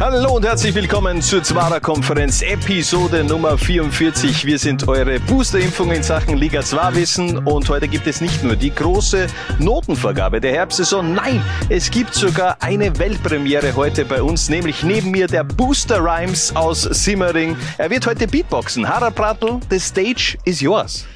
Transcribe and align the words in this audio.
Hallo 0.00 0.36
und 0.36 0.44
herzlich 0.44 0.76
willkommen 0.76 1.20
zur 1.20 1.42
Zwarer 1.42 1.80
Konferenz 1.80 2.40
Episode 2.42 3.24
Nummer 3.24 3.58
44. 3.58 4.44
Wir 4.44 4.56
sind 4.56 4.86
eure 4.86 5.18
Boosterimpfung 5.18 5.90
in 5.90 6.04
Sachen 6.04 6.36
Liga 6.36 6.60
2 6.60 6.94
Wissen 6.94 7.38
und 7.38 7.68
heute 7.68 7.88
gibt 7.88 8.06
es 8.06 8.20
nicht 8.20 8.44
nur 8.44 8.54
die 8.54 8.72
große 8.72 9.26
Notenvergabe 9.58 10.40
der 10.40 10.52
Herbstsaison, 10.52 11.14
nein, 11.14 11.42
es 11.68 11.90
gibt 11.90 12.14
sogar 12.14 12.58
eine 12.60 12.96
Weltpremiere 12.96 13.74
heute 13.74 14.04
bei 14.04 14.22
uns, 14.22 14.48
nämlich 14.48 14.84
neben 14.84 15.10
mir 15.10 15.26
der 15.26 15.42
Booster 15.42 15.98
Rhymes 15.98 16.54
aus 16.54 16.82
Simmering. 16.82 17.56
Er 17.76 17.90
wird 17.90 18.06
heute 18.06 18.28
Beatboxen. 18.28 18.88
Harald 18.88 19.16
Pratl, 19.16 19.58
the 19.68 19.80
stage 19.80 20.38
is 20.44 20.60
yours. 20.60 21.06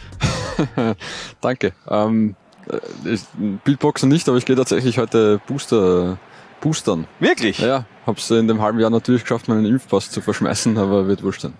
Danke. 1.41 1.73
Ähm, 1.89 2.35
ich, 3.05 3.21
Beatboxen 3.63 4.09
nicht, 4.09 4.29
aber 4.29 4.39
ich 4.39 4.45
gehe 4.45 4.57
tatsächlich 4.57 4.99
heute 4.99 5.41
Booster 5.47 6.19
boostern. 6.63 7.07
Wirklich? 7.21 7.59
Ja, 7.59 7.85
hab's 8.07 8.31
in 8.31 8.49
dem 8.49 8.63
halben 8.63 8.81
Jahr 8.81 8.89
natürlich 8.89 9.23
geschafft, 9.23 9.49
meinen 9.49 9.67
Impfpass 9.67 10.11
zu 10.11 10.23
verschmeißen, 10.23 10.79
aber 10.79 11.07
wird 11.09 11.23
wurscht 11.23 11.43
sein. 11.43 11.53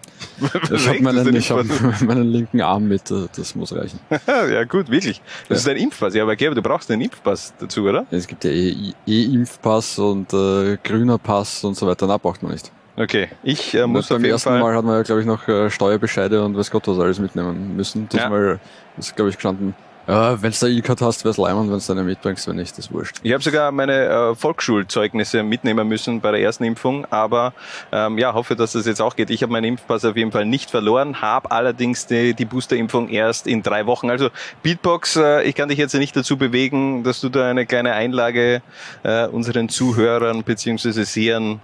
Ich 0.73 0.89
habe 0.89 1.03
meinen, 1.03 1.37
ich 1.37 1.51
hab 1.51 1.67
meinen 2.01 2.33
linken 2.33 2.63
Arm 2.63 2.89
mit, 2.89 3.11
äh, 3.11 3.27
das 3.37 3.55
muss 3.55 3.75
reichen. 3.75 4.01
ja 4.27 4.65
gut, 4.65 4.91
wirklich. 4.91 5.21
Das 5.49 5.65
ja. 5.65 5.73
ist 5.73 5.77
ein 5.77 5.83
Impfpass. 5.83 6.15
Ja, 6.15 6.23
aber 6.23 6.37
Gerber, 6.37 6.55
du 6.55 6.63
brauchst 6.63 6.91
einen 6.91 7.03
Impfpass 7.03 7.53
dazu, 7.59 7.83
oder? 7.83 8.07
Es 8.11 8.27
gibt 8.27 8.45
ja 8.45 8.51
eh 8.51 8.95
E-Impfpass 9.07 9.99
und 9.99 10.33
äh, 10.33 10.79
grüner 10.83 11.19
Pass 11.19 11.65
und 11.65 11.77
so 11.77 11.87
weiter. 11.87 12.07
Na, 12.07 12.17
braucht 12.17 12.43
man 12.43 12.53
nicht. 12.53 12.73
Okay, 12.97 13.29
ich 13.43 13.75
äh, 13.75 13.87
muss 13.87 14.09
Beim 14.09 14.17
auf 14.17 14.23
jeden 14.23 14.33
ersten 14.33 14.51
Fall 14.51 14.61
Mal 14.61 14.77
hat 14.77 14.85
man 14.85 14.97
ja, 14.97 15.03
glaube 15.03 15.23
ich, 15.23 15.27
noch 15.27 15.49
äh, 15.49 15.71
Steuerbescheide 15.71 16.45
und 16.45 16.57
weiß 16.57 16.71
Gott 16.71 16.87
was 16.87 16.99
alles 16.99 17.19
mitnehmen 17.19 17.75
müssen. 17.75 18.09
Diesmal 18.09 18.61
ja. 18.63 18.99
ist, 18.99 19.17
glaube 19.17 19.31
ich, 19.31 19.37
gestanden, 19.37 19.75
ja, 20.07 20.43
wenn 20.43 20.51
du 20.51 20.57
da 20.61 20.67
E-Card 20.67 21.01
hast, 21.01 21.25
wär's 21.25 21.37
leimend, 21.37 21.71
wenn 21.71 21.79
du 21.79 21.85
deine 21.87 22.03
mitbringst, 22.03 22.49
wenn 22.49 22.57
nicht, 22.57 22.73
das 22.73 22.87
ist 22.87 22.93
wurscht. 22.93 23.17
Ich 23.23 23.33
habe 23.33 23.43
sogar 23.43 23.71
meine 23.71 24.07
äh, 24.07 24.35
Volksschulzeugnisse 24.35 25.43
mitnehmen 25.43 25.87
müssen 25.87 26.21
bei 26.21 26.33
der 26.33 26.41
ersten 26.41 26.65
Impfung, 26.65 27.07
aber 27.11 27.53
ähm, 27.93 28.19
ja, 28.19 28.35
hoffe, 28.35 28.57
dass 28.57 28.73
das 28.73 28.87
jetzt 28.87 29.01
auch 29.01 29.17
geht. 29.17 29.31
Ich 29.31 29.43
habe 29.43 29.53
meinen 29.53 29.65
Impfpass 29.65 30.05
auf 30.05 30.17
jeden 30.17 30.33
Fall 30.33 30.45
nicht 30.45 30.71
verloren, 30.71 31.21
habe 31.21 31.51
allerdings 31.51 32.07
die, 32.07 32.35
die 32.35 32.45
Boosterimpfung 32.45 33.09
erst 33.09 33.47
in 33.47 33.63
drei 33.63 33.87
Wochen. 33.87 34.11
Also 34.11 34.31
Beatbox, 34.63 35.17
äh, 35.17 35.43
ich 35.43 35.55
kann 35.55 35.69
dich 35.69 35.79
jetzt 35.79 35.95
nicht 35.95 36.17
dazu 36.17 36.37
bewegen, 36.37 37.05
dass 37.05 37.21
du 37.21 37.29
da 37.29 37.49
eine 37.49 37.67
kleine 37.67 37.93
Einlage 37.93 38.63
äh, 39.05 39.27
unseren 39.27 39.69
Zuhörern 39.69 40.43
beziehungsweise 40.43 41.05
Sehern 41.05 41.61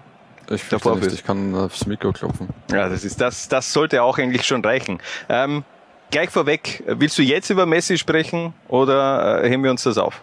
ich 0.50 0.66
davor 0.68 0.96
nicht, 0.96 1.12
ich 1.12 1.24
kann 1.24 1.54
aufs 1.54 1.86
Mikro 1.86 2.12
klopfen. 2.12 2.48
Ja, 2.72 2.88
das 2.88 3.04
ist 3.04 3.20
das, 3.20 3.48
das 3.48 3.72
sollte 3.72 4.02
auch 4.02 4.16
eigentlich 4.18 4.46
schon 4.46 4.64
reichen. 4.64 4.98
Ähm, 5.28 5.64
gleich 6.10 6.30
vorweg, 6.30 6.82
willst 6.86 7.18
du 7.18 7.22
jetzt 7.22 7.50
über 7.50 7.66
Messi 7.66 7.98
sprechen 7.98 8.54
oder 8.68 9.42
äh, 9.42 9.48
heben 9.48 9.62
wir 9.64 9.70
uns 9.70 9.82
das 9.82 9.98
auf? 9.98 10.20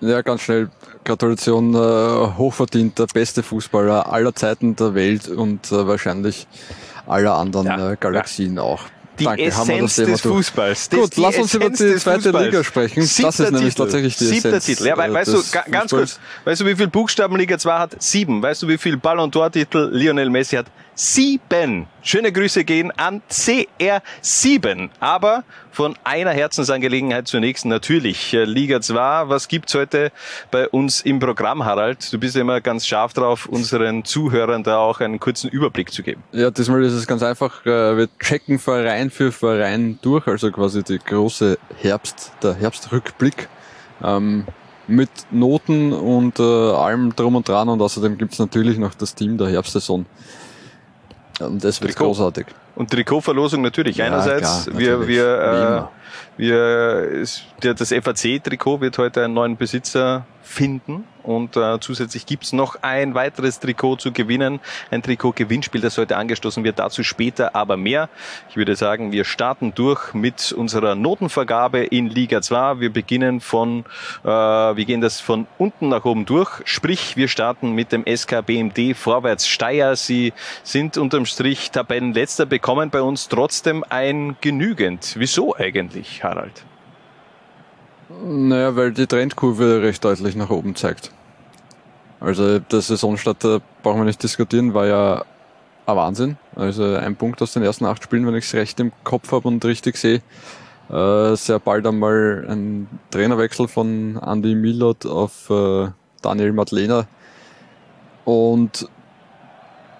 Ja, 0.00 0.22
ganz 0.22 0.42
schnell. 0.42 0.70
Gratulation, 1.04 1.74
äh, 1.74 1.78
hochverdient, 2.36 2.98
der 2.98 3.06
beste 3.06 3.42
Fußballer 3.42 4.12
aller 4.12 4.34
Zeiten 4.34 4.76
der 4.76 4.94
Welt 4.94 5.28
und 5.28 5.72
äh, 5.72 5.86
wahrscheinlich 5.86 6.46
aller 7.06 7.34
anderen 7.34 7.66
ja, 7.66 7.92
äh, 7.92 7.96
Galaxien 7.98 8.56
ja. 8.56 8.62
auch. 8.62 8.82
Die 9.18 9.24
Danke, 9.24 9.46
Essenz 9.46 9.96
des 9.96 10.20
Fußballs. 10.20 10.90
Gut, 10.90 11.16
lass 11.16 11.36
uns 11.38 11.52
über 11.52 11.70
die 11.70 11.96
zweite 11.96 12.30
Liga 12.30 12.62
sprechen. 12.62 13.02
Siebter 13.02 13.28
das 13.28 13.40
ist 13.40 13.50
nämlich 13.50 13.74
Titel. 13.74 13.82
tatsächlich 13.82 14.16
die 14.16 14.24
Siebter 14.26 14.48
Essenz 14.50 14.66
Titel. 14.66 14.86
Ja, 14.86 14.94
äh, 14.94 15.12
weißt 15.12 15.32
des 15.32 15.50
du, 15.50 15.58
ganz 15.70 15.90
Fußballs. 15.90 15.90
kurz, 15.90 16.20
weißt 16.44 16.60
du, 16.60 16.66
wie 16.66 16.76
viel 16.76 16.86
Buchstaben 16.86 17.36
Liga 17.36 17.58
2 17.58 17.78
hat? 17.78 18.00
Sieben. 18.00 18.40
Weißt 18.40 18.62
du, 18.62 18.68
wie 18.68 18.78
viel 18.78 18.96
Ballon 18.96 19.30
d'Or-Titel 19.30 19.90
Lionel 19.92 20.30
Messi 20.30 20.54
hat? 20.54 20.66
Sieben. 21.00 21.86
Schöne 22.02 22.32
Grüße 22.32 22.64
gehen 22.64 22.90
an 22.90 23.22
CR7. 23.30 24.88
Aber 24.98 25.44
von 25.70 25.94
einer 26.02 26.32
Herzensangelegenheit 26.32 27.28
zur 27.28 27.38
nächsten 27.38 27.68
natürlich. 27.68 28.34
Äh, 28.34 28.42
Liga 28.42 28.80
2, 28.80 29.28
was 29.28 29.46
gibt's 29.46 29.76
heute 29.76 30.10
bei 30.50 30.68
uns 30.68 31.02
im 31.02 31.20
Programm, 31.20 31.64
Harald? 31.64 32.12
Du 32.12 32.18
bist 32.18 32.34
ja 32.34 32.40
immer 32.40 32.60
ganz 32.60 32.84
scharf 32.84 33.12
drauf, 33.12 33.46
unseren 33.46 34.04
Zuhörern 34.04 34.64
da 34.64 34.78
auch 34.78 34.98
einen 34.98 35.20
kurzen 35.20 35.48
Überblick 35.50 35.92
zu 35.92 36.02
geben. 36.02 36.24
Ja, 36.32 36.50
diesmal 36.50 36.82
ist 36.82 36.94
es 36.94 37.06
ganz 37.06 37.22
einfach. 37.22 37.64
äh, 37.64 37.96
Wir 37.96 38.08
checken 38.18 38.58
Verein 38.58 39.10
für 39.10 39.30
Verein 39.30 40.00
durch, 40.02 40.26
also 40.26 40.50
quasi 40.50 40.82
die 40.82 40.98
große 40.98 41.58
Herbst, 41.80 42.32
der 42.42 42.54
Herbstrückblick. 42.54 43.48
Ähm, 44.02 44.46
mit 44.88 45.10
Noten 45.30 45.92
und 45.92 46.40
äh, 46.40 46.42
allem 46.42 47.14
drum 47.14 47.36
und 47.36 47.48
dran 47.48 47.68
und 47.68 47.80
außerdem 47.80 48.18
gibt's 48.18 48.40
natürlich 48.40 48.78
noch 48.78 48.94
das 48.94 49.14
Team 49.14 49.38
der 49.38 49.48
Herbstsaison. 49.48 50.06
Und 51.40 51.62
das 51.62 51.80
wird 51.80 51.92
Trikot. 51.92 52.06
großartig. 52.06 52.46
Und 52.74 52.90
Trikotverlosung 52.90 53.62
natürlich. 53.62 53.96
Ja, 53.98 54.06
Einerseits, 54.06 54.64
klar, 54.64 54.78
wir, 54.78 54.90
natürlich. 54.92 55.08
Wir, 55.16 55.88
äh, 56.38 56.42
wir, 56.42 57.20
es- 57.22 57.42
der, 57.62 57.74
das 57.74 57.90
FAC-Trikot 57.92 58.80
wird 58.80 58.98
heute 58.98 59.24
einen 59.24 59.34
neuen 59.34 59.56
Besitzer 59.56 60.24
finden. 60.48 61.04
Und 61.22 61.58
äh, 61.58 61.78
zusätzlich 61.78 62.24
gibt's 62.24 62.54
noch 62.54 62.76
ein 62.80 63.14
weiteres 63.14 63.60
Trikot 63.60 63.96
zu 63.96 64.12
gewinnen. 64.12 64.60
Ein 64.90 65.02
Trikot-Gewinnspiel, 65.02 65.82
das 65.82 65.98
heute 65.98 66.16
angestoßen 66.16 66.64
wird. 66.64 66.78
Dazu 66.78 67.02
später 67.02 67.54
aber 67.54 67.76
mehr. 67.76 68.08
Ich 68.48 68.56
würde 68.56 68.74
sagen, 68.74 69.12
wir 69.12 69.24
starten 69.24 69.74
durch 69.74 70.14
mit 70.14 70.52
unserer 70.52 70.94
Notenvergabe 70.94 71.84
in 71.84 72.08
Liga 72.08 72.40
2. 72.40 72.80
Wir 72.80 72.90
beginnen 72.90 73.40
von, 73.40 73.84
äh, 74.24 74.28
wir 74.28 74.84
gehen 74.86 75.02
das 75.02 75.20
von 75.20 75.46
unten 75.58 75.90
nach 75.90 76.06
oben 76.06 76.24
durch. 76.24 76.62
Sprich, 76.64 77.16
wir 77.16 77.28
starten 77.28 77.72
mit 77.72 77.92
dem 77.92 78.04
SK 78.06 78.46
BMD 78.46 78.96
Vorwärts 78.96 79.46
Steyr. 79.46 79.96
Sie 79.96 80.32
sind 80.62 80.96
unterm 80.96 81.26
Strich 81.26 81.70
Tabellenletzter, 81.72 82.46
bekommen 82.46 82.88
bei 82.88 83.02
uns 83.02 83.28
trotzdem 83.28 83.84
ein 83.90 84.36
genügend. 84.40 85.14
Wieso 85.18 85.54
eigentlich, 85.54 86.24
Harald? 86.24 86.64
Naja, 88.08 88.74
weil 88.74 88.92
die 88.92 89.06
Trendkurve 89.06 89.82
recht 89.82 90.04
deutlich 90.04 90.34
nach 90.34 90.50
oben 90.50 90.74
zeigt. 90.74 91.12
Also 92.20 92.58
der 92.58 92.80
Saisonstart, 92.80 93.44
da 93.44 93.58
brauchen 93.82 94.00
wir 94.00 94.04
nicht 94.04 94.22
diskutieren, 94.22 94.74
war 94.74 94.86
ja 94.86 95.24
ein 95.86 95.96
Wahnsinn. 95.96 96.36
Also 96.56 96.94
ein 96.96 97.16
Punkt 97.16 97.40
aus 97.42 97.52
den 97.52 97.62
ersten 97.62 97.84
acht 97.84 98.02
Spielen, 98.02 98.26
wenn 98.26 98.34
ich 98.34 98.46
es 98.46 98.54
recht 98.54 98.80
im 98.80 98.92
Kopf 99.04 99.30
habe 99.32 99.48
und 99.48 99.64
richtig 99.64 99.96
sehe. 99.96 100.22
Äh, 100.90 101.36
sehr 101.36 101.58
bald 101.58 101.86
einmal 101.86 102.46
ein 102.48 102.88
Trainerwechsel 103.10 103.68
von 103.68 104.18
Andy 104.24 104.54
Millot 104.54 105.04
auf 105.04 105.50
äh, 105.50 105.88
Daniel 106.22 106.52
Madlena. 106.52 107.06
Und 108.24 108.88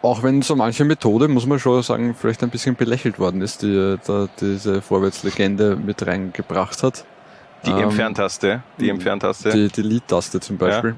auch 0.01 0.23
wenn 0.23 0.43
so 0.43 0.57
manche 0.57 0.85
Methode, 0.85 1.29
muss 1.29 1.47
man 1.47 1.59
schon 1.59 1.83
sagen, 1.83 2.15
vielleicht 2.19 2.43
ein 2.43 2.51
bisschen 2.51 2.75
belächelt 2.75 3.19
worden 3.19 3.43
ist, 3.43 3.63
die 3.63 3.75
äh, 3.75 3.99
da 4.07 4.29
diese 4.41 4.81
Vorwärtslegende 4.81 5.77
mit 5.77 6.07
reingebracht 6.07 6.83
hat. 6.83 7.05
Die 7.65 7.71
Ähm, 7.71 7.79
Entferntaste, 7.79 8.63
die 8.79 8.89
Entferntaste. 8.89 9.51
Die, 9.51 9.69
die 9.69 9.83
Lead-Taste 9.83 10.41
zum 10.41 10.59
Beispiel. 10.59 10.97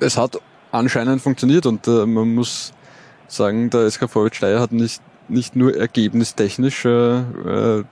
Es 0.00 0.16
hat 0.16 0.38
anscheinend 0.70 1.22
funktioniert 1.22 1.66
und 1.66 1.86
äh, 1.86 2.06
man 2.06 2.34
muss 2.34 2.72
sagen, 3.28 3.70
der 3.70 3.90
SK 3.90 4.08
Vorwärts 4.08 4.36
Steyr 4.36 4.60
hat 4.60 4.72
nicht, 4.72 5.02
nicht 5.28 5.56
nur 5.56 5.76
ergebnistechnisch 5.76 6.84
äh, 6.84 7.18
äh, 7.18 7.84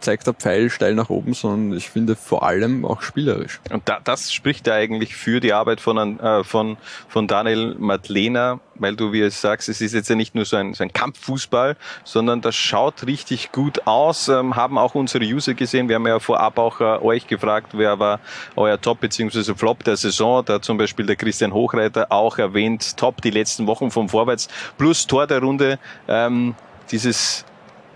zeigt 0.00 0.26
der 0.26 0.34
Pfeil 0.34 0.70
steil 0.70 0.94
nach 0.94 1.10
oben, 1.10 1.34
sondern 1.34 1.76
ich 1.76 1.90
finde 1.90 2.16
vor 2.16 2.42
allem 2.42 2.84
auch 2.84 3.02
spielerisch. 3.02 3.60
Und 3.70 3.88
da, 3.88 4.00
das 4.02 4.32
spricht 4.32 4.66
ja 4.66 4.74
eigentlich 4.74 5.16
für 5.16 5.40
die 5.40 5.52
Arbeit 5.52 5.80
von, 5.80 6.20
äh, 6.20 6.44
von, 6.44 6.76
von 7.08 7.26
Daniel 7.26 7.74
Madlena, 7.78 8.60
weil 8.76 8.96
du, 8.96 9.12
wie 9.12 9.20
es 9.20 9.40
sagst, 9.40 9.68
es 9.68 9.80
ist 9.80 9.94
jetzt 9.94 10.08
ja 10.08 10.16
nicht 10.16 10.34
nur 10.34 10.44
so 10.44 10.56
ein, 10.56 10.74
so 10.74 10.84
ein 10.84 10.92
Kampffußball, 10.92 11.76
sondern 12.04 12.40
das 12.40 12.54
schaut 12.54 13.06
richtig 13.06 13.52
gut 13.52 13.86
aus, 13.86 14.28
ähm, 14.28 14.56
haben 14.56 14.78
auch 14.78 14.94
unsere 14.94 15.24
User 15.24 15.54
gesehen. 15.54 15.88
Wir 15.88 15.96
haben 15.96 16.06
ja 16.06 16.20
vorab 16.20 16.58
auch 16.58 16.80
äh, 16.80 16.84
euch 16.84 17.26
gefragt, 17.26 17.72
wer 17.72 17.98
war 17.98 18.20
euer 18.56 18.80
Top 18.80 19.00
bzw. 19.00 19.54
Flop 19.54 19.84
der 19.84 19.96
Saison. 19.96 20.44
Da 20.44 20.54
hat 20.54 20.64
zum 20.64 20.78
Beispiel 20.78 21.06
der 21.06 21.16
Christian 21.16 21.52
Hochreiter 21.52 22.10
auch 22.10 22.38
erwähnt, 22.38 22.96
Top 22.96 23.20
die 23.22 23.30
letzten 23.30 23.66
Wochen 23.66 23.90
vom 23.90 24.08
Vorwärts 24.08 24.48
plus 24.76 25.06
Tor 25.06 25.26
der 25.26 25.40
Runde. 25.40 25.78
Ähm, 26.06 26.54
dieses 26.90 27.44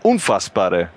unfassbare 0.02 0.90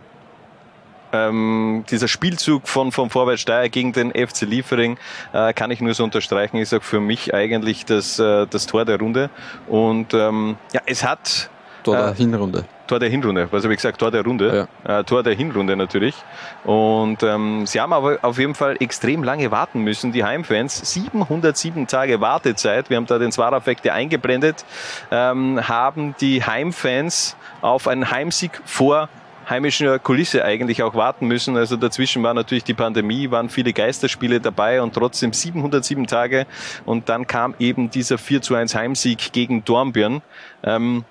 ähm, 1.15 1.83
dieser 1.89 2.07
Spielzug 2.07 2.67
von 2.67 2.91
vom 2.91 3.09
Vorwärts 3.09 3.41
Steyr 3.41 3.69
gegen 3.69 3.94
den 3.94 4.12
FC 4.12 4.41
Liefering 4.41 4.97
äh, 5.33 5.53
kann 5.53 5.71
ich 5.71 5.81
nur 5.81 5.94
so 5.94 6.03
unterstreichen, 6.03 6.57
ist 6.57 6.73
auch 6.73 6.83
für 6.83 7.00
mich 7.00 7.33
eigentlich 7.33 7.85
das, 7.85 8.19
äh, 8.19 8.45
das 8.47 8.65
Tor 8.65 8.85
der 8.85 9.00
Runde. 9.00 9.29
Und 9.67 10.13
ähm, 10.13 10.57
ja, 10.73 10.81
es 10.85 11.03
hat 11.03 11.50
Tor 11.83 11.95
der 11.95 12.07
Äh, 12.07 12.15
Hinrunde. 12.15 12.65
Tor 12.88 13.00
der 13.00 13.09
Hinrunde, 13.09 13.47
was 13.51 13.63
habe 13.63 13.73
ich 13.73 13.79
gesagt? 13.79 14.00
Tor 14.00 14.12
der 14.12 14.23
Runde. 14.23 14.67
Äh, 14.83 15.03
Tor 15.06 15.23
der 15.23 15.33
Hinrunde 15.33 15.75
natürlich. 15.75 16.15
Und 16.63 17.23
ähm, 17.23 17.65
sie 17.65 17.79
haben 17.81 17.94
aber 17.94 18.19
auf 18.21 18.38
jeden 18.38 18.53
Fall 18.53 18.75
extrem 18.79 19.23
lange 19.23 19.50
warten 19.51 19.81
müssen, 19.81 20.12
die 20.12 20.23
Heimfans. 20.23 20.94
707 20.94 21.88
Tage 21.88 22.21
Wartezeit. 22.21 22.89
Wir 22.89 22.97
haben 22.97 23.07
da 23.07 23.17
den 23.17 23.31
Zwarer-Effekt 23.31 23.85
ja 23.85 23.94
eingeblendet. 23.94 24.65
Ähm, 25.12 25.67
haben 25.67 26.15
die 26.19 26.44
Heimfans 26.44 27.35
auf 27.62 27.88
einen 27.88 28.12
Heimsieg 28.12 28.62
vor 28.65 29.09
heimischen 29.50 30.01
Kulisse 30.01 30.44
eigentlich 30.44 30.83
auch 30.83 30.95
warten 30.95 31.27
müssen. 31.27 31.57
Also 31.57 31.75
dazwischen 31.75 32.24
war 32.24 32.33
natürlich 32.33 32.63
die 32.63 32.74
Pandemie, 32.74 33.31
waren 33.31 33.50
viele 33.50 33.74
Geisterspiele 33.74 34.39
dabei 34.39 34.81
und 34.81 34.94
trotzdem 34.94 35.33
707 35.33 36.07
Tage. 36.07 36.45
Und 36.86 37.09
dann 37.09 37.27
kam 37.27 37.56
eben 37.59 37.89
dieser 37.89 38.18
4 38.18 38.42
zu 38.42 38.56
1 38.56 38.75
Heimsieg 38.75 39.31
gegen 39.31 39.63
Dornbirn. 39.65 40.21
Ähm, 40.63 41.06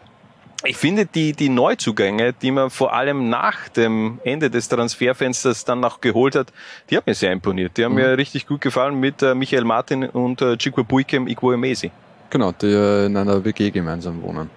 ich 0.67 0.79
finde 0.79 1.05
die, 1.05 1.33
die 1.33 1.51
Neuzugänge, 1.51 2.33
die 2.33 2.51
man 2.51 2.71
vor 2.71 2.95
allem 2.95 3.29
nach 3.29 3.69
dem 3.69 4.19
Ende 4.25 4.49
des 4.49 4.69
Transferfensters 4.69 5.65
dann 5.65 5.81
noch 5.81 6.01
geholt 6.01 6.37
hat, 6.37 6.53
die 6.89 6.97
haben 6.97 7.05
mir 7.07 7.15
sehr 7.15 7.33
imponiert. 7.33 7.77
Die 7.77 7.85
haben 7.85 7.93
mhm. 7.93 7.99
mir 7.99 8.19
richtig 8.19 8.47
gut 8.47 8.63
gefallen 8.63 8.99
mit 8.99 9.23
äh, 9.23 9.35
Michael 9.35 9.65
Martin 9.65 10.05
und 10.09 10.41
äh, 10.41 10.57
Chikwebuikem 10.57 11.29
Igwoemesi. 11.29 11.91
Genau, 12.31 12.53
die 12.53 12.67
äh, 12.67 13.07
in 13.07 13.17
einer 13.17 13.45
WG 13.45 13.71
gemeinsam 13.71 14.23
wohnen. 14.23 14.49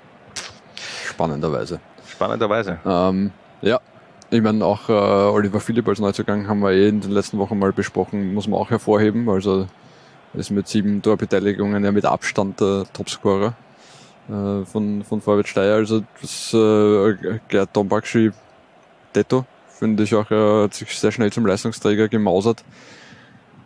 Spannenderweise. 1.06 1.80
Spannenderweise. 2.08 2.80
Ähm, 2.86 3.32
ja, 3.62 3.80
ich 4.30 4.42
meine, 4.42 4.66
auch 4.66 4.90
äh, 4.90 4.92
Oliver 4.92 5.60
Philipp 5.60 5.88
als 5.88 6.00
Neuzugang 6.00 6.48
haben 6.48 6.60
wir 6.60 6.72
eh 6.72 6.90
in 6.90 7.00
den 7.00 7.12
letzten 7.12 7.38
Wochen 7.38 7.58
mal 7.58 7.72
besprochen, 7.72 8.34
muss 8.34 8.48
man 8.48 8.60
auch 8.60 8.70
hervorheben. 8.70 9.30
Also 9.30 9.68
ist 10.34 10.52
mit 10.52 10.68
sieben 10.68 11.02
Torbeteiligungen 11.02 11.84
ja 11.84 11.92
mit 11.92 12.06
Abstand 12.06 12.60
der 12.60 12.86
Topscorer 12.94 13.54
äh, 14.30 14.66
von, 14.66 15.04
von 15.04 15.22
Vorwärts 15.22 15.50
Steyr. 15.50 15.76
Also 15.76 16.04
das 16.22 16.54
äh, 16.54 17.40
Gerd 17.48 17.70
Dombakshi 17.76 18.32
Detto 19.16 19.46
finde 19.70 20.04
ich 20.04 20.14
auch, 20.16 20.30
er 20.32 20.64
hat 20.64 20.74
sich 20.74 20.98
sehr 20.98 21.12
schnell 21.12 21.32
zum 21.32 21.46
Leistungsträger 21.46 22.10
gemausert. 22.10 22.64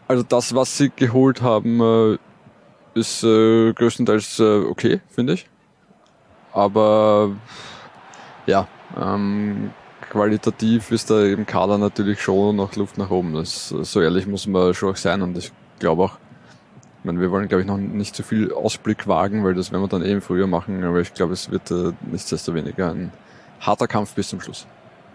Also 0.07 0.23
das, 0.23 0.53
was 0.53 0.77
sie 0.77 0.91
geholt 0.95 1.41
haben, 1.41 1.81
äh, 1.81 2.17
ist 2.93 3.23
äh, 3.23 3.73
größtenteils 3.73 4.39
äh, 4.39 4.59
okay, 4.59 5.01
finde 5.09 5.33
ich. 5.33 5.47
Aber 6.53 7.31
ja, 8.45 8.67
ähm, 9.01 9.71
qualitativ 10.11 10.91
ist 10.91 11.09
da 11.09 11.23
im 11.23 11.45
Kader 11.45 11.77
natürlich 11.77 12.21
schon 12.21 12.57
noch 12.57 12.75
Luft 12.75 12.97
nach 12.97 13.09
oben. 13.09 13.33
Das, 13.33 13.69
so 13.69 14.01
ehrlich 14.01 14.27
muss 14.27 14.45
man 14.45 14.73
schon 14.73 14.91
auch 14.91 14.97
sein 14.97 15.21
und 15.21 15.37
ich 15.37 15.51
glaube 15.79 16.03
auch, 16.03 16.17
ich 16.99 17.05
meine, 17.05 17.19
wir 17.19 17.31
wollen, 17.31 17.47
glaube 17.47 17.61
ich, 17.61 17.67
noch 17.67 17.77
nicht 17.77 18.15
zu 18.15 18.21
viel 18.21 18.53
Ausblick 18.53 19.07
wagen, 19.07 19.43
weil 19.43 19.55
das 19.55 19.71
werden 19.71 19.81
wir 19.81 19.87
dann 19.87 20.05
eben 20.05 20.21
früher 20.21 20.47
machen, 20.47 20.83
aber 20.83 20.99
ich 20.99 21.13
glaube, 21.13 21.33
es 21.33 21.49
wird 21.49 21.71
äh, 21.71 21.93
nichtsdestoweniger 22.11 22.91
ein 22.91 23.11
harter 23.61 23.87
Kampf 23.87 24.13
bis 24.13 24.29
zum 24.29 24.41
Schluss. 24.41 24.67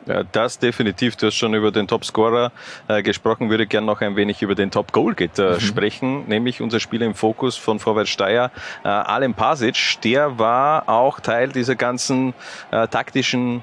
Ja, 0.07 0.23
das 0.23 0.59
definitiv. 0.59 1.17
Du 1.17 1.27
hast 1.27 1.35
schon 1.35 1.53
über 1.55 1.73
den 1.73 1.89
Topscorer 1.89 2.53
äh, 2.89 3.03
gesprochen, 3.03 3.51
würde 3.51 3.67
gerne 3.67 3.87
noch 3.87 4.01
ein 4.01 4.17
wenig 4.17 4.41
über 4.41 4.55
den 4.55 4.71
Top 4.71 4.93
Goalgetter 4.93 5.55
mhm. 5.55 5.61
sprechen, 5.61 6.29
nämlich 6.29 6.63
unser 6.63 6.81
Spieler 6.81 7.07
im 7.07 7.15
Fokus 7.15 7.57
von 7.57 7.81
Vorwärts 7.81 8.11
Steyr, 8.11 8.51
äh, 8.85 8.89
Alem 8.89 9.35
Pasic. 9.35 10.01
Der 10.05 10.39
war 10.39 10.89
auch 10.89 11.21
Teil 11.21 11.49
dieser 11.49 11.75
ganzen 11.75 12.35
äh, 12.71 12.89
taktischen 12.89 13.63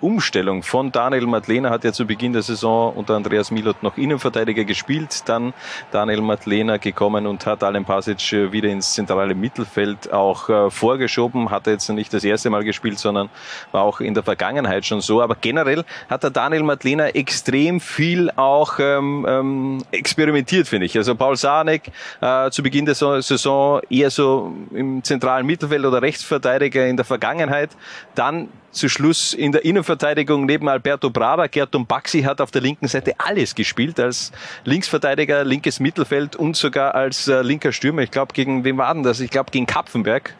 Umstellung 0.00 0.62
von 0.62 0.92
Daniel 0.92 1.26
Madlena 1.26 1.70
hat 1.70 1.84
ja 1.84 1.92
zu 1.92 2.06
Beginn 2.06 2.32
der 2.32 2.42
Saison 2.42 2.94
unter 2.94 3.14
Andreas 3.14 3.50
Milot 3.50 3.82
noch 3.82 3.96
Innenverteidiger 3.96 4.64
gespielt, 4.64 5.22
dann 5.26 5.54
Daniel 5.90 6.20
Madlena 6.20 6.76
gekommen 6.76 7.26
und 7.26 7.46
hat 7.46 7.64
Alen 7.64 7.84
Pasic 7.84 8.32
äh, 8.32 8.52
wieder 8.52 8.68
ins 8.68 8.92
zentrale 8.94 9.34
Mittelfeld 9.34 10.12
auch 10.12 10.48
äh, 10.48 10.70
vorgeschoben, 10.70 11.50
hat 11.50 11.66
er 11.66 11.74
jetzt 11.74 11.88
nicht 11.88 12.12
das 12.12 12.24
erste 12.24 12.50
Mal 12.50 12.62
gespielt, 12.62 12.98
sondern 12.98 13.30
war 13.72 13.82
auch 13.82 14.00
in 14.00 14.12
der 14.12 14.22
Vergangenheit 14.22 14.84
schon 14.84 15.00
so, 15.00 15.22
aber 15.22 15.34
generell 15.40 15.84
hat 16.10 16.22
der 16.22 16.30
Daniel 16.30 16.62
Madlena 16.62 17.08
extrem 17.08 17.80
viel 17.80 18.30
auch 18.36 18.78
ähm, 18.78 19.26
ähm, 19.28 19.84
experimentiert, 19.92 20.68
finde 20.68 20.86
ich. 20.86 20.96
Also 20.96 21.14
Paul 21.14 21.36
Sarnek 21.36 21.90
äh, 22.20 22.50
zu 22.50 22.62
Beginn 22.62 22.84
der 22.84 22.94
Saison 22.94 23.80
eher 23.88 24.10
so 24.10 24.52
im 24.72 25.02
zentralen 25.02 25.46
Mittelfeld 25.46 25.84
oder 25.84 26.02
Rechtsverteidiger 26.02 26.86
in 26.86 26.96
der 26.96 27.04
Vergangenheit, 27.06 27.70
dann 28.14 28.48
zu 28.76 28.88
Schluss 28.88 29.32
in 29.32 29.52
der 29.52 29.64
Innenverteidigung 29.64 30.46
neben 30.46 30.68
Alberto 30.68 31.10
Brava. 31.10 31.46
Gerton 31.46 31.86
Baxi 31.86 32.22
hat 32.22 32.40
auf 32.40 32.50
der 32.50 32.62
linken 32.62 32.86
Seite 32.86 33.14
alles 33.18 33.54
gespielt, 33.54 33.98
als 33.98 34.32
Linksverteidiger, 34.64 35.44
linkes 35.44 35.80
Mittelfeld 35.80 36.36
und 36.36 36.56
sogar 36.56 36.94
als 36.94 37.26
äh, 37.26 37.42
linker 37.42 37.72
Stürmer. 37.72 38.02
Ich 38.02 38.10
glaube, 38.10 38.34
gegen 38.34 38.64
wem 38.64 38.78
war 38.78 38.92
denn 38.92 39.02
das? 39.02 39.20
Ich 39.20 39.30
glaube, 39.30 39.50
gegen 39.50 39.66
Kapfenberg, 39.66 40.34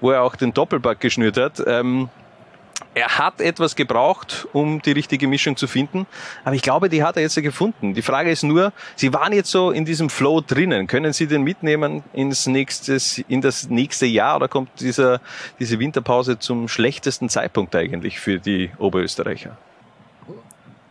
wo 0.00 0.10
er 0.10 0.22
auch 0.22 0.36
den 0.36 0.54
Doppelback 0.54 1.00
geschnürt 1.00 1.36
hat. 1.36 1.62
Ähm, 1.66 2.08
er 2.94 3.18
hat 3.18 3.40
etwas 3.40 3.76
gebraucht, 3.76 4.46
um 4.52 4.82
die 4.82 4.92
richtige 4.92 5.26
Mischung 5.26 5.56
zu 5.56 5.66
finden. 5.66 6.06
Aber 6.44 6.54
ich 6.54 6.62
glaube, 6.62 6.88
die 6.88 7.02
hat 7.02 7.16
er 7.16 7.22
jetzt 7.22 7.34
gefunden. 7.36 7.94
Die 7.94 8.02
Frage 8.02 8.30
ist 8.30 8.42
nur, 8.42 8.72
Sie 8.96 9.12
waren 9.12 9.32
jetzt 9.32 9.50
so 9.50 9.70
in 9.70 9.84
diesem 9.84 10.10
Flow 10.10 10.40
drinnen. 10.40 10.86
Können 10.86 11.12
Sie 11.12 11.26
den 11.26 11.42
mitnehmen 11.42 12.02
ins 12.12 12.46
nächstes, 12.46 13.18
in 13.28 13.40
das 13.40 13.68
nächste 13.68 14.06
Jahr 14.06 14.36
oder 14.36 14.48
kommt 14.48 14.80
dieser, 14.80 15.20
diese 15.58 15.78
Winterpause 15.78 16.38
zum 16.38 16.68
schlechtesten 16.68 17.28
Zeitpunkt 17.28 17.74
eigentlich 17.74 18.20
für 18.20 18.38
die 18.38 18.70
Oberösterreicher? 18.78 19.56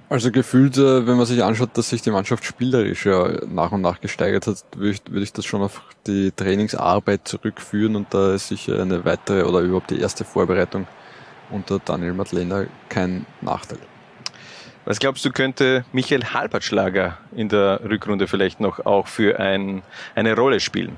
Also 0.10 0.30
gefühlt, 0.30 0.78
äh, 0.78 1.08
wenn 1.08 1.16
man 1.16 1.26
sich 1.26 1.42
anschaut, 1.42 1.70
dass 1.76 1.90
sich 1.90 2.02
die 2.02 2.12
Mannschaft 2.12 2.44
spielerisch 2.44 3.06
ja 3.06 3.30
nach 3.48 3.72
und 3.72 3.80
nach 3.80 4.02
gesteigert 4.02 4.46
hat, 4.46 4.58
würde 4.76 4.92
ich, 4.92 5.02
würde 5.10 5.24
ich 5.24 5.32
das 5.32 5.46
schon 5.46 5.62
auf 5.62 5.82
die 6.06 6.32
Trainingsarbeit 6.32 7.26
zurückführen 7.26 7.96
und 7.96 8.14
da 8.14 8.34
ist 8.34 8.50
sicher 8.50 8.82
eine 8.82 9.06
weitere 9.06 9.44
oder 9.44 9.62
überhaupt 9.62 9.90
die 9.90 10.02
erste 10.02 10.26
Vorbereitung 10.26 10.86
unter 11.52 11.80
Daniel 11.80 12.14
Madlena 12.14 12.66
kein 12.90 13.26
Nachteil. 13.42 13.80
Was 14.86 15.00
glaubst 15.00 15.24
du, 15.24 15.32
könnte 15.32 15.86
Michael 15.94 16.24
Halbertschlager 16.34 17.18
in 17.36 17.50
der 17.50 17.82
Rückrunde 17.84 18.28
vielleicht 18.28 18.60
noch 18.60 18.86
auch 18.86 19.08
für 19.08 19.40
ein, 19.40 19.84
eine 20.16 20.36
Rolle 20.36 20.60
spielen? 20.60 20.96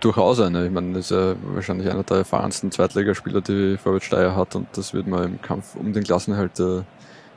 Durchaus 0.00 0.40
eine. 0.40 0.66
Ich 0.66 0.72
meine, 0.72 0.94
das 0.94 1.10
ist 1.10 1.10
ja 1.10 1.34
wahrscheinlich 1.42 1.90
einer 1.90 2.02
der 2.02 2.18
erfahrensten 2.18 2.70
Zweitligaspieler, 2.70 3.40
die 3.40 3.76
Vorwärts 3.76 4.06
Steyr 4.06 4.34
hat 4.34 4.54
und 4.54 4.68
das 4.72 4.94
wird 4.94 5.06
man 5.06 5.24
im 5.24 5.42
Kampf 5.42 5.74
um 5.74 5.92
den 5.92 6.04
Klassenerhalt 6.04 6.58
äh, 6.60 6.82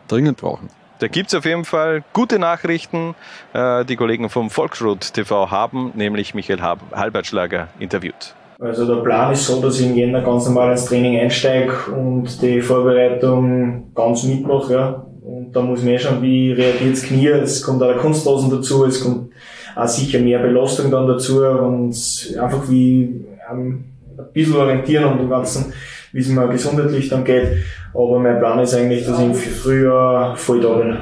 dringend 0.07 0.37
brauchen. 0.37 0.69
Da 0.99 1.07
gibt's 1.07 1.35
auf 1.35 1.45
jeden 1.45 1.65
Fall 1.65 2.03
gute 2.13 2.39
Nachrichten. 2.39 3.13
Äh, 3.53 3.83
die 3.85 3.97
Kollegen 3.97 4.29
vom 4.29 4.49
Volksrot 4.49 5.13
TV 5.13 5.51
haben 5.51 5.91
nämlich 5.95 6.33
Michael 6.33 6.61
Halbertschlager 6.61 7.67
interviewt. 7.79 8.35
Also 8.59 8.87
der 8.87 9.03
Plan 9.03 9.31
ist 9.33 9.45
so, 9.45 9.61
dass 9.61 9.79
ich 9.79 9.85
im 9.85 9.95
Jänner 9.95 10.21
ganz 10.21 10.45
normal 10.45 10.71
ins 10.71 10.85
Training 10.85 11.19
einsteige 11.19 11.91
und 11.95 12.41
die 12.41 12.61
Vorbereitung 12.61 13.91
ganz 13.93 14.23
mitmache. 14.23 14.73
Ja. 14.73 15.05
Und 15.21 15.51
da 15.55 15.61
muss 15.61 15.83
man 15.83 15.93
eh 15.93 15.99
schauen, 15.99 16.21
wie 16.21 16.53
reagiert 16.53 16.93
das 16.93 17.03
Knie. 17.03 17.27
Es 17.27 17.61
kommt 17.61 17.83
auch 17.83 17.87
der 17.87 17.97
Kunstlosen 17.97 18.49
dazu, 18.49 18.85
es 18.85 19.03
kommt 19.03 19.31
auch 19.75 19.87
sicher 19.87 20.19
mehr 20.19 20.39
Belastung 20.39 20.89
dann 20.89 21.05
dazu 21.05 21.43
und 21.43 21.93
einfach 22.41 22.69
wie 22.69 23.25
ähm, 23.51 23.85
ein 24.17 24.25
bisschen 24.33 24.55
orientieren 24.55 25.05
und 25.05 25.19
dem 25.19 25.29
Ganzen, 25.29 25.71
wie 26.11 26.21
es 26.21 26.29
mir 26.29 26.47
gesundheitlich 26.47 27.09
dann 27.09 27.23
geht. 27.23 27.63
Aber 27.93 28.17
mein 28.17 28.39
Plan 28.39 28.57
ist 28.59 28.73
eigentlich, 28.73 29.05
dass 29.05 29.19
ich 29.19 29.25
im 29.25 29.35
Frühjahr 29.35 30.35
voll 30.35 30.61
da 30.61 30.73
bin. 30.77 30.97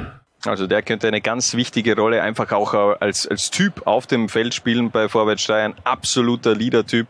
Also 0.48 0.68
der 0.68 0.82
könnte 0.82 1.08
eine 1.08 1.22
ganz 1.22 1.56
wichtige 1.56 1.96
Rolle 1.96 2.22
einfach 2.22 2.52
auch 2.52 2.74
als, 2.74 3.28
als 3.28 3.52
Typ 3.52 3.86
auf 3.88 4.08
dem 4.08 4.30
Feld 4.30 4.54
spielen 4.54 4.92
bei 4.92 5.10
Vorwärtssteuern. 5.10 5.74
Absoluter 5.84 6.56
Leader-Typ, 6.56 7.08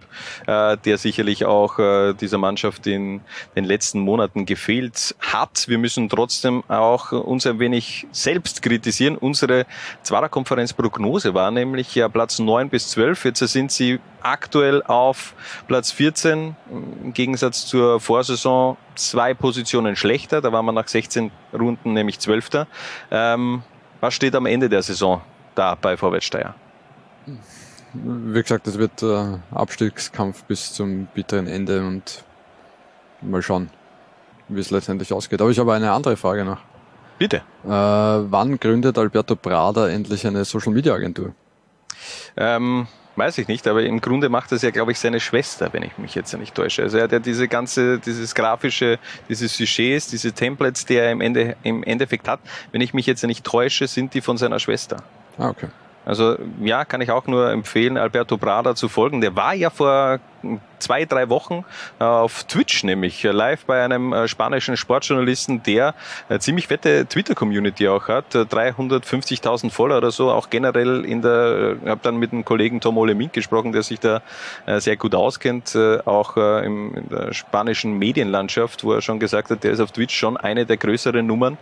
äh, 0.47 0.77
der 0.77 0.97
sicherlich 0.97 1.45
auch 1.45 1.79
äh, 1.79 2.13
dieser 2.13 2.37
Mannschaft 2.37 2.87
in 2.87 3.21
den 3.55 3.65
letzten 3.65 3.99
Monaten 3.99 4.45
gefehlt 4.45 5.15
hat. 5.19 5.67
Wir 5.67 5.77
müssen 5.77 6.09
trotzdem 6.09 6.63
auch 6.67 7.11
uns 7.11 7.45
ein 7.45 7.59
wenig 7.59 8.07
selbst 8.11 8.61
kritisieren. 8.61 9.17
Unsere 9.17 9.65
Zwarer-Konferenz-Prognose 10.03 11.33
war 11.33 11.51
nämlich 11.51 11.95
ja 11.95 12.09
Platz 12.09 12.39
neun 12.39 12.69
bis 12.69 12.89
zwölf. 12.89 13.25
Jetzt 13.25 13.39
sind 13.39 13.71
sie 13.71 13.99
aktuell 14.25 14.81
auf 14.83 15.35
Platz 15.67 15.91
14, 15.91 16.55
im 17.03 17.13
Gegensatz 17.13 17.67
zur 17.67 17.99
Vorsaison 17.99 18.75
zwei 18.95 19.33
Positionen 19.33 19.95
schlechter. 19.95 20.41
Da 20.41 20.51
waren 20.51 20.65
wir 20.65 20.71
nach 20.71 20.87
16 20.87 21.31
Runden 21.53 21.93
nämlich 21.93 22.19
Zwölfter. 22.19 22.67
Ähm, 23.33 23.63
was 24.01 24.13
steht 24.13 24.35
am 24.35 24.45
Ende 24.45 24.69
der 24.69 24.81
Saison 24.81 25.21
da 25.55 25.75
bei 25.75 25.97
Vorwärtssteier? 25.97 26.55
Wie 27.93 28.41
gesagt, 28.41 28.67
es 28.67 28.77
wird 28.77 29.01
äh, 29.03 29.37
Abstiegskampf 29.51 30.43
bis 30.43 30.73
zum 30.73 31.07
bitteren 31.13 31.47
Ende 31.47 31.85
und 31.85 32.23
mal 33.21 33.41
schauen, 33.41 33.69
wie 34.49 34.59
es 34.59 34.69
letztendlich 34.69 35.13
ausgeht. 35.13 35.41
Aber 35.41 35.49
ich 35.49 35.59
habe 35.59 35.73
eine 35.73 35.91
andere 35.91 36.17
Frage 36.17 36.43
noch. 36.43 36.59
Bitte. 37.17 37.37
Äh, 37.63 37.69
wann 37.69 38.59
gründet 38.59 38.97
Alberto 38.97 39.35
Prada 39.35 39.87
endlich 39.87 40.27
eine 40.27 40.43
Social 40.43 40.73
Media 40.73 40.93
Agentur? 40.93 41.33
Ähm, 42.35 42.87
Weiß 43.17 43.37
ich 43.37 43.47
nicht, 43.47 43.65
aber 43.67 43.83
im 43.83 44.01
Grunde 44.01 44.27
macht 44.27 44.51
das 44.51 44.61
ja, 44.61 44.71
glaube 44.71 44.91
ich, 44.91 44.99
seine 44.99 45.21
Schwester, 45.21 45.69
wenn 45.71 45.83
ich 45.83 45.97
mich 45.97 46.15
jetzt 46.15 46.37
nicht 46.37 46.53
täusche. 46.53 46.83
Also 46.83 46.97
er 46.97 47.05
hat 47.05 47.13
ja 47.13 47.19
diese 47.19 47.47
ganze, 47.47 47.99
dieses 47.99 48.35
grafische, 48.35 48.99
diese 49.29 49.47
Sujets, 49.47 50.07
diese 50.07 50.33
Templates, 50.33 50.85
die 50.85 50.95
er 50.95 51.11
im, 51.11 51.21
Ende, 51.21 51.55
im 51.63 51.83
Endeffekt 51.83 52.27
hat. 52.27 52.41
Wenn 52.73 52.81
ich 52.81 52.93
mich 52.93 53.05
jetzt 53.05 53.23
nicht 53.23 53.45
täusche, 53.45 53.87
sind 53.87 54.13
die 54.13 54.21
von 54.21 54.37
seiner 54.37 54.59
Schwester. 54.59 54.97
Ah, 55.37 55.49
okay. 55.49 55.67
Also 56.05 56.37
ja, 56.61 56.85
kann 56.85 57.01
ich 57.01 57.09
auch 57.09 57.25
nur 57.25 57.49
empfehlen, 57.51 57.97
Alberto 57.97 58.37
Prada 58.37 58.75
zu 58.75 58.89
folgen. 58.89 59.21
Der 59.21 59.35
war 59.35 59.53
ja 59.53 59.69
vor 59.69 60.19
zwei, 60.79 61.05
drei 61.05 61.29
Wochen 61.29 61.65
äh, 61.99 62.03
auf 62.03 62.43
Twitch, 62.43 62.83
nämlich 62.83 63.23
äh, 63.25 63.31
live 63.31 63.65
bei 63.65 63.83
einem 63.83 64.13
äh, 64.13 64.27
spanischen 64.27 64.77
Sportjournalisten, 64.77 65.63
der 65.63 65.95
eine 66.29 66.39
ziemlich 66.39 66.67
fette 66.67 67.05
Twitter-Community 67.07 67.87
auch 67.87 68.07
hat, 68.07 68.35
350.000 68.35 69.71
Follower 69.71 69.97
oder 69.97 70.11
so, 70.11 70.31
auch 70.31 70.49
generell 70.49 71.05
in 71.05 71.21
der, 71.21 71.77
ich 71.83 71.89
habe 71.89 72.01
dann 72.03 72.17
mit 72.17 72.31
dem 72.31 72.45
Kollegen 72.45 72.81
Tom 72.81 72.97
Ole 72.97 73.15
Mink 73.15 73.33
gesprochen, 73.33 73.71
der 73.71 73.83
sich 73.83 73.99
da 73.99 74.21
sehr 74.77 74.97
gut 74.97 75.15
auskennt, 75.15 75.75
auch 76.05 76.37
in 76.37 77.07
der 77.09 77.33
spanischen 77.33 77.97
Medienlandschaft, 77.97 78.83
wo 78.83 78.93
er 78.93 79.01
schon 79.01 79.19
gesagt 79.19 79.49
hat, 79.49 79.63
der 79.63 79.71
ist 79.71 79.79
auf 79.79 79.91
Twitch 79.91 80.15
schon 80.15 80.37
eine 80.37 80.65
der 80.65 80.77
größeren 80.77 81.25
Nummern 81.25 81.57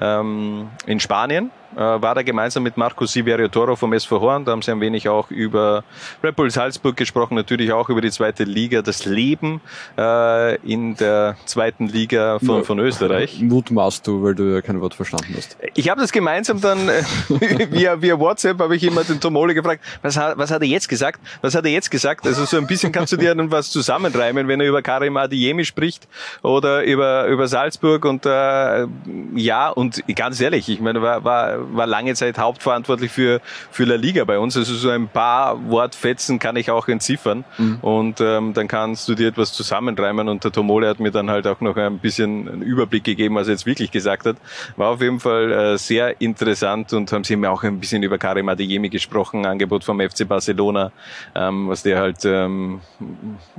ähm, 0.00 0.68
in 0.86 1.00
Spanien 1.00 1.50
war 1.76 2.16
er 2.16 2.24
gemeinsam 2.24 2.62
mit 2.62 2.76
Marco 2.76 3.04
Siverio 3.04 3.48
Toro 3.48 3.74
vom 3.74 3.92
SV 3.92 4.20
Horn. 4.20 4.44
Da 4.44 4.52
haben 4.52 4.62
sie 4.62 4.70
ein 4.70 4.80
wenig 4.80 5.08
auch 5.08 5.30
über 5.30 5.82
Red 6.22 6.36
Bull 6.36 6.50
Salzburg 6.50 6.96
gesprochen, 6.96 7.34
natürlich 7.34 7.72
auch 7.72 7.88
über 7.88 8.00
die 8.00 8.10
zweite 8.24 8.44
Liga, 8.44 8.82
das 8.82 9.04
Leben 9.04 9.60
äh, 9.98 10.56
in 10.62 10.96
der 10.96 11.36
zweiten 11.44 11.88
Liga 11.88 12.38
von, 12.38 12.64
von 12.64 12.78
Österreich. 12.78 13.38
Mutmaßt 13.40 14.06
du, 14.06 14.22
weil 14.22 14.34
du 14.34 14.44
ja 14.44 14.62
kein 14.62 14.80
Wort 14.80 14.94
verstanden 14.94 15.34
hast. 15.36 15.56
Ich 15.74 15.88
habe 15.88 16.00
das 16.00 16.12
gemeinsam 16.12 16.60
dann 16.60 16.88
äh, 16.88 17.02
via, 17.70 18.00
via 18.00 18.18
WhatsApp 18.18 18.58
habe 18.60 18.76
ich 18.76 18.84
immer 18.84 19.04
den 19.04 19.20
Tomole 19.20 19.54
gefragt, 19.54 19.84
was 20.02 20.16
hat, 20.16 20.38
was 20.38 20.50
hat 20.50 20.62
er 20.62 20.68
jetzt 20.68 20.88
gesagt? 20.88 21.20
Was 21.42 21.54
hat 21.54 21.64
er 21.64 21.70
jetzt 21.70 21.90
gesagt? 21.90 22.26
Also 22.26 22.44
so 22.44 22.56
ein 22.56 22.66
bisschen 22.66 22.92
kannst 22.92 23.12
du 23.12 23.16
dir 23.16 23.34
dann 23.34 23.50
was 23.50 23.70
zusammenreimen, 23.70 24.48
wenn 24.48 24.60
er 24.60 24.68
über 24.68 24.82
Karim 24.82 25.16
Adiemi 25.16 25.64
spricht 25.64 26.08
oder 26.42 26.82
über, 26.84 27.26
über 27.26 27.46
Salzburg 27.46 28.04
und 28.04 28.26
äh, 28.26 28.86
ja, 29.34 29.68
und 29.68 30.02
ganz 30.14 30.40
ehrlich, 30.40 30.68
ich 30.68 30.80
meine, 30.80 31.02
war, 31.02 31.24
war 31.24 31.58
war 31.72 31.86
lange 31.86 32.14
Zeit 32.14 32.38
hauptverantwortlich 32.38 33.10
für, 33.10 33.40
für 33.70 33.84
La 33.84 33.96
Liga 33.96 34.24
bei 34.24 34.38
uns. 34.38 34.56
Also 34.56 34.74
so 34.74 34.90
ein 34.90 35.08
paar 35.08 35.70
Wortfetzen 35.70 36.38
kann 36.38 36.56
ich 36.56 36.70
auch 36.70 36.88
entziffern. 36.88 37.44
Mhm. 37.58 37.78
Und 37.82 38.03
ähm, 38.20 38.52
dann 38.52 38.68
kannst 38.68 39.08
du 39.08 39.14
dir 39.14 39.28
etwas 39.28 39.52
zusammenreimen. 39.52 40.28
Und 40.28 40.44
der 40.44 40.52
Tomole 40.52 40.88
hat 40.88 41.00
mir 41.00 41.10
dann 41.10 41.30
halt 41.30 41.46
auch 41.46 41.60
noch 41.60 41.76
ein 41.76 41.98
bisschen 41.98 42.48
einen 42.48 42.62
Überblick 42.62 43.04
gegeben, 43.04 43.34
was 43.36 43.48
er 43.48 43.52
jetzt 43.52 43.66
wirklich 43.66 43.90
gesagt 43.90 44.26
hat. 44.26 44.36
War 44.76 44.90
auf 44.90 45.00
jeden 45.00 45.20
Fall 45.20 45.52
äh, 45.52 45.78
sehr 45.78 46.20
interessant 46.20 46.92
und 46.92 47.10
haben 47.12 47.24
sie 47.24 47.36
mir 47.36 47.50
auch 47.50 47.62
ein 47.62 47.80
bisschen 47.80 48.02
über 48.02 48.18
Karim 48.18 48.48
Adeyemi 48.48 48.90
gesprochen, 48.90 49.46
Angebot 49.46 49.84
vom 49.84 50.00
FC 50.00 50.28
Barcelona, 50.28 50.92
ähm, 51.34 51.68
was 51.68 51.82
der 51.82 51.98
halt 51.98 52.24
ähm, 52.24 52.80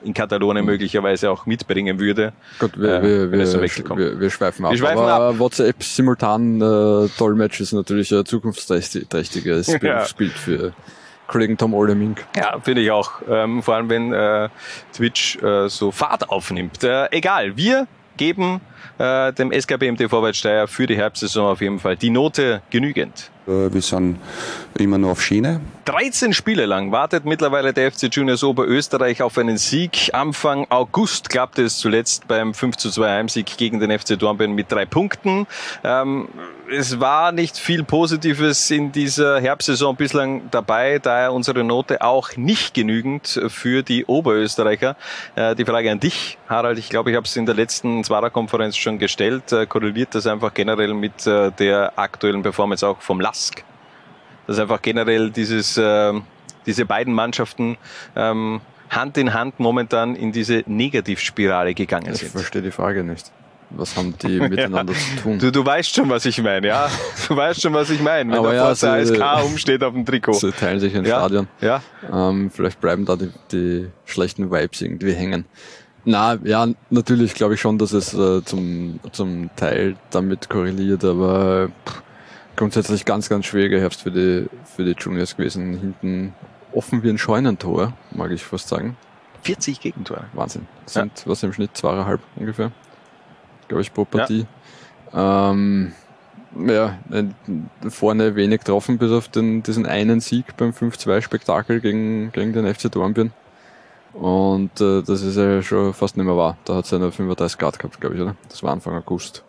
in 0.04 0.14
Katalonien 0.14 0.64
mhm. 0.64 0.72
möglicherweise 0.72 1.32
auch 1.32 1.46
mitbringen 1.46 2.00
würde. 2.00 2.34
Gut, 2.60 2.80
wir, 2.80 2.90
äh, 2.90 3.02
wir, 3.02 3.32
wir, 3.32 3.32
wir, 3.32 3.38
wir, 3.40 3.48
schweifen 4.30 4.66
ab. 4.66 4.72
Wir 4.72 4.78
schweifen 4.78 5.00
Aber 5.00 5.30
ab. 5.30 5.40
WhatsApp 5.40 5.82
simultan 5.82 6.62
äh, 6.62 7.10
Dolmetsch 7.18 7.60
ist 7.62 7.74
natürlich 7.74 7.96
natürlich 7.96 8.12
ein 8.12 8.26
zukunftsträchtiges 8.26 9.80
Berufsbild 9.80 10.32
ja. 10.34 10.38
für 10.38 10.74
Kollegen 11.36 11.58
Tom 11.58 11.74
Olemink. 11.74 12.26
Ja, 12.38 12.62
finde 12.62 12.80
ich 12.80 12.92
auch. 12.92 13.12
Ähm, 13.30 13.62
vor 13.62 13.76
allem, 13.76 13.90
wenn 13.90 14.14
äh, 14.14 14.48
Twitch 14.94 15.36
äh, 15.44 15.68
so 15.68 15.92
Fahrt 15.92 16.30
aufnimmt. 16.30 16.82
Äh, 16.82 17.12
egal, 17.12 17.58
wir 17.58 17.88
geben 18.16 18.62
äh, 19.00 19.34
dem 19.34 19.52
SKBMT 19.52 20.10
Vorwärtssteier 20.10 20.66
für 20.70 20.88
die 20.88 20.96
Herbstsaison 20.96 21.52
auf 21.52 21.60
jeden 21.60 21.80
Fall 21.80 21.98
die 21.98 22.10
Note 22.10 22.62
genügend. 22.70 23.32
Äh, 23.48 23.74
wir 23.74 23.82
sind 23.82 24.18
immer 24.78 24.98
nur 24.98 25.12
auf 25.12 25.22
Schiene. 25.22 25.60
13 25.84 26.32
Spiele 26.32 26.66
lang 26.66 26.94
wartet 26.94 27.26
mittlerweile 27.26 27.74
der 27.74 27.92
FC 27.92 28.04
Juniors 28.04 28.42
Oberösterreich 28.42 29.22
auf 29.22 29.38
einen 29.38 29.58
Sieg. 29.58 30.12
Anfang 30.14 30.66
August 30.70 31.30
klappte 31.30 31.64
es 31.64 31.78
zuletzt 31.80 32.30
beim 32.30 32.54
5 32.54 32.78
zu 32.78 32.90
2 32.90 33.10
Heimsieg 33.10 33.58
gegen 33.58 33.82
den 33.82 33.92
FC 33.92 34.18
Dornbirn 34.18 34.54
mit 34.54 34.72
drei 34.72 34.86
Punkten. 34.86 35.48
Ähm, 35.84 36.30
es 36.72 37.00
war 37.00 37.32
nicht 37.32 37.58
viel 37.58 37.84
Positives 37.84 38.70
in 38.72 38.92
dieser 38.92 39.40
Herbstsaison 39.40 39.96
bislang 39.96 40.50
dabei, 40.52 41.00
daher 41.00 41.34
unsere 41.34 41.64
Note 41.64 42.02
auch 42.02 42.36
nicht 42.36 42.74
genügend 42.74 43.40
für 43.48 43.84
die 43.84 44.06
Oberösterreicher. 44.06 44.96
Äh, 45.36 45.56
die 45.56 45.66
Frage 45.66 45.92
an 45.92 46.00
dich, 46.00 46.38
Harald, 46.48 46.80
ich 46.80 46.90
glaube, 46.90 47.12
ich 47.12 47.16
habe 47.16 47.26
es 47.26 47.36
in 47.36 47.46
der 47.46 47.56
letzten 47.56 48.04
Zwarer-Konferenz 48.04 48.78
schon 48.78 49.00
gestellt. 49.00 49.52
Äh, 49.52 49.66
korreliert 49.66 50.16
das 50.16 50.28
einfach 50.28 50.54
generell 50.54 50.94
mit 50.94 51.26
äh, 51.28 51.52
der 51.52 51.98
aktuellen 51.98 52.42
Performance 52.42 52.88
auch 52.88 53.02
vom 53.02 53.20
Lask? 53.20 53.64
dass 54.48 54.60
einfach 54.60 54.82
generell 54.82 55.32
dieses, 55.32 55.78
äh, 55.78 56.14
diese 56.66 56.86
beiden 56.86 57.14
Mannschaften 57.14 57.78
ähm, 58.16 58.62
Hand 58.90 59.18
in 59.18 59.34
Hand 59.34 59.60
momentan 59.60 60.16
in 60.16 60.32
diese 60.32 60.64
Negativspirale 60.68 61.74
gegangen 61.74 62.14
sind. 62.14 62.28
Ich 62.28 62.32
verstehe 62.32 62.62
die 62.62 62.72
Frage 62.72 63.04
nicht. 63.04 63.32
Was 63.72 63.96
haben 63.96 64.16
die 64.22 64.40
miteinander 64.40 64.94
ja. 64.94 65.00
zu 65.00 65.22
tun? 65.22 65.40
Du, 65.40 65.52
du 65.52 65.66
weißt 65.66 65.94
schon, 65.96 66.10
was 66.10 66.26
ich 66.26 66.42
meine, 66.42 66.68
ja. 66.68 66.90
Du 67.28 67.36
weißt 67.36 67.62
schon, 67.62 67.74
was 67.74 67.90
ich 67.90 68.02
meine, 68.02 68.32
wenn 68.32 68.40
Aber 68.40 68.50
der 68.50 68.58
ja, 68.58 68.66
Forza 68.66 69.04
so, 69.06 69.14
ASK 69.14 69.46
umsteht 69.46 69.84
auf 69.84 69.94
dem 69.94 70.06
Trikot. 70.06 70.34
Sie 70.34 70.52
teilen 70.52 70.80
sich 70.80 70.96
ein 70.96 71.06
ja. 71.06 71.20
Stadion. 71.20 71.48
Ja. 71.62 71.82
Ähm, 72.12 72.52
vielleicht 72.52 72.80
bleiben 72.80 73.06
da 73.06 73.16
die, 73.16 73.32
die 73.52 73.88
schlechten 74.06 74.52
Vibes 74.52 74.82
irgendwie 74.82 75.14
hängen. 75.14 75.46
Na, 76.06 76.38
ja, 76.44 76.68
natürlich 76.92 77.34
glaube 77.34 77.56
ich 77.56 77.62
schon, 77.62 77.80
dass 77.80 77.92
es 77.92 78.14
äh, 78.14 78.44
zum, 78.46 79.00
zum 79.12 79.50
Teil 79.56 79.96
damit 80.12 80.50
korreliert, 80.50 81.04
aber 81.04 81.70
pff, 81.88 82.04
grundsätzlich 82.56 83.06
ganz, 83.06 83.28
ganz 83.28 83.46
schwieriger 83.46 83.80
Herbst 83.80 84.04
für 84.04 84.12
die, 84.12 84.48
für 84.76 84.86
die 84.86 84.96
Juniors 84.98 85.36
gewesen. 85.36 85.78
Hinten 85.80 86.34
offen 86.72 87.02
wie 87.04 87.10
ein 87.10 87.18
Scheunentor, 87.18 87.94
mag 88.12 88.32
ich 88.32 88.44
fast 88.44 88.68
sagen. 88.68 88.98
40 89.42 89.80
Gegentore. 89.80 90.26
Wahnsinn. 90.34 90.68
Das 90.86 90.94
sind, 90.94 91.20
ja. 91.20 91.28
was 91.28 91.44
im 91.44 91.54
Schnitt, 91.54 91.76
zweieinhalb 91.76 92.20
ungefähr, 92.36 92.72
glaube 93.68 93.82
ich, 93.82 93.94
pro 93.94 94.06
Partie. 94.06 94.46
Ja. 95.14 95.52
Ähm, 95.52 95.94
ja, 96.68 96.98
vorne 97.90 98.36
wenig 98.36 98.60
getroffen, 98.60 98.98
bis 98.98 99.12
auf 99.12 99.28
den, 99.28 99.62
diesen 99.64 99.86
einen 99.86 100.22
Sieg 100.22 100.56
beim 100.58 100.72
5-2-Spektakel 100.72 101.82
gegen, 101.82 102.32
gegen 102.32 102.54
den 102.54 102.74
FC 102.74 102.92
Dornbirn. 102.92 103.34
Und 104.14 104.80
äh, 104.80 105.02
das 105.02 105.22
ist 105.22 105.36
ja 105.36 105.62
schon 105.62 105.94
fast 105.94 106.16
nicht 106.16 106.26
mehr 106.26 106.38
wahr. 106.38 106.58
Da 106.64 106.76
hat 106.76 106.86
es 106.86 106.92
ja 106.92 107.00
nur 107.00 107.12
35 107.12 107.58
Grad 107.58 107.78
gehabt, 107.78 108.00
glaube 108.00 108.16
ich, 108.16 108.22
oder? 108.22 108.36
Das 108.48 108.64
war 108.64 108.72
Anfang 108.72 108.96
August. 108.96 109.44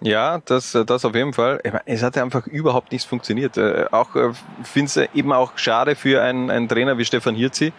Ja, 0.00 0.40
das, 0.44 0.74
äh, 0.74 0.84
das 0.84 1.04
auf 1.04 1.14
jeden 1.14 1.32
Fall. 1.32 1.60
Es 1.86 2.02
hat 2.02 2.18
einfach 2.18 2.46
überhaupt 2.46 2.92
nichts 2.92 3.06
funktioniert. 3.06 3.56
Äh, 3.56 3.86
auch 3.90 4.14
äh, 4.14 4.32
finde 4.62 4.86
es 4.86 4.96
eben 5.14 5.32
auch 5.32 5.56
schade 5.56 5.96
für 5.96 6.22
einen, 6.22 6.50
einen 6.50 6.68
Trainer 6.68 6.98
wie 6.98 7.04
Stefan 7.04 7.34
Hirzi, 7.34 7.72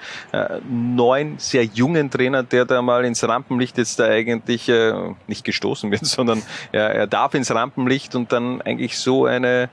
neun 0.69 1.35
sehr 1.37 1.63
jungen 1.63 2.09
Trainer, 2.09 2.43
der 2.43 2.65
da 2.65 2.81
mal 2.81 3.05
ins 3.05 3.23
Rampenlicht 3.23 3.77
jetzt 3.77 3.99
da 3.99 4.05
eigentlich 4.05 4.71
nicht 5.27 5.43
gestoßen 5.43 5.91
wird, 5.91 6.05
sondern 6.17 6.41
er, 6.71 6.89
er 6.93 7.07
darf 7.07 7.33
ins 7.33 7.53
Rampenlicht 7.53 8.15
und 8.15 8.31
dann 8.31 8.61
eigentlich 8.61 8.97
so 8.97 9.25
eine 9.25 9.69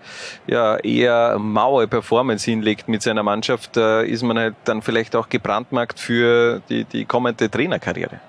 ja 0.47 0.77
eher 0.77 1.39
maue 1.39 1.89
Performance 1.89 2.51
hinlegt 2.51 2.89
mit 2.89 3.03
seiner 3.03 3.23
Mannschaft, 3.23 3.77
da 3.77 4.01
ist 4.01 4.23
man 4.23 4.39
halt 4.39 4.55
dann 4.65 4.83
vielleicht 4.83 5.17
auch 5.17 5.29
gebrandmarkt 5.29 5.99
für 5.99 6.61
die, 6.69 6.85
die 6.85 7.05
kommende 7.05 7.51
Trainerkarriere. 7.51 8.21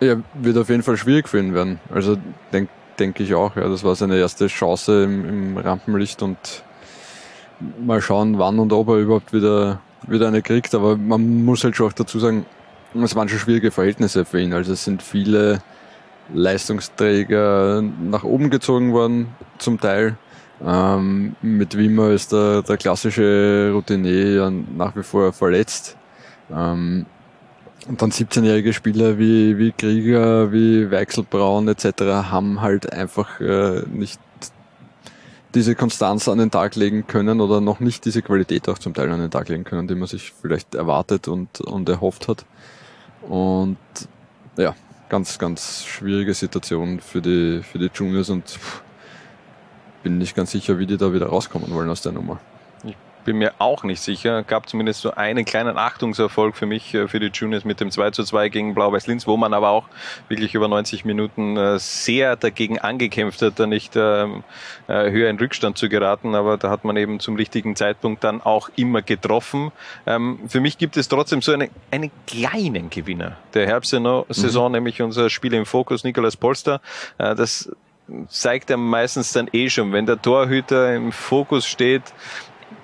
Ja, 0.00 0.16
wird 0.34 0.56
auf 0.56 0.68
jeden 0.70 0.82
Fall 0.82 0.96
schwierig 0.96 1.28
für 1.28 1.38
ihn 1.38 1.54
werden. 1.54 1.78
Also 1.92 2.16
denke 2.52 2.70
denk 3.00 3.18
ich 3.18 3.34
auch. 3.34 3.56
Ja, 3.56 3.68
das 3.68 3.82
war 3.82 3.96
seine 3.96 4.18
erste 4.18 4.46
Chance 4.46 5.04
im, 5.04 5.28
im, 5.28 5.56
Rampenlicht 5.56 6.22
und 6.22 6.36
mal 7.84 8.00
schauen, 8.00 8.38
wann 8.38 8.58
und 8.58 8.72
ob 8.72 8.88
er 8.88 8.96
überhaupt 8.96 9.32
wieder, 9.32 9.80
wieder 10.06 10.28
eine 10.28 10.42
kriegt. 10.42 10.74
Aber 10.74 10.96
man 10.96 11.44
muss 11.44 11.64
halt 11.64 11.76
schon 11.76 11.88
auch 11.88 11.92
dazu 11.92 12.18
sagen, 12.18 12.46
es 12.94 13.16
waren 13.16 13.28
schon 13.28 13.38
schwierige 13.38 13.70
Verhältnisse 13.70 14.24
für 14.24 14.40
ihn. 14.40 14.52
Also 14.52 14.72
es 14.72 14.84
sind 14.84 15.02
viele 15.02 15.62
Leistungsträger 16.32 17.82
nach 17.82 18.22
oben 18.22 18.50
gezogen 18.50 18.92
worden, 18.92 19.28
zum 19.58 19.80
Teil. 19.80 20.16
Ähm, 20.64 21.36
mit 21.40 21.76
Wimmer 21.76 22.10
ist 22.10 22.32
der, 22.32 22.62
der 22.62 22.76
klassische 22.76 23.70
Routinier 23.72 24.34
ja 24.34 24.50
nach 24.50 24.94
wie 24.94 25.02
vor 25.02 25.32
verletzt. 25.32 25.96
Ähm, 26.54 27.06
und 27.90 28.00
dann 28.00 28.12
17-jährige 28.12 28.72
Spieler 28.72 29.18
wie, 29.18 29.58
wie 29.58 29.72
Krieger, 29.72 30.52
wie 30.52 30.92
Weichselbraun 30.92 31.66
etc. 31.66 32.02
haben 32.30 32.60
halt 32.60 32.92
einfach 32.92 33.40
äh, 33.40 33.82
nicht 33.92 34.20
diese 35.54 35.74
Konstanz 35.74 36.28
an 36.28 36.38
den 36.38 36.52
Tag 36.52 36.76
legen 36.76 37.08
können 37.08 37.40
oder 37.40 37.60
noch 37.60 37.80
nicht 37.80 38.04
diese 38.04 38.22
Qualität 38.22 38.68
auch 38.68 38.78
zum 38.78 38.94
Teil 38.94 39.10
an 39.10 39.18
den 39.18 39.32
Tag 39.32 39.48
legen 39.48 39.64
können, 39.64 39.88
die 39.88 39.96
man 39.96 40.06
sich 40.06 40.32
vielleicht 40.40 40.76
erwartet 40.76 41.26
und, 41.26 41.60
und 41.62 41.88
erhofft 41.88 42.28
hat. 42.28 42.44
Und 43.28 43.76
ja, 44.56 44.76
ganz, 45.08 45.40
ganz 45.40 45.84
schwierige 45.84 46.34
Situation 46.34 47.00
für 47.00 47.20
die, 47.20 47.60
für 47.64 47.80
die 47.80 47.90
Juniors 47.92 48.30
und 48.30 48.56
bin 50.04 50.18
nicht 50.18 50.36
ganz 50.36 50.52
sicher, 50.52 50.78
wie 50.78 50.86
die 50.86 50.96
da 50.96 51.12
wieder 51.12 51.26
rauskommen 51.26 51.74
wollen 51.74 51.90
aus 51.90 52.02
der 52.02 52.12
Nummer 52.12 52.38
bin 53.24 53.38
mir 53.38 53.52
auch 53.58 53.84
nicht 53.84 54.00
sicher. 54.00 54.42
Gab 54.42 54.68
zumindest 54.68 55.00
so 55.00 55.12
einen 55.12 55.44
kleinen 55.44 55.76
Achtungserfolg 55.76 56.56
für 56.56 56.66
mich, 56.66 56.94
äh, 56.94 57.08
für 57.08 57.20
die 57.20 57.30
Juniors 57.32 57.64
mit 57.64 57.80
dem 57.80 57.90
2 57.90 58.10
zu 58.10 58.24
2 58.24 58.48
gegen 58.48 58.74
Blau-Weiß-Linz, 58.74 59.26
wo 59.26 59.36
man 59.36 59.54
aber 59.54 59.70
auch 59.70 59.86
wirklich 60.28 60.54
über 60.54 60.68
90 60.68 61.04
Minuten 61.04 61.56
äh, 61.56 61.78
sehr 61.78 62.36
dagegen 62.36 62.78
angekämpft 62.78 63.42
hat, 63.42 63.58
da 63.58 63.66
nicht 63.66 63.94
ähm, 63.96 64.44
äh, 64.88 65.10
höher 65.10 65.30
in 65.30 65.38
Rückstand 65.38 65.78
zu 65.78 65.88
geraten. 65.88 66.34
Aber 66.34 66.56
da 66.56 66.70
hat 66.70 66.84
man 66.84 66.96
eben 66.96 67.20
zum 67.20 67.36
richtigen 67.36 67.76
Zeitpunkt 67.76 68.24
dann 68.24 68.40
auch 68.40 68.70
immer 68.76 69.02
getroffen. 69.02 69.72
Ähm, 70.06 70.40
für 70.48 70.60
mich 70.60 70.78
gibt 70.78 70.96
es 70.96 71.08
trotzdem 71.08 71.42
so 71.42 71.52
einen, 71.52 71.70
einen 71.90 72.10
kleinen 72.26 72.90
Gewinner 72.90 73.36
der 73.54 73.66
Herbstsaison, 73.66 74.24
mhm. 74.70 74.72
nämlich 74.72 75.02
unser 75.02 75.30
Spiel 75.30 75.54
im 75.54 75.66
Fokus, 75.66 76.04
Nicolas 76.04 76.36
Polster. 76.36 76.80
Das 77.18 77.70
zeigt 78.28 78.70
er 78.70 78.76
meistens 78.76 79.32
dann 79.32 79.48
eh 79.52 79.68
schon, 79.70 79.92
wenn 79.92 80.06
der 80.06 80.20
Torhüter 80.20 80.94
im 80.94 81.12
Fokus 81.12 81.66
steht, 81.66 82.02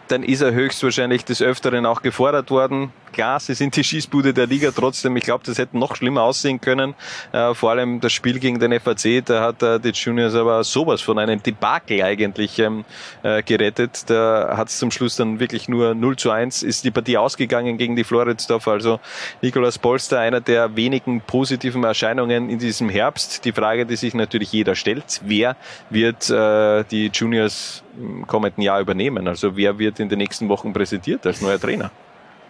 dann 0.08 0.22
ist 0.22 0.40
er 0.40 0.52
höchstwahrscheinlich 0.52 1.24
des 1.24 1.42
Öfteren 1.42 1.86
auch 1.86 2.02
gefordert 2.02 2.50
worden. 2.50 2.92
Klar, 3.16 3.40
sie 3.40 3.54
sind 3.54 3.74
die 3.74 3.82
Schießbude 3.82 4.34
der 4.34 4.46
Liga 4.46 4.70
trotzdem. 4.76 5.16
Ich 5.16 5.24
glaube, 5.24 5.42
das 5.46 5.56
hätte 5.56 5.78
noch 5.78 5.96
schlimmer 5.96 6.22
aussehen 6.22 6.60
können. 6.60 6.94
Äh, 7.32 7.54
vor 7.54 7.70
allem 7.70 7.98
das 8.00 8.12
Spiel 8.12 8.38
gegen 8.38 8.60
den 8.60 8.78
FAC, 8.78 9.24
da 9.24 9.42
hat 9.42 9.62
äh, 9.62 9.80
die 9.80 9.88
Juniors 9.88 10.34
aber 10.34 10.62
sowas 10.64 11.00
von 11.00 11.18
einem 11.18 11.42
Debakel 11.42 12.02
eigentlich 12.02 12.58
ähm, 12.58 12.84
äh, 13.22 13.42
gerettet. 13.42 14.10
Da 14.10 14.54
hat 14.58 14.68
es 14.68 14.76
zum 14.76 14.90
Schluss 14.90 15.16
dann 15.16 15.40
wirklich 15.40 15.66
nur 15.66 15.94
0 15.94 16.16
zu 16.16 16.30
1 16.30 16.62
ist 16.62 16.84
die 16.84 16.90
Partie 16.90 17.16
ausgegangen 17.16 17.78
gegen 17.78 17.96
die 17.96 18.04
Floridsdorf. 18.04 18.68
Also 18.68 19.00
Nikolaus 19.40 19.78
Polster, 19.78 20.20
einer 20.20 20.42
der 20.42 20.76
wenigen 20.76 21.22
positiven 21.22 21.84
Erscheinungen 21.84 22.50
in 22.50 22.58
diesem 22.58 22.90
Herbst. 22.90 23.46
Die 23.46 23.52
Frage, 23.52 23.86
die 23.86 23.96
sich 23.96 24.12
natürlich 24.12 24.52
jeder 24.52 24.74
stellt, 24.74 25.22
wer 25.24 25.56
wird 25.88 26.28
äh, 26.28 26.84
die 26.90 27.06
Juniors 27.06 27.82
im 27.98 28.26
kommenden 28.26 28.62
Jahr 28.62 28.78
übernehmen? 28.78 29.26
Also 29.26 29.56
wer 29.56 29.78
wird 29.78 30.00
in 30.00 30.10
den 30.10 30.18
nächsten 30.18 30.50
Wochen 30.50 30.74
präsentiert 30.74 31.26
als 31.26 31.40
neuer 31.40 31.58
Trainer? 31.58 31.90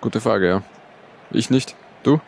Gute 0.01 0.21
Frage, 0.21 0.49
ja. 0.49 0.63
Ich 1.31 1.51
nicht. 1.51 1.75
Du? 2.03 2.21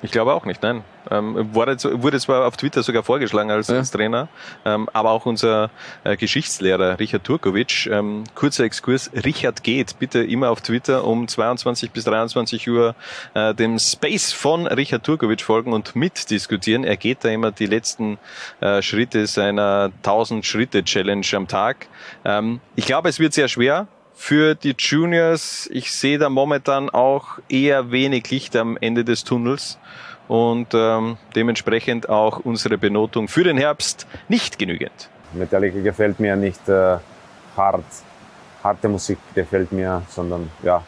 Ich 0.00 0.12
glaube 0.12 0.32
auch 0.32 0.44
nicht, 0.44 0.62
nein. 0.62 0.84
Ähm, 1.10 1.54
wurde, 1.54 1.76
zwar 1.76 2.46
auf 2.46 2.56
Twitter 2.56 2.82
sogar 2.82 3.02
vorgeschlagen 3.02 3.50
als, 3.50 3.68
ja. 3.68 3.76
als 3.76 3.90
Trainer, 3.90 4.28
ähm, 4.64 4.88
aber 4.92 5.10
auch 5.10 5.26
unser 5.26 5.70
äh, 6.04 6.16
Geschichtslehrer 6.16 7.00
Richard 7.00 7.24
Turkovic, 7.24 7.86
ähm, 7.86 8.24
kurzer 8.34 8.64
Exkurs, 8.64 9.10
Richard 9.24 9.64
geht, 9.64 9.98
bitte 9.98 10.22
immer 10.22 10.50
auf 10.50 10.60
Twitter 10.60 11.04
um 11.04 11.26
22 11.26 11.90
bis 11.90 12.04
23 12.04 12.68
Uhr 12.68 12.94
äh, 13.34 13.54
dem 13.54 13.78
Space 13.78 14.32
von 14.32 14.66
Richard 14.66 15.04
Turkovic 15.04 15.40
folgen 15.40 15.72
und 15.72 15.96
mitdiskutieren. 15.96 16.84
Er 16.84 16.96
geht 16.96 17.24
da 17.24 17.30
immer 17.30 17.50
die 17.50 17.66
letzten 17.66 18.18
äh, 18.60 18.82
Schritte 18.82 19.26
seiner 19.26 19.90
1000 20.04 20.46
Schritte 20.46 20.84
Challenge 20.84 21.26
am 21.32 21.48
Tag. 21.48 21.88
Ähm, 22.24 22.60
ich 22.76 22.86
glaube, 22.86 23.08
es 23.08 23.18
wird 23.18 23.32
sehr 23.32 23.48
schwer, 23.48 23.88
für 24.18 24.56
die 24.56 24.74
Juniors. 24.76 25.68
Ich 25.72 25.92
sehe 25.92 26.18
da 26.18 26.28
momentan 26.28 26.90
auch 26.90 27.38
eher 27.48 27.92
wenig 27.92 28.28
Licht 28.30 28.56
am 28.56 28.76
Ende 28.80 29.04
des 29.04 29.22
Tunnels 29.22 29.78
und 30.26 30.74
ähm, 30.74 31.16
dementsprechend 31.36 32.08
auch 32.08 32.40
unsere 32.40 32.76
Benotung 32.76 33.28
für 33.28 33.44
den 33.44 33.56
Herbst 33.56 34.06
nicht 34.28 34.58
genügend. 34.58 35.08
Metallica 35.32 35.78
gefällt 35.80 36.18
mir 36.18 36.34
nicht 36.34 36.68
äh, 36.68 36.98
hart, 37.56 37.84
harte 38.62 38.88
Musik 38.88 39.18
gefällt 39.34 39.70
mir, 39.70 40.02
sondern 40.08 40.50
ja, 40.62 40.82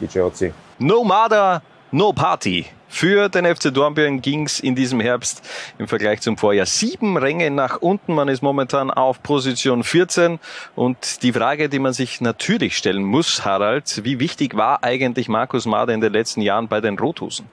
DJ 0.00 0.20
Ozzy. 0.20 0.52
No 0.78 1.02
Mother, 1.02 1.62
no 1.90 2.12
Party. 2.12 2.66
Für 2.88 3.28
den 3.28 3.44
FC 3.44 3.74
Dornbirn 3.74 4.22
ging's 4.22 4.60
in 4.60 4.74
diesem 4.74 5.00
Herbst 5.00 5.42
im 5.78 5.88
Vergleich 5.88 6.20
zum 6.20 6.36
Vorjahr 6.36 6.66
sieben 6.66 7.16
Ränge 7.16 7.50
nach 7.50 7.78
unten. 7.80 8.14
Man 8.14 8.28
ist 8.28 8.42
momentan 8.42 8.90
auf 8.90 9.22
Position 9.22 9.82
14. 9.82 10.38
Und 10.74 11.22
die 11.22 11.32
Frage, 11.32 11.68
die 11.68 11.78
man 11.78 11.92
sich 11.92 12.20
natürlich 12.20 12.76
stellen 12.76 13.02
muss, 13.02 13.44
Harald, 13.44 14.04
wie 14.04 14.20
wichtig 14.20 14.56
war 14.56 14.82
eigentlich 14.84 15.28
Markus 15.28 15.66
Mader 15.66 15.92
in 15.92 16.00
den 16.00 16.12
letzten 16.12 16.40
Jahren 16.40 16.68
bei 16.68 16.80
den 16.80 16.98
Rothosen? 16.98 17.46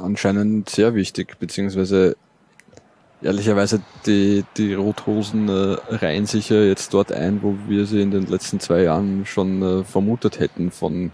Anscheinend 0.00 0.68
sehr 0.68 0.94
wichtig, 0.94 1.38
beziehungsweise 1.38 2.16
ehrlicherweise 3.22 3.80
die, 4.04 4.44
die 4.56 4.74
Rothosen 4.74 5.48
äh, 5.48 5.76
reihen 5.88 6.26
sich 6.26 6.50
ja 6.50 6.62
jetzt 6.62 6.92
dort 6.94 7.10
ein, 7.10 7.42
wo 7.42 7.56
wir 7.66 7.86
sie 7.86 8.02
in 8.02 8.10
den 8.10 8.26
letzten 8.26 8.60
zwei 8.60 8.82
Jahren 8.82 9.24
schon 9.26 9.62
äh, 9.62 9.84
vermutet 9.84 10.38
hätten 10.38 10.70
von 10.70 11.10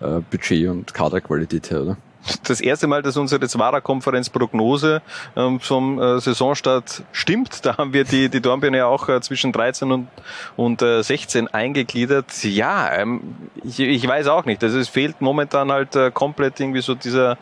äh, 0.00 0.20
Budget 0.30 0.68
und 0.68 0.94
Kaderqualität 0.94 1.70
her, 1.70 1.82
oder? 1.82 1.96
Das 2.44 2.60
erste 2.60 2.86
Mal, 2.86 3.02
dass 3.02 3.16
unsere 3.16 3.46
Zwara-Konferenz-Prognose 3.46 5.02
ähm, 5.36 5.60
zum 5.60 6.00
äh, 6.00 6.20
Saisonstart 6.20 7.02
stimmt. 7.12 7.64
Da 7.64 7.76
haben 7.76 7.92
wir 7.92 8.04
die, 8.04 8.28
die 8.28 8.40
Dornbirne 8.40 8.78
ja 8.78 8.86
auch 8.86 9.08
äh, 9.08 9.20
zwischen 9.20 9.52
13 9.52 9.92
und, 9.92 10.08
und 10.56 10.82
äh, 10.82 11.02
16 11.02 11.48
eingegliedert. 11.48 12.44
Ja, 12.44 12.92
ähm, 12.92 13.20
ich, 13.62 13.80
ich 13.80 14.06
weiß 14.06 14.28
auch 14.28 14.44
nicht. 14.44 14.62
Also 14.62 14.78
es 14.78 14.88
fehlt 14.88 15.20
momentan 15.20 15.70
halt 15.70 15.96
äh, 15.96 16.10
komplett 16.10 16.60
irgendwie 16.60 16.82
so 16.82 16.94
dieser 16.94 17.38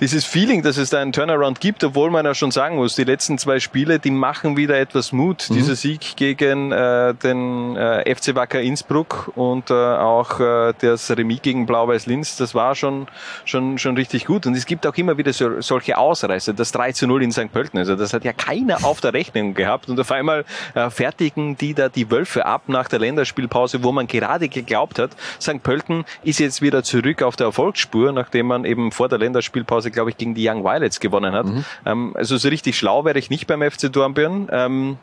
dieses 0.00 0.24
Feeling, 0.24 0.62
dass 0.62 0.76
es 0.76 0.90
da 0.90 1.00
einen 1.00 1.12
Turnaround 1.12 1.60
gibt, 1.60 1.82
obwohl 1.84 2.10
man 2.10 2.24
ja 2.24 2.34
schon 2.34 2.50
sagen 2.50 2.76
muss, 2.76 2.94
die 2.94 3.04
letzten 3.04 3.38
zwei 3.38 3.60
Spiele, 3.60 3.98
die 3.98 4.10
machen 4.10 4.56
wieder 4.56 4.78
etwas 4.78 5.12
Mut. 5.12 5.46
Mhm. 5.48 5.54
Dieser 5.54 5.76
Sieg 5.76 6.16
gegen 6.16 6.72
äh, 6.72 7.14
den 7.14 7.76
äh, 7.76 8.14
FC 8.14 8.34
Wacker 8.34 8.60
Innsbruck 8.60 9.32
und 9.34 9.70
äh, 9.70 9.74
auch 9.74 10.40
äh, 10.40 10.74
das 10.80 11.10
Remis 11.10 11.42
gegen 11.42 11.66
Blau-Weiß 11.66 12.06
Linz, 12.06 12.36
das 12.36 12.54
war 12.54 12.74
schon, 12.74 13.06
schon, 13.44 13.78
schon 13.78 13.96
richtig 13.96 14.24
gut. 14.24 14.46
Und 14.46 14.56
es 14.56 14.66
gibt 14.66 14.86
auch 14.86 14.94
immer 14.96 15.18
wieder 15.18 15.32
so, 15.32 15.60
solche 15.60 15.98
Ausreißer, 15.98 16.52
das 16.52 16.72
3 16.72 16.92
zu 16.92 17.06
0 17.06 17.22
in 17.22 17.32
St. 17.32 17.52
Pölten. 17.52 17.78
Also 17.78 17.96
das 17.96 18.12
hat 18.12 18.24
ja 18.24 18.32
keiner 18.32 18.84
auf 18.84 19.00
der 19.00 19.12
Rechnung 19.12 19.54
gehabt. 19.54 19.88
Und 19.88 19.98
auf 20.00 20.10
einmal 20.12 20.44
äh, 20.74 20.90
fertigen 20.90 21.56
die 21.56 21.74
da 21.74 21.88
die 21.88 22.10
Wölfe 22.10 22.46
ab 22.46 22.62
nach 22.66 22.88
der 22.88 22.98
Länderspielpause, 22.98 23.82
wo 23.82 23.92
man 23.92 24.06
gerade 24.06 24.48
geglaubt 24.48 24.98
hat, 24.98 25.10
St. 25.40 25.62
Pölten 25.62 26.04
ist 26.22 26.40
jetzt 26.40 26.62
wieder 26.62 26.82
zurück 26.82 27.22
auf 27.22 27.36
der 27.36 27.46
Erfolgsspur, 27.46 28.12
nachdem 28.12 28.46
man 28.46 28.64
eben 28.64 28.92
vor 28.92 29.08
der 29.08 29.18
Länderspielpause 29.18 29.87
Phase, 29.88 29.90
glaube 29.90 30.10
ich, 30.10 30.16
gegen 30.16 30.34
die 30.34 30.48
Young 30.48 30.64
Violets 30.64 31.00
gewonnen 31.00 31.34
hat. 31.34 31.46
Mhm. 31.46 31.64
Ähm, 31.84 32.12
also 32.16 32.36
so 32.36 32.48
richtig 32.48 32.78
schlau 32.78 33.04
wäre 33.04 33.18
ich 33.18 33.30
nicht 33.30 33.46
beim 33.46 33.62
FC 33.62 33.92
Dornbirn. 33.92 34.48
Ähm, 34.50 34.98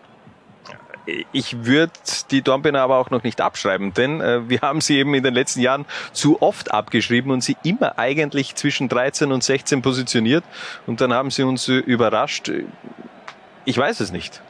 ich 1.31 1.65
würde 1.65 1.93
die 2.31 2.41
Dornbirner 2.41 2.81
aber 2.81 2.97
auch 2.97 3.11
noch 3.11 3.23
nicht 3.23 3.39
abschreiben, 3.39 3.93
denn 3.93 4.21
äh, 4.21 4.49
wir 4.49 4.61
haben 4.61 4.81
sie 4.81 4.97
eben 4.97 5.13
in 5.13 5.23
den 5.23 5.35
letzten 5.35 5.59
Jahren 5.61 5.85
zu 6.13 6.41
oft 6.41 6.71
abgeschrieben 6.71 7.31
und 7.31 7.43
sie 7.43 7.57
immer 7.63 7.99
eigentlich 7.99 8.55
zwischen 8.55 8.89
13 8.89 9.31
und 9.31 9.43
16 9.43 9.83
positioniert 9.83 10.43
und 10.87 11.01
dann 11.01 11.13
haben 11.13 11.29
sie 11.29 11.43
uns 11.43 11.69
äh, 11.69 11.73
überrascht. 11.73 12.51
Ich 13.65 13.77
weiß 13.77 13.99
es 13.99 14.11
nicht. 14.11 14.41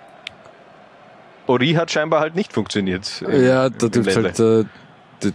Ori 1.47 1.73
hat 1.73 1.91
scheinbar 1.91 2.21
halt 2.21 2.35
nicht 2.35 2.53
funktioniert. 2.53 3.21
Ja, 3.21 3.69
da 3.69 3.87
dürfte 3.89 4.23
halt 4.23 4.39
äh, 4.39 4.65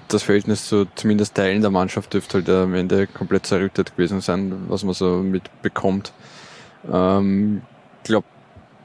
das 0.08 0.22
Verhältnis 0.22 0.66
zu 0.66 0.86
zumindest 0.94 1.34
Teilen 1.34 1.62
der 1.62 1.70
Mannschaft 1.70 2.12
dürfte 2.12 2.38
halt 2.38 2.48
am 2.48 2.74
Ende 2.74 3.06
komplett 3.06 3.46
zerrüttet 3.46 3.96
gewesen 3.96 4.20
sein, 4.20 4.52
was 4.68 4.84
man 4.84 4.94
so 4.94 5.18
mitbekommt. 5.18 6.12
Ähm, 6.90 7.62
ich 8.02 8.08
glaube, 8.08 8.26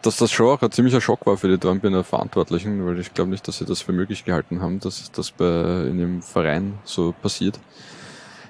dass 0.01 0.17
das 0.17 0.31
schon 0.31 0.47
auch 0.47 0.61
ein 0.61 0.71
ziemlicher 0.71 1.01
Schock 1.01 1.25
war 1.25 1.37
für 1.37 1.47
die 1.47 1.57
Dornbirner 1.57 2.03
Verantwortlichen, 2.03 2.85
weil 2.85 2.99
ich 2.99 3.13
glaube 3.13 3.31
nicht, 3.31 3.47
dass 3.47 3.57
sie 3.57 3.65
das 3.65 3.81
für 3.81 3.91
möglich 3.91 4.25
gehalten 4.25 4.61
haben, 4.61 4.79
dass 4.79 5.11
das 5.11 5.31
bei 5.31 5.87
in 5.89 5.97
dem 5.97 6.21
Verein 6.21 6.73
so 6.83 7.13
passiert. 7.21 7.59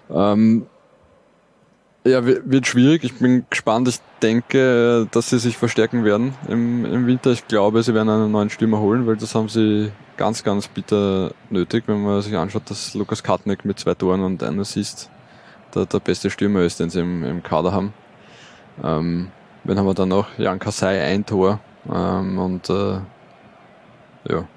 Ähm, 0.09 0.65
ja, 2.05 2.23
wird 2.23 2.67
schwierig. 2.67 3.03
Ich 3.03 3.17
bin 3.17 3.45
gespannt. 3.49 3.87
Ich 3.87 3.99
denke, 4.21 5.07
dass 5.11 5.31
sie 5.31 5.39
sich 5.39 5.57
verstärken 5.57 6.03
werden 6.03 6.35
im, 6.47 6.85
im 6.85 7.07
Winter. 7.07 7.31
Ich 7.31 7.47
glaube, 7.47 7.81
sie 7.81 7.95
werden 7.95 8.09
einen 8.09 8.31
neuen 8.31 8.51
Stürmer 8.51 8.79
holen, 8.79 9.07
weil 9.07 9.15
das 9.15 9.33
haben 9.33 9.49
sie 9.49 9.91
ganz, 10.17 10.43
ganz 10.43 10.67
bitter 10.67 11.31
nötig, 11.49 11.83
wenn 11.87 12.03
man 12.03 12.21
sich 12.21 12.35
anschaut, 12.35 12.69
dass 12.69 12.93
Lukas 12.93 13.23
Katnick 13.23 13.65
mit 13.65 13.79
zwei 13.79 13.93
Toren 13.93 14.23
und 14.23 14.43
einem 14.43 14.59
Assist 14.59 15.09
der, 15.73 15.85
der 15.85 15.99
beste 15.99 16.29
Stürmer 16.29 16.61
ist, 16.61 16.79
den 16.79 16.89
sie 16.89 17.01
im, 17.01 17.23
im 17.23 17.43
Kader 17.43 17.71
haben. 17.71 17.93
Ähm, 18.83 19.31
wenn 19.63 19.77
haben 19.77 19.85
wir 19.85 19.93
dann 19.93 20.09
noch? 20.09 20.27
Jan 20.37 20.59
Kasai 20.59 21.01
ein 21.01 21.25
Tor. 21.25 21.59
Ähm, 21.91 22.37
und 22.39 22.69
äh, 22.69 22.99
ja, 24.29 24.47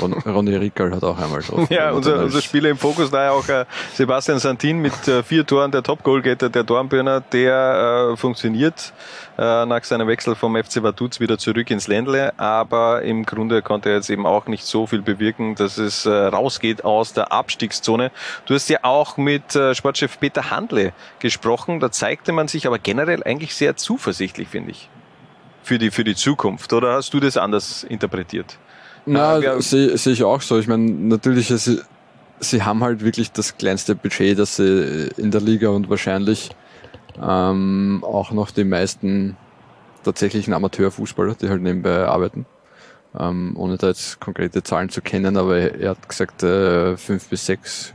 Ron, 0.00 0.12
Ronny 0.12 0.56
Rickel 0.56 0.94
hat 0.94 1.04
auch 1.04 1.18
einmal 1.18 1.40
drauf. 1.40 1.70
ja, 1.70 1.90
unser, 1.92 2.22
unser 2.22 2.40
Spieler 2.42 2.70
im 2.70 2.76
Fokus 2.76 3.10
da 3.10 3.24
ja 3.24 3.30
auch 3.30 3.48
äh, 3.48 3.64
Sebastian 3.94 4.38
Santin 4.38 4.78
mit 4.80 5.06
äh, 5.08 5.22
vier 5.22 5.46
Toren, 5.46 5.70
der 5.70 5.82
Top-Goalgetter 5.82 6.48
der 6.48 6.64
Dornbirner, 6.64 7.20
der 7.20 8.12
äh, 8.12 8.16
funktioniert 8.16 8.92
äh, 9.38 9.66
nach 9.66 9.84
seinem 9.84 10.08
Wechsel 10.08 10.34
vom 10.34 10.56
FC 10.56 10.82
Vaduz 10.82 11.20
wieder 11.20 11.38
zurück 11.38 11.70
ins 11.70 11.88
Ländle, 11.88 12.38
aber 12.38 13.02
im 13.02 13.24
Grunde 13.24 13.62
konnte 13.62 13.90
er 13.90 13.96
jetzt 13.96 14.10
eben 14.10 14.26
auch 14.26 14.46
nicht 14.46 14.64
so 14.64 14.86
viel 14.86 15.02
bewirken, 15.02 15.54
dass 15.54 15.78
es 15.78 16.06
äh, 16.06 16.10
rausgeht 16.10 16.84
aus 16.84 17.12
der 17.12 17.32
Abstiegszone. 17.32 18.10
Du 18.46 18.54
hast 18.54 18.68
ja 18.68 18.78
auch 18.82 19.16
mit 19.16 19.54
äh, 19.54 19.74
Sportchef 19.74 20.18
Peter 20.20 20.50
Handle 20.50 20.92
gesprochen, 21.18 21.80
da 21.80 21.90
zeigte 21.90 22.32
man 22.32 22.48
sich 22.48 22.66
aber 22.66 22.78
generell 22.78 23.22
eigentlich 23.22 23.54
sehr 23.54 23.76
zuversichtlich, 23.76 24.48
finde 24.48 24.72
ich, 24.72 24.88
für 25.62 25.78
die, 25.78 25.90
für 25.90 26.04
die 26.04 26.14
Zukunft. 26.14 26.72
Oder 26.72 26.94
hast 26.94 27.12
du 27.14 27.20
das 27.20 27.36
anders 27.36 27.84
interpretiert? 27.84 28.58
Na, 29.06 29.38
ja, 29.38 29.60
sehe 29.60 29.96
seh 29.98 30.12
ich 30.12 30.24
auch 30.24 30.40
so. 30.40 30.58
Ich 30.58 30.68
meine, 30.68 30.90
natürlich, 30.90 31.48
sie, 31.48 31.80
sie 32.40 32.62
haben 32.62 32.82
halt 32.82 33.04
wirklich 33.04 33.32
das 33.32 33.56
kleinste 33.56 33.94
Budget, 33.94 34.38
das 34.38 34.56
sie 34.56 35.10
in 35.16 35.30
der 35.30 35.40
Liga 35.40 35.68
und 35.68 35.90
wahrscheinlich 35.90 36.50
ähm, 37.20 38.02
auch 38.02 38.30
noch 38.32 38.50
die 38.50 38.64
meisten 38.64 39.36
tatsächlichen 40.04 40.54
Amateurfußballer, 40.54 41.34
die 41.34 41.48
halt 41.48 41.62
nebenbei 41.62 42.06
arbeiten. 42.06 42.46
Ähm, 43.18 43.54
ohne 43.56 43.76
da 43.76 43.88
jetzt 43.88 44.20
konkrete 44.20 44.62
Zahlen 44.62 44.88
zu 44.88 45.00
kennen, 45.00 45.36
aber 45.36 45.56
er 45.58 45.90
hat 45.90 46.08
gesagt, 46.08 46.42
äh, 46.42 46.96
fünf 46.96 47.28
bis 47.28 47.46
sechs 47.46 47.94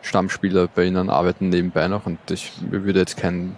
Stammspieler 0.00 0.68
bei 0.68 0.84
ihnen 0.84 1.10
arbeiten 1.10 1.50
nebenbei 1.50 1.86
noch 1.88 2.06
und 2.06 2.18
ich, 2.30 2.52
mir 2.70 2.84
würde 2.84 3.00
jetzt 3.00 3.16
kein 3.16 3.56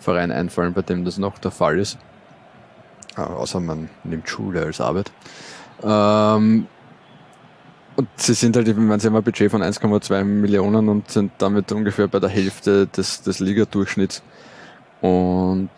Verein 0.00 0.30
einfallen, 0.32 0.72
bei 0.72 0.82
dem 0.82 1.04
das 1.04 1.18
noch 1.18 1.38
der 1.38 1.50
Fall 1.50 1.78
ist. 1.78 1.98
Äh, 3.16 3.20
außer 3.20 3.60
man 3.60 3.90
nimmt 4.04 4.28
Schule 4.28 4.62
als 4.62 4.80
Arbeit. 4.80 5.12
Ähm, 5.82 6.66
und 7.96 8.08
sie 8.16 8.34
sind 8.34 8.56
halt, 8.56 8.76
meine, 8.76 9.00
sie 9.00 9.08
haben 9.08 9.16
ein 9.16 9.24
Budget 9.24 9.50
von 9.50 9.62
1,2 9.62 10.22
Millionen 10.22 10.88
und 10.88 11.10
sind 11.10 11.32
damit 11.38 11.72
ungefähr 11.72 12.06
bei 12.06 12.20
der 12.20 12.28
Hälfte 12.28 12.86
des, 12.86 13.22
des 13.22 13.40
Ligadurchschnitts. 13.40 14.22
Und 15.00 15.68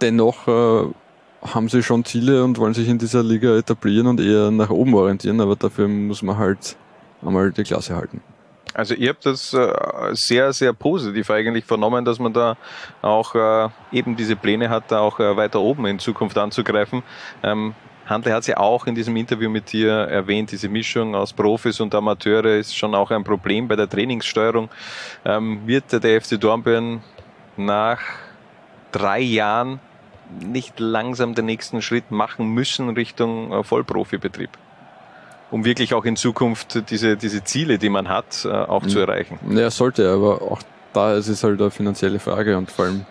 dennoch 0.00 0.46
äh, 0.48 0.92
haben 1.42 1.68
sie 1.68 1.82
schon 1.82 2.04
Ziele 2.04 2.44
und 2.44 2.58
wollen 2.58 2.74
sich 2.74 2.88
in 2.88 2.98
dieser 2.98 3.22
Liga 3.22 3.56
etablieren 3.56 4.06
und 4.06 4.20
eher 4.20 4.50
nach 4.50 4.70
oben 4.70 4.94
orientieren, 4.94 5.40
aber 5.40 5.56
dafür 5.56 5.88
muss 5.88 6.22
man 6.22 6.36
halt 6.38 6.76
einmal 7.22 7.50
die 7.50 7.62
Klasse 7.62 7.96
halten. 7.96 8.20
Also 8.74 8.94
ihr 8.94 9.10
habt 9.10 9.26
das 9.26 9.52
äh, 9.52 9.70
sehr, 10.12 10.52
sehr 10.52 10.72
positiv 10.72 11.30
eigentlich 11.30 11.64
vernommen, 11.64 12.04
dass 12.04 12.18
man 12.18 12.32
da 12.32 12.56
auch 13.02 13.34
äh, 13.34 13.68
eben 13.90 14.16
diese 14.16 14.36
Pläne 14.36 14.70
hat, 14.70 14.84
da 14.90 15.00
auch 15.00 15.20
äh, 15.20 15.36
weiter 15.36 15.60
oben 15.60 15.84
in 15.86 15.98
Zukunft 15.98 16.38
anzugreifen. 16.38 17.02
Ähm, 17.42 17.74
Handle 18.12 18.32
hat 18.32 18.42
es 18.42 18.46
ja 18.46 18.58
auch 18.58 18.86
in 18.86 18.94
diesem 18.94 19.16
Interview 19.16 19.50
mit 19.50 19.72
dir 19.72 19.92
erwähnt, 19.92 20.52
diese 20.52 20.68
Mischung 20.68 21.14
aus 21.14 21.32
Profis 21.32 21.80
und 21.80 21.94
Amateure 21.94 22.56
ist 22.56 22.76
schon 22.76 22.94
auch 22.94 23.10
ein 23.10 23.24
Problem 23.24 23.68
bei 23.68 23.76
der 23.76 23.88
Trainingssteuerung. 23.88 24.68
Ähm, 25.24 25.62
wird 25.66 25.92
der 25.92 26.20
FC 26.20 26.40
Dornbirn 26.40 27.02
nach 27.56 28.00
drei 28.92 29.20
Jahren 29.20 29.80
nicht 30.40 30.78
langsam 30.80 31.34
den 31.34 31.46
nächsten 31.46 31.82
Schritt 31.82 32.10
machen 32.10 32.48
müssen 32.48 32.90
Richtung 32.90 33.52
äh, 33.52 33.64
Vollprofibetrieb? 33.64 34.50
um 35.50 35.66
wirklich 35.66 35.92
auch 35.92 36.06
in 36.06 36.16
Zukunft 36.16 36.90
diese, 36.90 37.16
diese 37.18 37.44
Ziele, 37.44 37.78
die 37.78 37.90
man 37.90 38.08
hat, 38.08 38.44
äh, 38.44 38.48
auch 38.48 38.86
zu 38.86 38.96
mhm. 38.96 39.04
erreichen. 39.04 39.38
Ja, 39.50 39.70
sollte, 39.70 40.10
aber 40.10 40.40
auch 40.40 40.62
da 40.94 41.14
ist 41.14 41.28
es 41.28 41.44
halt 41.44 41.60
eine 41.60 41.70
finanzielle 41.70 42.18
Frage 42.18 42.56
und 42.56 42.70
vor 42.70 42.86
allem 42.86 43.06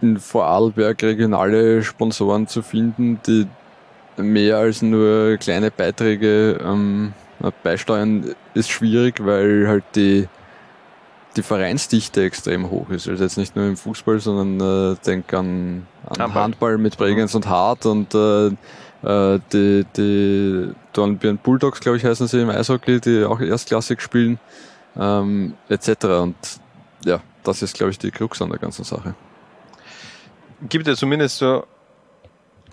in 0.00 0.18
Vorarlberg 0.18 1.02
regionale 1.02 1.82
Sponsoren 1.82 2.46
zu 2.46 2.62
finden, 2.62 3.20
die 3.26 3.46
mehr 4.16 4.58
als 4.58 4.82
nur 4.82 5.36
kleine 5.38 5.70
Beiträge 5.70 6.60
ähm, 6.64 7.12
beisteuern, 7.62 8.34
ist 8.54 8.70
schwierig, 8.70 9.24
weil 9.24 9.66
halt 9.68 9.84
die, 9.94 10.28
die 11.36 11.42
Vereinsdichte 11.42 12.22
extrem 12.24 12.70
hoch 12.70 12.90
ist. 12.90 13.08
Also 13.08 13.24
jetzt 13.24 13.38
nicht 13.38 13.56
nur 13.56 13.66
im 13.66 13.76
Fußball, 13.76 14.20
sondern 14.20 14.92
äh, 14.92 14.96
denk 15.04 15.32
an, 15.34 15.86
an 16.06 16.18
Handball. 16.18 16.42
Handball. 16.42 16.78
mit 16.78 16.96
Bregenz 16.96 17.34
mhm. 17.34 17.38
und 17.38 17.48
Hart 17.48 17.86
und 17.86 18.14
äh, 18.14 18.46
äh, 19.04 19.40
die, 19.52 19.84
die 19.96 20.72
Dornbirn 20.92 21.38
Bulldogs, 21.38 21.80
glaube 21.80 21.98
ich, 21.98 22.04
heißen 22.04 22.26
sie 22.26 22.40
im 22.40 22.50
Eishockey, 22.50 23.00
die 23.00 23.24
auch 23.24 23.40
erstklassig 23.40 24.00
spielen, 24.00 24.38
ähm, 24.96 25.54
etc. 25.68 26.04
Und 26.04 26.36
ja, 27.04 27.20
das 27.42 27.62
ist, 27.62 27.74
glaube 27.74 27.90
ich, 27.90 27.98
die 27.98 28.10
Krux 28.10 28.40
an 28.40 28.50
der 28.50 28.58
ganzen 28.58 28.84
Sache. 28.84 29.14
Gibt 30.68 30.86
ja 30.86 30.94
zumindest 30.94 31.38
so 31.38 31.64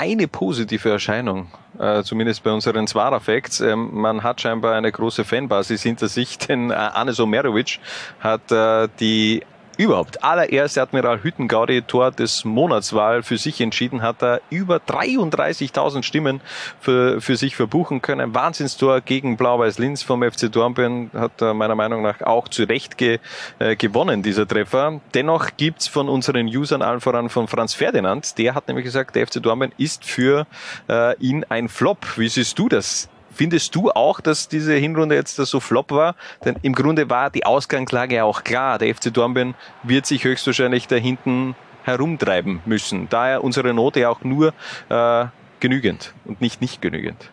eine 0.01 0.27
positive 0.27 0.89
Erscheinung, 0.89 1.45
äh, 1.77 2.01
zumindest 2.01 2.41
bei 2.41 2.51
unseren 2.51 2.87
Zwara 2.87 3.19
Facts. 3.19 3.61
Ähm, 3.61 3.89
man 3.93 4.23
hat 4.23 4.41
scheinbar 4.41 4.73
eine 4.73 4.91
große 4.91 5.23
Fanbasis 5.23 5.83
hinter 5.83 6.07
sich, 6.07 6.37
denn 6.47 6.71
äh, 6.71 6.73
Anes 6.73 7.19
Omerovic 7.19 7.77
hat 8.19 8.51
äh, 8.51 8.89
die 8.99 9.43
überhaupt 9.81 10.23
allererste 10.23 10.79
Admiral 10.79 11.23
Hüttengaudi 11.23 11.81
Tor 11.81 12.11
des 12.11 12.45
Monatswahl 12.45 13.23
für 13.23 13.39
sich 13.39 13.59
entschieden 13.61 14.03
hat, 14.03 14.21
er 14.21 14.39
über 14.51 14.77
33.000 14.77 16.03
Stimmen 16.03 16.39
für, 16.79 17.19
für 17.19 17.35
sich 17.35 17.55
verbuchen 17.55 18.03
können. 18.03 18.35
Wahnsinnstor 18.35 19.01
gegen 19.01 19.37
Blau-Weiß 19.37 19.79
Linz 19.79 20.03
vom 20.03 20.21
FC 20.21 20.51
Dornbirn 20.51 21.09
hat 21.15 21.41
er 21.41 21.55
meiner 21.55 21.73
Meinung 21.73 22.03
nach 22.03 22.21
auch 22.21 22.47
zu 22.47 22.63
Recht 22.63 22.99
ge, 22.99 23.17
äh, 23.57 23.75
gewonnen, 23.75 24.21
dieser 24.21 24.47
Treffer. 24.47 25.01
Dennoch 25.15 25.49
gibt's 25.57 25.87
von 25.87 26.09
unseren 26.09 26.45
Usern 26.45 26.83
allen 26.83 27.01
voran 27.01 27.29
von 27.29 27.47
Franz 27.47 27.73
Ferdinand, 27.73 28.37
der 28.37 28.53
hat 28.53 28.67
nämlich 28.67 28.85
gesagt, 28.85 29.15
der 29.15 29.25
FC 29.25 29.41
Dornbirn 29.41 29.71
ist 29.77 30.05
für 30.05 30.45
äh, 30.89 31.17
ihn 31.17 31.43
ein 31.49 31.69
Flop. 31.69 32.05
Wie 32.17 32.29
siehst 32.29 32.59
du 32.59 32.69
das? 32.69 33.09
Findest 33.33 33.75
du 33.75 33.91
auch, 33.91 34.19
dass 34.19 34.47
diese 34.47 34.73
Hinrunde 34.73 35.15
jetzt 35.15 35.35
so 35.35 35.59
flop 35.59 35.91
war? 35.91 36.15
Denn 36.43 36.57
im 36.61 36.73
Grunde 36.73 37.09
war 37.09 37.29
die 37.29 37.45
Ausgangslage 37.45 38.15
ja 38.15 38.23
auch 38.23 38.43
klar. 38.43 38.77
Der 38.77 38.93
FC 38.93 39.13
Dornbirn 39.13 39.55
wird 39.83 40.05
sich 40.05 40.23
höchstwahrscheinlich 40.23 40.87
da 40.87 40.97
hinten 40.97 41.55
herumtreiben 41.83 42.61
müssen. 42.65 43.07
Daher 43.09 43.43
unsere 43.43 43.73
Note 43.73 44.01
ja 44.01 44.09
auch 44.09 44.23
nur 44.23 44.53
äh, 44.89 45.25
genügend 45.59 46.13
und 46.25 46.41
nicht 46.41 46.61
nicht 46.61 46.81
genügend. 46.81 47.31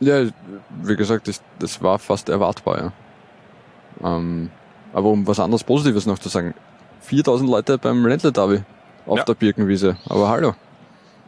Ja, 0.00 0.24
wie 0.82 0.96
gesagt, 0.96 1.28
das, 1.28 1.42
das 1.58 1.80
war 1.80 1.98
fast 1.98 2.28
erwartbar. 2.28 2.92
Ja. 4.02 4.16
Ähm, 4.16 4.50
aber 4.92 5.08
um 5.08 5.26
was 5.26 5.38
anderes 5.38 5.62
Positives 5.62 6.06
noch 6.06 6.18
zu 6.18 6.28
sagen, 6.28 6.54
4000 7.02 7.48
Leute 7.48 7.78
beim 7.78 8.04
Ländle 8.04 8.32
Derby 8.32 8.62
auf 9.06 9.18
ja. 9.18 9.24
der 9.24 9.34
Birkenwiese. 9.34 9.96
Aber 10.08 10.28
hallo. 10.28 10.54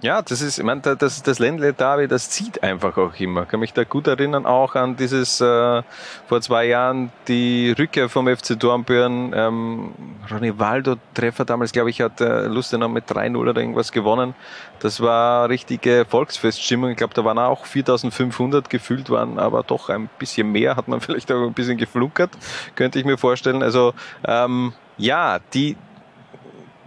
Ja, 0.05 0.21
das 0.21 0.43
ist, 0.43 0.59
ich 0.59 0.65
meine, 0.65 0.83
das, 0.83 1.23
das 1.23 1.39
Ländle 1.39 1.73
Derby, 1.73 2.09
das 2.09 2.29
zieht 2.29 2.63
einfach 2.63 2.99
auch 2.99 3.19
immer. 3.19 3.45
Ich 3.45 3.49
kann 3.49 3.59
mich 3.59 3.73
da 3.73 3.85
gut 3.85 4.07
erinnern, 4.07 4.45
auch 4.45 4.75
an 4.75 4.97
dieses 4.97 5.41
äh, 5.41 5.83
vor 6.27 6.43
zwei 6.43 6.67
Jahren 6.67 7.11
die 7.27 7.75
Rückkehr 7.79 8.11
vom 8.11 8.29
FC 8.29 8.61
Dornbirn. 8.61 9.33
Ähm, 9.35 9.95
Ronny 10.31 10.59
Waldo 10.59 10.97
Treffer 11.15 11.47
damals, 11.47 11.73
glaube 11.73 11.89
ich, 11.89 12.03
hat 12.03 12.21
äh, 12.21 12.43
Lustenau 12.49 12.89
mit 12.89 13.11
3-0 13.11 13.35
oder 13.35 13.59
irgendwas 13.59 13.93
gewonnen. 13.93 14.35
Das 14.79 15.01
war 15.01 15.49
richtige 15.49 16.05
Volksfeststimmung. 16.07 16.91
Ich 16.91 16.99
glaube, 16.99 17.15
da 17.15 17.25
waren 17.25 17.39
auch 17.39 17.65
4500 17.65 18.69
gefühlt, 18.69 19.09
waren 19.09 19.39
aber 19.39 19.63
doch 19.63 19.89
ein 19.89 20.11
bisschen 20.19 20.53
mehr, 20.53 20.77
hat 20.77 20.87
man 20.87 21.01
vielleicht 21.01 21.33
auch 21.33 21.47
ein 21.47 21.55
bisschen 21.55 21.79
geflunkert, 21.79 22.33
könnte 22.75 22.99
ich 22.99 23.07
mir 23.07 23.17
vorstellen. 23.17 23.63
Also 23.63 23.95
ähm, 24.29 24.75
ja, 24.99 25.39
die, 25.55 25.79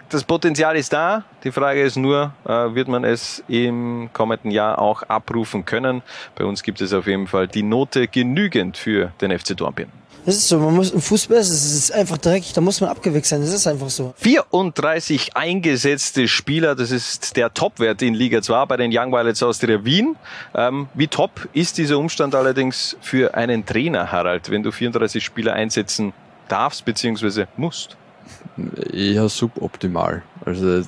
das 0.10 0.24
Potenzial 0.24 0.76
ist 0.78 0.94
da. 0.94 1.24
Die 1.44 1.52
Frage 1.52 1.82
ist 1.82 1.98
nur, 1.98 2.34
äh, 2.46 2.50
wird 2.50 2.88
man 2.88 3.04
es 3.04 3.44
im 3.48 4.10
kommenden 4.14 4.52
Jahr 4.52 4.80
auch 4.80 5.04
abrufen 5.04 5.66
können? 5.66 6.02
Bei 6.36 6.46
uns 6.46 6.64
gibt 6.64 6.82
es 6.82 6.94
auf 6.94 7.08
jeden 7.08 7.28
Fall 7.28 7.48
die 7.48 7.64
Note 7.64 8.08
genügend 8.08 8.78
für 8.78 9.12
den 9.22 9.38
FC 9.38 9.56
Dornbirn. 9.56 9.92
Das 10.26 10.36
ist 10.36 10.50
so, 10.50 10.60
man 10.60 10.76
muss 10.76 10.92
im 10.92 11.00
Fußball 11.00 11.38
ist 11.38 11.50
es 11.50 11.90
einfach 11.90 12.18
dreckig, 12.18 12.52
da 12.52 12.60
muss 12.60 12.82
man 12.82 12.90
abgewechselt 12.90 13.26
sein, 13.26 13.42
das 13.42 13.54
ist 13.54 13.66
einfach 13.66 13.90
so. 13.90 14.14
34 14.18 15.38
eingesetzte 15.38 16.28
Spieler, 16.28 16.76
das 16.76 16.92
ist 16.92 17.38
der 17.38 17.54
Topwert 17.54 18.02
in 18.02 18.14
Liga 18.14 18.42
2 18.42 18.66
bei 18.66 18.76
den 18.76 18.92
Young 18.94 19.14
Violets 19.14 19.42
aus 19.42 19.60
der 19.60 19.86
Wien. 19.86 20.18
Ähm, 20.54 20.90
wie 20.96 21.08
top 21.08 21.48
ist 21.54 21.78
dieser 21.78 21.98
Umstand 21.98 22.36
allerdings 22.36 22.98
für 23.00 23.36
einen 23.36 23.66
Trainer, 23.66 24.12
Harald, 24.12 24.50
wenn 24.50 24.64
du 24.64 24.74
34 24.74 25.24
Spieler 25.24 25.54
einsetzen 25.54 26.12
darfst 26.50 26.84
bzw. 26.84 27.46
musst? 27.56 27.96
Eher 28.92 29.30
suboptimal. 29.30 30.24
Also 30.46 30.84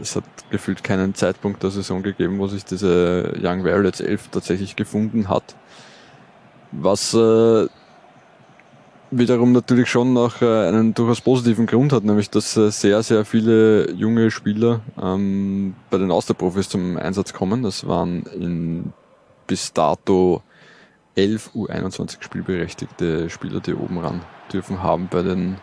es 0.00 0.16
hat 0.16 0.24
gefühlt 0.50 0.84
keinen 0.84 1.14
Zeitpunkt 1.14 1.62
der 1.62 1.70
Saison 1.70 2.02
gegeben, 2.02 2.38
wo 2.38 2.46
sich 2.46 2.64
diese 2.64 3.32
Young 3.42 3.64
Violets 3.64 4.00
11 4.00 4.28
tatsächlich 4.28 4.76
gefunden 4.76 5.28
hat. 5.28 5.56
Was 6.72 7.14
äh, 7.14 7.66
wiederum 9.10 9.52
natürlich 9.52 9.88
schon 9.88 10.12
noch 10.12 10.42
äh, 10.42 10.68
einen 10.68 10.94
durchaus 10.94 11.20
positiven 11.20 11.66
Grund 11.66 11.92
hat, 11.92 12.04
nämlich 12.04 12.30
dass 12.30 12.56
äh, 12.56 12.70
sehr, 12.70 13.02
sehr 13.02 13.24
viele 13.24 13.90
junge 13.92 14.30
Spieler 14.30 14.80
ähm, 15.00 15.74
bei 15.90 15.98
den 15.98 16.10
Austerprofis 16.10 16.68
zum 16.68 16.96
Einsatz 16.96 17.32
kommen. 17.32 17.62
Das 17.62 17.86
waren 17.86 18.24
in 18.26 18.92
bis 19.46 19.72
dato 19.72 20.42
11 21.14 21.50
U21 21.54 22.16
spielberechtigte 22.20 23.30
Spieler, 23.30 23.60
die 23.60 23.74
oben 23.74 23.98
ran 23.98 24.22
dürfen 24.52 24.82
haben 24.82 25.08
bei 25.10 25.22
den 25.22 25.56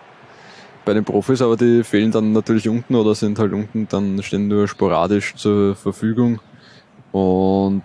bei 0.85 0.93
den 0.93 1.03
Profis, 1.03 1.41
aber 1.41 1.57
die 1.57 1.83
fehlen 1.83 2.11
dann 2.11 2.31
natürlich 2.31 2.67
unten 2.67 2.95
oder 2.95 3.15
sind 3.15 3.39
halt 3.39 3.53
unten, 3.53 3.87
dann 3.89 4.21
stehen 4.23 4.47
nur 4.47 4.67
sporadisch 4.67 5.35
zur 5.35 5.75
Verfügung. 5.75 6.39
Und 7.11 7.83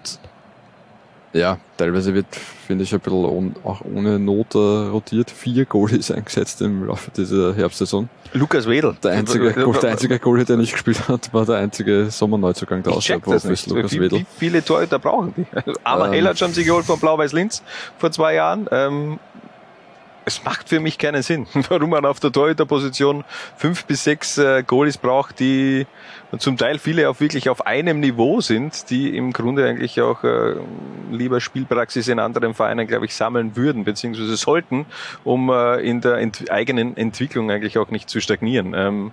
ja, 1.32 1.58
teilweise 1.76 2.14
wird, 2.14 2.26
finde 2.34 2.84
ich, 2.84 2.92
ein 2.94 3.00
bisschen 3.00 3.54
auch 3.64 3.82
ohne 3.82 4.18
Not 4.18 4.54
rotiert. 4.54 5.30
Vier 5.30 5.66
Goalies 5.66 6.10
eingesetzt 6.10 6.62
im 6.62 6.86
Laufe 6.86 7.10
dieser 7.10 7.54
Herbstsaison. 7.54 8.08
Lukas 8.32 8.66
Wedel. 8.66 8.96
Der 9.02 9.12
einzige, 9.12 9.52
der 9.82 9.90
einzige 9.90 10.18
Goalie, 10.18 10.44
der 10.44 10.56
nicht 10.56 10.72
gespielt 10.72 11.08
hat, 11.08 11.32
war 11.32 11.44
der 11.44 11.56
einzige 11.56 12.10
Sommerneuzugang 12.10 12.82
der 12.82 12.94
Außerprofis, 12.94 13.66
Lukas 13.66 13.92
wie, 13.92 14.00
Wedel. 14.00 14.18
Wie 14.20 14.26
viele 14.38 14.64
Torhüter 14.64 14.98
brauchen 14.98 15.34
die? 15.36 15.46
Aber 15.84 16.06
ähm, 16.06 16.12
Hell 16.12 16.28
hat 16.28 16.38
schon 16.38 16.52
sie 16.52 16.64
geholt 16.64 16.86
von 16.86 16.98
Blau-Weiß 16.98 17.32
Linz 17.32 17.62
vor 17.98 18.10
zwei 18.10 18.34
Jahren. 18.34 18.66
Ähm, 18.70 19.18
es 20.28 20.44
macht 20.44 20.68
für 20.68 20.78
mich 20.78 20.98
keinen 20.98 21.22
Sinn, 21.22 21.46
warum 21.68 21.90
man 21.90 22.04
auf 22.04 22.20
der 22.20 22.30
Torhüterposition 22.30 23.24
fünf 23.56 23.86
bis 23.86 24.04
sechs 24.04 24.36
äh, 24.36 24.62
Goalies 24.62 24.98
braucht, 24.98 25.40
die 25.40 25.86
zum 26.38 26.58
Teil 26.58 26.78
viele 26.78 27.08
auch 27.08 27.18
wirklich 27.20 27.48
auf 27.48 27.66
einem 27.66 28.00
Niveau 28.00 28.42
sind, 28.42 28.90
die 28.90 29.16
im 29.16 29.32
Grunde 29.32 29.66
eigentlich 29.66 30.00
auch 30.02 30.22
äh, 30.24 30.56
lieber 31.10 31.40
Spielpraxis 31.40 32.08
in 32.08 32.18
anderen 32.18 32.52
Vereinen, 32.52 32.86
glaube 32.86 33.06
ich, 33.06 33.14
sammeln 33.14 33.56
würden, 33.56 33.84
beziehungsweise 33.84 34.36
sollten, 34.36 34.84
um 35.24 35.48
äh, 35.48 35.80
in 35.80 36.02
der 36.02 36.18
ent 36.18 36.50
eigenen 36.50 36.96
Entwicklung 36.96 37.50
eigentlich 37.50 37.78
auch 37.78 37.90
nicht 37.90 38.10
zu 38.10 38.20
stagnieren. 38.20 38.74
Ähm, 38.76 39.12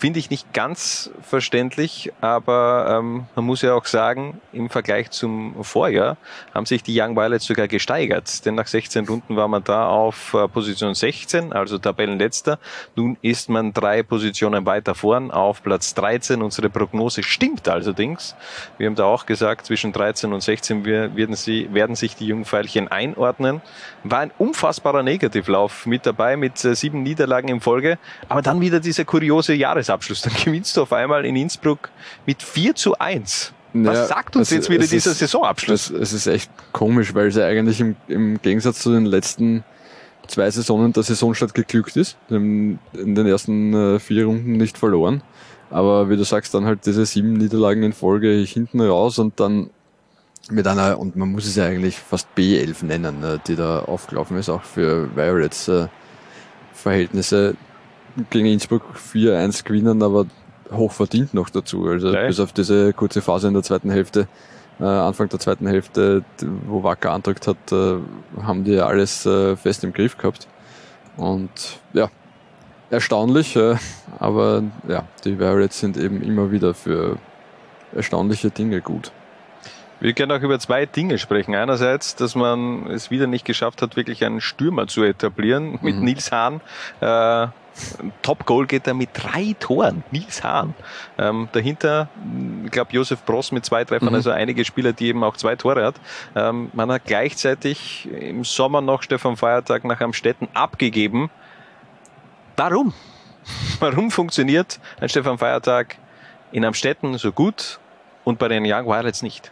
finde 0.00 0.18
ich 0.18 0.30
nicht 0.30 0.54
ganz 0.54 1.10
verständlich, 1.22 2.10
aber 2.22 2.98
ähm, 2.98 3.26
man 3.36 3.44
muss 3.44 3.60
ja 3.60 3.74
auch 3.74 3.84
sagen, 3.84 4.40
im 4.52 4.70
Vergleich 4.70 5.10
zum 5.10 5.62
Vorjahr 5.62 6.16
haben 6.54 6.64
sich 6.64 6.82
die 6.82 6.98
Young 6.98 7.16
Violets 7.16 7.44
sogar 7.44 7.68
gesteigert. 7.68 8.44
Denn 8.46 8.54
nach 8.54 8.66
16 8.66 9.06
Runden 9.06 9.36
war 9.36 9.46
man 9.46 9.62
da 9.62 9.88
auf 9.88 10.32
äh, 10.32 10.48
Position 10.48 10.94
16, 10.94 11.52
also 11.52 11.76
Tabellenletzter. 11.76 12.58
Nun 12.96 13.18
ist 13.20 13.50
man 13.50 13.74
drei 13.74 14.02
Positionen 14.02 14.64
weiter 14.64 14.94
vorn 14.94 15.30
auf 15.30 15.62
Platz 15.62 15.92
13. 15.94 16.40
Unsere 16.40 16.70
Prognose 16.70 17.22
stimmt 17.22 17.68
allerdings. 17.68 18.34
Wir 18.78 18.86
haben 18.86 18.94
da 18.94 19.04
auch 19.04 19.26
gesagt, 19.26 19.66
zwischen 19.66 19.92
13 19.92 20.32
und 20.32 20.42
16 20.42 20.84
werden, 20.84 21.36
sie, 21.36 21.72
werden 21.74 21.94
sich 21.94 22.16
die 22.16 22.26
Jungfeilchen 22.26 22.88
einordnen. 22.88 23.60
War 24.04 24.20
ein 24.20 24.32
unfassbarer 24.38 25.02
Negativlauf 25.02 25.84
mit 25.84 26.06
dabei, 26.06 26.38
mit 26.38 26.64
äh, 26.64 26.74
sieben 26.74 27.02
Niederlagen 27.02 27.48
in 27.48 27.60
Folge. 27.60 27.98
Aber 28.30 28.40
dann 28.40 28.60
wieder 28.62 28.80
dieser 28.80 29.04
kuriose 29.04 29.59
Jahresabschluss. 29.60 30.22
Dann 30.22 30.32
gewinnst 30.44 30.76
du 30.76 30.82
auf 30.82 30.92
einmal 30.92 31.24
in 31.24 31.36
Innsbruck 31.36 31.90
mit 32.26 32.42
4 32.42 32.74
zu 32.74 32.98
1. 32.98 33.52
Was 33.72 33.96
Ja, 33.98 34.06
sagt 34.06 34.34
uns 34.34 34.48
es- 34.48 34.54
jetzt 34.56 34.70
wieder 34.70 34.82
es 34.82 34.90
dieser 34.90 35.12
ist- 35.12 35.18
Saisonabschluss? 35.20 35.90
Es, 35.90 36.12
ist 36.12 36.26
echt 36.26 36.50
komisch, 36.72 37.14
weil 37.14 37.28
es 37.28 37.36
ja 37.36 37.46
eigentlich 37.46 37.80
im, 37.80 37.94
im 38.08 38.42
Gegensatz 38.42 38.80
zu 38.80 38.92
den 38.92 39.06
letzten 39.06 39.62
zwei 40.26 40.50
Saisonen 40.50 40.92
der 40.92 41.02
Saisonstart 41.04 41.54
geglückt 41.54 41.96
ist. 41.96 42.16
In 42.30 42.78
den 42.92 43.26
ersten 43.26 43.72
äh, 43.74 43.98
vier 44.00 44.24
Runden 44.26 44.52
nicht 44.52 44.76
verloren. 44.78 45.22
Aber 45.70 46.10
wie 46.10 46.16
du 46.16 46.24
sagst, 46.24 46.52
dann 46.54 46.64
halt 46.64 46.84
diese 46.84 47.06
sieben 47.06 47.34
Niederlagen 47.34 47.84
in 47.84 47.92
Folge 47.92 48.32
hinten 48.44 48.80
raus 48.80 49.20
und 49.20 49.38
dann 49.38 49.70
mit 50.50 50.66
einer, 50.66 50.98
und 50.98 51.14
man 51.14 51.30
muss 51.30 51.46
es 51.46 51.54
ja 51.54 51.64
eigentlich 51.66 51.96
fast 51.96 52.26
B11 52.36 52.84
nennen, 52.84 53.22
äh, 53.22 53.38
die 53.46 53.54
da 53.54 53.80
aufgelaufen 53.80 54.36
ist, 54.36 54.48
auch 54.48 54.62
für 54.64 55.14
Violets 55.16 55.68
äh, 55.68 55.86
Verhältnisse 56.72 57.54
gegen 58.30 58.46
Innsbruck 58.46 58.82
4-1 58.96 59.64
gewinnen, 59.64 60.02
aber 60.02 60.26
hoch 60.72 60.92
verdient 60.92 61.34
noch 61.34 61.50
dazu. 61.50 61.86
Also 61.86 62.12
Ja. 62.12 62.26
bis 62.26 62.40
auf 62.40 62.52
diese 62.52 62.92
kurze 62.92 63.22
Phase 63.22 63.48
in 63.48 63.54
der 63.54 63.62
zweiten 63.62 63.90
Hälfte, 63.90 64.28
äh, 64.80 64.84
Anfang 64.84 65.28
der 65.28 65.40
zweiten 65.40 65.66
Hälfte, 65.66 66.24
wo 66.66 66.82
Wacker 66.82 67.12
andrückt 67.12 67.46
hat, 67.46 67.56
äh, 67.72 67.96
haben 68.42 68.64
die 68.64 68.78
alles 68.78 69.26
äh, 69.26 69.56
fest 69.56 69.84
im 69.84 69.92
Griff 69.92 70.16
gehabt. 70.16 70.46
Und 71.16 71.50
ja, 71.92 72.08
erstaunlich, 72.90 73.56
äh, 73.56 73.76
aber 74.18 74.62
ja, 74.88 75.04
die 75.24 75.38
Violets 75.38 75.80
sind 75.80 75.96
eben 75.96 76.22
immer 76.22 76.50
wieder 76.50 76.72
für 76.74 77.18
erstaunliche 77.94 78.50
Dinge 78.50 78.80
gut. 78.80 79.12
Wir 80.02 80.14
können 80.14 80.32
auch 80.32 80.40
über 80.42 80.58
zwei 80.58 80.86
Dinge 80.86 81.18
sprechen. 81.18 81.54
Einerseits, 81.54 82.16
dass 82.16 82.34
man 82.34 82.86
es 82.86 83.10
wieder 83.10 83.26
nicht 83.26 83.44
geschafft 83.44 83.82
hat, 83.82 83.96
wirklich 83.96 84.24
einen 84.24 84.40
Stürmer 84.40 84.86
zu 84.86 85.02
etablieren 85.02 85.78
mit 85.82 85.96
Mhm. 85.96 86.04
Nils 86.04 86.32
Hahn. 86.32 86.62
Äh, 87.00 87.48
Top-Goal 88.22 88.66
geht 88.66 88.86
er 88.86 88.94
mit 88.94 89.10
drei 89.14 89.54
Toren. 89.58 90.02
Nils 90.10 90.42
Hahn. 90.44 90.74
Ähm, 91.18 91.48
dahinter, 91.52 92.08
mh, 92.24 92.66
ich 92.66 92.70
glaube, 92.70 92.92
Josef 92.92 93.22
Bross 93.24 93.52
mit 93.52 93.64
zwei 93.64 93.84
Treffern, 93.84 94.08
Mhm. 94.10 94.14
also 94.16 94.30
einige 94.30 94.64
Spieler, 94.64 94.92
die 94.92 95.06
eben 95.08 95.22
auch 95.24 95.36
zwei 95.36 95.56
Tore 95.56 95.84
hat. 95.84 95.94
Ähm, 96.34 96.70
man 96.74 96.90
hat 96.92 97.04
gleichzeitig 97.06 98.08
im 98.12 98.44
Sommer 98.44 98.80
noch 98.80 99.02
Stefan 99.02 99.36
Feiertag 99.36 99.84
nach 99.84 100.00
Amstetten 100.00 100.48
abgegeben. 100.54 101.30
Warum? 102.56 102.92
Warum 103.80 104.10
funktioniert 104.10 104.80
ein 105.00 105.08
Stefan 105.08 105.38
Feiertag 105.38 105.96
in 106.52 106.64
Amstetten 106.64 107.16
so 107.18 107.32
gut 107.32 107.78
und 108.24 108.38
bei 108.38 108.48
den 108.48 108.64
Young 108.66 108.86
Violets 108.86 109.22
nicht? 109.22 109.50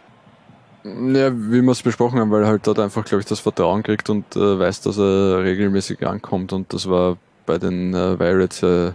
Ja, 0.83 1.31
wie 1.33 1.61
wir 1.61 1.71
es 1.71 1.81
besprochen 1.81 2.19
haben, 2.19 2.31
weil 2.31 2.43
er 2.43 2.47
halt 2.47 2.65
dort 2.65 2.79
einfach, 2.79 3.03
glaube 3.03 3.19
ich, 3.21 3.25
das 3.27 3.39
Vertrauen 3.41 3.83
kriegt 3.83 4.09
und 4.09 4.35
äh, 4.35 4.59
weiß, 4.59 4.81
dass 4.81 4.97
er 4.97 5.43
regelmäßig 5.43 6.05
ankommt 6.07 6.53
und 6.53 6.71
das 6.73 6.89
war 6.89 7.17
bei 7.49 7.57
den 7.57 7.95
äh, 7.95 8.19
Violets 8.19 8.61
äh, 8.61 8.91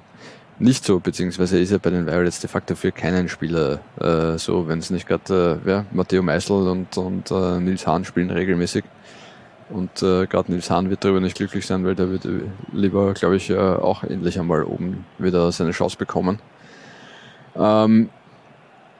nicht 0.60 0.84
so, 0.84 1.00
beziehungsweise 1.00 1.58
ist 1.58 1.72
ja 1.72 1.78
bei 1.78 1.90
den 1.90 2.06
Violets 2.06 2.38
de 2.38 2.48
facto 2.48 2.76
für 2.76 2.92
keinen 2.92 3.28
Spieler 3.28 3.80
äh, 4.00 4.38
so, 4.38 4.68
wenn 4.68 4.78
es 4.78 4.90
nicht 4.90 5.08
gerade 5.08 5.60
äh, 5.66 5.68
ja, 5.68 5.86
Matteo 5.90 6.22
Meisel 6.22 6.68
und, 6.68 6.96
und 6.96 7.32
äh, 7.32 7.58
Nils 7.58 7.84
Hahn 7.84 8.04
spielen 8.04 8.30
regelmäßig. 8.30 8.84
Und 9.70 10.02
äh, 10.02 10.26
gerade 10.26 10.52
Nils 10.52 10.70
Hahn 10.70 10.88
wird 10.88 11.02
darüber 11.02 11.18
nicht 11.18 11.36
glücklich 11.36 11.66
sein, 11.66 11.84
weil 11.84 11.96
der 11.96 12.10
wird 12.10 12.26
äh, 12.26 12.42
lieber, 12.72 13.12
glaube 13.14 13.34
ich, 13.34 13.50
äh, 13.50 13.58
auch 13.58 14.04
endlich 14.04 14.38
einmal 14.38 14.62
oben 14.62 15.04
wieder 15.18 15.50
seine 15.50 15.72
Chance 15.72 15.96
bekommen. 15.96 16.38
Ähm, 17.56 18.08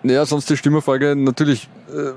ja, 0.03 0.27
sonst 0.27 0.51
die 0.51 0.57
Stimmerfrage, 0.57 1.15
natürlich, 1.15 1.69
äh, 1.95 2.11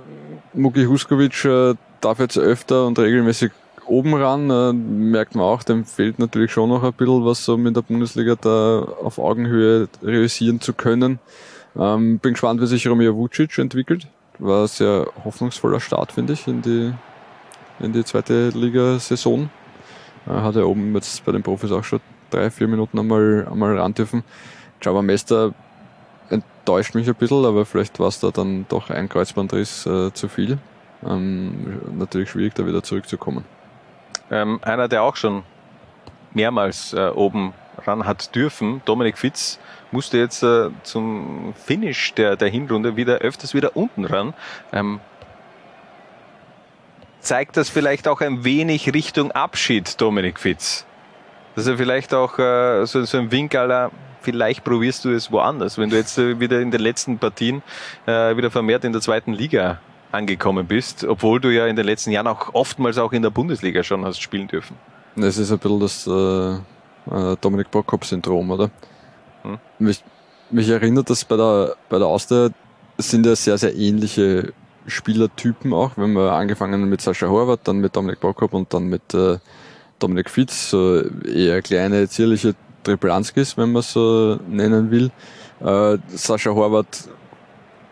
Muki 0.58 0.86
Huskovic 0.86 1.46
äh, 1.46 1.76
darf 2.02 2.18
jetzt 2.18 2.40
öfter 2.40 2.88
und 2.88 2.98
regelmäßig 2.98 3.52
oben 3.88 4.14
ran, 4.14 4.50
äh, 4.50 4.74
merkt 4.74 5.36
man 5.36 5.46
auch, 5.46 5.64
dem 5.64 5.86
fehlt 5.86 6.20
natürlich 6.20 6.52
schon 6.52 6.70
noch 6.70 6.84
ein 6.84 6.94
bisschen 6.94 7.26
was, 7.26 7.44
so 7.44 7.58
mit 7.58 7.76
der 7.76 7.82
Bundesliga 7.82 8.36
da 8.36 8.82
auf 9.04 9.20
Augenhöhe 9.20 9.88
realisieren 10.04 10.62
zu 10.62 10.74
können. 10.74 11.20
Ähm, 11.78 12.20
bin 12.20 12.34
gespannt, 12.34 12.62
wie 12.62 12.68
sich 12.68 12.88
Romeo 12.88 13.16
Vucic 13.16 13.58
entwickelt. 13.58 14.08
War 14.40 14.64
ein 14.64 14.68
sehr 14.68 15.08
hoffnungsvoller 15.24 15.80
Start, 15.80 16.12
finde 16.12 16.34
ich, 16.34 16.48
in 16.48 16.62
die, 16.62 16.94
in 17.80 17.94
die 17.94 18.04
zweite 18.04 18.50
Liga-Saison. 18.50 19.50
Äh, 20.28 20.32
hat 20.32 20.56
er 20.56 20.68
oben 20.68 20.94
jetzt 20.96 21.26
bei 21.26 21.32
den 21.32 21.44
Profis 21.44 21.72
auch 21.72 21.84
schon 21.84 22.00
drei, 22.30 22.50
vier 22.52 22.68
Minuten 22.68 23.00
einmal, 23.00 23.48
einmal 23.50 23.78
ran 23.78 23.94
dürfen. 23.94 24.24
Java 24.82 25.02
Mester 25.02 25.54
enttäuscht 26.30 26.96
mich 26.96 27.08
ein 27.08 27.16
bisschen, 27.16 27.46
aber 27.46 27.66
vielleicht 27.66 28.00
war 28.00 28.08
es 28.08 28.20
da 28.20 28.32
dann 28.32 28.66
doch 28.70 28.90
ein 28.90 29.10
Kreuzbandriss 29.10 29.86
äh, 29.86 30.14
zu 30.14 30.28
viel. 30.28 30.58
Ähm, 31.06 31.80
natürlich 31.98 32.30
schwierig, 32.30 32.56
da 32.56 32.66
wieder 32.66 32.84
zurückzukommen. 32.84 33.46
Ähm, 34.30 34.60
einer, 34.64 34.88
der 34.88 35.04
auch 35.04 35.16
schon 35.16 35.44
mehrmals 36.34 36.94
äh, 36.94 37.10
oben 37.10 37.54
ran 37.86 38.06
hat 38.06 38.36
dürfen, 38.36 38.82
Dominik 38.86 39.18
Fitz, 39.18 39.60
musste 39.92 40.18
jetzt 40.18 40.44
äh, 40.44 40.70
zum 40.84 41.54
Finish 41.56 42.14
der, 42.14 42.36
der 42.36 42.50
Hinrunde 42.50 42.96
wieder 42.96 43.20
öfters 43.20 43.54
wieder 43.54 43.76
unten 43.76 44.06
ran. 44.06 44.34
Ähm, 44.74 45.00
zeigt 47.20 47.58
das 47.58 47.70
vielleicht 47.70 48.08
auch 48.08 48.22
ein 48.22 48.44
wenig 48.44 48.94
Richtung 48.94 49.32
Abschied, 49.32 50.00
Dominik 50.00 50.40
Fitz? 50.40 50.86
Dass 51.56 51.68
er 51.68 51.78
vielleicht 51.78 52.14
auch 52.14 52.38
äh, 52.38 52.86
so, 52.86 53.04
so 53.06 53.18
ein 53.18 53.32
Wink 53.32 53.56
aller, 53.56 53.92
vielleicht 54.22 54.64
probierst 54.64 55.06
du 55.06 55.12
es 55.12 55.32
woanders, 55.32 55.78
wenn 55.78 55.90
du 55.90 55.96
jetzt 55.96 56.18
äh, 56.18 56.40
wieder 56.40 56.60
in 56.60 56.72
den 56.72 56.82
letzten 56.82 57.18
Partien 57.18 57.64
äh, 58.06 58.36
wieder 58.36 58.52
vermehrt 58.52 58.84
in 58.84 58.92
der 58.92 59.02
zweiten 59.02 59.34
Liga 59.34 59.80
angekommen 60.12 60.68
bist, 60.68 61.04
obwohl 61.04 61.40
du 61.40 61.50
ja 61.54 61.68
in 61.68 61.76
den 61.76 61.86
letzten 61.86 62.12
Jahren 62.12 62.28
auch 62.28 62.54
oftmals 62.54 62.98
auch 62.98 63.12
in 63.14 63.22
der 63.22 63.30
Bundesliga 63.30 63.84
schon 63.84 64.06
hast 64.06 64.22
spielen 64.22 64.48
dürfen. 64.48 64.76
Das 65.16 65.38
ist 65.38 65.52
ein 65.52 65.60
bisschen 65.60 65.80
das 65.80 66.08
äh, 66.08 67.32
äh, 67.32 67.38
Dominik 67.42 67.72
Bockhoff-Syndrom, 67.72 68.52
oder? 68.52 68.70
Hm. 69.44 69.58
Mich, 69.80 70.04
mich 70.52 70.70
erinnert 70.70 71.10
das 71.10 71.26
bei 71.26 71.36
der, 71.36 71.76
bei 71.90 71.98
der 71.98 72.08
Austria, 72.08 72.50
es 72.98 73.12
sind 73.12 73.26
ja 73.26 73.36
sehr, 73.36 73.58
sehr 73.58 73.76
ähnliche 73.76 74.54
Spielertypen 74.88 75.74
auch. 75.74 75.92
wenn 75.98 76.14
wir 76.14 76.32
angefangen 76.32 76.88
mit 76.90 77.02
Sascha 77.02 77.28
Horvath, 77.28 77.62
dann 77.66 77.78
mit 77.78 77.96
Dominik 77.96 78.20
Bockhoff 78.20 78.54
und 78.54 78.74
dann 78.74 78.86
mit 78.86 79.14
äh, 79.14 79.38
Dominik 80.00 80.30
Fitz, 80.30 80.70
so 80.70 81.02
eher 81.26 81.62
kleine, 81.62 82.08
zierliche 82.08 82.56
Triplanskis, 82.84 83.58
wenn 83.58 83.72
man 83.72 83.82
so 83.82 84.40
nennen 84.48 84.92
will. 84.92 85.12
Äh, 85.60 85.98
Sascha 86.08 86.52
Horvath 86.52 87.10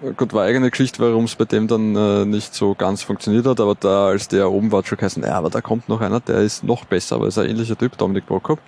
Gut, 0.01 0.33
war 0.33 0.43
eigene 0.43 0.69
Geschichte, 0.69 1.01
warum 1.01 1.23
es 1.23 1.35
bei 1.35 1.45
dem 1.45 1.69
dann 1.69 1.95
äh, 1.95 2.25
nicht 2.25 2.53
so 2.53 2.75
ganz 2.75 3.01
funktioniert 3.01 3.45
hat, 3.45 3.61
aber 3.61 3.75
da, 3.75 4.07
als 4.07 4.27
der 4.27 4.51
oben 4.51 4.71
war, 4.73 4.85
schon 4.85 4.97
geheißen, 4.97 5.23
ja, 5.23 5.35
aber 5.35 5.49
da 5.49 5.61
kommt 5.61 5.87
noch 5.87 6.01
einer, 6.01 6.19
der 6.19 6.39
ist 6.39 6.65
noch 6.65 6.83
besser, 6.83 7.15
aber 7.15 7.27
ist 7.27 7.37
ein 7.37 7.49
ähnlicher 7.49 7.77
Typ, 7.77 7.97
Dominik 7.97 8.25
Prokop, 8.25 8.59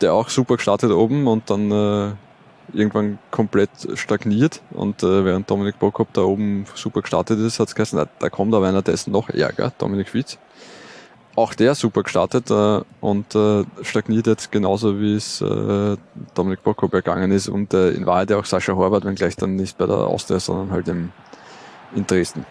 der 0.00 0.14
auch 0.14 0.28
super 0.28 0.54
gestartet 0.56 0.92
oben 0.92 1.26
und 1.26 1.50
dann 1.50 1.72
äh, 1.72 2.12
irgendwann 2.72 3.18
komplett 3.32 3.70
stagniert 3.94 4.62
und 4.70 5.02
äh, 5.02 5.24
während 5.24 5.50
Dominik 5.50 5.80
Prokop 5.80 6.12
da 6.12 6.22
oben 6.22 6.66
super 6.76 7.02
gestartet 7.02 7.40
ist, 7.40 7.58
hat 7.58 7.68
es 7.68 7.74
geheißen, 7.74 7.98
na, 7.98 8.06
da 8.20 8.30
kommt 8.30 8.54
aber 8.54 8.68
einer, 8.68 8.82
der 8.82 8.94
ist 8.94 9.08
noch 9.08 9.30
ärger, 9.30 9.72
Dominik 9.76 10.08
Fitz. 10.08 10.38
Auch 11.38 11.54
der 11.54 11.76
super 11.76 12.02
gestartet 12.02 12.50
äh, 12.50 12.80
und 13.00 13.32
äh, 13.36 13.62
stagniert 13.82 14.26
jetzt 14.26 14.50
genauso 14.50 14.98
wie 14.98 15.14
es 15.14 15.40
äh, 15.40 15.96
Dominik 16.34 16.64
Prokop 16.64 16.92
ergangen 16.92 17.30
ist 17.30 17.46
und 17.48 17.72
äh, 17.74 17.90
in 17.90 18.06
Wahrheit 18.06 18.30
ja 18.30 18.38
auch 18.38 18.44
Sascha 18.44 18.74
Horvath, 18.74 19.04
wenngleich 19.04 19.36
dann 19.36 19.54
nicht 19.54 19.78
bei 19.78 19.86
der 19.86 19.98
Austria, 19.98 20.40
sondern 20.40 20.72
halt 20.72 20.88
im, 20.88 21.12
in 21.94 22.04
Dresden. 22.08 22.44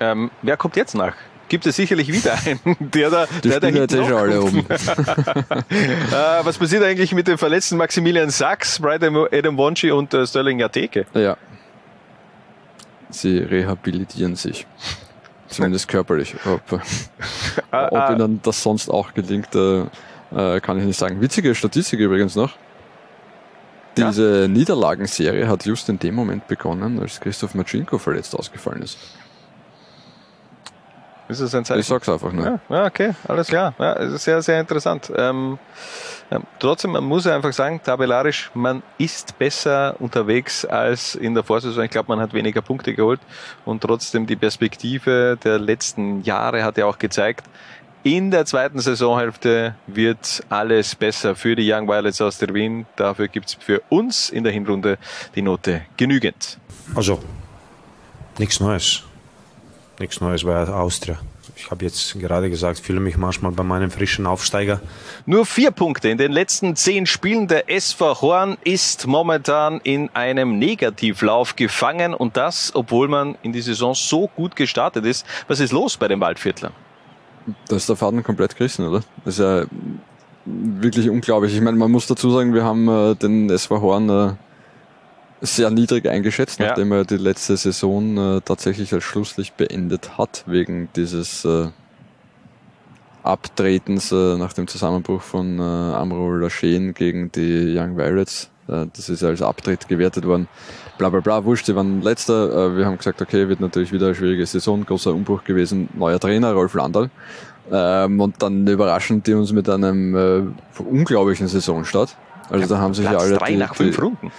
Ähm, 0.00 0.30
wer 0.40 0.56
kommt 0.56 0.76
jetzt 0.76 0.94
nach? 0.94 1.14
Gibt 1.50 1.66
es 1.66 1.76
sicherlich 1.76 2.10
wieder 2.10 2.38
einen, 2.46 2.76
der 2.92 3.10
da, 3.10 3.26
Die 3.26 3.50
der 3.50 3.60
da 3.60 3.68
jetzt 3.68 3.92
hinten 3.92 4.06
eh 4.06 4.08
schon 4.08 4.16
alle 4.16 4.36
nachkommt. 4.36 4.70
äh, 5.70 6.44
was 6.44 6.56
passiert 6.56 6.82
eigentlich 6.82 7.12
mit 7.12 7.28
dem 7.28 7.36
verletzten 7.36 7.76
Maximilian 7.76 8.30
Sachs, 8.30 8.78
Brian 8.78 9.14
Adam 9.32 9.58
Wonchi 9.58 9.90
und 9.90 10.14
äh, 10.14 10.26
Sterling 10.26 10.62
Ateke? 10.62 11.04
Ja. 11.12 11.36
Sie 13.10 13.36
rehabilitieren 13.36 14.34
sich. 14.34 14.66
Zumindest 15.56 15.88
körperlich. 15.88 16.34
Ob, 16.46 16.80
Ah, 17.70 17.88
ob 17.88 17.98
ah. 17.98 18.12
ihnen 18.12 18.40
das 18.42 18.62
sonst 18.62 18.88
auch 18.88 19.14
gelingt, 19.14 19.54
äh, 19.54 19.84
äh, 20.34 20.60
kann 20.60 20.78
ich 20.78 20.84
nicht 20.84 20.98
sagen. 20.98 21.20
Witzige 21.20 21.54
Statistik 21.54 22.00
übrigens 22.00 22.36
noch. 22.36 22.52
Ja. 23.96 24.08
Diese 24.08 24.48
Niederlagenserie 24.48 25.46
hat 25.46 25.64
just 25.66 25.88
in 25.88 25.98
dem 25.98 26.14
Moment 26.14 26.48
begonnen, 26.48 26.98
als 26.98 27.20
Christoph 27.20 27.54
Matschinko 27.54 27.98
verletzt 27.98 28.34
ausgefallen 28.34 28.82
ist. 28.82 28.98
Ist 31.28 31.40
das 31.40 31.54
ein 31.54 31.64
Zeichen? 31.64 31.80
Ich 31.80 31.86
sag's 31.86 32.08
einfach 32.08 32.32
nur. 32.32 32.44
Ja, 32.44 32.60
ja, 32.68 32.84
okay, 32.86 33.14
alles 33.26 33.48
klar. 33.48 33.74
Ja, 33.78 33.94
es 33.94 34.12
ist 34.12 34.24
sehr, 34.24 34.42
sehr 34.42 34.60
interessant. 34.60 35.10
Ähm, 35.16 35.58
ähm, 36.30 36.42
trotzdem, 36.58 36.92
man 36.92 37.04
muss 37.04 37.26
einfach 37.26 37.52
sagen, 37.52 37.80
tabellarisch, 37.82 38.50
man 38.54 38.82
ist 38.98 39.38
besser 39.38 39.96
unterwegs 40.00 40.64
als 40.64 41.14
in 41.14 41.34
der 41.34 41.42
Vorsaison. 41.42 41.84
Ich 41.84 41.90
glaube, 41.90 42.08
man 42.08 42.20
hat 42.20 42.34
weniger 42.34 42.60
Punkte 42.60 42.94
geholt 42.94 43.20
und 43.64 43.82
trotzdem 43.82 44.26
die 44.26 44.36
Perspektive 44.36 45.38
der 45.42 45.58
letzten 45.58 46.22
Jahre 46.22 46.62
hat 46.62 46.76
ja 46.76 46.86
auch 46.86 46.98
gezeigt, 46.98 47.44
in 48.02 48.30
der 48.30 48.44
zweiten 48.44 48.80
Saisonhälfte 48.80 49.76
wird 49.86 50.42
alles 50.50 50.94
besser 50.94 51.34
für 51.34 51.56
die 51.56 51.72
Young 51.72 51.88
Violets 51.88 52.20
aus 52.20 52.36
der 52.36 52.52
Wien. 52.52 52.84
Dafür 52.96 53.28
gibt's 53.28 53.54
für 53.58 53.80
uns 53.88 54.28
in 54.28 54.44
der 54.44 54.52
Hinrunde 54.52 54.98
die 55.34 55.40
Note 55.40 55.82
genügend. 55.96 56.58
Also, 56.94 57.20
nichts 58.38 58.60
Neues. 58.60 59.04
Nichts 59.98 60.20
Neues 60.20 60.44
bei 60.44 60.66
Austria. 60.66 61.18
ich 61.56 61.70
habe 61.70 61.84
jetzt 61.84 62.18
gerade 62.18 62.50
gesagt, 62.50 62.80
fühle 62.80 62.98
mich 62.98 63.16
manchmal 63.16 63.52
bei 63.52 63.62
meinem 63.62 63.90
frischen 63.90 64.26
Aufsteiger. 64.26 64.80
Nur 65.24 65.46
vier 65.46 65.70
Punkte 65.70 66.08
in 66.08 66.18
den 66.18 66.32
letzten 66.32 66.74
zehn 66.74 67.06
Spielen. 67.06 67.46
Der 67.46 67.70
SV 67.70 68.20
Horn 68.20 68.56
ist 68.64 69.06
momentan 69.06 69.80
in 69.84 70.10
einem 70.14 70.58
Negativlauf 70.58 71.54
gefangen 71.54 72.12
und 72.12 72.36
das, 72.36 72.72
obwohl 72.74 73.06
man 73.06 73.36
in 73.42 73.52
die 73.52 73.60
Saison 73.60 73.94
so 73.94 74.26
gut 74.26 74.56
gestartet 74.56 75.04
ist. 75.04 75.24
Was 75.46 75.60
ist 75.60 75.72
los 75.72 75.96
bei 75.96 76.08
den 76.08 76.18
Waldviertlern? 76.18 76.72
Da 77.68 77.76
ist 77.76 77.88
der 77.88 77.96
Faden 77.96 78.24
komplett 78.24 78.56
gerissen, 78.56 78.88
oder? 78.88 79.02
Das 79.24 79.34
ist 79.34 79.40
ja 79.40 79.64
wirklich 80.44 81.08
unglaublich. 81.08 81.54
Ich 81.54 81.60
meine, 81.60 81.76
man 81.76 81.90
muss 81.90 82.06
dazu 82.06 82.30
sagen, 82.30 82.52
wir 82.52 82.64
haben 82.64 82.88
äh, 82.88 83.14
den 83.14 83.48
SV 83.48 83.80
Horn 83.80 84.08
äh, 84.08 84.32
sehr 85.44 85.70
niedrig 85.70 86.08
eingeschätzt, 86.08 86.58
ja. 86.58 86.68
nachdem 86.68 86.92
er 86.92 87.04
die 87.04 87.16
letzte 87.16 87.56
Saison 87.56 88.16
äh, 88.36 88.40
tatsächlich 88.44 88.92
als 88.92 89.04
Schlusslicht 89.04 89.56
beendet 89.56 90.18
hat, 90.18 90.44
wegen 90.46 90.88
dieses 90.96 91.44
äh, 91.44 91.68
Abtretens 93.22 94.12
äh, 94.12 94.36
nach 94.36 94.52
dem 94.52 94.66
Zusammenbruch 94.66 95.22
von 95.22 95.58
äh, 95.58 95.62
Amro 95.62 96.34
Lachen 96.34 96.94
gegen 96.94 97.32
die 97.32 97.74
Young 97.76 97.96
Violets. 97.96 98.50
Äh, 98.68 98.86
das 98.94 99.08
ist 99.08 99.22
als 99.24 99.42
Abtritt 99.42 99.88
gewertet 99.88 100.26
worden. 100.26 100.48
Bla 100.98 101.08
bla 101.08 101.20
bla, 101.20 101.44
wurscht, 101.44 101.66
sie 101.66 101.74
waren 101.74 102.02
letzter. 102.02 102.72
Äh, 102.72 102.76
wir 102.76 102.86
haben 102.86 102.98
gesagt, 102.98 103.22
okay, 103.22 103.48
wird 103.48 103.60
natürlich 103.60 103.92
wieder 103.92 104.06
eine 104.06 104.14
schwierige 104.14 104.46
Saison, 104.46 104.84
großer 104.84 105.14
Umbruch 105.14 105.44
gewesen, 105.44 105.88
neuer 105.94 106.20
Trainer, 106.20 106.52
Rolf 106.52 106.74
Landal. 106.74 107.10
Ähm, 107.72 108.20
und 108.20 108.42
dann 108.42 108.66
überraschen 108.66 109.22
die 109.22 109.32
uns 109.32 109.52
mit 109.52 109.68
einem 109.70 110.14
äh, 110.14 110.82
unglaublichen 110.82 111.48
Saisonstart. 111.48 112.14
Also 112.50 112.60
ja, 112.60 112.66
da 112.66 112.78
haben 112.78 112.92
sich 112.92 113.08
alle 113.08 113.38
die, 113.38 113.56
nach 113.56 113.74
fünf 113.74 114.00
Runden 114.00 114.30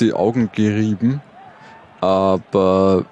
die 0.00 0.12
Augen 0.12 0.50
gerieben. 0.52 1.20
Aber 2.00 3.04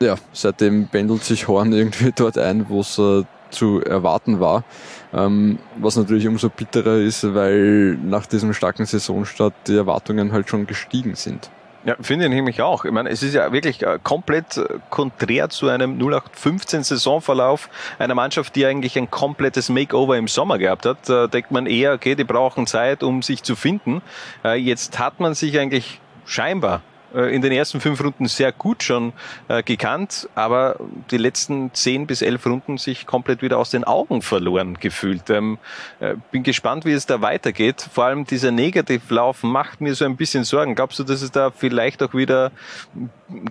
ja, 0.00 0.16
seitdem 0.32 0.88
pendelt 0.88 1.24
sich 1.24 1.48
Horn 1.48 1.72
irgendwie 1.72 2.12
dort 2.14 2.38
ein, 2.38 2.68
wo 2.68 2.80
es 2.80 2.98
äh, 2.98 3.24
zu 3.50 3.80
erwarten 3.82 4.40
war. 4.40 4.64
Ähm, 5.12 5.58
was 5.76 5.96
natürlich 5.96 6.26
umso 6.26 6.48
bitterer 6.48 6.96
ist, 6.96 7.34
weil 7.34 7.98
nach 8.02 8.26
diesem 8.26 8.54
starken 8.54 8.86
Saisonstart 8.86 9.54
die 9.66 9.76
Erwartungen 9.76 10.32
halt 10.32 10.48
schon 10.48 10.66
gestiegen 10.66 11.14
sind. 11.14 11.50
Ja, 11.84 11.96
finde 12.00 12.26
ich 12.26 12.30
nämlich 12.30 12.62
auch. 12.62 12.84
Ich 12.84 12.92
meine, 12.92 13.10
es 13.10 13.24
ist 13.24 13.34
ja 13.34 13.52
wirklich 13.52 13.82
äh, 13.82 13.98
komplett 14.02 14.56
äh, 14.56 14.78
konträr 14.88 15.48
zu 15.48 15.68
einem 15.68 15.98
0815 15.98 16.84
Saisonverlauf 16.84 17.68
einer 17.98 18.14
Mannschaft, 18.14 18.54
die 18.54 18.64
eigentlich 18.66 18.96
ein 18.96 19.10
komplettes 19.10 19.68
Makeover 19.68 20.16
im 20.16 20.28
Sommer 20.28 20.58
gehabt 20.58 20.86
hat. 20.86 21.08
Da 21.08 21.26
denkt 21.26 21.50
man 21.50 21.66
eher, 21.66 21.94
okay, 21.94 22.14
die 22.14 22.24
brauchen 22.24 22.68
Zeit, 22.68 23.02
um 23.02 23.22
sich 23.22 23.42
zu 23.42 23.56
finden. 23.56 24.00
Äh, 24.44 24.58
jetzt 24.58 25.00
hat 25.00 25.18
man 25.18 25.34
sich 25.34 25.58
eigentlich 25.58 26.00
scheinbar 26.24 26.82
in 27.20 27.42
den 27.42 27.52
ersten 27.52 27.80
fünf 27.80 28.02
Runden 28.02 28.26
sehr 28.26 28.52
gut 28.52 28.82
schon 28.82 29.12
äh, 29.48 29.62
gekannt, 29.62 30.28
aber 30.34 30.76
die 31.10 31.18
letzten 31.18 31.72
zehn 31.74 32.06
bis 32.06 32.22
elf 32.22 32.46
Runden 32.46 32.78
sich 32.78 33.06
komplett 33.06 33.42
wieder 33.42 33.58
aus 33.58 33.70
den 33.70 33.84
Augen 33.84 34.22
verloren 34.22 34.78
gefühlt. 34.80 35.28
Ähm, 35.30 35.58
äh, 36.00 36.14
bin 36.30 36.42
gespannt, 36.42 36.84
wie 36.84 36.92
es 36.92 37.06
da 37.06 37.20
weitergeht. 37.20 37.86
Vor 37.92 38.04
allem 38.04 38.24
dieser 38.24 38.50
Negativlauf 38.50 39.42
macht 39.42 39.80
mir 39.80 39.94
so 39.94 40.04
ein 40.04 40.16
bisschen 40.16 40.44
Sorgen. 40.44 40.74
Glaubst 40.74 40.98
du, 40.98 41.04
dass 41.04 41.22
es 41.22 41.30
da 41.30 41.50
vielleicht 41.50 42.02
auch 42.02 42.14
wieder 42.14 42.52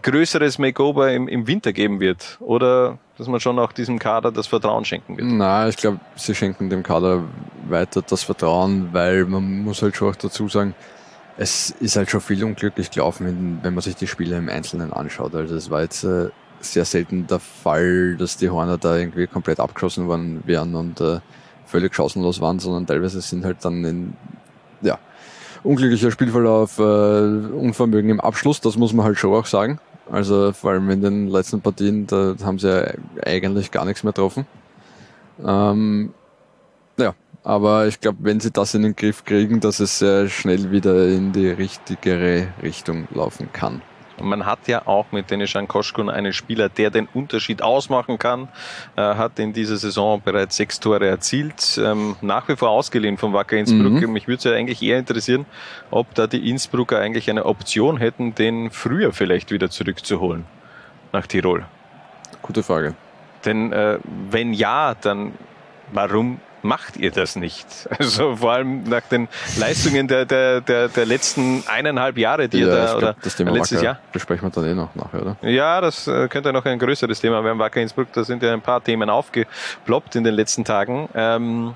größeres 0.02 0.58
Makeover 0.58 1.12
im, 1.12 1.28
im 1.28 1.48
Winter 1.48 1.74
geben 1.74 2.00
wird? 2.00 2.38
Oder 2.40 2.98
dass 3.18 3.28
man 3.28 3.40
schon 3.40 3.60
auch 3.60 3.72
diesem 3.72 4.00
Kader 4.00 4.32
das 4.32 4.48
Vertrauen 4.48 4.86
schenken 4.86 5.18
wird? 5.18 5.28
Nein, 5.28 5.70
ich 5.70 5.78
glaube, 5.78 6.00
sie 6.16 6.34
schenken 6.34 6.70
dem 6.70 6.82
Kader 6.82 7.24
weiter 7.68 8.02
das 8.02 8.24
Vertrauen, 8.24 8.90
weil 8.92 9.26
man 9.26 9.64
muss 9.64 9.82
halt 9.82 9.96
schon 9.96 10.10
auch 10.10 10.16
dazu 10.16 10.48
sagen, 10.50 10.74
es 11.42 11.72
ist 11.80 11.96
halt 11.96 12.12
schon 12.12 12.22
viel 12.22 12.44
unglücklich 12.44 12.92
gelaufen, 12.92 13.60
wenn 13.64 13.74
man 13.74 13.82
sich 13.82 13.96
die 13.96 14.06
Spiele 14.06 14.38
im 14.38 14.48
Einzelnen 14.48 14.94
anschaut. 14.94 15.34
Also 15.34 15.56
es 15.56 15.72
war 15.72 15.82
jetzt 15.82 16.04
äh, 16.04 16.30
sehr 16.60 16.86
selten 16.86 17.26
der 17.26 17.40
Fall, 17.40 18.16
dass 18.16 18.38
die 18.38 18.52
Horner 18.52 18.78
da 18.78 18.96
irgendwie 18.96 19.26
komplett 19.26 19.60
abgeschossen 19.60 20.08
worden 20.08 20.44
wären 20.46 20.76
und 20.76 21.02
äh, 21.02 21.20
völlig 21.66 21.96
chancenlos 21.96 22.42
waren, 22.42 22.60
sondern 22.60 22.86
teilweise 22.86 23.22
sind 23.22 23.44
halt 23.44 23.66
dann 23.66 23.84
in, 23.84 24.14
ja, 24.84 25.00
unglücklicher 25.64 26.12
Spielverlauf, 26.12 26.78
äh, 26.78 26.84
Unvermögen 26.84 28.12
im 28.12 28.22
Abschluss, 28.22 28.62
das 28.62 28.78
muss 28.78 28.94
man 28.94 29.08
halt 29.08 29.18
schon 29.18 29.34
auch 29.34 29.48
sagen. 29.48 29.80
Also 30.12 30.54
vor 30.54 30.72
allem 30.72 30.92
in 30.92 31.02
den 31.02 31.28
letzten 31.28 31.62
Partien, 31.62 32.06
da 32.06 32.36
haben 32.44 32.60
sie 32.60 32.68
ja 32.68 32.94
eigentlich 33.26 33.72
gar 33.72 33.86
nichts 33.86 34.04
mehr 34.04 34.14
getroffen. 34.14 34.46
Ähm, 35.44 36.14
aber 37.44 37.88
ich 37.88 38.00
glaube, 38.00 38.20
wenn 38.22 38.40
sie 38.40 38.52
das 38.52 38.74
in 38.74 38.84
den 38.84 38.96
Griff 38.96 39.26
kriegen, 39.26 39.60
dass 39.60 39.80
es 39.80 40.00
sehr 40.00 40.28
schnell 40.30 40.72
wieder 40.72 41.08
in 41.08 41.32
die 41.32 41.50
richtigere 41.50 42.48
Richtung 42.62 43.08
laufen 43.14 43.50
kann. 43.52 43.82
Man 44.24 44.46
hat 44.46 44.68
ja 44.68 44.86
auch 44.88 45.12
mit 45.12 45.32
Denishan 45.32 45.68
Koschkun 45.68 46.10
einen 46.10 46.34
Spieler, 46.34 46.70
der 46.70 46.92
den 46.92 47.08
Unterschied 47.14 47.62
ausmachen 47.62 48.20
kann. 48.20 48.50
Er 48.96 49.18
hat 49.18 49.40
in 49.40 49.54
dieser 49.54 49.78
Saison 49.78 50.22
bereits 50.24 50.58
sechs 50.58 50.80
Tore 50.80 51.08
erzielt. 51.08 51.80
Ähm, 51.84 52.16
nach 52.22 52.48
wie 52.48 52.56
vor 52.56 52.70
ausgeliehen 52.70 53.18
vom 53.18 53.34
Wacker 53.34 53.58
Innsbruck. 53.58 54.02
Mhm. 54.02 54.14
Mich 54.14 54.28
würde 54.28 54.38
es 54.38 54.44
ja 54.44 54.52
eigentlich 54.52 54.82
eher 54.84 55.00
interessieren, 55.00 55.46
ob 55.90 56.14
da 56.14 56.28
die 56.28 56.50
Innsbrucker 56.50 57.00
eigentlich 57.00 57.30
eine 57.30 57.46
Option 57.46 57.98
hätten, 57.98 58.36
den 58.36 58.70
früher 58.70 59.12
vielleicht 59.12 59.52
wieder 59.52 59.70
zurückzuholen 59.70 60.46
nach 61.12 61.26
Tirol. 61.26 61.66
Gute 62.42 62.64
Frage. 62.64 62.94
Denn 63.46 63.72
äh, 63.74 63.98
wenn 64.30 64.54
ja, 64.54 64.94
dann 64.94 65.34
warum 65.94 66.40
macht 66.64 66.98
ihr 66.98 67.12
das 67.12 67.36
nicht? 67.36 67.68
Also 68.02 68.38
vor 68.38 68.54
allem 68.54 68.84
nach 68.84 69.04
den 69.04 69.28
Leistungen 69.60 70.08
der, 70.08 70.26
der, 70.26 70.62
der, 70.62 70.88
der 70.88 71.06
letzten 71.06 71.64
eineinhalb 71.68 72.18
Jahre, 72.18 72.50
die 72.50 72.60
ja, 72.60 72.68
ihr 72.68 72.74
da, 72.74 72.86
glaub, 72.86 72.98
oder 72.98 73.16
das 73.22 73.36
Thema 73.36 73.52
letztes 73.52 73.78
Wacker 73.78 73.86
Jahr. 73.86 74.00
Besprechen 74.12 74.48
wir 74.48 74.50
dann 74.50 74.66
eh 74.66 74.74
noch 74.74 74.96
nachher, 74.96 75.22
oder? 75.22 75.38
Ja, 75.42 75.82
das 75.82 76.08
äh, 76.08 76.28
könnte 76.28 76.52
noch 76.52 76.66
ein 76.66 76.80
größeres 76.80 77.20
Thema 77.20 77.44
werden. 77.44 77.60
Wacker 77.60 77.82
Innsbruck, 77.82 78.12
da 78.14 78.24
sind 78.24 78.42
ja 78.42 78.54
ein 78.54 78.62
paar 78.62 78.84
Themen 78.84 79.10
aufgeploppt 79.10 80.16
in 80.16 80.24
den 80.24 80.34
letzten 80.34 80.66
Tagen. 80.66 81.10
Ähm, 81.14 81.76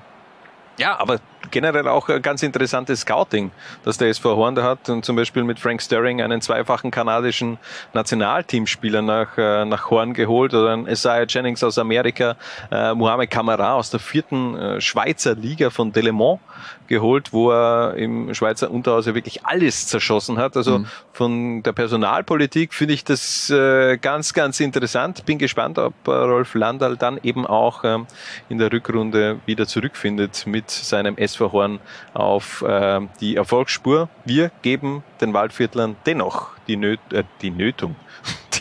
ja, 0.78 0.98
aber 0.98 1.18
generell 1.50 1.88
auch 1.88 2.08
ganz 2.22 2.42
interessantes 2.42 3.00
Scouting, 3.00 3.50
das 3.84 3.98
der 3.98 4.08
SV 4.08 4.36
Horn 4.36 4.54
da 4.54 4.62
hat 4.62 4.88
und 4.88 5.04
zum 5.04 5.16
Beispiel 5.16 5.44
mit 5.44 5.58
Frank 5.58 5.82
Stirring 5.82 6.20
einen 6.22 6.40
zweifachen 6.40 6.90
kanadischen 6.90 7.58
Nationalteamspieler 7.92 9.02
nach, 9.02 9.38
äh, 9.38 9.64
nach 9.64 9.90
Horn 9.90 10.14
geholt 10.14 10.54
oder 10.54 10.72
ein 10.72 10.86
Isaiah 10.86 11.26
Jennings 11.28 11.62
aus 11.62 11.78
Amerika, 11.78 12.36
äh, 12.70 12.94
Mohamed 12.94 13.30
Kamara 13.30 13.74
aus 13.74 13.90
der 13.90 14.00
vierten 14.00 14.56
äh, 14.56 14.80
Schweizer 14.80 15.34
Liga 15.34 15.70
von 15.70 15.92
Delemont 15.92 16.40
geholt, 16.86 17.32
wo 17.32 17.50
er 17.50 17.94
im 17.94 18.34
Schweizer 18.34 18.70
Unterhaus 18.70 19.06
ja 19.06 19.14
wirklich 19.14 19.44
alles 19.44 19.86
zerschossen 19.86 20.38
hat. 20.38 20.56
Also 20.56 20.80
mhm. 20.80 20.86
von 21.12 21.62
der 21.62 21.72
Personalpolitik 21.72 22.74
finde 22.74 22.94
ich 22.94 23.04
das 23.04 23.50
äh, 23.50 23.96
ganz, 23.98 24.32
ganz 24.34 24.60
interessant. 24.60 25.24
Bin 25.26 25.38
gespannt, 25.38 25.78
ob 25.78 25.94
äh, 26.06 26.10
Rolf 26.10 26.54
Landal 26.54 26.96
dann 26.96 27.18
eben 27.22 27.46
auch 27.46 27.84
ähm, 27.84 28.06
in 28.48 28.58
der 28.58 28.72
Rückrunde 28.72 29.40
wieder 29.46 29.66
zurückfindet 29.66 30.44
mit 30.46 30.70
seinem 30.70 31.16
SV 31.16 31.52
Horn 31.52 31.80
auf 32.14 32.62
äh, 32.62 33.00
die 33.20 33.36
Erfolgsspur. 33.36 34.08
Wir 34.24 34.50
geben 34.62 35.02
den 35.20 35.32
Waldviertlern 35.34 35.96
dennoch 36.06 36.50
die, 36.68 36.76
Nöt 36.76 37.00
äh, 37.12 37.24
die 37.42 37.50
Nötung, 37.50 37.96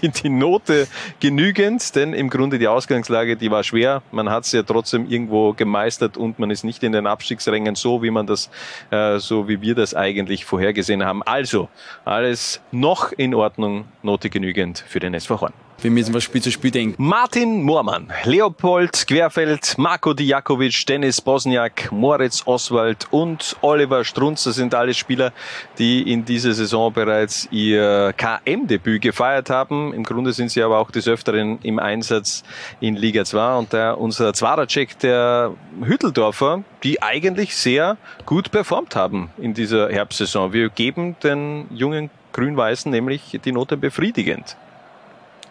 die, 0.01 0.10
die 0.10 0.30
Note 0.30 0.88
genügend, 1.19 1.95
denn 1.95 2.13
im 2.13 2.30
Grunde 2.30 2.60
die 2.60 2.67
Ausgangslage, 2.67 3.36
die 3.36 3.51
war 3.51 3.63
schwer. 3.63 4.01
Man 4.12 4.30
hat 4.30 4.45
es 4.45 4.51
ja 4.51 4.63
trotzdem 4.63 5.10
irgendwo 5.10 5.54
gemeistert 5.54 6.17
und 6.17 6.39
man 6.39 6.51
ist 6.51 6.63
nicht 6.63 6.84
in 6.84 6.91
den 6.91 7.08
Abstiegsrängen 7.08 7.75
so, 7.75 8.04
wie 8.04 8.12
man 8.12 8.28
das, 8.28 8.49
äh, 8.91 9.19
so 9.19 9.47
wie 9.47 9.62
wir 9.62 9.75
das 9.75 9.93
eigentlich 9.93 10.45
vorhergesehen 10.45 11.04
haben. 11.04 11.23
Also, 11.23 11.69
alles 12.04 12.62
noch 12.71 13.12
in 13.12 13.34
Ordnung, 13.34 13.86
Note 14.04 14.30
genügend 14.30 14.84
für 14.88 14.99
den 14.99 15.13
SV 15.13 15.41
Horn 15.41 15.64
wir 15.84 15.92
jetzt 15.92 16.12
mal 16.12 16.22
Spiel 16.22 16.42
zu 16.42 16.52
Spiel 16.52 16.72
denken. 16.72 16.96
Martin 16.98 17.62
Moormann, 17.62 18.12
Leopold 18.24 19.06
Querfeld, 19.08 19.78
Marco 19.78 20.14
Dijakovic, 20.14 20.86
Dennis 20.88 21.22
Bosniak, 21.22 21.92
Moritz 21.92 22.44
Oswald 22.46 23.08
und 23.12 23.56
Oliver 23.62 24.04
Strunz. 24.04 24.46
Das 24.46 24.56
sind 24.56 24.74
alle 24.74 24.94
Spieler, 24.94 25.32
die 25.78 26.12
in 26.12 26.26
dieser 26.26 26.54
Saison 26.54 26.92
bereits 26.92 27.48
ihr 27.52 28.14
KM-Debüt 28.18 29.02
gefeiert 29.02 29.50
haben. 29.50 29.94
Im 29.94 30.04
Grunde 30.04 30.34
sind 30.34 30.50
sie 30.50 30.64
aber 30.64 30.80
auch 30.80 30.92
des 30.92 31.08
Öfteren 31.08 31.60
im 31.62 31.80
Einsatz 31.80 32.44
in 32.80 32.96
Liga 32.96 33.26
2. 33.26 33.58
Und 33.58 33.74
der, 33.74 34.00
unser 34.00 34.34
Zwaracek, 34.34 34.98
der 35.00 35.54
Hütteldorfer, 35.84 36.64
die 36.84 37.02
eigentlich 37.04 37.56
sehr 37.56 37.98
gut 38.26 38.52
performt 38.52 38.96
haben 38.96 39.30
in 39.38 39.54
dieser 39.54 39.90
Herbstsaison. 39.90 40.54
Wir 40.54 40.70
geben 40.70 41.16
den 41.22 41.68
jungen 41.72 42.10
Grün-Weißen 42.34 42.92
nämlich 42.92 43.40
die 43.44 43.52
Note 43.52 43.78
befriedigend. 43.78 44.58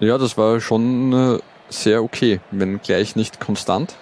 Ja, 0.05 0.19
das 0.19 0.37
war 0.37 0.61
schon 0.61 1.13
äh, 1.13 1.39
sehr 1.69 2.03
okay, 2.03 2.41
wenn 2.51 2.81
gleich 2.81 3.17
nicht 3.17 3.41
konstant. 3.41 3.97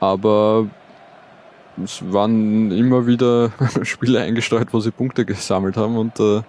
Aber 0.00 0.66
es 1.84 2.02
waren 2.10 2.70
immer 2.70 3.06
wieder 3.06 3.52
Spiele 3.82 4.20
eingesteuert, 4.20 4.72
wo 4.72 4.80
sie 4.80 4.90
Punkte 4.90 5.24
gesammelt 5.24 5.76
haben 5.76 5.96
und 5.96 6.18
äh, 6.20 6.42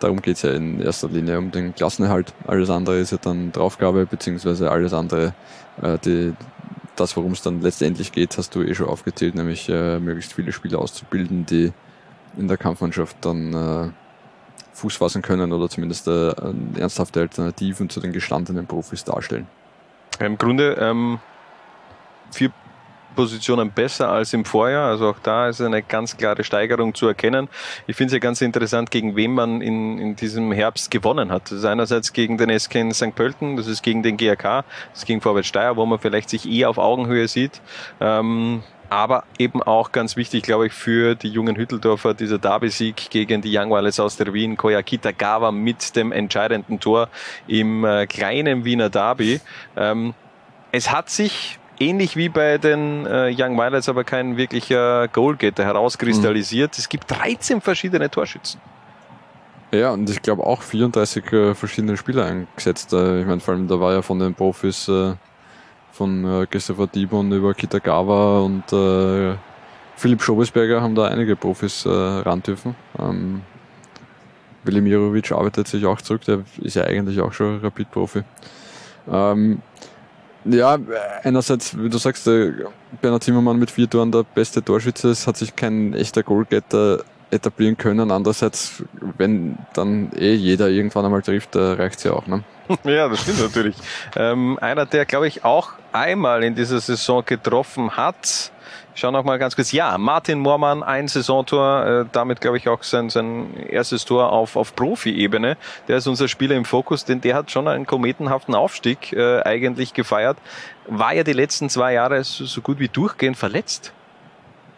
darum 0.00 0.20
geht's 0.20 0.42
ja 0.42 0.50
in 0.50 0.80
erster 0.80 1.08
Linie 1.08 1.38
um 1.38 1.52
den 1.52 1.74
Klassenerhalt. 1.74 2.34
Alles 2.46 2.70
andere 2.70 2.98
ist 2.98 3.12
ja 3.12 3.18
dann 3.18 3.52
Draufgabe, 3.52 4.06
beziehungsweise 4.06 4.70
alles 4.70 4.92
andere, 4.92 5.34
äh, 5.80 5.98
die, 6.04 6.34
das, 6.96 7.16
worum 7.16 7.32
es 7.32 7.42
dann 7.42 7.60
letztendlich 7.60 8.10
geht, 8.10 8.36
hast 8.36 8.54
du 8.54 8.62
eh 8.62 8.74
schon 8.74 8.88
aufgezählt, 8.88 9.34
nämlich 9.36 9.68
äh, 9.68 10.00
möglichst 10.00 10.32
viele 10.32 10.52
Spieler 10.52 10.80
auszubilden, 10.80 11.46
die 11.46 11.72
in 12.36 12.48
der 12.48 12.56
Kampfmannschaft 12.56 13.16
dann 13.20 13.54
äh, 13.54 13.88
Fuß 14.74 14.96
fassen 14.96 15.22
können 15.22 15.52
oder 15.52 15.68
zumindest 15.68 16.08
äh, 16.08 16.32
ernsthafte 16.76 17.20
Alternativen 17.20 17.90
zu 17.90 18.00
den 18.00 18.12
gestandenen 18.12 18.66
Profis 18.66 19.04
darstellen. 19.04 19.46
Im 20.18 20.38
Grunde 20.38 20.76
ähm, 20.80 21.18
vier 22.30 22.52
Positionen 23.14 23.70
besser 23.70 24.08
als 24.08 24.32
im 24.32 24.44
Vorjahr. 24.44 24.88
Also 24.88 25.10
auch 25.10 25.18
da 25.22 25.48
ist 25.48 25.60
eine 25.60 25.82
ganz 25.82 26.16
klare 26.16 26.44
Steigerung 26.44 26.94
zu 26.94 27.06
erkennen. 27.06 27.48
Ich 27.86 27.96
finde 27.96 28.08
es 28.08 28.12
ja 28.14 28.18
ganz 28.18 28.40
interessant, 28.40 28.90
gegen 28.90 29.16
wen 29.16 29.32
man 29.32 29.60
in, 29.60 29.98
in 29.98 30.16
diesem 30.16 30.52
Herbst 30.52 30.90
gewonnen 30.90 31.30
hat. 31.30 31.44
Das 31.44 31.58
ist 31.58 31.64
einerseits 31.64 32.12
gegen 32.12 32.38
den 32.38 32.58
SK 32.58 32.76
in 32.76 32.92
St. 32.92 33.14
Pölten, 33.14 33.56
das 33.56 33.66
ist 33.66 33.82
gegen 33.82 34.02
den 34.02 34.16
GRK, 34.16 34.64
das 34.90 35.00
ist 35.00 35.06
gegen 35.06 35.20
Vorwärts 35.20 35.48
Steyr, 35.48 35.76
wo 35.76 35.86
man 35.86 35.98
vielleicht 35.98 36.30
sich 36.30 36.48
eher 36.48 36.70
auf 36.70 36.78
Augenhöhe 36.78 37.28
sieht. 37.28 37.60
Ähm, 38.00 38.62
aber 38.92 39.24
eben 39.38 39.62
auch 39.62 39.90
ganz 39.90 40.16
wichtig, 40.16 40.42
glaube 40.42 40.66
ich, 40.66 40.74
für 40.74 41.14
die 41.14 41.30
jungen 41.30 41.56
Hütteldorfer, 41.56 42.12
dieser 42.12 42.38
Derby-Sieg 42.38 43.08
gegen 43.08 43.40
die 43.40 43.56
Young 43.56 43.70
Wireless 43.70 43.98
aus 43.98 44.18
der 44.18 44.34
Wien, 44.34 44.58
Koya 44.58 44.82
Kitagawa 44.82 45.50
mit 45.50 45.96
dem 45.96 46.12
entscheidenden 46.12 46.78
Tor 46.78 47.08
im 47.46 47.86
äh, 47.86 48.06
kleinen 48.06 48.66
Wiener 48.66 48.90
Derby. 48.90 49.40
Ähm, 49.76 50.12
es 50.72 50.90
hat 50.90 51.08
sich 51.08 51.58
ähnlich 51.80 52.16
wie 52.16 52.28
bei 52.28 52.58
den 52.58 53.06
äh, 53.06 53.34
Young 53.34 53.56
Violets 53.56 53.88
aber 53.88 54.04
kein 54.04 54.36
wirklicher 54.36 55.08
Goalgetter 55.08 55.64
herauskristallisiert. 55.64 56.72
Mhm. 56.72 56.80
Es 56.80 56.88
gibt 56.90 57.10
13 57.10 57.62
verschiedene 57.62 58.10
Torschützen. 58.10 58.60
Ja, 59.72 59.92
und 59.92 60.10
ich 60.10 60.20
glaube 60.20 60.44
auch 60.44 60.60
34 60.60 61.32
äh, 61.32 61.54
verschiedene 61.54 61.96
Spieler 61.96 62.26
eingesetzt. 62.26 62.92
Äh, 62.92 63.22
ich 63.22 63.26
meine, 63.26 63.40
vor 63.40 63.54
allem 63.54 63.68
da 63.68 63.80
war 63.80 63.94
ja 63.94 64.02
von 64.02 64.18
den 64.18 64.34
Profis 64.34 64.86
äh, 64.88 65.14
von 65.92 66.24
äh, 66.24 66.46
Christopher 66.46 66.86
Dibon 66.86 67.30
über 67.32 67.54
Kitagawa 67.54 68.40
und 68.40 68.72
äh, 68.72 69.36
Philipp 69.96 70.22
Schobesberger 70.22 70.80
haben 70.80 70.94
da 70.94 71.04
einige 71.06 71.36
Profis 71.36 71.86
äh, 71.86 71.90
ran 71.90 72.42
dürfen. 72.42 72.74
Ähm, 72.98 73.42
Velimirovic 74.64 75.32
arbeitet 75.32 75.68
sich 75.68 75.84
auch 75.86 76.00
zurück, 76.00 76.24
der 76.24 76.40
ist 76.60 76.76
ja 76.76 76.84
eigentlich 76.84 77.20
auch 77.20 77.32
schon 77.32 77.60
Rapid-Profi. 77.60 78.22
Ähm, 79.10 79.60
ja, 80.44 80.76
einerseits, 81.22 81.78
wie 81.78 81.88
du 81.88 81.98
sagst, 81.98 82.26
der 82.26 82.52
Bernhard 83.00 83.22
Zimmermann 83.22 83.58
mit 83.58 83.70
vier 83.70 83.88
Toren 83.88 84.10
der 84.10 84.24
beste 84.24 84.62
Torschütze, 84.62 85.10
es 85.10 85.26
hat 85.26 85.36
sich 85.36 85.54
kein 85.54 85.94
echter 85.94 86.22
Goalgetter 86.22 87.04
etablieren 87.32 87.76
können. 87.76 88.10
Andererseits, 88.10 88.84
wenn 89.18 89.58
dann 89.74 90.10
eh 90.16 90.34
jeder 90.34 90.68
irgendwann 90.68 91.04
einmal 91.04 91.22
trifft, 91.22 91.56
reicht 91.56 91.98
es 91.98 92.04
ja 92.04 92.12
auch. 92.12 92.26
Ne? 92.26 92.44
Ja, 92.84 93.08
das 93.08 93.22
stimmt 93.22 93.40
natürlich. 93.40 93.76
Ähm, 94.16 94.58
einer, 94.60 94.86
der, 94.86 95.04
glaube 95.04 95.26
ich, 95.28 95.44
auch 95.44 95.72
einmal 95.92 96.44
in 96.44 96.54
dieser 96.54 96.80
Saison 96.80 97.24
getroffen 97.24 97.96
hat, 97.96 98.52
ich 98.94 99.00
schaue 99.00 99.12
noch 99.12 99.24
mal 99.24 99.38
ganz 99.38 99.56
kurz. 99.56 99.72
Ja, 99.72 99.96
Martin 99.96 100.38
Moormann, 100.38 100.82
ein 100.82 101.08
Saisontor, 101.08 101.86
äh, 101.86 102.04
damit 102.12 102.42
glaube 102.42 102.58
ich 102.58 102.68
auch 102.68 102.82
sein, 102.82 103.08
sein 103.08 103.56
erstes 103.68 104.04
Tor 104.04 104.30
auf, 104.30 104.56
auf 104.56 104.76
Profi-Ebene. 104.76 105.56
Der 105.88 105.96
ist 105.96 106.06
unser 106.06 106.28
Spieler 106.28 106.56
im 106.56 106.66
Fokus, 106.66 107.04
denn 107.06 107.20
der 107.20 107.34
hat 107.34 107.50
schon 107.50 107.68
einen 107.68 107.86
kometenhaften 107.86 108.54
Aufstieg 108.54 109.12
äh, 109.12 109.42
eigentlich 109.42 109.94
gefeiert. 109.94 110.36
War 110.86 111.14
ja 111.14 111.24
die 111.24 111.32
letzten 111.32 111.70
zwei 111.70 111.94
Jahre 111.94 112.22
so, 112.24 112.44
so 112.44 112.60
gut 112.60 112.78
wie 112.80 112.88
durchgehend 112.88 113.36
verletzt. 113.36 113.92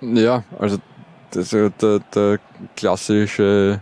Ja, 0.00 0.44
also 0.60 0.78
das 1.34 1.52
ist 1.52 1.82
der, 1.82 2.00
der 2.14 2.38
klassische 2.76 3.80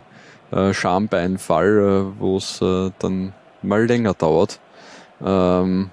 äh, 0.50 0.72
Schambeinfall, 0.72 1.78
äh, 1.78 2.20
wo 2.20 2.36
es 2.36 2.60
äh, 2.60 2.90
dann 2.98 3.32
mal 3.62 3.86
länger 3.86 4.14
dauert. 4.14 4.60
Ähm, 5.24 5.90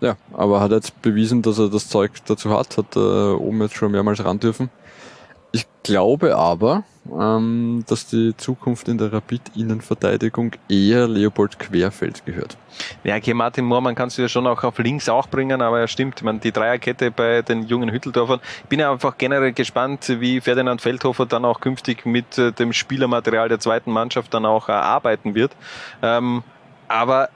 ja, 0.00 0.16
aber 0.32 0.60
hat 0.60 0.70
jetzt 0.70 1.00
bewiesen, 1.02 1.42
dass 1.42 1.58
er 1.58 1.68
das 1.68 1.88
Zeug 1.88 2.12
dazu 2.26 2.50
hat, 2.50 2.76
hat 2.76 2.96
äh, 2.96 2.98
oben 2.98 3.62
jetzt 3.62 3.76
schon 3.76 3.92
mehrmals 3.92 4.24
ran 4.24 4.40
dürfen. 4.40 4.70
Ich 5.52 5.66
glaube 5.82 6.36
aber, 6.36 6.84
ähm, 7.12 7.84
dass 7.86 8.06
die 8.06 8.36
Zukunft 8.36 8.88
in 8.88 8.98
der 8.98 9.12
Rapid-Innenverteidigung 9.12 10.52
eher 10.68 11.06
Leopold 11.06 11.58
Querfeld 11.58 12.24
gehört. 12.24 12.56
Ja, 13.04 13.16
okay, 13.16 13.34
Martin 13.34 13.64
Moormann 13.64 13.94
kannst 13.94 14.18
du 14.18 14.22
ja 14.22 14.28
schon 14.28 14.46
auch 14.46 14.62
auf 14.64 14.78
links 14.78 15.08
auch 15.08 15.28
bringen, 15.28 15.62
aber 15.62 15.80
ja 15.80 15.86
stimmt, 15.86 16.22
man, 16.22 16.40
die 16.40 16.52
Dreierkette 16.52 17.10
bei 17.10 17.42
den 17.42 17.64
jungen 17.64 17.90
Hütteldorfern. 17.90 18.40
Ich 18.62 18.68
bin 18.68 18.80
ja 18.80 18.90
einfach 18.90 19.18
generell 19.18 19.52
gespannt, 19.52 20.08
wie 20.20 20.40
Ferdinand 20.40 20.80
Feldhofer 20.80 21.26
dann 21.26 21.44
auch 21.44 21.60
künftig 21.60 22.06
mit 22.06 22.38
äh, 22.38 22.52
dem 22.52 22.72
Spielermaterial 22.72 23.48
der 23.48 23.60
zweiten 23.60 23.92
Mannschaft 23.92 24.32
dann 24.34 24.46
auch 24.46 24.68
äh, 24.68 24.72
arbeiten 24.72 25.34
wird. 25.34 25.52
Ähm, 26.02 26.42
aber 26.88 27.28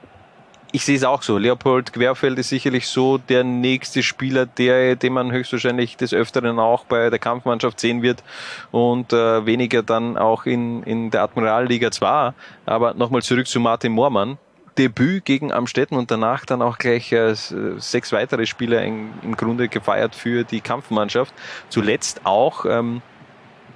ich 0.72 0.84
sehe 0.84 0.96
es 0.96 1.04
auch 1.04 1.22
so. 1.22 1.38
Leopold 1.38 1.92
Querfeld 1.92 2.38
ist 2.38 2.50
sicherlich 2.50 2.86
so 2.88 3.18
der 3.18 3.44
nächste 3.44 4.02
Spieler, 4.02 4.46
der, 4.46 4.96
den 4.96 5.12
man 5.12 5.32
höchstwahrscheinlich 5.32 5.96
des 5.96 6.12
Öfteren 6.12 6.58
auch 6.58 6.84
bei 6.84 7.10
der 7.10 7.18
Kampfmannschaft 7.18 7.80
sehen 7.80 8.02
wird 8.02 8.22
und 8.70 9.12
äh, 9.12 9.46
weniger 9.46 9.82
dann 9.82 10.16
auch 10.16 10.46
in, 10.46 10.82
in 10.82 11.10
der 11.10 11.22
Admiralliga 11.22 11.90
2. 11.90 12.32
Aber 12.66 12.94
nochmal 12.94 13.22
zurück 13.22 13.46
zu 13.46 13.60
Martin 13.60 13.92
Moormann. 13.92 14.38
Debüt 14.76 15.24
gegen 15.24 15.52
Amstetten 15.52 15.96
und 15.96 16.10
danach 16.10 16.44
dann 16.44 16.62
auch 16.62 16.78
gleich 16.78 17.10
äh, 17.10 17.34
sechs 17.34 18.12
weitere 18.12 18.46
Spieler 18.46 18.84
im 18.84 19.36
Grunde 19.36 19.68
gefeiert 19.68 20.14
für 20.14 20.44
die 20.44 20.60
Kampfmannschaft. 20.60 21.34
Zuletzt 21.68 22.20
auch 22.24 22.64
ähm, 22.64 23.02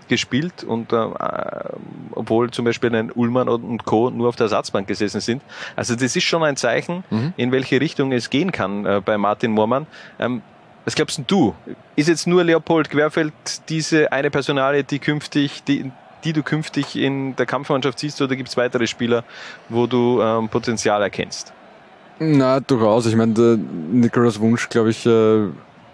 gespielt 0.09 0.65
und 0.65 0.93
äh, 0.93 0.97
obwohl 2.13 2.51
zum 2.51 2.65
Beispiel 2.65 2.95
ein 2.95 3.11
Ullmann 3.11 3.49
und 3.49 3.85
Co. 3.85 4.11
nur 4.11 4.29
auf 4.29 4.37
der 4.37 4.45
Ersatzbank 4.45 4.87
gesessen 4.87 5.21
sind. 5.21 5.43
Also 5.77 5.95
das 5.95 6.17
ist 6.17 6.25
schon 6.25 6.43
ein 6.43 6.57
Zeichen, 6.57 7.05
mhm. 7.11 7.33
in 7.37 7.53
welche 7.53 7.81
Richtung 7.81 8.13
es 8.13 8.31
gehen 8.31 8.53
kann 8.53 8.85
äh, 8.87 9.01
bei 9.05 9.19
Martin 9.19 9.53
Moormann. 9.53 9.87
Ähm, 10.19 10.43
was 10.85 10.95
glaubst 10.95 11.21
du? 11.27 11.55
Ist 11.95 12.09
jetzt 12.09 12.27
nur 12.27 12.43
Leopold 12.43 12.91
Querfeld 12.91 13.33
diese 13.69 14.11
eine 14.11 14.31
Personale, 14.31 14.83
die 14.83 14.99
künftig, 14.99 15.63
die, 15.65 15.93
die 16.25 16.33
du 16.33 16.43
künftig 16.43 16.97
in 16.97 17.37
der 17.37 17.47
Kampfmannschaft 17.47 17.99
siehst, 17.99 18.21
oder 18.21 18.35
gibt 18.35 18.49
es 18.49 18.57
weitere 18.57 18.87
Spieler, 18.87 19.25
wo 19.69 19.87
du 19.87 20.21
ähm, 20.21 20.49
Potenzial 20.49 21.01
erkennst? 21.03 21.53
Na, 22.19 22.61
durchaus. 22.61 23.07
Ich 23.07 23.17
meine, 23.17 23.33
der 23.33 23.57
Nikolaus 23.57 24.41
Wunsch, 24.41 24.69
glaube 24.69 24.91
ich, 24.91 25.07
äh, 25.07 25.47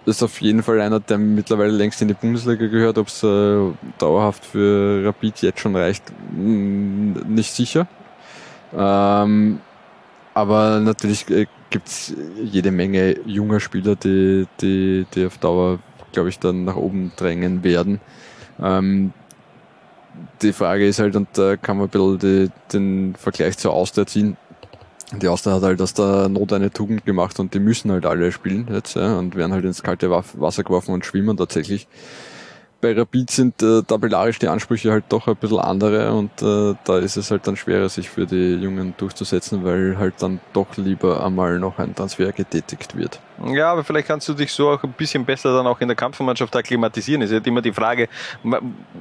ist 0.09 0.23
auf 0.23 0.41
jeden 0.41 0.63
Fall 0.63 0.81
einer, 0.81 1.01
der 1.01 1.19
mittlerweile 1.19 1.71
längst 1.71 2.03
in 2.03 2.09
die 2.09 2.15
Bundesliga 2.15 2.67
gehört. 2.67 2.99
Ob 2.99 3.09
es 3.09 3.23
äh, 3.23 3.59
dauerhaft 3.99 4.45
für 4.45 5.05
Rapid 5.05 5.43
jetzt 5.43 5.61
schon 5.61 5.77
reicht, 5.77 6.03
nicht 6.33 7.53
sicher. 7.53 7.87
Ähm, 8.77 9.61
aber 10.35 10.81
natürlich 10.81 11.29
äh, 11.31 11.47
gibt 11.71 11.89
es 11.89 12.15
jede 12.43 12.71
Menge 12.71 13.21
junger 13.27 13.61
Spieler, 13.61 13.97
die, 13.97 14.47
die, 14.61 15.07
die 15.15 15.27
auf 15.27 15.39
Dauer, 15.39 15.79
glaube 16.13 16.29
ich, 16.29 16.39
dann 16.39 16.65
nach 16.65 16.77
oben 16.77 17.13
drängen 17.17 17.63
werden. 17.63 18.01
Ähm, 18.61 19.13
die 20.43 20.53
Frage 20.53 20.87
ist 20.87 20.99
halt, 20.99 21.17
und 21.17 21.29
da 21.35 21.57
kann 21.57 21.77
man 21.77 21.87
ein 21.87 21.91
bisschen 21.91 22.19
die, 22.19 22.51
den 22.73 23.15
Vergleich 23.17 23.59
zur 23.59 23.73
Austria 23.73 24.07
ziehen, 24.07 24.37
die 25.13 25.29
Austria 25.29 25.55
hat 25.55 25.63
halt 25.63 25.81
aus 25.81 25.95
der 25.95 26.29
Not 26.29 26.53
eine 26.53 26.71
Tugend 26.71 27.05
gemacht 27.05 27.39
und 27.41 27.55
die 27.55 27.61
müssen 27.61 27.91
halt 27.91 28.05
alle 28.07 28.31
spielen 28.33 28.69
jetzt 28.71 28.97
ja, 28.97 29.19
und 29.19 29.37
werden 29.37 29.53
halt 29.53 29.65
ins 29.65 29.83
kalte 29.83 30.11
Wasser 30.11 30.65
geworfen 30.65 30.93
und 30.93 31.05
schwimmen 31.05 31.37
tatsächlich 31.37 31.89
bei 32.81 32.93
Rapid 32.93 33.31
sind 33.31 33.63
äh, 33.63 33.83
tabellarisch 33.83 34.39
die 34.39 34.49
Ansprüche 34.49 34.93
halt 34.93 35.05
doch 35.09 35.27
ein 35.27 35.37
bisschen 35.37 35.59
andere 35.59 36.13
und 36.13 36.31
äh, 36.43 36.75
da 36.85 36.99
ist 36.99 37.17
es 37.17 37.31
halt 37.31 37.47
dann 37.47 37.57
schwerer, 37.57 37.89
sich 37.89 38.09
für 38.09 38.27
die 38.27 38.55
Jungen 38.55 38.95
durchzusetzen, 38.97 39.65
weil 39.65 39.99
halt 39.99 40.15
dann 40.21 40.41
doch 40.53 40.77
lieber 40.77 41.25
einmal 41.25 41.59
noch 41.59 41.79
ein 41.79 41.95
Transfer 41.95 42.33
getätigt 42.33 42.97
wird. 42.97 43.21
Ja, 43.47 43.73
aber 43.73 43.85
vielleicht 43.85 44.09
kannst 44.09 44.29
du 44.29 44.35
dich 44.35 44.53
so 44.53 44.71
auch 44.71 44.83
ein 44.83 44.93
bisschen 44.93 45.25
besser 45.25 45.55
dann 45.55 45.67
auch 45.67 45.81
in 45.81 45.89
der 45.89 45.97
Kampfmannschaft 45.97 46.55
akklimatisieren. 46.57 47.23
Es 47.23 47.31
ist 47.31 47.35
halt 47.35 47.47
immer 47.47 47.63
die 47.63 47.73
Frage, 47.73 48.09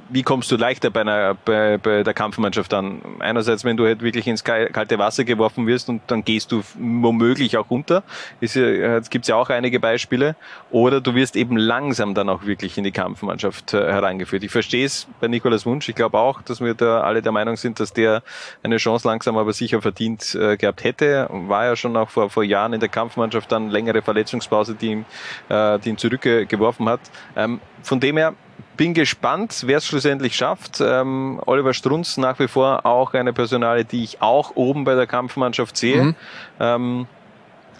wie 0.10 0.24
kommst 0.24 0.52
du 0.52 0.58
leichter 0.58 0.90
bei, 0.90 1.02
einer, 1.02 1.34
bei, 1.34 1.78
bei 1.78 2.04
der 2.04 2.14
Kampfmannschaft 2.14 2.74
an? 2.74 3.02
Einerseits, 3.20 3.64
wenn 3.64 3.78
du 3.78 3.86
halt 3.86 4.02
wirklich 4.02 4.28
ins 4.28 4.44
kalte 4.44 5.00
Wasser 5.00 5.24
geworfen 5.24 5.68
wirst 5.68 5.90
und 5.90 6.02
dann 6.08 6.24
gehst 6.24 6.52
du 6.52 6.62
womöglich 6.76 7.58
auch 7.58 7.70
unter. 7.70 8.04
Ja, 8.40 8.96
jetzt 8.96 9.10
gibt's 9.10 9.28
ja 9.28 9.36
auch 9.36 9.50
einige 9.50 9.80
Beispiele. 9.80 10.36
Oder 10.70 11.02
du 11.02 11.16
wirst 11.16 11.36
eben 11.36 11.58
langsam 11.58 12.14
dann 12.14 12.30
auch 12.30 12.46
wirklich 12.46 12.78
in 12.78 12.84
die 12.84 12.92
Kampfmannschaft 12.92 13.48
Mannschaft 13.48 13.74
äh, 13.74 13.92
herangeführt. 13.92 14.44
Ich 14.44 14.52
verstehe 14.52 14.86
es 14.86 15.08
bei 15.20 15.28
Nikolaus 15.28 15.66
Wunsch. 15.66 15.88
Ich 15.90 15.96
glaube 15.96 16.18
auch, 16.18 16.42
dass 16.42 16.60
wir 16.60 16.74
da 16.74 17.02
alle 17.02 17.22
der 17.22 17.32
Meinung 17.32 17.56
sind, 17.56 17.80
dass 17.80 17.94
der 17.94 18.24
eine 18.64 18.78
Chance 18.78 19.08
langsam 19.08 19.38
aber 19.38 19.54
sicher 19.54 19.82
verdient 19.82 20.36
äh, 20.36 20.58
gehabt 20.58 20.84
hätte. 20.84 21.28
War 21.30 21.66
ja 21.66 21.76
schon 21.76 21.96
auch 21.96 22.10
vor, 22.10 22.30
vor 22.30 22.44
Jahren 22.44 22.74
in 22.74 22.80
der 22.80 22.90
Kampfmannschaft 22.90 23.52
dann 23.52 23.70
längere 23.70 24.02
Verletzungspause, 24.28 24.76
die 24.76 24.88
ihn, 24.88 25.06
äh, 25.50 25.80
die 25.80 25.90
ihn 25.90 25.98
zurückgeworfen 25.98 26.90
hat. 26.90 27.00
Ähm, 27.36 27.60
von 27.82 28.00
dem 28.00 28.18
her, 28.18 28.34
bin 28.76 28.94
gespannt, 28.94 29.64
wer 29.66 29.78
es 29.78 29.88
schlussendlich 29.88 30.36
schafft. 30.36 30.82
Ähm, 30.82 31.42
Oliver 31.46 31.74
Strunz 31.74 32.18
nach 32.18 32.38
wie 32.40 32.48
vor 32.48 32.86
auch 32.86 33.14
eine 33.14 33.34
Personale, 33.34 33.86
die 33.86 34.04
ich 34.04 34.22
auch 34.22 34.56
oben 34.56 34.84
bei 34.84 34.94
der 34.94 35.08
Kampfmannschaft 35.08 35.78
sehe. 35.78 36.04
Mhm. 36.04 36.16
Ähm, 36.60 37.08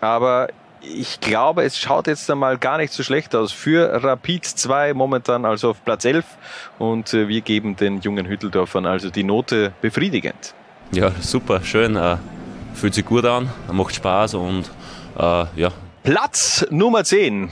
aber 0.02 0.48
ich 0.82 1.20
glaube, 1.20 1.64
es 1.64 1.78
schaut 1.78 2.08
jetzt 2.08 2.30
einmal 2.32 2.58
gar 2.58 2.78
nicht 2.78 2.94
so 2.94 3.04
schlecht 3.04 3.36
aus 3.36 3.52
für 3.52 4.04
Rapid 4.04 4.46
2 4.46 4.94
momentan 4.94 5.46
also 5.46 5.72
auf 5.72 5.84
Platz 5.84 6.06
11 6.06 6.26
und 6.80 7.14
äh, 7.14 7.28
wir 7.28 7.42
geben 7.42 7.76
den 7.76 8.02
jungen 8.02 8.28
Hütteldorfern 8.28 8.86
also 8.86 9.10
die 9.10 9.24
Note 9.24 9.74
befriedigend. 9.82 10.54
Ja, 10.92 11.12
super, 11.20 11.62
schön, 11.64 11.96
äh, 11.96 12.18
fühlt 12.74 12.94
sich 12.94 13.06
gut 13.06 13.26
an, 13.26 13.50
macht 13.72 13.96
Spaß 13.96 14.36
und 14.36 14.70
äh, 15.18 15.46
ja. 15.56 15.72
Platz 16.08 16.66
Nummer 16.70 17.04
10 17.04 17.50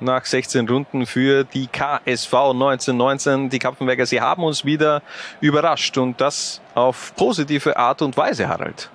nach 0.00 0.26
16 0.26 0.68
Runden 0.68 1.06
für 1.06 1.44
die 1.44 1.68
KSV 1.68 2.34
1919. 2.34 3.48
Die 3.48 3.58
Kapfenberger, 3.58 4.04
sie 4.04 4.20
haben 4.20 4.44
uns 4.44 4.66
wieder 4.66 5.00
überrascht 5.40 5.96
und 5.96 6.20
das 6.20 6.60
auf 6.74 7.14
positive 7.16 7.78
Art 7.78 8.02
und 8.02 8.14
Weise, 8.18 8.46
Harald. 8.46 8.90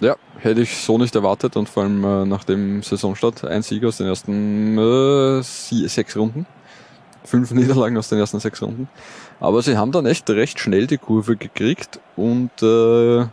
Ja, 0.00 0.16
hätte 0.40 0.62
ich 0.62 0.78
so 0.78 0.98
nicht 0.98 1.14
erwartet 1.14 1.56
und 1.56 1.68
vor 1.68 1.84
allem 1.84 2.02
äh, 2.02 2.24
nach 2.24 2.42
dem 2.42 2.82
Saisonstart 2.82 3.44
ein 3.44 3.62
Sieg 3.62 3.84
aus 3.84 3.98
den 3.98 4.08
ersten 4.08 4.76
äh, 4.76 5.42
sechs 5.86 6.16
Runden. 6.16 6.44
Fünf 7.22 7.50
Niederlagen 7.52 7.96
aus 7.96 8.08
den 8.08 8.18
ersten 8.18 8.40
sechs 8.40 8.60
Runden. 8.60 8.88
Aber 9.38 9.62
sie 9.62 9.76
haben 9.76 9.92
dann 9.92 10.06
echt 10.06 10.28
recht 10.28 10.58
schnell 10.58 10.88
die 10.88 10.98
Kurve 10.98 11.36
gekriegt 11.36 12.00
und 12.16 12.50
äh, 12.64 13.26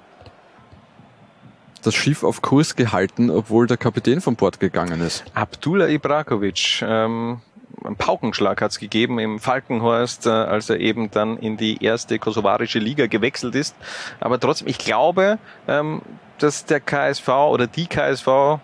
das 1.88 1.95
Schiff 1.95 2.23
auf 2.23 2.41
Kurs 2.41 2.75
gehalten, 2.75 3.31
obwohl 3.31 3.65
der 3.65 3.77
Kapitän 3.77 4.21
von 4.21 4.35
Bord 4.35 4.59
gegangen 4.59 5.01
ist. 5.01 5.23
Abdullah 5.33 5.88
Ibrakovic, 5.88 6.83
ähm, 6.85 7.41
einen 7.83 7.95
Paukenschlag 7.95 8.61
hat 8.61 8.71
es 8.71 8.79
gegeben 8.79 9.19
im 9.19 9.39
Falkenhorst, 9.39 10.25
äh, 10.25 10.29
als 10.29 10.69
er 10.69 10.79
eben 10.79 11.09
dann 11.11 11.38
in 11.38 11.57
die 11.57 11.83
erste 11.83 12.19
kosovarische 12.19 12.79
Liga 12.79 13.07
gewechselt 13.07 13.55
ist. 13.55 13.75
Aber 14.19 14.39
trotzdem, 14.39 14.67
ich 14.67 14.77
glaube, 14.77 15.39
ähm, 15.67 16.01
dass 16.39 16.65
der 16.65 16.79
KSV 16.79 17.27
oder 17.27 17.67
die 17.67 17.88
KSV, 17.88 18.27
äh, 18.27 18.59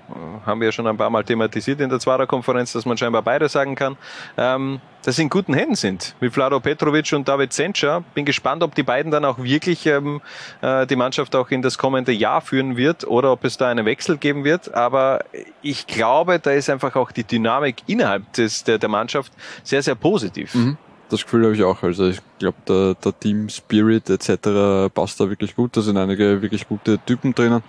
haben 0.45 0.59
wir 0.59 0.67
ja 0.67 0.71
schon 0.71 0.87
ein 0.87 0.97
paar 0.97 1.09
Mal 1.09 1.23
thematisiert 1.23 1.81
in 1.81 1.89
der 1.89 1.99
Zwarer-Konferenz, 1.99 2.73
dass 2.73 2.85
man 2.85 2.97
scheinbar 2.97 3.21
beide 3.21 3.49
sagen 3.49 3.75
kann, 3.75 3.97
ähm, 4.37 4.81
dass 5.03 5.17
sie 5.17 5.23
in 5.23 5.29
guten 5.29 5.53
Händen 5.53 5.75
sind. 5.75 6.15
Mit 6.19 6.33
Vlado 6.33 6.59
Petrovic 6.59 7.11
und 7.13 7.27
David 7.27 7.51
Zenscher. 7.51 8.03
Bin 8.13 8.25
gespannt, 8.25 8.63
ob 8.63 8.73
die 8.75 8.83
beiden 8.83 9.11
dann 9.11 9.25
auch 9.25 9.37
wirklich 9.39 9.85
ähm, 9.85 10.21
äh, 10.61 10.87
die 10.87 10.95
Mannschaft 10.95 11.35
auch 11.35 11.49
in 11.49 11.61
das 11.61 11.77
kommende 11.77 12.11
Jahr 12.11 12.41
führen 12.41 12.77
wird 12.77 13.05
oder 13.05 13.31
ob 13.31 13.43
es 13.43 13.57
da 13.57 13.69
einen 13.69 13.85
Wechsel 13.85 14.17
geben 14.17 14.43
wird. 14.43 14.73
Aber 14.73 15.25
ich 15.61 15.87
glaube, 15.87 16.39
da 16.39 16.51
ist 16.51 16.69
einfach 16.69 16.95
auch 16.95 17.11
die 17.11 17.23
Dynamik 17.23 17.83
innerhalb 17.87 18.31
des, 18.33 18.63
der, 18.63 18.77
der 18.77 18.89
Mannschaft 18.89 19.33
sehr, 19.63 19.83
sehr 19.83 19.95
positiv. 19.95 20.55
Mhm. 20.55 20.77
Das 21.13 21.21
Gefühl 21.21 21.43
habe 21.43 21.53
ich 21.53 21.61
auch. 21.61 21.83
Also 21.83 22.07
ich 22.07 22.21
glaube, 22.39 22.57
der, 22.67 22.95
der 22.95 23.19
Team 23.19 23.47
Spirit 23.47 24.09
etc. 24.09 24.91
passt 24.91 25.19
da 25.19 25.29
wirklich 25.29 25.55
gut. 25.55 25.77
Da 25.77 25.81
sind 25.81 25.95
einige 25.95 26.41
wirklich 26.41 26.67
gute 26.67 26.97
Typen 26.97 27.35
drinnen. 27.35 27.61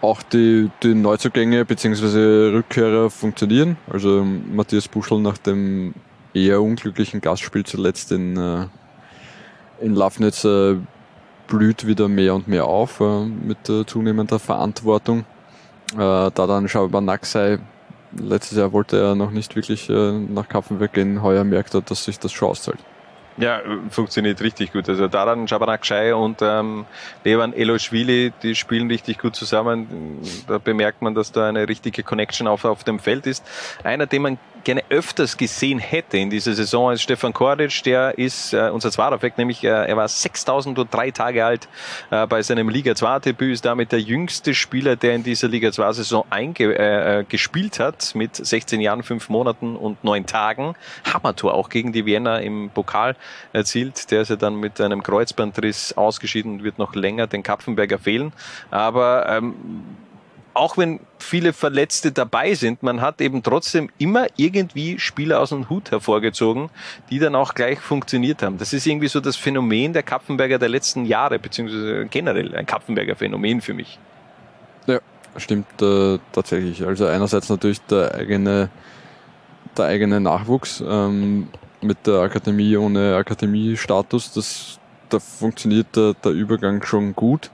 Auch 0.00 0.22
die, 0.22 0.70
die 0.84 0.94
Neuzugänge 0.94 1.64
bzw. 1.64 2.54
Rückkehrer 2.54 3.10
funktionieren. 3.10 3.76
Also 3.90 4.24
Matthias 4.24 4.86
Buschel 4.86 5.18
nach 5.18 5.36
dem 5.36 5.94
eher 6.32 6.62
unglücklichen 6.62 7.20
Gastspiel 7.20 7.64
zuletzt 7.64 8.12
in, 8.12 8.36
äh, 8.36 8.66
in 9.80 9.96
Lafnitz 9.96 10.44
äh, 10.44 10.76
blüht 11.48 11.88
wieder 11.88 12.06
mehr 12.06 12.36
und 12.36 12.46
mehr 12.46 12.66
auf 12.66 13.00
äh, 13.00 13.24
mit 13.24 13.66
zunehmender 13.88 14.38
Verantwortung. 14.38 15.24
Da 15.96 16.30
dann 16.30 16.68
Schabernack 16.68 17.26
letztes 18.18 18.58
Jahr 18.58 18.72
wollte 18.72 19.00
er 19.00 19.14
noch 19.14 19.30
nicht 19.30 19.56
wirklich 19.56 19.88
äh, 19.90 20.12
nach 20.12 20.48
Kaffenberg 20.48 20.92
gehen, 20.92 21.22
heuer 21.22 21.44
merkt 21.44 21.74
er, 21.74 21.82
dass 21.82 22.04
sich 22.04 22.18
das 22.18 22.32
schon 22.32 22.48
auszahlt. 22.48 22.78
Ja, 23.36 23.60
funktioniert 23.90 24.40
richtig 24.42 24.72
gut. 24.72 24.88
Also 24.88 25.08
Daran 25.08 25.48
Schabanak-Schei 25.48 26.14
und 26.14 26.38
ähm, 26.40 26.86
Levan 27.24 27.52
Eloschwili, 27.52 28.32
die 28.42 28.54
spielen 28.54 28.88
richtig 28.88 29.18
gut 29.18 29.34
zusammen. 29.34 30.20
Da 30.46 30.58
bemerkt 30.58 31.02
man, 31.02 31.16
dass 31.16 31.32
da 31.32 31.48
eine 31.48 31.68
richtige 31.68 32.04
Connection 32.04 32.46
auf, 32.46 32.64
auf 32.64 32.84
dem 32.84 33.00
Feld 33.00 33.26
ist. 33.26 33.44
Einer, 33.82 34.06
den 34.06 34.22
man 34.22 34.38
gerne 34.64 34.82
öfters 34.88 35.36
gesehen 35.36 35.78
hätte 35.78 36.18
in 36.18 36.30
dieser 36.30 36.54
Saison 36.54 36.92
ist 36.92 37.02
Stefan 37.02 37.32
Koric, 37.32 37.82
der 37.84 38.18
ist 38.18 38.52
äh, 38.52 38.70
unser 38.72 38.90
Zwarer-Effekt, 38.90 39.38
nämlich 39.38 39.62
äh, 39.62 39.68
er 39.68 39.96
war 39.96 40.08
6003 40.08 41.10
Tage 41.10 41.44
alt 41.44 41.68
äh, 42.10 42.26
bei 42.26 42.42
seinem 42.42 42.68
Liga 42.68 42.94
2 42.94 43.20
Debüt, 43.20 43.52
ist 43.52 43.64
damit 43.64 43.92
der 43.92 44.00
jüngste 44.00 44.54
Spieler, 44.54 44.96
der 44.96 45.14
in 45.14 45.22
dieser 45.22 45.48
Liga 45.48 45.70
2 45.70 45.92
Saison 45.92 46.24
einge 46.30 46.74
äh, 46.76 47.20
äh, 47.20 47.38
hat, 47.78 48.14
mit 48.14 48.36
16 48.36 48.80
Jahren, 48.80 49.02
5 49.02 49.28
Monaten 49.28 49.76
und 49.76 50.02
9 50.02 50.26
Tagen. 50.26 50.74
Hammertor 51.12 51.54
auch 51.54 51.68
gegen 51.68 51.92
die 51.92 52.06
Vienna 52.06 52.38
im 52.38 52.70
Pokal 52.70 53.16
erzielt. 53.52 54.10
Der 54.10 54.22
ist 54.22 54.30
ja 54.30 54.36
dann 54.36 54.56
mit 54.56 54.80
einem 54.80 55.02
Kreuzbandriss 55.02 55.96
ausgeschieden 55.96 56.52
und 56.52 56.64
wird 56.64 56.78
noch 56.78 56.94
länger 56.94 57.26
den 57.26 57.42
Kapfenberger 57.42 57.98
fehlen. 57.98 58.32
Aber 58.70 59.26
ähm, 59.28 59.54
auch 60.54 60.78
wenn 60.78 61.00
viele 61.18 61.52
Verletzte 61.52 62.12
dabei 62.12 62.54
sind, 62.54 62.82
man 62.82 63.00
hat 63.00 63.20
eben 63.20 63.42
trotzdem 63.42 63.90
immer 63.98 64.26
irgendwie 64.36 64.98
Spieler 64.98 65.40
aus 65.40 65.50
dem 65.50 65.68
Hut 65.68 65.90
hervorgezogen, 65.90 66.70
die 67.10 67.18
dann 67.18 67.34
auch 67.34 67.54
gleich 67.54 67.80
funktioniert 67.80 68.42
haben. 68.42 68.58
Das 68.58 68.72
ist 68.72 68.86
irgendwie 68.86 69.08
so 69.08 69.20
das 69.20 69.36
Phänomen 69.36 69.92
der 69.92 70.04
Kapfenberger 70.04 70.58
der 70.58 70.68
letzten 70.68 71.04
Jahre, 71.04 71.38
beziehungsweise 71.38 72.06
generell 72.06 72.54
ein 72.54 72.66
Kapfenberger 72.66 73.16
Phänomen 73.16 73.60
für 73.60 73.74
mich. 73.74 73.98
Ja, 74.86 75.00
stimmt 75.36 75.66
äh, 75.82 76.18
tatsächlich. 76.32 76.86
Also 76.86 77.06
einerseits 77.06 77.48
natürlich 77.48 77.80
der 77.82 78.14
eigene, 78.14 78.70
der 79.76 79.86
eigene 79.86 80.20
Nachwuchs 80.20 80.82
ähm, 80.86 81.48
mit 81.80 82.06
der 82.06 82.20
Akademie 82.20 82.76
ohne 82.76 83.16
Akademiestatus, 83.16 84.32
das, 84.32 84.78
da 85.08 85.18
funktioniert 85.18 85.96
der, 85.96 86.14
der 86.14 86.32
Übergang 86.32 86.82
schon 86.84 87.14
gut. 87.14 87.50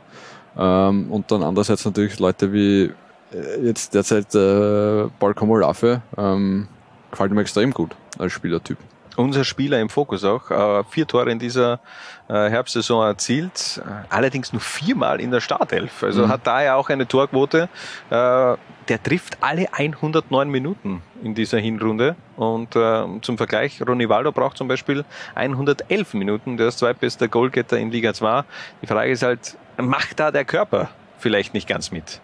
Ähm, 0.59 1.11
und 1.11 1.30
dann 1.30 1.42
andererseits 1.42 1.84
natürlich 1.84 2.18
Leute 2.18 2.53
wie 2.53 2.92
äh, 3.32 3.61
jetzt 3.66 3.94
derzeit 3.94 4.34
äh, 4.34 5.07
Balcom 5.18 5.51
Olave, 5.51 6.03
ähm, 6.16 6.68
gefällt 7.11 7.32
mir 7.32 7.40
extrem 7.42 7.72
gut 7.72 7.94
als 8.18 8.32
Spielertyp. 8.32 8.78
Unser 9.16 9.44
Spieler 9.44 9.80
im 9.80 9.88
Fokus 9.90 10.24
auch. 10.24 10.51
Äh, 10.51 10.84
vier 10.88 11.07
Tore 11.07 11.30
in 11.30 11.38
dieser 11.38 11.80
äh, 12.28 12.48
Herbstsaison 12.48 13.05
erzielt, 13.05 13.82
allerdings 14.09 14.53
nur 14.53 14.61
viermal 14.62 15.20
in 15.20 15.30
der 15.30 15.40
Startelf. 15.40 16.03
Also 16.03 16.24
Mhm. 16.24 16.28
hat 16.28 16.46
daher 16.46 16.76
auch 16.76 16.88
eine 16.88 17.07
Torquote. 17.07 17.68
Der 18.11 19.03
trifft 19.03 19.38
alle 19.40 19.66
109 19.72 20.48
Minuten 20.48 21.03
in 21.22 21.34
dieser 21.34 21.59
Hinrunde. 21.59 22.14
Und 22.36 22.72
zum 22.72 23.36
Vergleich, 23.36 23.82
Ronny 23.86 24.09
Waldo 24.09 24.30
braucht 24.32 24.57
zum 24.57 24.68
Beispiel 24.68 25.05
111 25.34 26.14
Minuten. 26.14 26.57
Der 26.57 26.68
ist 26.68 26.78
zweitbester 26.78 27.26
Goalgetter 27.28 27.78
in 27.78 27.90
Liga 27.90 28.14
2. 28.14 28.44
Die 28.80 28.86
Frage 28.86 29.11
ist 29.11 29.22
halt, 29.24 29.57
macht 29.82 30.20
da 30.20 30.30
der 30.30 30.44
Körper 30.44 30.90
vielleicht 31.18 31.54
nicht 31.54 31.68
ganz 31.68 31.90
mit? 31.90 32.20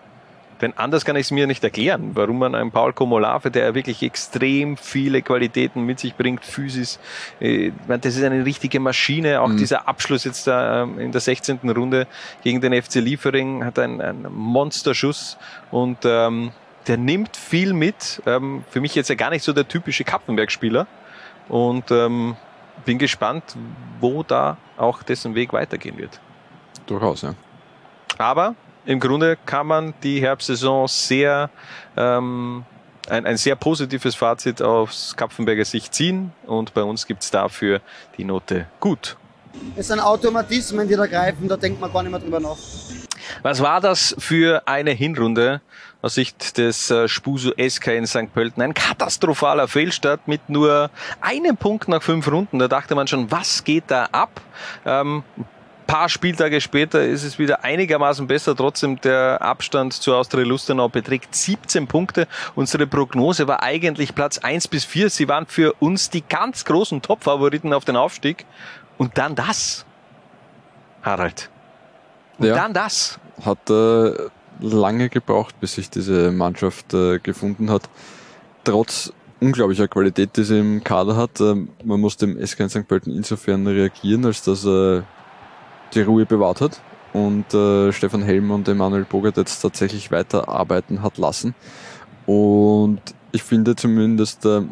Denn 0.62 0.72
anders 0.78 1.04
kann 1.04 1.16
ich 1.16 1.26
es 1.26 1.30
mir 1.32 1.46
nicht 1.46 1.62
erklären, 1.62 2.12
warum 2.14 2.38
man 2.38 2.54
einen 2.54 2.70
Paul 2.70 2.94
Komolave, 2.94 3.50
der 3.50 3.74
wirklich 3.74 4.02
extrem 4.02 4.78
viele 4.78 5.20
Qualitäten 5.20 5.82
mit 5.82 6.00
sich 6.00 6.14
bringt, 6.14 6.46
Physis, 6.46 6.98
äh, 7.40 7.72
das 7.86 8.16
ist 8.16 8.22
eine 8.24 8.42
richtige 8.46 8.80
Maschine. 8.80 9.42
Auch 9.42 9.48
Mhm. 9.48 9.58
dieser 9.58 9.86
Abschluss 9.86 10.24
jetzt 10.24 10.46
da 10.46 10.84
ähm, 10.84 10.98
in 10.98 11.12
der 11.12 11.20
16. 11.20 11.58
Runde 11.68 12.06
gegen 12.42 12.62
den 12.62 12.72
FC 12.72 12.94
Liefering 12.96 13.66
hat 13.66 13.78
einen, 13.78 14.00
einen 14.00 14.32
Monsterschuss 14.32 15.36
und 15.70 15.98
ähm, 16.04 16.52
der 16.86 16.96
nimmt 16.96 17.36
viel 17.36 17.74
mit. 17.74 18.22
Ähm, 18.24 18.64
für 18.70 18.80
mich 18.80 18.94
jetzt 18.94 19.08
ja 19.10 19.14
gar 19.14 19.28
nicht 19.28 19.42
so 19.42 19.52
der 19.52 19.68
typische 19.68 20.04
Kappenberg-Spieler 20.04 20.86
und 21.48 21.90
ähm, 21.90 22.34
bin 22.86 22.96
gespannt, 22.96 23.44
wo 24.00 24.22
da 24.22 24.56
auch 24.78 25.02
dessen 25.02 25.34
Weg 25.34 25.52
weitergehen 25.52 25.98
wird. 25.98 26.18
Durchaus, 26.86 27.20
ja. 27.22 27.34
Aber 28.18 28.54
im 28.84 29.00
Grunde 29.00 29.36
kann 29.44 29.66
man 29.66 29.94
die 30.02 30.20
Herbstsaison 30.20 30.88
sehr 30.88 31.50
ähm, 31.96 32.64
ein, 33.08 33.26
ein 33.26 33.36
sehr 33.36 33.56
positives 33.56 34.14
Fazit 34.14 34.62
aus 34.62 35.14
Kapfenberger 35.16 35.64
Sicht 35.64 35.94
ziehen 35.94 36.32
und 36.46 36.74
bei 36.74 36.82
uns 36.82 37.06
gibt's 37.06 37.30
dafür 37.30 37.80
die 38.16 38.24
Note 38.24 38.66
gut. 38.80 39.16
Es 39.74 39.88
sind 39.88 40.00
Automatismen, 40.00 40.86
die 40.86 40.96
da 40.96 41.06
greifen, 41.06 41.48
da 41.48 41.56
denkt 41.56 41.80
man 41.80 41.92
gar 41.92 42.02
nicht 42.02 42.10
mehr 42.10 42.20
drüber 42.20 42.40
nach. 42.40 42.56
Was 43.42 43.60
war 43.60 43.80
das 43.80 44.14
für 44.18 44.62
eine 44.66 44.90
Hinrunde 44.90 45.60
aus 46.02 46.14
Sicht 46.14 46.58
des 46.58 46.90
äh, 46.90 47.08
Spuso 47.08 47.52
SK 47.56 47.88
in 47.88 48.06
St. 48.06 48.32
Pölten? 48.32 48.62
Ein 48.62 48.74
katastrophaler 48.74 49.66
Fehlstart 49.66 50.28
mit 50.28 50.48
nur 50.48 50.90
einem 51.20 51.56
Punkt 51.56 51.88
nach 51.88 52.02
fünf 52.02 52.30
Runden. 52.30 52.58
Da 52.58 52.68
dachte 52.68 52.94
man 52.94 53.06
schon, 53.06 53.30
was 53.30 53.64
geht 53.64 53.84
da 53.88 54.08
ab? 54.12 54.40
Ähm, 54.84 55.24
paar 55.86 56.08
Spieltage 56.08 56.60
später 56.60 57.04
ist 57.04 57.22
es 57.22 57.38
wieder 57.38 57.64
einigermaßen 57.64 58.26
besser. 58.26 58.56
Trotzdem 58.56 59.00
der 59.00 59.40
Abstand 59.42 59.92
zu 59.92 60.14
Austria 60.14 60.44
Lustenau 60.44 60.88
beträgt 60.88 61.34
17 61.34 61.86
Punkte. 61.86 62.26
Unsere 62.54 62.86
Prognose 62.86 63.46
war 63.46 63.62
eigentlich 63.62 64.14
Platz 64.14 64.38
1 64.38 64.68
bis 64.68 64.84
4. 64.84 65.10
Sie 65.10 65.28
waren 65.28 65.46
für 65.46 65.74
uns 65.80 66.10
die 66.10 66.22
ganz 66.22 66.64
großen 66.64 67.02
Top-Favoriten 67.02 67.72
auf 67.72 67.84
den 67.84 67.96
Aufstieg. 67.96 68.44
Und 68.98 69.18
dann 69.18 69.34
das. 69.34 69.84
Harald. 71.02 71.50
Und 72.38 72.48
dann 72.48 72.74
das. 72.74 73.18
Hat 73.44 73.70
äh, 73.70 74.12
lange 74.60 75.08
gebraucht, 75.08 75.58
bis 75.60 75.74
sich 75.74 75.90
diese 75.90 76.32
Mannschaft 76.32 76.94
äh, 76.94 77.18
gefunden 77.18 77.70
hat. 77.70 77.88
Trotz 78.64 79.12
unglaublicher 79.40 79.88
Qualität, 79.88 80.36
die 80.36 80.44
sie 80.44 80.58
im 80.58 80.82
Kader 80.82 81.16
hat. 81.16 81.40
ähm, 81.40 81.68
man 81.84 82.00
muss 82.00 82.16
dem 82.16 82.44
SK 82.44 82.60
in 82.60 82.68
St. 82.70 82.88
Pölten 82.88 83.14
insofern 83.14 83.66
reagieren, 83.66 84.24
als 84.24 84.42
dass 84.42 84.66
er 84.66 85.04
die 85.94 86.02
Ruhe 86.02 86.26
bewahrt 86.26 86.60
hat 86.60 86.80
und 87.12 87.52
äh, 87.54 87.92
Stefan 87.92 88.22
Helm 88.22 88.50
und 88.50 88.68
Emanuel 88.68 89.04
Bogert 89.04 89.36
jetzt 89.36 89.60
tatsächlich 89.60 90.10
weiterarbeiten 90.10 91.02
hat 91.02 91.18
lassen. 91.18 91.54
Und 92.26 93.00
ich 93.32 93.42
finde 93.42 93.76
zumindest 93.76 94.44
äh, 94.44 94.62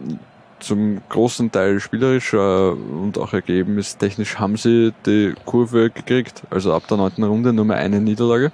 zum 0.60 1.00
großen 1.08 1.52
Teil 1.52 1.80
spielerisch 1.80 2.34
äh, 2.34 2.36
und 2.36 3.18
auch 3.18 3.32
ergebnistechnisch 3.32 4.38
haben 4.38 4.56
sie 4.56 4.92
die 5.06 5.34
Kurve 5.44 5.90
gekriegt. 5.90 6.42
Also 6.50 6.72
ab 6.72 6.86
der 6.88 6.96
neunten 6.96 7.24
Runde 7.24 7.52
nur 7.52 7.64
mehr 7.64 7.76
eine 7.76 8.00
Niederlage. 8.00 8.52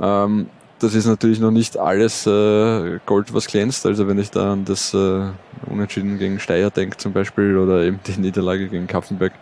Ähm, 0.00 0.48
das 0.78 0.94
ist 0.94 1.06
natürlich 1.06 1.40
noch 1.40 1.50
nicht 1.50 1.76
alles 1.76 2.26
äh, 2.26 3.00
Gold, 3.04 3.34
was 3.34 3.48
glänzt. 3.48 3.84
Also 3.84 4.06
wenn 4.06 4.18
ich 4.18 4.30
da 4.30 4.52
an 4.52 4.64
das 4.64 4.94
äh, 4.94 5.26
Unentschieden 5.66 6.18
gegen 6.18 6.38
Steyr 6.38 6.70
denke 6.70 6.96
zum 6.96 7.12
Beispiel 7.12 7.56
oder 7.58 7.82
eben 7.82 7.98
die 8.06 8.20
Niederlage 8.20 8.68
gegen 8.68 8.86
Kaffenberg, 8.86 9.32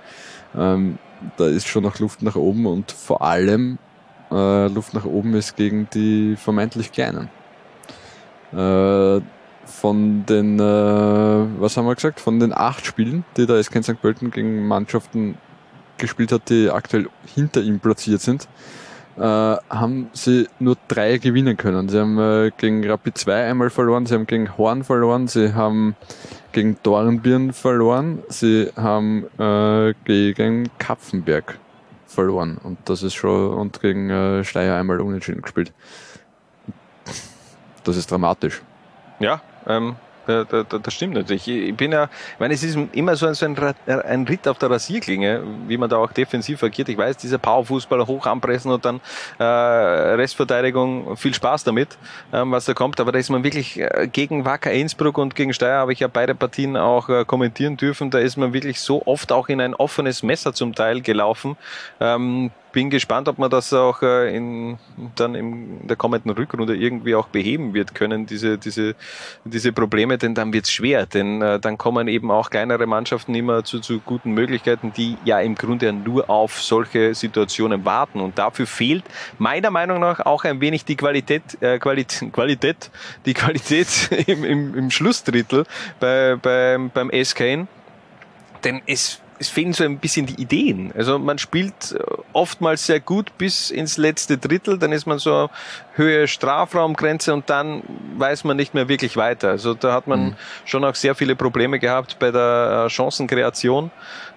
ähm, 0.57 0.99
da 1.37 1.47
ist 1.47 1.67
schon 1.67 1.83
noch 1.83 1.99
Luft 1.99 2.23
nach 2.23 2.37
oben 2.37 2.67
und 2.67 2.93
vor 2.93 3.23
allem 3.23 3.79
äh, 4.31 4.69
Luft 4.69 4.95
nach 4.95 5.05
oben 5.05 5.35
ist 5.35 5.57
gegen 5.57 5.89
die 5.93 6.37
vermeintlich 6.37 6.93
Kleinen. 6.93 7.29
Äh, 8.53 9.21
von 9.67 10.25
den, 10.27 10.59
äh, 10.59 10.63
was 10.63 11.77
haben 11.77 11.87
wir 11.87 11.95
gesagt, 11.95 12.21
von 12.21 12.39
den 12.39 12.53
acht 12.53 12.87
Spielen, 12.87 13.25
die 13.37 13.47
der 13.47 13.63
SK 13.63 13.83
St. 13.83 14.01
Pölten 14.01 14.31
gegen 14.31 14.67
Mannschaften 14.67 15.37
gespielt 15.99 16.33
hat, 16.33 16.49
die 16.51 16.71
aktuell 16.71 17.09
hinter 17.35 17.61
ihm 17.63 17.81
platziert 17.81 18.21
sind, 18.21 18.49
äh, 19.17 19.23
haben 19.23 20.11
sie 20.13 20.49
nur 20.59 20.77
drei 20.89 21.19
gewinnen 21.19 21.57
können. 21.57 21.89
Sie 21.89 21.99
haben 21.99 22.19
äh, 22.19 22.51
gegen 22.57 22.89
Rapid 22.89 23.19
2 23.19 23.51
einmal 23.51 23.71
verloren, 23.71 24.07
sie 24.07 24.15
haben 24.15 24.27
gegen 24.27 24.57
Horn 24.57 24.85
verloren, 24.85 25.27
sie 25.27 25.55
haben 25.55 25.97
gegen 26.57 26.79
Dornbirn 26.83 27.53
verloren, 27.53 28.23
sie 28.29 28.73
haben 28.77 29.27
äh, 29.39 29.93
gegen 30.07 30.71
Kapfenberg 30.79 31.59
verloren 32.07 32.57
und 32.63 32.79
das 32.87 33.03
ist 33.03 33.13
schon 33.13 33.53
und 33.53 33.79
gegen 33.83 34.09
äh, 34.09 34.43
Steyr 34.43 34.75
einmal 34.75 35.03
unentschieden 35.03 35.43
gespielt. 35.43 35.75
Das 37.85 37.99
ist 37.99 38.11
dramatisch. 38.11 38.63
Ja, 39.21 39.43
ähm, 39.67 39.97
da, 40.27 40.45
da, 40.45 40.79
das 40.79 40.95
stimmt 40.95 41.15
natürlich. 41.15 41.49
Ich 41.49 41.77
bin 41.77 41.93
ja, 41.93 42.05
ich 42.05 42.41
meine, 42.41 42.55
es 42.55 42.63
ist 42.63 42.79
immer 42.93 43.17
so 43.17 43.27
ein, 43.27 43.57
ein, 43.87 44.27
Ritt 44.27 44.49
auf 44.49 44.59
der 44.59 44.71
Rasierklinge, 44.71 45.43
wie 45.67 45.77
man 45.77 45.89
da 45.89 45.97
auch 45.97 46.13
defensiv 46.13 46.63
agiert. 46.63 46.89
Ich 46.89 46.99
weiß, 46.99 47.17
dieser 47.17 47.39
Powerfußballer 47.39 48.07
hoch 48.07 48.27
anpressen 48.27 48.71
und 48.71 48.85
dann 48.85 49.01
äh, 49.39 49.45
Restverteidigung, 49.45 51.17
viel 51.17 51.35
Spaß 51.35 51.65
damit, 51.65 51.97
ähm, 52.33 52.53
was 52.53 52.65
da 52.65 52.75
kommt. 52.75 53.01
Aber 53.01 53.13
da 53.13 53.19
ist 53.19 53.31
man 53.31 53.45
wirklich 53.45 53.79
äh, 53.79 54.09
gegen 54.13 54.45
Wacker 54.45 54.73
Innsbruck 54.73 55.19
und 55.19 55.35
gegen 55.35 55.53
Steyr 55.53 55.79
habe 55.79 55.93
ich 55.93 56.01
ja 56.01 56.09
beide 56.09 56.35
Partien 56.35 56.77
auch 56.77 57.09
äh, 57.09 57.25
kommentieren 57.25 57.77
dürfen. 57.77 58.11
Da 58.11 58.19
ist 58.19 58.37
man 58.37 58.53
wirklich 58.53 58.81
so 58.81 59.03
oft 59.07 59.33
auch 59.33 59.49
in 59.49 59.61
ein 59.61 59.75
offenes 59.75 60.23
Messer 60.23 60.53
zum 60.53 60.75
Teil 60.75 61.01
gelaufen. 61.03 61.57
Ähm, 62.01 62.51
bin 62.77 62.91
gespannt, 62.91 63.27
ob 63.27 63.39
man 63.39 63.49
das 63.49 63.73
auch 63.73 64.03
äh, 64.03 64.37
in, 64.37 64.77
dann 65.15 65.35
in 65.35 65.87
der 65.87 65.97
kommenden 65.97 66.31
Rückrunde 66.33 66.77
irgendwie 66.77 67.15
auch 67.15 67.29
beheben 67.29 67.73
wird 67.73 67.95
können, 67.95 68.27
diese, 68.27 68.59
diese, 68.59 68.95
diese 69.47 69.73
Probleme, 69.73 70.19
denn 70.19 70.35
dann 70.35 70.53
wird 70.53 70.67
es 70.67 70.73
schwer, 70.73 71.07
denn 71.07 71.41
äh, 71.41 71.59
dann 71.59 71.79
kommen 71.79 72.07
eben 72.07 72.31
auch 72.31 72.51
kleinere 72.51 72.87
Mannschaften 72.87 73.35
immer 73.35 73.65
zu, 73.65 73.81
zu 73.81 74.01
guten 74.01 74.33
Möglichkeiten, 74.33 74.93
die 74.95 75.17
ja 75.25 75.41
im 75.41 75.55
Grunde 75.55 75.91
nur 75.95 76.29
auf 76.29 76.61
solche 76.61 77.15
Situationen 77.15 77.87
warten. 77.87 78.21
Und 78.21 78.37
dafür 78.37 78.67
fehlt 78.67 79.05
meiner 79.39 79.71
Meinung 79.71 79.99
nach 80.01 80.21
auch 80.27 80.45
ein 80.45 80.61
wenig 80.61 80.85
die 80.85 80.97
Qualität, 80.97 81.57
äh, 81.63 81.79
Qualität, 81.79 82.31
Qualität 82.31 82.91
die 83.25 83.33
Qualität 83.33 83.89
im, 84.27 84.45
im, 84.45 84.75
im 84.75 84.91
Schlussdrittel 84.91 85.65
bei, 85.99 86.37
bei, 86.37 86.77
beim 86.93 87.11
SKN, 87.11 87.69
denn 88.65 88.83
es 88.87 89.23
es 89.39 89.49
fehlen 89.49 89.73
so 89.73 89.85
ein 89.85 89.99
bisschen 89.99 90.27
die 90.27 90.41
Ideen. 90.41 90.93
Also 90.97 91.19
man 91.19 91.39
spielt 91.39 91.93
äh, 91.93 91.99
oftmals 92.33 92.87
sehr 92.87 93.01
gut 93.01 93.37
bis 93.39 93.71
ins 93.71 93.97
letzte 93.97 94.39
Drittel, 94.39 94.79
dann 94.79 94.93
ist 94.93 95.07
man 95.07 95.19
so 95.19 95.51
Höhe 95.95 96.29
Strafraumgrenze 96.29 97.33
und 97.33 97.49
dann 97.51 97.83
weiß 98.17 98.45
man 98.45 98.57
nicht 98.57 98.75
mehr 98.75 98.89
wirklich 98.89 99.17
weiter. 99.17 99.51
Also 99.51 99.75
da 99.75 99.93
hat 99.93 100.07
man 100.07 100.21
mhm. 100.21 100.37
schon 100.65 100.85
auch 100.85 100.95
sehr 100.95 101.15
viele 101.15 101.37
Probleme 101.37 101.79
gehabt 101.79 102.19
bei 102.19 102.31
der 102.31 102.85
äh, 102.87 102.91
Chancenkreation 102.91 103.91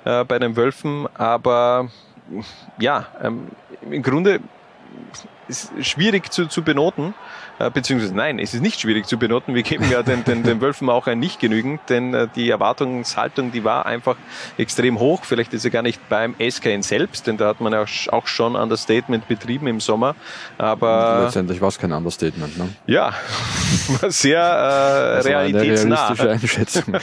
äh, 0.05 0.23
bei 0.23 0.39
den 0.39 0.55
Wölfen, 0.55 1.07
aber 1.15 1.89
ja, 2.79 3.07
ähm, 3.21 3.47
im 3.89 4.03
Grunde 4.03 4.39
ist 5.47 5.71
schwierig 5.81 6.31
zu, 6.31 6.45
zu 6.45 6.61
benoten, 6.61 7.13
äh, 7.57 7.69
beziehungsweise 7.71 8.15
nein, 8.15 8.39
es 8.39 8.53
ist 8.53 8.61
nicht 8.61 8.79
schwierig 8.79 9.07
zu 9.07 9.17
benoten. 9.17 9.55
Wir 9.55 9.63
geben 9.63 9.89
ja 9.89 10.03
den, 10.03 10.23
den, 10.23 10.43
den 10.43 10.61
Wölfen 10.61 10.89
auch 10.89 11.07
ein 11.07 11.19
nicht 11.19 11.39
genügend, 11.39 11.81
denn 11.89 12.13
äh, 12.13 12.27
die 12.35 12.49
Erwartungshaltung, 12.49 13.51
die 13.51 13.63
war 13.63 13.85
einfach 13.85 14.15
extrem 14.57 14.99
hoch. 14.99 15.23
Vielleicht 15.23 15.53
ist 15.53 15.65
er 15.65 15.71
gar 15.71 15.81
nicht 15.81 16.07
beim 16.07 16.35
SKN 16.39 16.83
selbst, 16.83 17.27
denn 17.27 17.37
da 17.37 17.47
hat 17.47 17.61
man 17.61 17.73
ja 17.73 17.83
auch 18.11 18.27
schon 18.27 18.55
Understatement 18.55 19.27
betrieben 19.27 19.67
im 19.67 19.79
Sommer. 19.79 20.15
Aber 20.57 21.23
letztendlich 21.23 21.59
war 21.61 21.69
es 21.69 21.79
kein 21.79 21.91
Understatement, 21.91 22.57
ne? 22.57 22.69
Ja, 22.85 23.13
war 24.01 24.11
sehr 24.11 24.39
äh, 24.39 25.19
realitätsnah. 25.21 26.09
Eine 26.09 26.29
Einschätzung. 26.31 26.95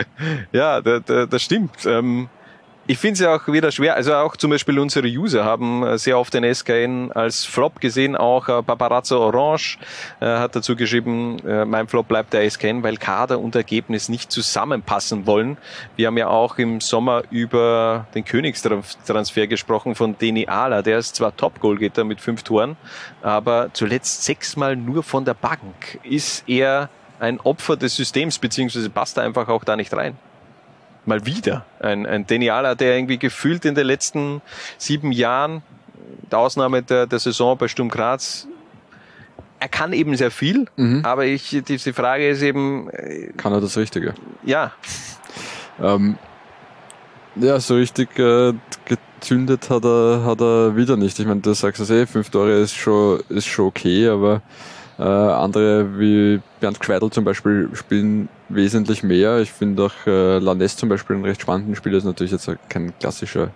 ja, 0.52 0.80
das, 0.80 1.28
das 1.28 1.42
stimmt. 1.42 1.86
Ähm, 1.86 2.28
ich 2.90 2.98
finde 2.98 3.12
es 3.12 3.20
ja 3.20 3.36
auch 3.36 3.46
wieder 3.46 3.70
schwer, 3.70 3.94
also 3.94 4.14
auch 4.14 4.36
zum 4.36 4.50
Beispiel 4.50 4.76
unsere 4.80 5.06
User 5.06 5.44
haben 5.44 5.84
äh, 5.84 5.96
sehr 5.96 6.18
oft 6.18 6.34
den 6.34 6.42
SKN 6.42 7.12
als 7.12 7.44
Flop 7.44 7.80
gesehen, 7.80 8.16
auch 8.16 8.48
äh, 8.48 8.64
Paparazzo 8.64 9.24
Orange 9.24 9.78
äh, 10.18 10.26
hat 10.26 10.56
dazu 10.56 10.74
geschrieben, 10.74 11.36
mein 11.66 11.86
Flop 11.86 12.08
bleibt 12.08 12.32
der 12.32 12.50
SKN, 12.50 12.82
weil 12.82 12.96
Kader 12.96 13.38
und 13.38 13.54
Ergebnis 13.54 14.08
nicht 14.08 14.32
zusammenpassen 14.32 15.24
wollen. 15.26 15.56
Wir 15.94 16.08
haben 16.08 16.18
ja 16.18 16.26
auch 16.26 16.58
im 16.58 16.80
Sommer 16.80 17.22
über 17.30 18.06
den 18.16 18.24
Königstransfer 18.24 19.46
gesprochen 19.46 19.94
von 19.94 20.18
Deni 20.18 20.48
Ala, 20.48 20.82
der 20.82 20.98
ist 20.98 21.14
zwar 21.14 21.36
Top-Goalgetter 21.36 22.02
mit 22.02 22.20
fünf 22.20 22.42
Toren, 22.42 22.76
aber 23.22 23.68
zuletzt 23.72 24.24
sechsmal 24.24 24.74
nur 24.74 25.04
von 25.04 25.24
der 25.24 25.34
Bank. 25.34 26.00
Ist 26.02 26.42
er 26.48 26.88
ein 27.20 27.38
Opfer 27.38 27.76
des 27.76 27.94
Systems, 27.94 28.40
beziehungsweise 28.40 28.90
passt 28.90 29.16
er 29.16 29.22
einfach 29.22 29.46
auch 29.46 29.62
da 29.62 29.76
nicht 29.76 29.94
rein? 29.94 30.18
Mal 31.10 31.26
wieder 31.26 31.66
ein, 31.80 32.06
ein 32.06 32.26
Denialer, 32.26 32.74
der 32.74 32.96
irgendwie 32.96 33.18
gefühlt 33.18 33.64
in 33.64 33.74
den 33.74 33.86
letzten 33.86 34.40
sieben 34.78 35.12
Jahren, 35.12 35.62
der 36.30 36.38
Ausnahme 36.38 36.82
der, 36.82 37.06
der 37.06 37.18
Saison 37.18 37.58
bei 37.58 37.68
Sturm 37.68 37.88
Graz, 37.88 38.46
er 39.58 39.68
kann 39.68 39.92
eben 39.92 40.16
sehr 40.16 40.30
viel, 40.30 40.66
mhm. 40.76 41.04
aber 41.04 41.26
ich, 41.26 41.50
die, 41.50 41.62
die 41.62 41.92
Frage 41.92 42.28
ist 42.28 42.40
eben. 42.40 42.88
Äh, 42.90 43.32
kann 43.36 43.52
er 43.52 43.60
das 43.60 43.76
Richtige? 43.76 44.14
Ja. 44.44 44.72
ähm, 45.82 46.16
ja, 47.36 47.60
so 47.60 47.74
richtig 47.74 48.18
äh, 48.18 48.54
gezündet 48.86 49.68
hat 49.68 49.84
er, 49.84 50.24
hat 50.24 50.40
er 50.40 50.76
wieder 50.76 50.96
nicht. 50.96 51.18
Ich 51.18 51.26
meine, 51.26 51.40
du 51.40 51.52
sagst 51.52 51.80
es 51.80 51.90
eh, 51.90 52.06
fünf 52.06 52.30
Tore 52.30 52.52
ist 52.52 52.74
schon, 52.74 53.20
ist 53.28 53.46
schon 53.46 53.66
okay, 53.66 54.08
aber 54.08 54.40
äh, 55.00 55.02
andere 55.02 55.98
wie 55.98 56.42
Bernd 56.60 56.78
Gschweidel 56.78 57.10
zum 57.10 57.24
Beispiel 57.24 57.70
spielen 57.72 58.28
wesentlich 58.50 59.02
mehr. 59.02 59.38
Ich 59.38 59.50
finde 59.50 59.86
auch 59.86 60.06
äh, 60.06 60.38
Lanes 60.38 60.76
zum 60.76 60.90
Beispiel 60.90 61.16
einen 61.16 61.24
recht 61.24 61.40
spannenden 61.40 61.74
Spieler, 61.74 61.96
ist 61.96 62.04
natürlich 62.04 62.32
jetzt 62.32 62.50
kein 62.68 62.92
klassischer 62.98 63.48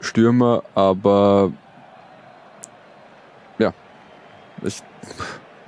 Stürmer, 0.00 0.62
aber 0.74 1.52
ja, 3.58 3.74
ich, 4.62 4.82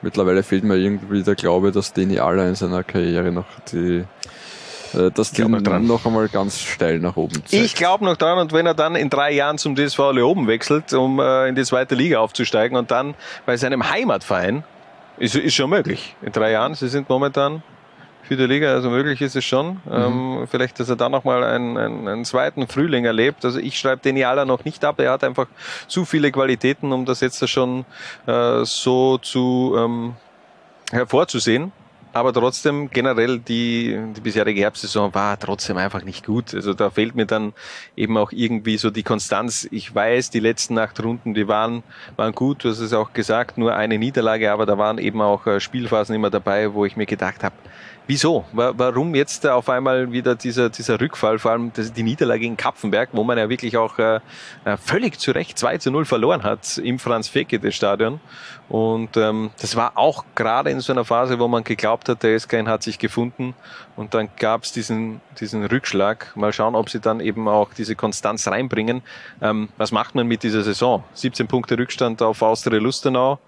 mittlerweile 0.01 0.43
fehlt 0.43 0.65
mir 0.65 0.77
irgendwie 0.77 1.23
der 1.23 1.35
Glaube, 1.35 1.73
dass 1.73 1.93
Deni 1.93 2.19
Aller 2.19 2.49
in 2.49 2.55
seiner 2.55 2.83
Karriere 2.83 3.31
noch 3.33 3.47
die 3.71 4.03
äh, 4.95 5.11
das 5.11 5.33
die 5.33 5.47
noch, 5.47 5.61
dran. 5.61 5.87
noch 5.87 6.07
einmal 6.07 6.29
ganz 6.29 6.59
steil 6.59 7.01
nach 7.01 7.17
oben 7.17 7.35
zeigt. 7.45 7.53
Ich 7.53 7.75
glaube 7.75 8.07
noch 8.07 8.17
dran 8.17 8.39
und 8.39 8.55
wenn 8.55 8.65
er 8.65 8.75
dann 8.75 8.97
in 8.97 9.11
drei 9.11 9.33
Jahren 9.33 9.59
zum 9.59 9.77
DSV 9.77 9.99
oben 9.99 10.47
wechselt, 10.47 10.95
um 10.95 11.21
äh, 11.21 11.49
in 11.49 11.55
die 11.55 11.65
zweite 11.65 11.95
Liga 11.95 12.21
aufzusteigen 12.21 12.79
und 12.79 12.91
dann 12.91 13.15
bei 13.45 13.59
seinem 13.59 13.91
Heimatverein 13.91 14.65
ist, 15.19 15.35
ist 15.35 15.55
schon 15.55 15.71
möglich. 15.71 16.15
In 16.23 16.33
drei 16.33 16.53
Jahren. 16.53 16.75
Sie 16.75 16.89
sind 16.89 17.09
momentan 17.09 17.63
für 18.23 18.37
die 18.37 18.47
Liga, 18.47 18.73
also 18.73 18.91
möglich 18.91 19.21
ist 19.21 19.37
es 19.37 19.45
schon. 19.45 19.81
Mhm. 19.85 19.93
Ähm, 19.93 20.49
vielleicht, 20.51 20.81
dass 20.81 20.89
er 20.89 20.97
dann 20.97 21.13
nochmal 21.13 21.45
einen, 21.45 21.77
einen, 21.77 22.09
einen 22.09 22.25
zweiten 22.25 22.67
Frühling 22.67 23.05
erlebt. 23.05 23.45
Also 23.45 23.59
ich 23.59 23.79
schreibe 23.79 24.03
den 24.03 24.17
Jala 24.17 24.45
noch 24.45 24.65
nicht 24.65 24.85
ab. 24.85 24.99
Er 24.99 25.13
hat 25.13 25.23
einfach 25.23 25.47
zu 25.87 26.05
viele 26.05 26.33
Qualitäten, 26.33 26.93
um 26.93 27.05
das 27.05 27.21
jetzt 27.21 27.49
schon 27.49 27.85
äh, 28.27 28.65
so 28.65 29.19
zu 29.19 29.75
ähm, 29.79 30.17
hervorzusehen 30.91 31.73
aber 32.17 32.33
trotzdem 32.33 32.89
generell 32.89 33.39
die, 33.39 34.01
die 34.17 34.21
bisherige 34.23 34.63
Herbstsaison 34.63 35.13
war 35.13 35.39
trotzdem 35.39 35.77
einfach 35.77 36.03
nicht 36.03 36.25
gut. 36.25 36.55
Also 36.55 36.73
da 36.73 36.89
fehlt 36.89 37.15
mir 37.15 37.27
dann 37.27 37.53
eben 37.95 38.17
auch 38.17 38.33
irgendwie 38.33 38.79
so 38.79 38.91
die 38.91 39.03
Konstanz. 39.03 39.69
Ich 39.71 39.95
weiß, 39.95 40.31
die 40.31 40.41
letzten 40.41 40.79
acht 40.79 40.99
Runden, 41.03 41.35
die 41.35 41.47
waren, 41.47 41.83
waren 42.17 42.33
gut, 42.33 42.65
du 42.65 42.71
hast 42.71 42.79
es 42.79 42.95
auch 42.95 43.13
gesagt, 43.13 43.59
nur 43.59 43.77
eine 43.77 43.99
Niederlage, 43.99 44.51
aber 44.51 44.65
da 44.65 44.79
waren 44.79 44.97
eben 44.97 45.21
auch 45.21 45.47
äh, 45.47 45.61
Spielphasen 45.61 46.15
immer 46.15 46.31
dabei, 46.31 46.73
wo 46.73 46.87
ich 46.87 46.97
mir 46.97 47.05
gedacht 47.05 47.45
habe, 47.45 47.55
Wieso? 48.09 48.45
Warum 48.53 49.17
jetzt 49.17 49.45
auf 49.49 49.69
einmal 49.69 50.13
wieder 50.13 50.37
dieser, 50.37 50.71
dieser 50.71 51.01
Rückfall, 51.01 51.41
vor 51.41 51.51
allem 51.51 51.73
die 51.75 52.03
Niederlage 52.05 52.47
in 52.47 52.57
Kapfenberg, 52.57 53.09
wo 53.13 53.25
man 53.25 53.37
ja 53.37 53.49
wirklich 53.49 53.77
auch 53.77 53.99
äh, 53.99 54.21
äh 54.65 54.77
völlig 54.77 55.19
zu 55.19 55.33
Recht 55.33 55.59
2 55.59 55.79
zu 55.79 55.91
0 55.91 56.05
verloren 56.05 56.45
hat 56.45 56.79
im 56.79 57.01
Franz-Fekete-Stadion. 57.01 58.21
Und 58.69 59.17
ähm, 59.17 59.51
das 59.61 59.75
war 59.75 59.97
auch 59.97 60.25
gerade 60.37 60.71
in 60.71 60.81
so 60.81 60.93
einer 60.93 61.05
Phase, 61.05 61.39
wo 61.39 61.49
man 61.49 61.65
geglaubt 61.65 62.09
hat, 62.09 62.23
der 62.23 62.39
SKN 62.39 62.69
hat 62.69 62.83
sich 62.83 62.99
gefunden 62.99 63.55
und 63.97 64.13
dann 64.13 64.29
gab 64.39 64.65
es 64.65 64.73
diesen, 64.73 65.21
diesen 65.41 65.65
Rückschlag. 65.65 66.37
Mal 66.37 66.53
schauen, 66.53 66.75
ob 66.75 66.91
sie 66.91 67.01
dann 67.01 67.21
eben 67.21 67.49
auch 67.49 67.73
diese 67.75 67.97
Konstanz 67.97 68.47
reinbringen. 68.47 69.03
Ähm, 69.41 69.69
was 69.77 69.91
macht 69.91 70.15
man 70.15 70.27
mit 70.27 70.43
dieser 70.43 70.63
Saison? 70.63 71.05
17 71.15 71.47
Punkte 71.47 71.79
Rückstand 71.79 72.23
auf 72.23 72.43
Austria 72.43 72.79
Lustenau. 72.79 73.39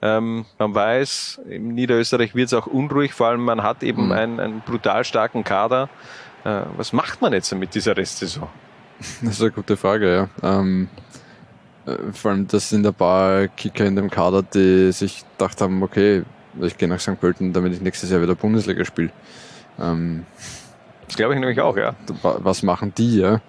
Ähm, 0.00 0.44
man 0.58 0.74
weiß, 0.74 1.40
in 1.48 1.74
Niederösterreich 1.74 2.34
wird 2.34 2.46
es 2.48 2.54
auch 2.54 2.66
unruhig, 2.66 3.12
vor 3.12 3.28
allem 3.28 3.44
man 3.44 3.62
hat 3.62 3.82
eben 3.82 4.06
mhm. 4.06 4.12
einen, 4.12 4.40
einen 4.40 4.60
brutal 4.60 5.04
starken 5.04 5.42
Kader. 5.42 5.88
Äh, 6.44 6.62
was 6.76 6.92
macht 6.92 7.20
man 7.20 7.32
jetzt 7.32 7.52
mit 7.54 7.74
dieser 7.74 7.96
Restsaison? 7.96 8.48
Das 9.22 9.34
ist 9.34 9.42
eine 9.42 9.50
gute 9.50 9.76
Frage, 9.76 10.28
ja. 10.42 10.58
Ähm, 10.60 10.88
äh, 11.86 12.12
vor 12.12 12.30
allem, 12.30 12.46
das 12.46 12.68
sind 12.68 12.86
ein 12.86 12.94
paar 12.94 13.48
Kicker 13.48 13.86
in 13.86 13.96
dem 13.96 14.10
Kader, 14.10 14.42
die 14.42 14.92
sich 14.92 15.24
gedacht 15.36 15.60
haben, 15.60 15.82
okay, 15.82 16.24
ich 16.60 16.76
gehe 16.76 16.88
nach 16.88 17.00
St. 17.00 17.20
Pölten, 17.20 17.52
damit 17.52 17.72
ich 17.72 17.80
nächstes 17.80 18.10
Jahr 18.10 18.22
wieder 18.22 18.34
Bundesliga 18.34 18.84
spiele. 18.84 19.10
Ähm, 19.80 20.26
das 21.06 21.16
glaube 21.16 21.34
ich 21.34 21.40
nämlich 21.40 21.60
auch, 21.60 21.76
ja. 21.76 21.94
Was 22.22 22.62
machen 22.62 22.92
die, 22.96 23.18
ja? 23.18 23.40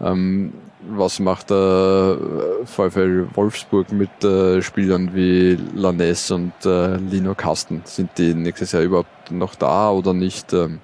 Ähm, 0.00 0.52
was 0.88 1.20
macht 1.20 1.50
der 1.50 2.18
VfL 2.64 3.28
Wolfsburg 3.34 3.92
mit 3.92 4.24
äh, 4.24 4.62
Spielern 4.62 5.14
wie 5.14 5.58
Lanes 5.74 6.30
und 6.30 6.52
äh, 6.64 6.96
Lino 6.96 7.34
Kasten? 7.34 7.82
Sind 7.84 8.10
die 8.18 8.34
nächstes 8.34 8.72
Jahr 8.72 8.82
überhaupt 8.82 9.30
noch 9.30 9.54
da 9.54 9.90
oder 9.90 10.12
nicht? 10.12 10.52
Ähm, 10.52 10.80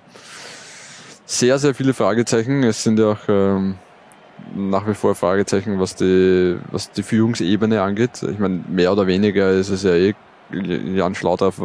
sehr, 1.27 1.59
sehr 1.59 1.75
viele 1.75 1.95
Fragezeichen. 1.95 2.63
Es 2.63 2.83
sind 2.83 2.99
ja 2.99 3.13
auch 3.13 3.29
ähm, 3.29 3.77
nach 4.55 4.87
wie 4.87 4.95
vor 4.95 5.15
Fragezeichen, 5.15 5.79
was 5.79 5.95
die, 5.95 6.57
was 6.71 6.91
die 6.91 7.03
Führungsebene 7.03 7.83
angeht. 7.83 8.23
Ich 8.23 8.39
meine, 8.39 8.65
mehr 8.69 8.93
oder 8.93 9.07
weniger 9.07 9.51
ist 9.51 9.69
es 9.69 9.83
ja 9.83 9.95
eh, 9.95 10.15
Jan 10.51 11.15
Schlaudorf 11.15 11.61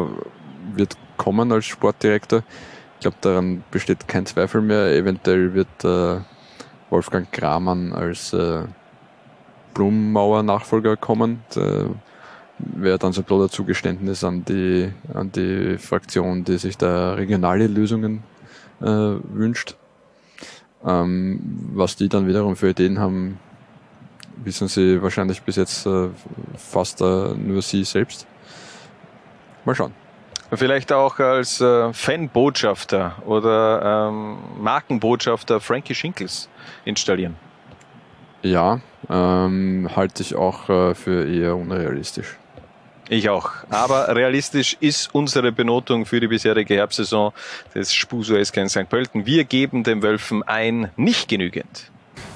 wird 0.76 0.98
kommen 1.18 1.52
als 1.52 1.66
Sportdirektor. 1.66 2.44
Ich 2.96 3.02
glaube, 3.02 3.18
daran 3.22 3.64
besteht 3.72 4.08
kein 4.08 4.26
Zweifel 4.26 4.62
mehr. 4.62 4.94
Eventuell 4.96 5.54
wird 5.54 5.84
äh, 5.84 6.22
Wolfgang 6.94 7.32
Kramann 7.32 7.92
als 7.92 8.34
äh, 8.34 8.66
Blumenmauer-Nachfolger 9.74 10.96
kommen. 10.96 11.42
Da 11.56 11.88
wäre 12.60 13.00
dann 13.00 13.14
so 13.14 13.22
ein 13.22 13.26
blöder 13.26 13.50
Zugeständnis 13.50 14.24
an 14.24 14.46
die, 14.46 14.92
an 15.12 15.32
die 15.32 15.80
Fraktion, 15.80 16.44
die 16.44 16.60
sich 16.60 16.78
da 16.78 17.16
regionale 17.16 17.66
Lösungen 17.66 18.22
äh, 18.80 18.86
wünscht. 18.86 19.76
Ähm, 20.86 21.40
was 21.74 21.96
die 21.96 22.10
dann 22.10 22.28
wiederum 22.28 22.56
für 22.56 22.70
Ideen 22.70 23.00
haben, 23.00 23.40
wissen 24.44 24.68
sie 24.68 25.02
wahrscheinlich 25.02 25.42
bis 25.42 25.56
jetzt 25.56 25.88
äh, 25.88 26.10
fast 26.56 27.02
äh, 27.02 27.34
nur 27.34 27.64
sie 27.64 27.86
selbst. 27.86 28.28
Mal 29.66 29.74
schauen. 29.74 30.03
Vielleicht 30.56 30.92
auch 30.92 31.20
als 31.20 31.62
äh, 31.62 31.94
Fanbotschafter 31.94 33.16
oder 33.26 34.10
ähm, 34.10 34.38
Markenbotschafter 34.60 35.60
Frankie 35.60 35.96
Schinkels 35.96 36.50
installieren. 36.86 37.36
Ja, 38.42 38.82
ähm, 39.10 39.90
halte 39.96 40.22
ich 40.22 40.36
auch 40.36 40.70
äh, 40.70 40.96
für 40.96 41.28
eher 41.28 41.56
unrealistisch. 41.56 42.38
Ich 43.10 43.30
auch. 43.30 43.52
Aber 43.70 44.08
realistisch 44.16 44.78
ist 44.80 45.14
unsere 45.16 45.52
Benotung 45.52 46.06
für 46.06 46.20
die 46.20 46.28
bisherige 46.28 46.76
Herbstsaison 46.76 47.34
des 47.74 47.94
Spuso 47.94 48.42
SK 48.44 48.58
in 48.58 48.70
St. 48.70 48.90
Pölten. 48.90 49.26
Wir 49.26 49.46
geben 49.46 49.84
den 49.84 50.02
Wölfen 50.04 50.44
ein 50.44 50.92
nicht 50.98 51.30
genügend. 51.30 51.92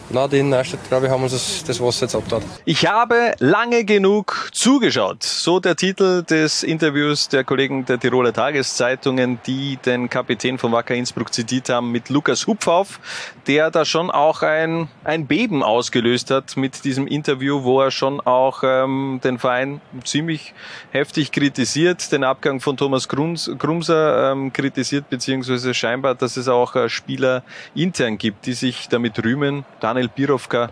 Na, 0.09 0.25
die 0.25 0.41
Neustadt, 0.41 0.79
glaube 0.87 1.07
ich, 1.07 1.11
haben 1.11 1.21
uns 1.23 1.63
das, 1.67 1.81
Wasser 1.81 2.05
jetzt 2.05 2.15
abgetan. 2.15 2.41
Ich 2.63 2.87
habe 2.87 3.33
lange 3.39 3.83
genug 3.83 4.49
zugeschaut. 4.53 5.21
So 5.21 5.59
der 5.59 5.75
Titel 5.75 6.23
des 6.23 6.63
Interviews 6.63 7.27
der 7.27 7.43
Kollegen 7.43 7.83
der 7.83 7.99
Tiroler 7.99 8.31
Tageszeitungen, 8.31 9.39
die 9.45 9.75
den 9.85 10.09
Kapitän 10.09 10.59
von 10.59 10.71
Wacker 10.71 10.95
Innsbruck 10.95 11.33
zitiert 11.33 11.67
haben 11.67 11.91
mit 11.91 12.09
Lukas 12.09 12.47
Hupfauf, 12.47 13.01
der 13.47 13.69
da 13.69 13.83
schon 13.83 14.09
auch 14.09 14.43
ein, 14.43 14.87
ein 15.03 15.27
Beben 15.27 15.61
ausgelöst 15.61 16.31
hat 16.31 16.55
mit 16.55 16.85
diesem 16.85 17.05
Interview, 17.05 17.63
wo 17.63 17.81
er 17.81 17.91
schon 17.91 18.21
auch 18.21 18.63
ähm, 18.63 19.19
den 19.25 19.37
Verein 19.39 19.81
ziemlich 20.05 20.53
heftig 20.91 21.33
kritisiert, 21.33 22.13
den 22.13 22.23
Abgang 22.23 22.61
von 22.61 22.77
Thomas 22.77 23.09
Grums, 23.09 23.51
Grumser 23.57 24.31
ähm, 24.31 24.53
kritisiert, 24.53 25.09
beziehungsweise 25.09 25.73
scheinbar, 25.73 26.15
dass 26.15 26.37
es 26.37 26.47
auch 26.47 26.77
äh, 26.77 26.87
Spieler 26.87 27.43
intern 27.75 28.17
gibt, 28.17 28.45
die 28.45 28.53
sich 28.53 28.87
damit 28.87 29.21
rühmen, 29.21 29.65
dann 29.81 29.96
Daniel 29.97 30.09
Birovka 30.13 30.69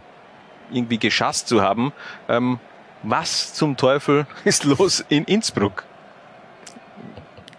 irgendwie 0.72 1.00
geschasst 1.00 1.48
zu 1.48 1.62
haben. 1.62 1.92
Ähm, 2.30 2.60
was 3.02 3.54
zum 3.54 3.76
Teufel 3.76 4.28
ist 4.46 4.64
los 4.64 5.04
in 5.10 5.24
Innsbruck? 5.26 5.84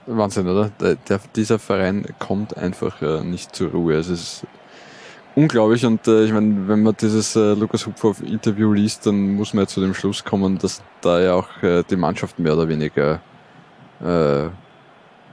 Wahnsinn, 0.07 0.47
oder? 0.47 0.71
Der, 1.09 1.21
dieser 1.35 1.59
Verein 1.59 2.07
kommt 2.21 2.57
einfach 2.57 3.03
äh, 3.03 3.25
nicht 3.25 3.57
zur 3.57 3.73
Ruhe. 3.73 3.95
Es 3.95 4.09
ist 4.09 4.47
unglaublich 5.35 5.85
und 5.85 6.07
äh, 6.07 6.25
ich 6.25 6.33
meine, 6.33 6.69
wenn 6.69 6.85
man 6.85 6.97
dieses 6.97 7.35
äh, 7.35 7.55
Lukas 7.55 7.85
Hupfer 7.87 8.15
Interview 8.25 8.73
liest, 8.73 9.07
dann 9.07 9.35
muss 9.35 9.53
man 9.53 9.65
ja 9.65 9.67
zu 9.67 9.81
dem 9.81 9.95
Schluss 9.95 10.23
kommen, 10.23 10.59
dass 10.59 10.83
da 11.01 11.21
ja 11.21 11.35
auch 11.35 11.49
äh, 11.63 11.83
die 11.91 11.97
Mannschaft 11.97 12.39
mehr 12.39 12.55
oder 12.55 12.69
weniger 12.69 13.21
äh, 14.01 14.49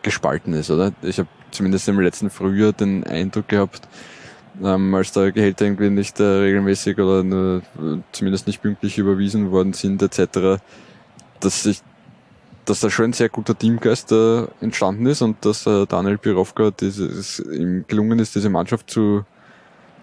gespalten 0.01 0.53
ist, 0.53 0.71
oder? 0.71 0.91
Ich 1.03 1.19
habe 1.19 1.29
zumindest 1.51 1.87
im 1.87 1.99
letzten 1.99 2.31
Frühjahr 2.31 2.73
den 2.73 3.03
Eindruck 3.03 3.47
gehabt, 3.47 3.87
ähm, 4.61 4.93
als 4.93 5.11
da 5.11 5.29
Gehälter 5.29 5.65
irgendwie 5.65 5.89
nicht 5.89 6.19
äh, 6.19 6.23
regelmäßig 6.23 6.99
oder 6.99 7.23
nur, 7.23 7.61
äh, 7.79 7.97
zumindest 8.11 8.47
nicht 8.47 8.61
pünktlich 8.61 8.97
überwiesen 8.97 9.51
worden 9.51 9.73
sind 9.73 10.01
etc., 10.01 10.61
dass 11.39 11.65
ich 11.65 11.81
dass 12.65 12.79
da 12.79 12.89
schon 12.89 13.05
ein 13.05 13.13
sehr 13.13 13.27
guter 13.27 13.57
Teamgeist 13.57 14.11
äh, 14.13 14.45
entstanden 14.61 15.05
ist 15.05 15.21
und 15.21 15.43
dass 15.45 15.67
äh, 15.67 15.85
Daniel 15.85 16.17
Pirovka 16.17 16.71
dieses, 16.71 17.39
ihm 17.39 17.83
gelungen 17.89 18.19
ist, 18.19 18.35
diese 18.35 18.49
Mannschaft 18.49 18.89
zu 18.89 19.25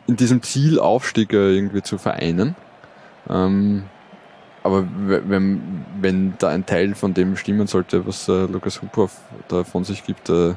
in 0.07 0.17
diesem 0.17 0.43
Zielaufstieg 0.43 1.33
äh, 1.33 1.55
irgendwie 1.55 1.83
zu 1.83 1.97
vereinen. 1.97 2.57
Ähm, 3.29 3.85
aber 4.63 4.87
wenn, 5.07 5.85
wenn 6.01 6.35
da 6.39 6.49
ein 6.49 6.67
Teil 6.67 6.95
von 6.95 7.15
dem 7.15 7.37
stimmen 7.37 7.67
sollte, 7.67 8.07
was 8.07 8.29
äh, 8.29 8.45
Lukas 8.47 8.83
Huphoff 8.83 9.17
da 9.49 9.65
von 9.65 9.85
sich 9.85 10.05
gibt, 10.05 10.29
äh, 10.29 10.55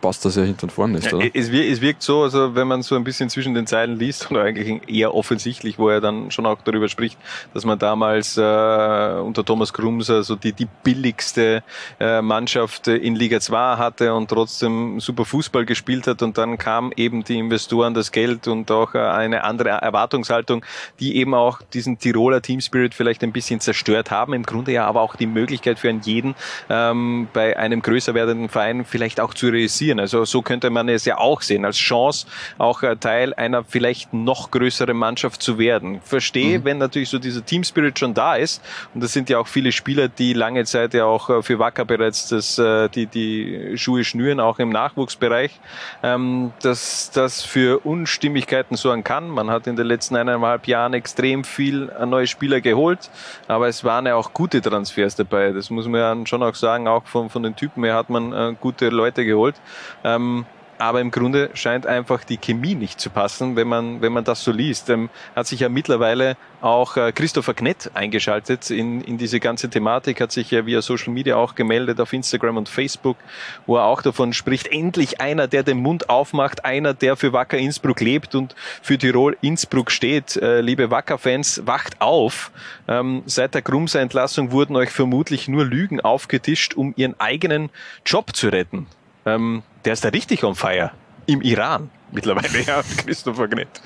passt 0.00 0.24
das 0.24 0.36
ja 0.36 0.42
hinten 0.42 0.66
und 0.66 0.70
vorne 0.70 0.94
nicht, 0.94 1.12
oder? 1.12 1.24
Es, 1.32 1.48
es 1.48 1.80
wirkt 1.80 2.02
so, 2.02 2.22
also 2.22 2.54
wenn 2.54 2.68
man 2.68 2.82
so 2.82 2.94
ein 2.94 3.04
bisschen 3.04 3.30
zwischen 3.30 3.54
den 3.54 3.66
Zeilen 3.66 3.98
liest, 3.98 4.12
oder 4.30 4.42
eigentlich 4.42 4.82
eher 4.88 5.14
offensichtlich, 5.14 5.78
wo 5.78 5.88
er 5.88 6.00
dann 6.00 6.30
schon 6.30 6.46
auch 6.46 6.60
darüber 6.62 6.88
spricht, 6.88 7.18
dass 7.54 7.64
man 7.64 7.78
damals 7.78 8.36
äh, 8.36 8.40
unter 8.40 9.44
Thomas 9.44 9.72
Krumser 9.72 10.22
so 10.22 10.36
die, 10.36 10.52
die 10.52 10.68
billigste 10.82 11.62
äh, 11.98 12.20
Mannschaft 12.20 12.88
in 12.88 13.16
Liga 13.16 13.40
2 13.40 13.76
hatte 13.76 14.14
und 14.14 14.28
trotzdem 14.28 15.00
super 15.00 15.24
Fußball 15.24 15.64
gespielt 15.64 16.06
hat 16.06 16.22
und 16.22 16.36
dann 16.36 16.58
kam 16.58 16.92
eben 16.96 17.24
die 17.24 17.38
Investoren, 17.38 17.94
das 17.94 18.12
Geld 18.12 18.48
und 18.48 18.70
auch 18.70 18.94
äh, 18.94 18.98
eine 18.98 19.44
andere 19.44 19.70
Erwartungshaltung, 19.70 20.64
die 21.00 21.16
eben 21.16 21.34
auch 21.34 21.62
diesen 21.62 21.98
Tiroler 21.98 22.42
Teamspirit 22.42 22.94
vielleicht 22.94 23.22
ein 23.22 23.32
bisschen 23.32 23.60
zerstört 23.60 24.10
haben. 24.10 24.34
Im 24.34 24.42
Grunde 24.42 24.72
ja 24.72 24.86
aber 24.86 25.00
auch 25.00 25.16
die 25.16 25.26
Möglichkeit 25.26 25.78
für 25.78 25.88
einen 25.88 26.02
jeden 26.02 26.34
ähm, 26.68 27.28
bei 27.32 27.56
einem 27.56 27.80
größer 27.80 28.14
werdenden 28.14 28.48
Verein 28.48 28.84
vielleicht 28.84 29.20
auch 29.20 29.32
zu 29.32 29.46
realisieren. 29.46 29.61
Also 30.00 30.24
so 30.24 30.42
könnte 30.42 30.70
man 30.70 30.88
es 30.88 31.04
ja 31.04 31.18
auch 31.18 31.42
sehen, 31.42 31.64
als 31.64 31.76
Chance 31.76 32.26
auch 32.58 32.82
äh, 32.82 32.96
Teil 32.96 33.34
einer 33.34 33.64
vielleicht 33.64 34.12
noch 34.12 34.50
größeren 34.50 34.96
Mannschaft 34.96 35.42
zu 35.42 35.58
werden. 35.58 36.00
Verstehe, 36.02 36.58
mhm. 36.58 36.64
wenn 36.64 36.78
natürlich 36.78 37.08
so 37.08 37.18
dieser 37.18 37.44
Team 37.44 37.64
Spirit 37.64 37.98
schon 37.98 38.14
da 38.14 38.36
ist, 38.36 38.62
und 38.94 39.02
das 39.02 39.12
sind 39.12 39.28
ja 39.28 39.38
auch 39.38 39.46
viele 39.46 39.72
Spieler, 39.72 40.08
die 40.08 40.32
lange 40.32 40.64
Zeit 40.64 40.94
ja 40.94 41.04
auch 41.04 41.30
äh, 41.30 41.42
für 41.42 41.58
Wacker 41.58 41.84
bereits 41.84 42.28
das, 42.28 42.58
äh, 42.58 42.88
die, 42.88 43.06
die 43.06 43.76
Schuhe 43.76 44.04
schnüren, 44.04 44.40
auch 44.40 44.58
im 44.58 44.70
Nachwuchsbereich, 44.70 45.60
ähm, 46.02 46.52
dass 46.62 47.10
das 47.10 47.42
für 47.42 47.80
Unstimmigkeiten 47.84 48.76
sorgen 48.76 49.04
kann. 49.04 49.28
Man 49.28 49.50
hat 49.50 49.66
in 49.66 49.76
den 49.76 49.86
letzten 49.86 50.16
eineinhalb 50.16 50.66
Jahren 50.66 50.94
extrem 50.94 51.44
viel 51.44 51.90
neue 52.06 52.26
Spieler 52.26 52.60
geholt, 52.60 53.10
aber 53.48 53.68
es 53.68 53.84
waren 53.84 54.06
ja 54.06 54.14
auch 54.14 54.32
gute 54.32 54.60
Transfers 54.60 55.16
dabei. 55.16 55.52
Das 55.52 55.70
muss 55.70 55.86
man 55.86 56.26
schon 56.26 56.42
auch 56.42 56.54
sagen, 56.54 56.88
auch 56.88 57.06
von, 57.06 57.30
von 57.30 57.42
den 57.42 57.56
Typen 57.56 57.84
her 57.84 57.94
hat 57.94 58.10
man 58.10 58.56
gute 58.60 58.88
Leute 58.88 59.24
geholt 59.24 59.51
geholt. 59.52 59.60
Ähm, 60.04 60.46
aber 60.78 61.00
im 61.00 61.12
Grunde 61.12 61.50
scheint 61.54 61.86
einfach 61.86 62.24
die 62.24 62.38
Chemie 62.38 62.74
nicht 62.74 63.00
zu 63.00 63.08
passen, 63.08 63.54
wenn 63.54 63.68
man, 63.68 64.02
wenn 64.02 64.12
man 64.12 64.24
das 64.24 64.42
so 64.42 64.50
liest. 64.50 64.90
Ähm, 64.90 65.10
hat 65.36 65.46
sich 65.46 65.60
ja 65.60 65.68
mittlerweile 65.68 66.36
auch 66.60 66.96
äh, 66.96 67.12
Christopher 67.12 67.54
Knett 67.54 67.92
eingeschaltet 67.94 68.68
in, 68.70 69.00
in 69.00 69.16
diese 69.16 69.38
ganze 69.38 69.70
Thematik, 69.70 70.20
hat 70.20 70.32
sich 70.32 70.50
ja 70.50 70.66
via 70.66 70.82
Social 70.82 71.12
Media 71.12 71.36
auch 71.36 71.54
gemeldet 71.54 72.00
auf 72.00 72.12
Instagram 72.12 72.56
und 72.56 72.68
Facebook, 72.68 73.16
wo 73.64 73.76
er 73.76 73.84
auch 73.84 74.02
davon 74.02 74.32
spricht, 74.32 74.66
endlich 74.68 75.20
einer, 75.20 75.46
der 75.46 75.62
den 75.62 75.78
Mund 75.78 76.08
aufmacht, 76.08 76.64
einer, 76.64 76.94
der 76.94 77.14
für 77.14 77.32
Wacker 77.32 77.58
Innsbruck 77.58 78.00
lebt 78.00 78.34
und 78.34 78.56
für 78.82 78.98
Tirol 78.98 79.36
Innsbruck 79.40 79.92
steht. 79.92 80.36
Äh, 80.36 80.62
liebe 80.62 80.90
Wacker-Fans, 80.90 81.62
wacht 81.64 82.00
auf. 82.00 82.50
Ähm, 82.88 83.22
seit 83.26 83.54
der 83.54 83.62
Grumser 83.62 84.00
Entlassung 84.00 84.50
wurden 84.50 84.74
euch 84.74 84.90
vermutlich 84.90 85.46
nur 85.46 85.64
Lügen 85.64 86.00
aufgetischt, 86.00 86.74
um 86.74 86.92
ihren 86.96 87.14
eigenen 87.20 87.70
Job 88.04 88.34
zu 88.34 88.48
retten. 88.48 88.88
Ähm, 89.26 89.62
der 89.84 89.92
ist 89.92 90.04
da 90.04 90.08
richtig 90.08 90.44
on 90.44 90.54
fire. 90.54 90.90
Im 91.26 91.40
Iran 91.40 91.90
mittlerweile, 92.10 92.62
ja, 92.62 92.82
Christopher 92.96 93.48
Gnett. 93.48 93.80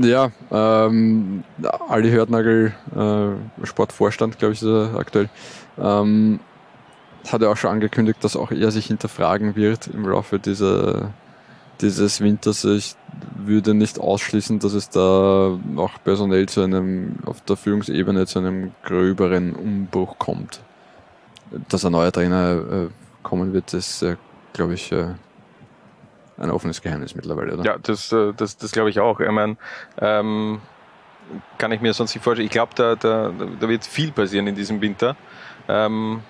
Ja, 0.00 0.32
ähm, 0.50 1.44
Ali 1.88 2.10
Hörtnagel, 2.10 2.74
äh, 2.94 3.66
Sportvorstand, 3.66 4.38
glaube 4.38 4.54
ich, 4.54 4.62
ist 4.62 4.68
er 4.68 4.96
aktuell, 4.96 5.28
ähm, 5.78 6.40
hat 7.30 7.42
er 7.42 7.50
auch 7.50 7.56
schon 7.56 7.70
angekündigt, 7.70 8.22
dass 8.22 8.36
auch 8.36 8.50
er 8.50 8.70
sich 8.72 8.86
hinterfragen 8.86 9.54
wird 9.54 9.86
im 9.88 10.08
Laufe 10.08 10.38
dieser, 10.38 11.12
dieses 11.80 12.20
Winters. 12.20 12.64
Ich 12.64 12.96
würde 13.36 13.74
nicht 13.74 14.00
ausschließen, 14.00 14.58
dass 14.58 14.72
es 14.72 14.90
da 14.90 15.58
auch 15.76 15.92
personell 16.02 16.48
zu 16.48 16.62
einem, 16.62 17.16
auf 17.24 17.40
der 17.42 17.56
Führungsebene 17.56 18.26
zu 18.26 18.40
einem 18.40 18.72
gröberen 18.84 19.54
Umbruch 19.54 20.18
kommt. 20.18 20.60
Dass 21.68 21.84
ein 21.84 21.92
neuer 21.92 22.10
Trainer 22.10 22.54
äh, 22.54 22.88
kommen 23.26 23.52
wird, 23.52 23.74
ist, 23.74 24.02
äh, 24.02 24.16
glaube 24.52 24.74
ich, 24.74 24.92
äh, 24.92 25.14
ein 26.38 26.50
offenes 26.50 26.80
Geheimnis 26.80 27.16
mittlerweile, 27.16 27.54
oder? 27.54 27.64
Ja, 27.64 27.78
das, 27.78 28.12
äh, 28.12 28.32
das, 28.36 28.56
das 28.56 28.70
glaube 28.70 28.88
ich 28.90 29.00
auch. 29.00 29.18
Ich 29.18 29.30
meine, 29.30 29.56
ähm, 29.98 30.60
kann 31.58 31.72
ich 31.72 31.80
mir 31.80 31.92
sonst 31.92 32.14
nicht 32.14 32.22
vorstellen. 32.22 32.46
Ich 32.46 32.52
glaube, 32.52 32.72
da, 32.76 32.94
da, 32.94 33.32
da 33.60 33.68
wird 33.68 33.84
viel 33.84 34.12
passieren 34.12 34.46
in 34.46 34.54
diesem 34.54 34.80
Winter. 34.80 35.16
Ähm, 35.68 36.22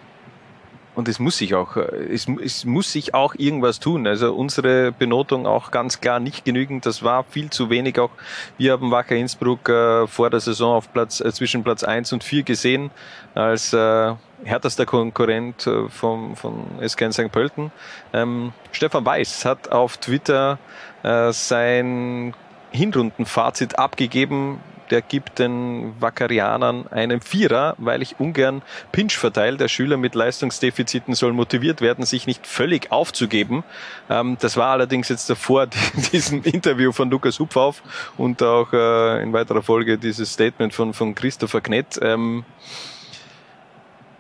und 0.96 1.08
es 1.08 1.18
muss 1.18 1.36
sich 1.36 1.54
auch, 1.54 1.76
äh, 1.76 2.12
es, 2.12 2.26
es 2.42 2.64
muss 2.64 2.90
sich 2.90 3.14
auch 3.14 3.34
irgendwas 3.36 3.78
tun. 3.78 4.06
Also 4.06 4.34
unsere 4.34 4.92
Benotung 4.92 5.46
auch 5.46 5.70
ganz 5.70 6.00
klar 6.00 6.18
nicht 6.18 6.44
genügend. 6.44 6.86
Das 6.86 7.02
war 7.02 7.22
viel 7.22 7.50
zu 7.50 7.70
wenig. 7.70 8.00
Auch 8.00 8.10
wir 8.56 8.72
haben 8.72 8.90
Wacker 8.90 9.14
Innsbruck 9.14 9.68
äh, 9.68 10.06
vor 10.06 10.30
der 10.30 10.40
Saison 10.40 10.74
auf 10.74 10.92
Platz, 10.92 11.20
äh, 11.20 11.30
zwischen 11.32 11.62
Platz 11.62 11.84
eins 11.84 12.12
und 12.12 12.24
vier 12.24 12.42
gesehen 12.42 12.90
als 13.34 13.74
äh, 13.74 14.14
härtester 14.44 14.86
Konkurrent 14.86 15.66
äh, 15.66 15.88
vom, 15.90 16.34
von 16.34 16.64
SK 16.84 17.12
St. 17.12 17.30
Pölten. 17.30 17.70
Ähm, 18.14 18.52
Stefan 18.72 19.04
Weiß 19.04 19.44
hat 19.44 19.70
auf 19.70 19.98
Twitter 19.98 20.58
äh, 21.02 21.30
sein 21.32 22.34
Hinrundenfazit 22.70 23.78
abgegeben 23.78 24.60
der 24.90 25.02
gibt 25.02 25.38
den 25.38 25.94
Wackerianern 26.00 26.86
einen 26.88 27.20
Vierer, 27.20 27.74
weil 27.78 28.02
ich 28.02 28.18
ungern 28.18 28.62
Pinch 28.92 29.16
verteile. 29.16 29.56
Der 29.56 29.68
Schüler 29.68 29.96
mit 29.96 30.14
Leistungsdefiziten 30.14 31.14
soll 31.14 31.32
motiviert 31.32 31.80
werden, 31.80 32.04
sich 32.04 32.26
nicht 32.26 32.46
völlig 32.46 32.92
aufzugeben. 32.92 33.64
Ähm, 34.08 34.36
das 34.40 34.56
war 34.56 34.68
allerdings 34.68 35.08
jetzt 35.08 35.28
davor 35.28 35.66
diesem 36.12 36.42
Interview 36.42 36.92
von 36.92 37.10
Lukas 37.10 37.38
Hupfauf 37.38 37.82
und 38.16 38.42
auch 38.42 38.72
äh, 38.72 39.22
in 39.22 39.32
weiterer 39.32 39.62
Folge 39.62 39.98
dieses 39.98 40.32
Statement 40.32 40.74
von, 40.74 40.94
von 40.94 41.14
Christopher 41.14 41.60
Knett. 41.60 41.98
Ähm, 42.02 42.44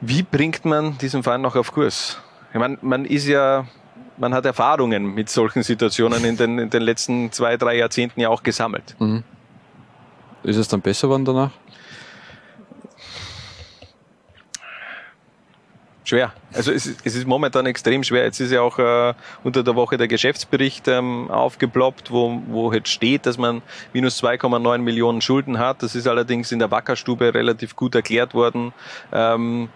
wie 0.00 0.22
bringt 0.22 0.64
man 0.64 0.98
diesen 0.98 1.22
Verein 1.22 1.40
noch 1.40 1.56
auf 1.56 1.72
Kurs? 1.72 2.18
Ich 2.52 2.58
meine, 2.58 2.78
man 2.82 3.04
ist 3.04 3.26
ja 3.26 3.66
man 4.18 4.34
hat 4.34 4.46
Erfahrungen 4.46 5.14
mit 5.14 5.28
solchen 5.28 5.62
Situationen 5.62 6.24
in 6.24 6.36
den, 6.36 6.58
in 6.58 6.70
den 6.70 6.82
letzten 6.82 7.32
zwei, 7.32 7.56
drei 7.56 7.76
Jahrzehnten 7.76 8.20
ja 8.20 8.28
auch 8.28 8.42
gesammelt. 8.42 8.96
Mhm. 8.98 9.24
Ist 10.46 10.58
es 10.58 10.68
dann 10.68 10.80
besser 10.80 11.08
geworden 11.08 11.24
danach? 11.24 11.50
Schwer. 16.04 16.32
Also 16.52 16.70
es 16.70 16.86
ist, 16.86 17.04
es 17.04 17.16
ist 17.16 17.26
momentan 17.26 17.66
extrem 17.66 18.04
schwer. 18.04 18.22
Jetzt 18.22 18.38
ist 18.38 18.52
ja 18.52 18.60
auch 18.60 18.78
äh, 18.78 19.14
unter 19.42 19.64
der 19.64 19.74
Woche 19.74 19.96
der 19.96 20.06
Geschäftsbericht 20.06 20.86
ähm, 20.86 21.28
aufgeploppt, 21.32 22.12
wo, 22.12 22.40
wo 22.46 22.72
jetzt 22.72 22.90
steht, 22.90 23.26
dass 23.26 23.38
man 23.38 23.60
minus 23.92 24.22
2,9 24.22 24.78
Millionen 24.78 25.20
Schulden 25.20 25.58
hat. 25.58 25.82
Das 25.82 25.96
ist 25.96 26.06
allerdings 26.06 26.52
in 26.52 26.60
der 26.60 26.70
Wackerstube 26.70 27.34
relativ 27.34 27.74
gut 27.74 27.96
erklärt 27.96 28.32
worden. 28.32 28.72
Ähm, 29.12 29.68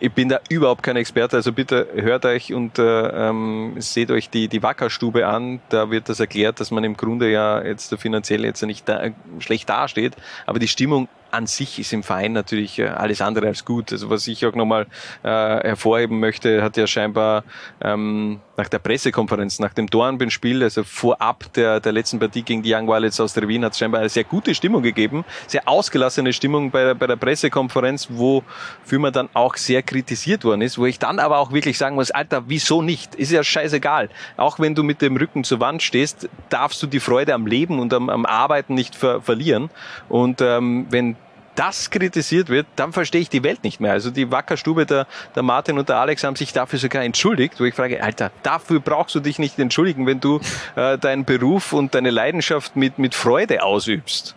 ich 0.00 0.12
bin 0.12 0.30
da 0.30 0.40
überhaupt 0.48 0.82
kein 0.82 0.96
Experte, 0.96 1.36
also 1.36 1.52
bitte 1.52 1.86
hört 1.94 2.24
euch 2.24 2.54
und 2.54 2.78
äh, 2.78 3.28
ähm, 3.28 3.74
seht 3.78 4.10
euch 4.10 4.30
die, 4.30 4.48
die 4.48 4.62
Wackerstube 4.62 5.26
an. 5.26 5.60
Da 5.68 5.90
wird 5.90 6.08
das 6.08 6.20
erklärt, 6.20 6.58
dass 6.58 6.70
man 6.70 6.84
im 6.84 6.96
Grunde 6.96 7.30
ja 7.30 7.62
jetzt 7.62 7.94
finanziell 7.96 8.44
jetzt 8.44 8.62
nicht 8.62 8.88
da, 8.88 9.10
schlecht 9.38 9.68
dasteht, 9.68 10.16
aber 10.46 10.58
die 10.58 10.68
Stimmung 10.68 11.08
an 11.30 11.46
sich 11.46 11.78
ist 11.78 11.92
im 11.92 12.02
Verein 12.02 12.32
natürlich 12.32 12.78
äh, 12.78 12.88
alles 12.88 13.20
andere 13.20 13.46
als 13.46 13.64
gut. 13.64 13.92
Also 13.92 14.10
was 14.10 14.26
ich 14.26 14.44
auch 14.46 14.54
nochmal 14.54 14.86
äh, 15.22 15.28
hervorheben 15.28 16.18
möchte, 16.18 16.62
hat 16.62 16.76
ja 16.76 16.86
scheinbar 16.86 17.44
ähm, 17.80 18.40
nach 18.60 18.68
der 18.68 18.78
Pressekonferenz, 18.78 19.58
nach 19.58 19.72
dem 19.72 19.86
Dornbirn-Spiel, 19.88 20.62
also 20.62 20.84
vorab 20.84 21.50
der, 21.54 21.80
der 21.80 21.92
letzten 21.92 22.18
Partie 22.18 22.42
gegen 22.42 22.62
die 22.62 22.74
Young 22.74 22.86
Violets 22.86 23.18
aus 23.18 23.32
der 23.32 23.48
Wien, 23.48 23.64
hat 23.64 23.72
es 23.72 23.78
scheinbar 23.78 24.00
eine 24.00 24.10
sehr 24.10 24.24
gute 24.24 24.54
Stimmung 24.54 24.82
gegeben, 24.82 25.24
sehr 25.46 25.66
ausgelassene 25.66 26.34
Stimmung 26.34 26.70
bei, 26.70 26.92
bei 26.92 27.06
der 27.06 27.16
Pressekonferenz, 27.16 28.08
wofür 28.10 28.98
man 28.98 29.14
dann 29.14 29.30
auch 29.32 29.56
sehr 29.56 29.82
kritisiert 29.82 30.44
worden 30.44 30.60
ist, 30.60 30.76
wo 30.76 30.84
ich 30.84 30.98
dann 30.98 31.18
aber 31.18 31.38
auch 31.38 31.52
wirklich 31.52 31.78
sagen 31.78 31.94
muss, 31.94 32.10
Alter, 32.10 32.44
wieso 32.48 32.82
nicht? 32.82 33.14
Ist 33.14 33.32
ja 33.32 33.42
scheißegal. 33.42 34.10
Auch 34.36 34.58
wenn 34.58 34.74
du 34.74 34.82
mit 34.82 35.00
dem 35.00 35.16
Rücken 35.16 35.42
zur 35.42 35.60
Wand 35.60 35.82
stehst, 35.82 36.28
darfst 36.50 36.82
du 36.82 36.86
die 36.86 37.00
Freude 37.00 37.32
am 37.32 37.46
Leben 37.46 37.78
und 37.78 37.94
am, 37.94 38.10
am 38.10 38.26
Arbeiten 38.26 38.74
nicht 38.74 38.94
ver 38.94 39.22
verlieren. 39.22 39.70
Und 40.10 40.42
ähm, 40.42 40.86
wenn 40.90 41.16
das 41.54 41.90
kritisiert 41.90 42.48
wird, 42.48 42.66
dann 42.76 42.92
verstehe 42.92 43.20
ich 43.20 43.28
die 43.28 43.42
Welt 43.42 43.64
nicht 43.64 43.80
mehr. 43.80 43.92
Also 43.92 44.10
die 44.10 44.30
Wackerstube, 44.30 44.86
der, 44.86 45.06
der 45.34 45.42
Martin 45.42 45.78
und 45.78 45.88
der 45.88 45.96
Alex 45.96 46.24
haben 46.24 46.36
sich 46.36 46.52
dafür 46.52 46.78
sogar 46.78 47.02
entschuldigt, 47.02 47.60
wo 47.60 47.64
ich 47.64 47.74
frage, 47.74 48.02
Alter, 48.02 48.30
dafür 48.42 48.80
brauchst 48.80 49.14
du 49.14 49.20
dich 49.20 49.38
nicht 49.38 49.58
entschuldigen, 49.58 50.06
wenn 50.06 50.20
du 50.20 50.40
äh, 50.76 50.98
deinen 50.98 51.24
Beruf 51.24 51.72
und 51.72 51.94
deine 51.94 52.10
Leidenschaft 52.10 52.76
mit, 52.76 52.98
mit 52.98 53.14
Freude 53.14 53.62
ausübst. 53.62 54.36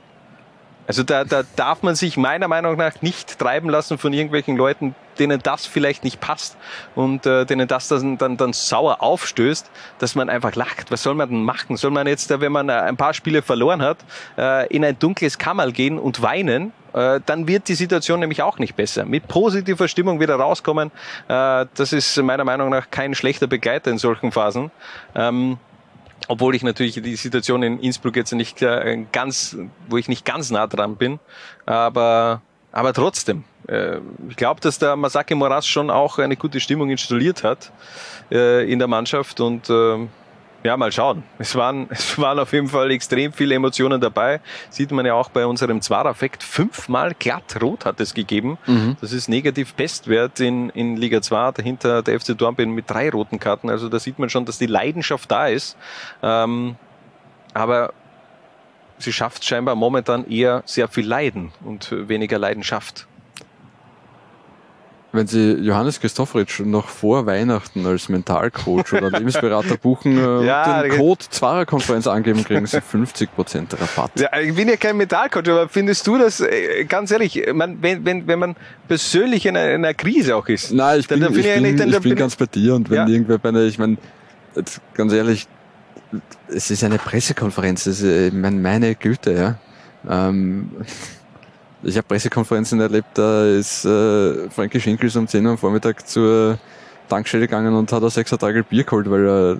Also 0.85 1.03
da, 1.03 1.23
da 1.23 1.43
darf 1.55 1.81
man 1.81 1.95
sich 1.95 2.17
meiner 2.17 2.49
Meinung 2.49 2.75
nach 2.75 3.01
nicht 3.01 3.39
treiben 3.39 3.69
lassen 3.69 3.97
von 3.97 4.11
irgendwelchen 4.11 4.57
Leuten, 4.57 4.95
denen 5.17 5.41
das 5.41 5.65
vielleicht 5.65 6.03
nicht 6.03 6.19
passt 6.19 6.57
und 6.93 7.25
äh, 7.25 7.45
denen 7.45 7.67
das 7.67 7.87
dann, 7.87 8.17
dann, 8.17 8.35
dann 8.35 8.51
sauer 8.51 9.01
aufstößt, 9.01 9.71
dass 9.99 10.15
man 10.15 10.29
einfach 10.29 10.55
lacht. 10.55 10.91
Was 10.91 11.03
soll 11.03 11.15
man 11.15 11.29
denn 11.29 11.43
machen? 11.43 11.77
Soll 11.77 11.91
man 11.91 12.05
jetzt, 12.07 12.29
wenn 12.29 12.51
man 12.51 12.67
äh, 12.67 12.73
ein 12.73 12.97
paar 12.97 13.13
Spiele 13.13 13.41
verloren 13.41 13.81
hat, 13.81 13.99
äh, 14.37 14.67
in 14.67 14.83
ein 14.83 14.99
dunkles 14.99 15.37
Kammerl 15.37 15.71
gehen 15.71 15.97
und 15.97 16.21
weinen? 16.21 16.73
Äh, 16.93 17.19
dann 17.25 17.47
wird 17.47 17.67
die 17.67 17.75
Situation 17.75 18.19
nämlich 18.19 18.41
auch 18.41 18.59
nicht 18.59 18.75
besser. 18.75 19.05
Mit 19.05 19.27
positiver 19.27 19.87
Stimmung 19.87 20.19
wieder 20.19 20.35
rauskommen, 20.35 20.91
äh, 21.27 21.65
das 21.75 21.93
ist 21.93 22.17
meiner 22.17 22.43
Meinung 22.43 22.69
nach 22.69 22.89
kein 22.91 23.15
schlechter 23.15 23.47
Begleiter 23.47 23.91
in 23.91 23.97
solchen 23.97 24.31
Phasen. 24.31 24.71
Ähm, 25.15 25.57
obwohl 26.27 26.55
ich 26.55 26.63
natürlich 26.63 27.01
die 27.01 27.15
Situation 27.15 27.63
in 27.63 27.79
Innsbruck 27.79 28.15
jetzt 28.15 28.31
nicht 28.31 28.61
äh, 28.61 29.05
ganz, 29.11 29.57
wo 29.89 29.97
ich 29.97 30.07
nicht 30.07 30.23
ganz 30.23 30.51
nah 30.51 30.67
dran 30.67 30.95
bin, 30.95 31.19
aber 31.65 32.41
aber 32.71 32.91
trotzdem, 32.91 33.43
ich 34.29 34.35
glaube, 34.35 34.59
dass 34.59 34.79
der 34.79 34.95
Masaki 34.95 35.35
Moras 35.35 35.67
schon 35.67 35.91
auch 35.91 36.17
eine 36.17 36.35
gute 36.35 36.59
Stimmung 36.59 36.89
installiert 36.89 37.43
hat 37.43 37.71
in 38.31 38.79
der 38.79 38.87
Mannschaft 38.87 39.39
und 39.41 39.69
äh, 39.69 40.07
ja, 40.63 40.77
mal 40.77 40.91
schauen. 40.91 41.23
Es 41.39 41.55
waren, 41.55 41.87
es 41.89 42.17
waren 42.17 42.39
auf 42.39 42.53
jeden 42.53 42.69
Fall 42.69 42.91
extrem 42.91 43.33
viele 43.33 43.55
Emotionen 43.55 43.99
dabei. 43.99 44.39
Sieht 44.69 44.91
man 44.91 45.05
ja 45.05 45.13
auch 45.13 45.29
bei 45.29 45.45
unserem 45.45 45.81
Zwarafekt. 45.81 46.43
Fünfmal 46.43 47.13
glatt 47.17 47.61
rot 47.61 47.85
hat 47.85 47.99
es 47.99 48.13
gegeben. 48.13 48.57
Mhm. 48.65 48.97
Das 49.01 49.11
ist 49.11 49.27
negativ 49.27 49.73
Bestwert 49.73 50.39
in, 50.39 50.69
in 50.69 50.97
Liga 50.97 51.21
2. 51.21 51.51
Dahinter 51.53 52.01
der 52.01 52.19
FC 52.19 52.37
Dornbirn 52.37 52.71
mit 52.71 52.89
drei 52.89 53.09
roten 53.09 53.39
Karten. 53.39 53.69
Also 53.69 53.89
da 53.89 53.99
sieht 53.99 54.19
man 54.19 54.29
schon, 54.29 54.45
dass 54.45 54.57
die 54.57 54.67
Leidenschaft 54.67 55.29
da 55.29 55.47
ist. 55.47 55.77
Ähm, 56.21 56.75
aber 57.53 57.93
sie 58.97 59.13
schafft 59.13 59.43
scheinbar 59.43 59.75
momentan 59.75 60.25
eher 60.29 60.63
sehr 60.65 60.87
viel 60.87 61.05
Leiden 61.05 61.51
und 61.63 61.89
weniger 61.91 62.39
Leidenschaft 62.39 63.07
wenn 65.13 65.27
Sie 65.27 65.53
Johannes 65.53 65.99
Christofferitsch 65.99 66.61
noch 66.61 66.87
vor 66.87 67.25
Weihnachten 67.25 67.85
als 67.85 68.09
Mentalcoach 68.09 68.93
oder 68.93 69.11
Lebensberater 69.11 69.77
buchen 69.77 70.17
äh, 70.17 70.45
ja, 70.45 70.81
den 70.81 70.91
Code 70.91 71.23
Zwarer-Konferenz 71.29 72.07
angeben, 72.07 72.43
kriegen 72.43 72.65
Sie 72.65 72.79
50% 72.79 73.27
Rabatt. 73.79 74.19
Ja, 74.19 74.37
ich 74.39 74.55
bin 74.55 74.67
ja 74.67 74.75
kein 74.75 74.97
Mentalcoach, 74.97 75.47
aber 75.47 75.69
findest 75.69 76.05
du 76.07 76.17
das, 76.17 76.41
äh, 76.41 76.85
ganz 76.85 77.11
ehrlich, 77.11 77.41
man, 77.53 77.81
wenn, 77.81 78.03
wenn, 78.03 78.27
wenn 78.27 78.39
man 78.39 78.55
persönlich 78.87 79.45
in 79.45 79.55
einer, 79.55 79.69
in 79.69 79.85
einer 79.85 79.93
Krise 79.93 80.35
auch 80.35 80.47
ist, 80.47 80.71
Nein, 80.71 80.99
ich 80.99 81.07
bin, 81.07 81.19
dann, 81.19 81.31
dann 81.31 81.39
ich, 81.39 81.45
ich, 81.45 81.61
bin, 81.61 81.77
dann, 81.77 81.89
ich 81.89 81.99
bin 81.99 82.15
ganz 82.15 82.35
bei 82.35 82.47
dir 82.47 82.73
und 82.73 82.89
wenn 82.89 82.97
ja. 82.97 83.07
irgendwer 83.07 83.37
bei 83.37 83.49
einer, 83.49 83.61
ich 83.61 83.77
meine, 83.77 83.97
ganz 84.95 85.13
ehrlich, 85.13 85.47
es 86.47 86.71
ist 86.71 86.83
eine 86.83 86.97
Pressekonferenz, 86.97 87.83
das 87.83 88.01
ist, 88.01 88.05
äh, 88.05 88.27
ich 88.27 88.33
meine, 88.33 88.59
meine 88.59 88.95
Güte, 88.95 89.33
ja. 89.33 89.55
Ähm, 90.09 90.71
ich 91.83 91.97
habe 91.97 92.07
Pressekonferenzen 92.07 92.79
erlebt, 92.79 93.09
da 93.15 93.45
ist 93.45 93.85
äh, 93.85 94.49
Frankie 94.49 94.79
Schinkels 94.79 95.15
um 95.15 95.27
10 95.27 95.45
Uhr 95.45 95.51
am 95.51 95.57
Vormittag 95.57 96.07
zur 96.07 96.57
Tankstelle 97.09 97.47
gegangen 97.47 97.75
und 97.75 97.91
hat 97.91 98.03
ein 98.03 98.09
6er 98.09 98.37
Tagel 98.37 98.63
Bier 98.63 98.83
geholt, 98.83 99.09
weil 99.09 99.27
er 99.27 99.57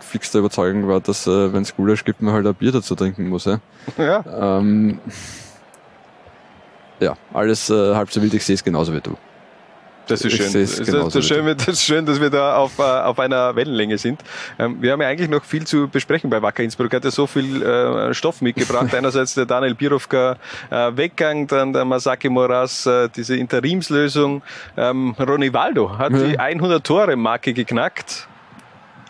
fix 0.00 0.30
der 0.30 0.40
Überzeugung 0.40 0.86
war, 0.88 1.00
dass 1.00 1.26
äh, 1.26 1.52
wenn 1.52 1.62
es 1.62 1.74
Gulasch 1.74 2.04
gibt, 2.04 2.20
man 2.20 2.34
halt 2.34 2.46
ein 2.46 2.54
Bier 2.54 2.72
dazu 2.72 2.94
trinken 2.94 3.28
muss. 3.28 3.46
Ja, 3.46 3.60
ja. 3.96 4.58
Ähm, 4.58 5.00
ja 7.00 7.16
alles 7.32 7.70
äh, 7.70 7.94
halb 7.94 8.12
so 8.12 8.20
wild, 8.22 8.34
ich 8.34 8.44
sehe 8.44 8.54
es 8.54 8.62
genauso 8.62 8.92
wie 8.92 9.00
du. 9.00 9.16
Das 10.06 10.22
ist 10.22 10.32
schön. 10.32 10.52
Das, 10.52 10.76
das, 10.76 11.12
das, 11.12 11.26
schön 11.26 11.46
das 11.46 11.68
ist 11.68 11.82
schön, 11.82 12.06
dass 12.06 12.20
wir 12.20 12.30
da 12.30 12.56
auf, 12.56 12.78
äh, 12.78 12.82
auf 12.82 13.18
einer 13.18 13.54
Wellenlänge 13.54 13.98
sind. 13.98 14.20
Ähm, 14.58 14.76
wir 14.80 14.92
haben 14.92 15.00
ja 15.00 15.08
eigentlich 15.08 15.28
noch 15.28 15.44
viel 15.44 15.66
zu 15.66 15.88
besprechen 15.88 16.28
bei 16.30 16.42
Wacker 16.42 16.62
Innsbruck. 16.62 16.92
Hat 16.92 17.04
ja 17.04 17.10
so 17.10 17.26
viel 17.26 17.62
äh, 17.62 18.12
Stoff 18.14 18.40
mitgebracht. 18.40 18.94
Einerseits 18.94 19.34
der 19.34 19.46
Daniel 19.46 19.74
Birovka 19.74 20.36
äh, 20.70 20.96
Weggang, 20.96 21.46
dann 21.46 21.72
der 21.72 21.84
Masaki 21.84 22.28
Moras, 22.28 22.86
äh, 22.86 23.08
diese 23.14 23.36
Interimslösung. 23.36 24.42
Ähm, 24.76 25.14
Ronny 25.18 25.52
Waldo 25.52 25.96
hat 25.96 26.12
ja. 26.12 26.18
die 26.18 26.38
100 26.38 26.84
Tore 26.84 27.16
Marke 27.16 27.52
geknackt 27.52 28.28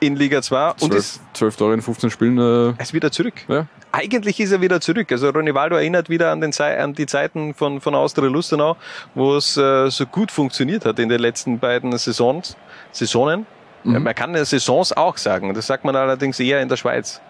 in 0.00 0.16
Liga 0.16 0.42
2 0.42 0.72
und 0.80 0.94
ist 0.94 1.20
12 1.34 1.56
Tore 1.56 1.74
in 1.74 1.82
15 1.82 2.10
Spielen. 2.10 2.38
Äh, 2.38 2.74
er 2.76 2.80
ist 2.80 2.92
wieder 2.92 3.10
zurück. 3.10 3.34
Ja 3.48 3.66
eigentlich 3.92 4.40
ist 4.40 4.52
er 4.52 4.60
wieder 4.60 4.80
zurück. 4.80 5.12
Also 5.12 5.28
Ronivaldo 5.28 5.76
erinnert 5.76 6.08
wieder 6.08 6.32
an, 6.32 6.40
den, 6.40 6.52
an 6.58 6.94
die 6.94 7.06
Zeiten 7.06 7.54
von, 7.54 7.80
von 7.80 7.94
Austria 7.94 8.28
Lustenau, 8.28 8.76
wo 9.14 9.36
es 9.36 9.56
äh, 9.56 9.90
so 9.90 10.06
gut 10.06 10.32
funktioniert 10.32 10.84
hat 10.84 10.98
in 10.98 11.08
den 11.08 11.20
letzten 11.20 11.58
beiden 11.58 11.96
Saisons, 11.98 12.56
Saisonen. 12.90 13.46
Mhm. 13.84 14.02
Man 14.02 14.14
kann 14.14 14.34
ja 14.34 14.44
Saisons 14.44 14.92
auch 14.92 15.16
sagen. 15.16 15.52
Das 15.54 15.66
sagt 15.66 15.84
man 15.84 15.94
allerdings 15.94 16.40
eher 16.40 16.60
in 16.62 16.68
der 16.68 16.76
Schweiz. 16.76 17.20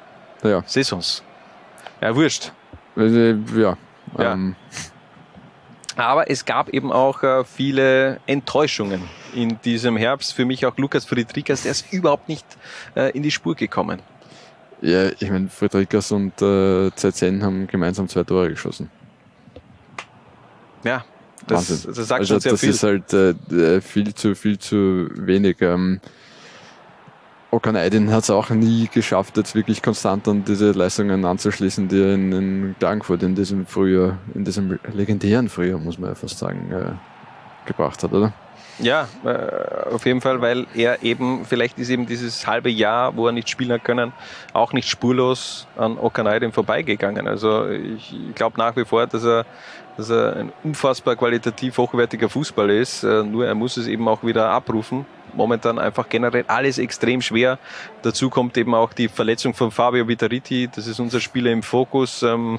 Ja. 0.42 0.62
Saisons. 0.66 1.22
Ja, 2.00 2.14
wurscht. 2.14 2.52
Äh, 2.96 3.32
ja. 3.56 3.76
ja. 4.18 4.32
Ähm. 4.32 4.56
Aber 5.96 6.30
es 6.30 6.44
gab 6.44 6.70
eben 6.70 6.92
auch 6.92 7.22
äh, 7.22 7.44
viele 7.44 8.20
Enttäuschungen 8.26 9.02
in 9.34 9.60
diesem 9.62 9.96
Herbst. 9.96 10.32
Für 10.32 10.44
mich 10.44 10.64
auch 10.64 10.76
Lukas 10.76 11.04
Friedrichs, 11.04 11.62
der 11.62 11.72
ist 11.72 11.92
überhaupt 11.92 12.28
nicht 12.28 12.46
äh, 12.94 13.10
in 13.10 13.22
die 13.22 13.30
Spur 13.30 13.54
gekommen. 13.54 14.00
Ja, 14.82 15.10
ich 15.10 15.30
meine, 15.30 15.48
Friedrichs 15.48 16.10
und 16.12 16.42
äh, 16.42 16.90
ZZN 16.94 17.42
haben 17.42 17.66
gemeinsam 17.68 18.08
zwei 18.08 18.24
Tore 18.24 18.50
geschossen. 18.50 18.90
Ja, 20.84 21.04
Das, 21.46 21.70
Wahnsinn. 21.70 21.94
das 21.94 22.08
sagt 22.08 22.20
also 22.20 22.34
schon 22.34 22.40
sehr 22.40 22.52
das 22.52 22.60
viel. 22.60 22.70
ist 22.70 22.82
halt 22.82 23.12
äh, 23.12 23.80
viel 23.80 24.14
zu 24.14 24.34
viel 24.34 24.58
zu 24.58 25.08
wenig. 25.14 25.58
Ähm, 25.62 26.00
Okan 27.52 27.76
Aydin 27.76 28.10
hat 28.10 28.24
es 28.24 28.30
auch 28.30 28.48
nie 28.50 28.88
geschafft, 28.88 29.36
jetzt 29.36 29.54
wirklich 29.54 29.82
konstant 29.82 30.26
an 30.26 30.42
diese 30.44 30.72
Leistungen 30.72 31.24
anzuschließen, 31.26 31.86
die 31.86 32.00
er 32.00 32.14
in, 32.14 32.32
in 32.32 32.74
Klagenfurt 32.78 33.22
in 33.22 33.34
diesem 33.34 33.66
Frühjahr, 33.66 34.18
in 34.34 34.44
diesem 34.44 34.78
legendären 34.92 35.48
Frühjahr, 35.50 35.78
muss 35.78 35.98
man 35.98 36.10
ja 36.10 36.14
fast 36.14 36.38
sagen, 36.38 36.72
äh, 36.72 36.92
gebracht 37.66 38.02
hat, 38.02 38.12
oder? 38.12 38.32
Ja, 38.82 39.08
äh, 39.24 39.94
auf 39.94 40.04
jeden 40.06 40.20
Fall, 40.20 40.40
weil 40.40 40.66
er 40.74 41.04
eben, 41.04 41.44
vielleicht 41.44 41.78
ist 41.78 41.88
eben 41.88 42.06
dieses 42.06 42.48
halbe 42.48 42.68
Jahr, 42.68 43.16
wo 43.16 43.26
er 43.26 43.32
nicht 43.32 43.48
spielen 43.48 43.70
hat 43.72 43.84
können, 43.84 44.12
auch 44.52 44.72
nicht 44.72 44.88
spurlos 44.88 45.68
an 45.76 45.96
Okanaiden 45.98 46.50
vorbeigegangen. 46.52 47.28
Also 47.28 47.68
ich 47.68 48.12
glaube 48.34 48.58
nach 48.58 48.74
wie 48.74 48.84
vor, 48.84 49.06
dass 49.06 49.24
er, 49.24 49.46
dass 49.96 50.10
er 50.10 50.36
ein 50.36 50.52
unfassbar 50.64 51.14
qualitativ 51.14 51.78
hochwertiger 51.78 52.28
Fußballer 52.28 52.74
ist. 52.74 53.04
Äh, 53.04 53.22
nur 53.22 53.46
er 53.46 53.54
muss 53.54 53.76
es 53.76 53.86
eben 53.86 54.08
auch 54.08 54.24
wieder 54.24 54.50
abrufen. 54.50 55.06
Momentan 55.34 55.78
einfach 55.78 56.08
generell 56.08 56.44
alles 56.48 56.78
extrem 56.78 57.22
schwer. 57.22 57.58
Dazu 58.02 58.30
kommt 58.30 58.58
eben 58.58 58.74
auch 58.74 58.92
die 58.92 59.08
Verletzung 59.08 59.54
von 59.54 59.70
Fabio 59.70 60.08
Vitariti. 60.08 60.68
Das 60.74 60.88
ist 60.88 60.98
unser 60.98 61.20
Spieler 61.20 61.52
im 61.52 61.62
Fokus. 61.62 62.22
Ähm, 62.22 62.58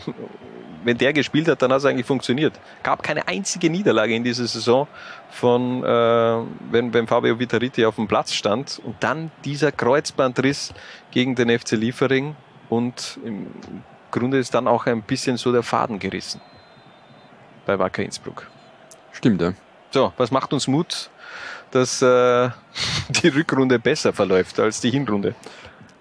wenn 0.84 0.98
der 0.98 1.14
gespielt 1.14 1.48
hat, 1.48 1.62
dann 1.62 1.72
hat 1.72 1.80
es 1.80 1.86
eigentlich 1.86 2.06
funktioniert. 2.06 2.54
Gab 2.84 3.04
keine 3.04 3.28
einzige 3.28 3.70
Niederlage 3.70 4.16
in 4.16 4.24
dieser 4.24 4.48
Saison 4.48 4.88
von, 5.30 5.84
äh, 5.84 5.88
wenn, 6.72 6.94
wenn 6.94 7.08
Fabio 7.08 7.40
Vitariti 7.40 7.86
auf 7.86 7.96
dem 7.96 8.08
Platz 8.08 8.34
stand. 8.34 8.82
Und 8.84 8.96
dann 9.02 9.32
dieser 9.46 9.72
Kreuzbandriss 9.72 10.74
gegen 11.12 11.36
den 11.36 11.58
FC 11.58 11.72
Liefering. 11.72 12.36
Und 12.70 13.20
im 13.24 13.48
Grunde 14.12 14.38
ist 14.38 14.54
dann 14.54 14.68
auch 14.68 14.86
ein 14.86 15.02
bisschen 15.02 15.38
so 15.38 15.52
der 15.52 15.64
Faden 15.64 16.00
gerissen 16.00 16.42
bei 17.66 17.80
Wacker 17.80 18.04
Innsbruck. 18.04 18.48
Stimmt, 19.12 19.42
ja. 19.42 19.54
So, 19.92 20.12
was 20.18 20.32
macht 20.32 20.54
uns 20.54 20.68
Mut, 20.68 21.10
dass 21.72 22.02
äh, 22.02 22.50
die 23.10 23.28
Rückrunde 23.28 23.80
besser 23.80 24.14
verläuft 24.14 24.60
als 24.60 24.82
die 24.82 24.90
Hinrunde? 24.90 25.36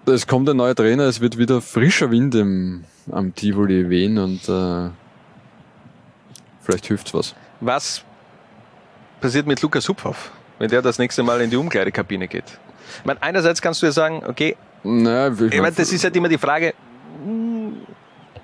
Es 0.05 0.27
kommt 0.27 0.49
ein 0.49 0.57
neuer 0.57 0.75
Trainer, 0.75 1.03
es 1.03 1.21
wird 1.21 1.37
wieder 1.37 1.61
frischer 1.61 2.11
Wind 2.11 2.35
im, 2.35 2.83
am 3.11 3.33
Tivoli 3.33 3.89
wehen 3.89 4.17
und 4.17 4.49
äh, 4.49 4.89
vielleicht 6.61 6.87
hilft's 6.87 7.13
was. 7.13 7.35
Was 7.61 8.03
passiert 9.21 9.47
mit 9.47 9.61
Lukas 9.61 9.87
Huphoff, 9.87 10.31
wenn 10.59 10.69
der 10.69 10.81
das 10.81 10.99
nächste 10.99 11.23
Mal 11.23 11.39
in 11.41 11.49
die 11.49 11.55
Umkleidekabine 11.55 12.27
geht? 12.27 12.59
Ich 12.99 13.05
meine, 13.05 13.21
einerseits 13.23 13.61
kannst 13.61 13.81
du 13.81 13.85
ja 13.85 13.93
sagen, 13.93 14.23
okay, 14.27 14.57
naja, 14.83 15.33
ich 15.33 15.53
ich 15.53 15.61
meine, 15.61 15.75
das 15.75 15.91
ist 15.93 16.03
halt 16.03 16.15
immer 16.17 16.27
die 16.27 16.37
Frage, 16.37 16.73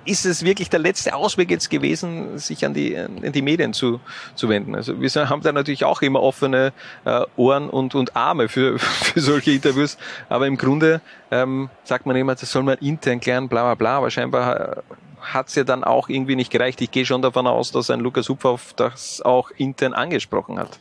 ist 0.04 0.24
es 0.24 0.44
wirklich 0.44 0.70
der 0.70 0.80
letzte 0.80 1.14
Ausweg 1.14 1.50
jetzt 1.50 1.70
gewesen, 1.70 2.38
sich 2.38 2.64
an 2.64 2.74
die, 2.74 2.96
an 2.96 3.32
die 3.32 3.42
Medien 3.42 3.72
zu, 3.72 4.00
zu 4.34 4.48
wenden? 4.48 4.74
Also 4.74 5.00
wir 5.00 5.28
haben 5.28 5.42
da 5.42 5.52
natürlich 5.52 5.84
auch 5.84 6.02
immer 6.02 6.22
offene 6.22 6.72
äh, 7.04 7.22
Ohren 7.36 7.70
und, 7.70 7.94
und 7.94 8.16
Arme 8.16 8.48
für, 8.48 8.78
für 8.78 9.20
solche 9.20 9.52
Interviews, 9.52 9.98
aber 10.28 10.46
im 10.46 10.56
Grunde 10.56 11.00
ähm, 11.30 11.70
sagt 11.84 12.06
man 12.06 12.16
immer, 12.16 12.34
das 12.34 12.50
soll 12.50 12.62
man 12.62 12.78
intern 12.78 13.20
klären, 13.20 13.48
bla 13.48 13.62
bla 13.62 13.74
bla, 13.74 13.98
aber 13.98 14.10
scheinbar 14.10 14.78
äh, 14.78 14.82
hat's 15.20 15.54
ja 15.54 15.64
dann 15.64 15.84
auch 15.84 16.08
irgendwie 16.08 16.36
nicht 16.36 16.50
gereicht. 16.50 16.80
Ich 16.80 16.90
gehe 16.90 17.04
schon 17.04 17.22
davon 17.22 17.46
aus, 17.46 17.72
dass 17.72 17.90
ein 17.90 18.00
Lukas 18.00 18.28
Hupfoff 18.28 18.72
das 18.74 19.20
auch 19.22 19.50
intern 19.50 19.92
angesprochen 19.92 20.58
hat. 20.58 20.78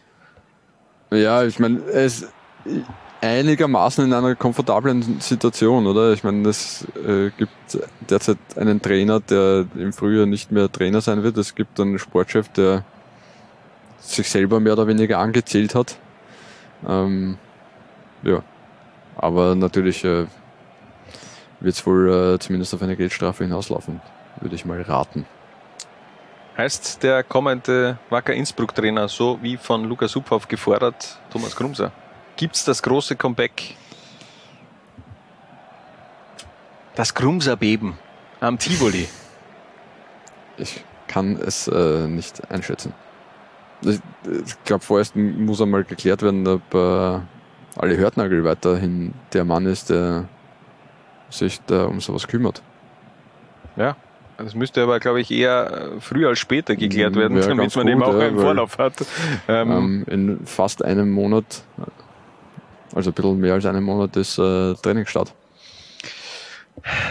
Ja, 1.11 1.43
ich 1.43 1.59
meine, 1.59 1.80
es 1.80 2.28
einigermaßen 3.22 4.05
in 4.05 4.13
einer 4.13 4.36
komfortablen 4.36 5.20
Situation, 5.20 5.88
oder? 5.88 6.13
Ich 6.13 6.24
meine, 6.24 6.47
es 6.49 6.88
äh, 6.95 7.32
gibt 7.38 7.51
derzeit 8.09 8.38
einen 8.55 8.82
Trainer, 8.82 9.20
der 9.20 9.65
im 9.76 9.93
Frühjahr 9.93 10.26
nicht 10.26 10.51
mehr 10.51 10.72
Trainer 10.72 11.01
sein 11.01 11.24
wird. 11.24 11.38
Es 11.38 11.55
gibt 11.55 11.80
einen 11.80 11.99
Sportchef, 11.99 12.49
der 12.49 12.84
sich 13.99 14.30
selber 14.30 14.59
mehr 14.59 14.74
oder 14.74 14.88
weniger 14.88 15.20
angezählt 15.20 15.76
hat. 15.76 15.97
Ähm, 16.88 17.38
ja, 18.24 18.41
aber 19.17 19.55
natürlich 19.55 20.03
äh, 20.05 20.26
wird 21.59 21.76
es 21.76 21.86
wohl 21.86 22.36
äh, 22.36 22.39
zumindest 22.39 22.74
auf 22.74 22.82
eine 22.82 22.95
Geldstrafe 22.95 23.43
hinauslaufen, 23.43 24.01
würde 24.39 24.55
ich 24.55 24.65
mal 24.65 24.82
raten. 24.82 25.26
Heißt 26.57 27.03
der 27.03 27.24
kommende 27.24 27.97
Wacker 28.09 28.34
Innsbruck-Trainer, 28.34 29.07
so 29.07 29.39
wie 29.41 29.57
von 29.57 29.86
Lukas 29.86 30.15
Huphoff 30.15 30.47
gefordert, 30.47 31.20
Thomas 31.32 31.55
Krumser? 31.55 31.91
Gibt's 32.40 32.64
das 32.64 32.82
große 32.82 33.18
Comeback? 33.18 33.76
Das 36.96 37.14
Krumser-Beben 37.14 37.98
am 38.40 38.58
Tivoli. 38.58 39.10
Ich 40.58 40.86
kann 41.10 41.36
es 41.36 41.68
äh, 41.68 42.08
nicht 42.08 42.50
einschätzen. 42.50 42.94
Ich, 43.82 44.00
ich 44.24 44.64
glaube, 44.64 44.86
vorerst 44.86 45.18
muss 45.18 45.60
einmal 45.62 45.84
geklärt 45.84 46.22
werden, 46.22 46.48
ob 46.48 46.74
äh, 46.74 47.20
alle 47.76 47.98
Hörtnagel 47.98 48.46
weiterhin 48.46 49.14
der 49.34 49.44
Mann 49.44 49.66
ist, 49.66 49.90
der 49.90 50.30
sich 51.30 51.60
da 51.68 51.88
um 51.88 52.00
sowas 52.00 52.26
kümmert. 52.26 52.62
Ja, 53.76 53.98
das 54.38 54.56
müsste 54.56 54.82
aber, 54.82 55.02
glaube 55.02 55.20
ich, 55.20 55.30
eher 55.30 55.92
äh, 55.98 56.00
früher 56.00 56.30
als 56.30 56.40
später 56.40 56.78
geklärt 56.78 57.18
werden, 57.18 57.36
Wäre 57.36 57.50
damit 57.56 57.76
man 57.76 57.86
eben 57.90 58.00
gut, 58.00 58.08
auch 58.08 58.18
ja, 58.18 58.28
einen 58.28 58.40
Vorlauf 58.40 58.78
hat. 58.78 58.94
Ähm, 59.50 59.72
Ähm, 59.72 60.06
in 60.08 60.46
fast 60.46 60.86
einem 60.86 61.12
Monat, 61.12 61.64
also 62.94 63.12
ein 63.12 63.14
bisschen 63.14 63.40
mehr 63.40 63.54
als 63.54 63.66
einem 63.66 63.84
Monat, 63.84 64.16
ist 64.16 64.38
äh, 64.38 64.74
Trainingsstart. 64.76 65.34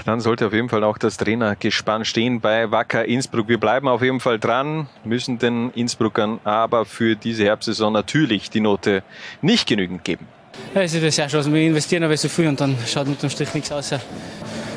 Dann 0.07 0.21
sollte 0.21 0.47
auf 0.47 0.53
jeden 0.53 0.69
Fall 0.69 0.85
auch 0.85 0.99
das 0.99 1.17
Trainergespann 1.17 2.05
stehen 2.05 2.41
bei 2.41 2.71
Wacker 2.71 3.05
Innsbruck. 3.05 3.49
Wir 3.49 3.59
bleiben 3.59 3.89
auf 3.89 4.03
jeden 4.03 4.21
Fall 4.21 4.39
dran, 4.39 4.89
müssen 5.05 5.39
den 5.39 5.71
Innsbruckern 5.71 6.41
aber 6.45 6.85
für 6.85 7.17
diese 7.17 7.45
Herbstsaison 7.45 7.93
natürlich 7.93 8.51
die 8.51 8.61
Note 8.61 9.03
nicht 9.43 9.69
genügend 9.69 10.05
geben. 10.05 10.27
Ja, 10.75 10.83
es 10.83 10.95
ist 10.95 11.05
das 11.05 11.17
ja 11.17 11.29
schon. 11.29 11.53
Wir 11.53 11.63
investieren 11.63 12.03
aber 12.03 12.17
so 12.17 12.29
viel 12.29 12.49
und 12.49 12.61
dann 12.61 12.77
schaut 12.87 13.07
unterm 13.07 13.31
Strich 13.31 13.53
nichts 13.55 13.71
aus. 13.71 13.95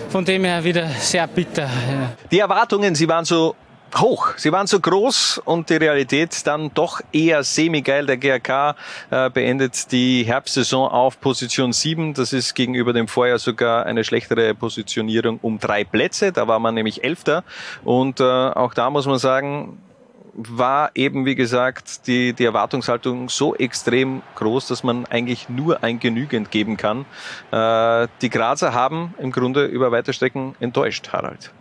Von 0.10 0.26
dem 0.26 0.44
her 0.44 0.64
wieder 0.64 0.88
sehr 0.90 1.26
bitter. 1.28 1.64
Ja. 1.64 2.14
Die 2.30 2.40
Erwartungen, 2.40 2.94
sie 2.94 3.08
waren 3.08 3.26
so 3.26 3.56
hoch, 4.00 4.34
sie 4.38 4.52
waren 4.52 4.68
so 4.68 4.80
groß 4.80 5.42
und 5.44 5.70
die 5.70 5.76
Realität 5.76 6.46
dann 6.48 6.72
doch 6.74 7.02
eher 7.12 7.44
semi-geil. 7.44 8.06
Der 8.06 8.18
GRK 8.18 8.76
äh, 9.10 9.30
beendet 9.30 9.92
die 9.92 10.24
Herbstsaison 10.24 10.90
auf 10.90 11.20
Position 11.20 11.74
7. 11.74 12.14
Das 12.14 12.34
ist 12.34 12.54
gegenüber 12.54 12.94
dem 12.94 13.08
Vorjahr 13.08 13.40
sogar 13.40 13.86
eine 13.86 14.04
schlechtere 14.04 14.54
Positionierung 14.56 15.40
um 15.42 15.60
drei 15.60 15.84
Plätze. 15.84 16.32
Da 16.32 16.48
war 16.48 16.60
man 16.60 16.76
nämlich 16.76 17.04
Elfter. 17.04 17.44
Und 17.84 18.20
äh, 18.20 18.24
auch 18.24 18.74
da 18.74 18.90
muss 18.90 19.06
man 19.06 19.20
sagen, 19.20 19.78
war 20.34 20.92
eben, 20.96 21.26
wie 21.26 21.36
gesagt, 21.36 22.08
die, 22.08 22.34
die 22.34 22.46
Erwartungshaltung 22.46 23.30
so 23.30 23.56
extrem 23.56 24.22
groß, 24.36 24.68
dass 24.68 24.84
man 24.84 25.06
eigentlich 25.06 25.50
nur 25.50 25.84
ein 25.84 26.00
Genügend 26.00 26.52
geben 26.52 26.78
kann. 26.78 27.06
Äh, 27.52 28.08
die 28.22 28.30
Grazer 28.30 28.74
haben 28.74 29.14
im 29.20 29.32
Grunde 29.32 29.66
über 29.66 29.92
weite 29.92 30.14
Strecken 30.14 30.56
enttäuscht, 30.60 31.10
Harald. 31.12 31.52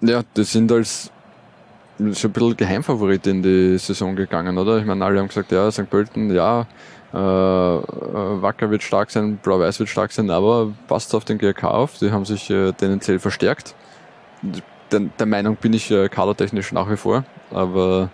Ja, 0.00 0.22
die 0.36 0.44
sind 0.44 0.72
als 0.72 1.12
so 2.12 2.28
ein 2.28 2.32
bisschen 2.32 2.56
Geheimfavorit 2.56 3.26
in 3.26 3.42
die 3.42 3.78
Saison 3.78 4.16
gegangen, 4.16 4.58
oder? 4.58 4.78
Ich 4.78 4.86
meine, 4.86 5.04
alle 5.04 5.18
haben 5.18 5.28
gesagt, 5.28 5.52
ja, 5.52 5.70
St. 5.70 5.88
Pölten, 5.88 6.34
ja, 6.34 6.66
äh, 7.12 7.16
äh, 7.16 8.42
Wacker 8.42 8.70
wird 8.70 8.82
stark 8.82 9.10
sein, 9.10 9.38
Blau-Weiß 9.42 9.80
wird 9.80 9.88
stark 9.88 10.12
sein, 10.12 10.30
aber 10.30 10.72
passt 10.86 11.14
auf 11.14 11.24
den 11.24 11.38
GRK 11.38 11.64
auf, 11.64 11.98
die 11.98 12.12
haben 12.12 12.24
sich 12.24 12.50
äh, 12.50 12.72
tendenziell 12.72 13.18
verstärkt. 13.18 13.74
Der, 14.92 15.00
der 15.00 15.26
Meinung 15.26 15.56
bin 15.56 15.72
ich 15.72 15.90
äh, 15.90 16.08
kadertechnisch 16.08 16.72
nach 16.72 16.88
wie 16.90 16.96
vor, 16.96 17.24
aber 17.50 18.10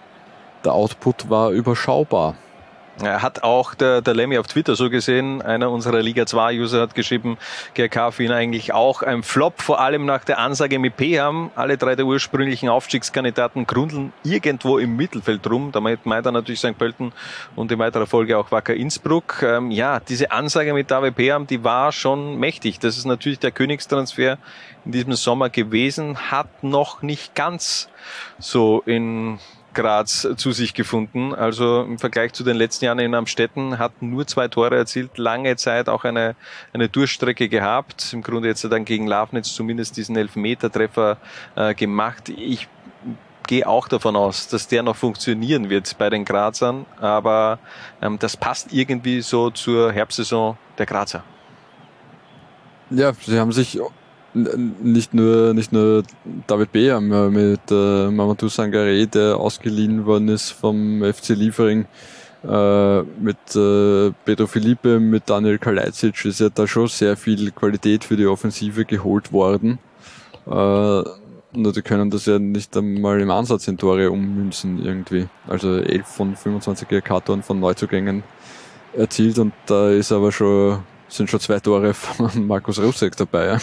der 0.64 0.72
Output 0.72 1.28
war 1.28 1.51
überschaubar. 1.51 2.34
Hat 3.03 3.42
auch 3.42 3.74
der, 3.74 4.01
der 4.01 4.14
Lemmy 4.14 4.38
auf 4.38 4.47
Twitter 4.47 4.74
so 4.74 4.88
gesehen. 4.88 5.42
Einer 5.42 5.70
unserer 5.70 6.01
Liga 6.01 6.22
2-User 6.22 6.80
hat 6.80 6.94
geschrieben, 6.94 7.36
GRK 7.74 8.11
für 8.11 8.24
ihn 8.24 8.32
eigentlich 8.32 8.72
auch 8.72 9.03
ein 9.03 9.22
Flop, 9.22 9.61
vor 9.61 9.80
allem 9.80 10.07
nach 10.07 10.24
der 10.24 10.38
Ansage 10.38 10.78
mit 10.78 10.94
haben. 10.99 11.51
Alle 11.57 11.76
drei 11.76 11.94
der 11.94 12.07
ursprünglichen 12.07 12.70
Aufstiegskandidaten 12.70 13.66
grundeln 13.66 14.14
irgendwo 14.24 14.78
im 14.78 14.97
Mittelfeld 14.97 15.49
rum. 15.51 15.72
Damit 15.72 16.07
meint 16.07 16.24
er 16.24 16.32
natürlich 16.32 16.61
St. 16.61 16.78
Pölten 16.78 17.12
und 17.55 17.70
in 17.70 17.78
weiterer 17.78 18.07
Folge 18.07 18.38
auch 18.38 18.51
Wacker 18.51 18.74
Innsbruck. 18.74 19.42
Ähm, 19.42 19.70
ja, 19.70 20.01
diese 20.01 20.30
Ansage 20.30 20.72
mit 20.72 20.90
David 20.90 21.16
Peham, 21.16 21.47
die 21.47 21.62
war 21.62 21.92
schon 21.92 22.38
mächtig. 22.38 22.78
Das 22.78 22.97
ist 22.97 23.05
natürlich 23.05 23.38
der 23.38 23.51
Königstransfer 23.51 24.38
in 24.86 24.92
diesem 24.92 25.12
Sommer 25.12 25.51
gewesen, 25.51 26.30
hat 26.30 26.62
noch 26.62 27.03
nicht 27.03 27.34
ganz 27.34 27.88
so 28.38 28.82
in 28.86 29.38
Graz 29.77 30.27
zu 30.37 30.51
sich 30.51 30.74
gefunden. 30.74 31.33
Also 31.35 31.83
im 31.83 31.99
Vergleich 31.99 32.33
zu 32.33 32.43
den 32.43 32.57
letzten 32.57 32.87
Jahren 32.87 32.99
in 32.99 33.14
Amstetten 33.14 33.79
hat 33.79 34.03
nur 34.03 34.27
zwei 34.27 34.49
Tore 34.49 34.77
erzielt, 34.77 35.18
lange 35.18 35.55
Zeit 35.57 35.89
auch 35.89 36.03
eine, 36.03 36.35
eine 36.72 36.89
Durchstrecke 36.89 37.49
gehabt. 37.49 38.12
Im 38.12 38.22
Grunde 38.22 38.49
jetzt 38.49 38.64
dann 38.64 38.85
gegen 38.85 39.07
Lafnitz 39.07 39.55
zumindest 39.55 39.97
diesen 39.97 40.16
Elfmetertreffer 40.16 41.18
äh, 41.55 41.74
gemacht. 41.74 42.31
Ich 42.31 42.66
gehe 43.47 43.68
auch 43.68 43.87
davon 43.87 44.16
aus, 44.16 44.49
dass 44.49 44.66
der 44.66 44.83
noch 44.83 44.97
funktionieren 44.97 45.70
wird 45.70 45.97
bei 45.99 46.11
den 46.11 46.24
Grazern, 46.24 46.85
aber 47.01 47.59
ähm, 48.03 48.18
das 48.18 48.37
passt 48.37 48.72
irgendwie 48.72 49.20
so 49.20 49.51
zur 49.51 49.93
Herbstsaison 49.93 50.57
der 50.79 50.87
Grazer. 50.87 51.22
Ja, 52.91 53.12
sie 53.12 53.39
haben 53.39 53.53
sich 53.53 53.79
nicht 54.82 55.14
nur, 55.14 55.55
nicht 55.55 55.72
nur 55.72 56.03
David 56.47 56.72
Beer 56.72 57.01
mit 57.01 57.61
äh, 57.70 58.11
Mamadou 58.11 58.49
Sangare, 58.49 59.07
der 59.07 59.37
ausgeliehen 59.37 60.05
worden 60.07 60.28
ist 60.28 60.51
vom 60.51 61.03
FC 61.03 61.30
Liefering, 61.30 61.87
äh, 62.45 63.03
mit 63.03 63.57
äh, 63.57 64.12
Pedro 64.24 64.47
Felipe, 64.47 65.01
mit 65.01 65.28
Daniel 65.28 65.59
Kalajdzic 65.59 66.24
ist 66.26 66.41
ja 66.41 66.49
da 66.49 66.66
schon 66.66 66.89
sehr 66.89 67.16
viel 67.16 67.51
Qualität 67.51 68.05
für 68.05 68.16
die 68.16 68.26
Offensive 68.26 68.84
geholt 68.84 69.32
worden. 69.32 69.78
Äh, 70.47 70.51
nur 70.51 71.72
die 71.72 71.82
können 71.82 72.11
das 72.11 72.26
ja 72.26 72.39
nicht 72.39 72.76
einmal 72.76 73.20
im 73.20 73.30
Ansatz 73.30 73.66
in 73.66 73.78
Tore 73.78 74.11
ummünzen 74.11 74.84
irgendwie. 74.84 75.26
Also 75.49 75.78
11 75.78 76.07
von 76.07 76.37
25 76.37 76.89
GK-Toren 76.89 77.43
von 77.43 77.59
Neuzugängen 77.59 78.22
erzielt 78.93 79.39
und 79.39 79.53
da 79.66 79.91
ist 79.91 80.12
aber 80.12 80.32
schon 80.32 80.80
sind 81.09 81.30
schon 81.30 81.40
zwei 81.40 81.61
Tore 81.61 81.94
von 81.94 82.46
Markus 82.46 82.80
Rusek 82.80 83.16
dabei, 83.16 83.59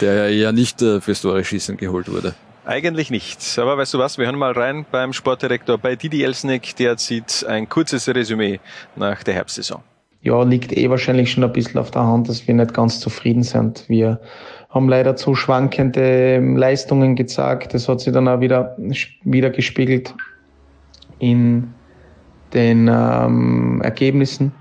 der 0.00 0.14
ja 0.14 0.26
eher 0.26 0.52
nicht 0.52 0.82
äh, 0.82 1.00
fürs 1.00 1.20
Tore 1.20 1.44
schießen 1.44 1.76
geholt 1.76 2.10
wurde. 2.10 2.34
Eigentlich 2.66 3.10
nichts. 3.10 3.58
Aber 3.58 3.76
weißt 3.78 3.94
du 3.94 3.98
was, 3.98 4.18
wir 4.18 4.26
hören 4.26 4.38
mal 4.38 4.52
rein 4.52 4.84
beim 4.90 5.12
Sportdirektor 5.12 5.78
bei 5.78 5.96
Didi 5.96 6.22
Elsnick, 6.22 6.76
der 6.76 6.96
zieht 6.96 7.44
ein 7.48 7.68
kurzes 7.68 8.08
Resümee 8.08 8.60
nach 8.96 9.22
der 9.22 9.34
Herbstsaison. 9.34 9.82
Ja, 10.22 10.42
liegt 10.42 10.76
eh 10.76 10.90
wahrscheinlich 10.90 11.32
schon 11.32 11.42
ein 11.42 11.52
bisschen 11.52 11.80
auf 11.80 11.90
der 11.90 12.02
Hand, 12.02 12.28
dass 12.28 12.46
wir 12.46 12.54
nicht 12.54 12.74
ganz 12.74 13.00
zufrieden 13.00 13.42
sind. 13.42 13.88
Wir 13.88 14.20
haben 14.68 14.88
leider 14.88 15.16
zu 15.16 15.34
schwankende 15.34 16.38
Leistungen 16.38 17.16
gezeigt. 17.16 17.72
Das 17.72 17.88
hat 17.88 18.00
sich 18.00 18.12
dann 18.12 18.28
auch 18.28 18.40
wieder, 18.40 18.76
wieder 19.24 19.50
gespiegelt 19.50 20.14
in 21.18 21.72
den 22.52 22.88
ähm, 22.92 23.80
Ergebnissen. 23.82 24.52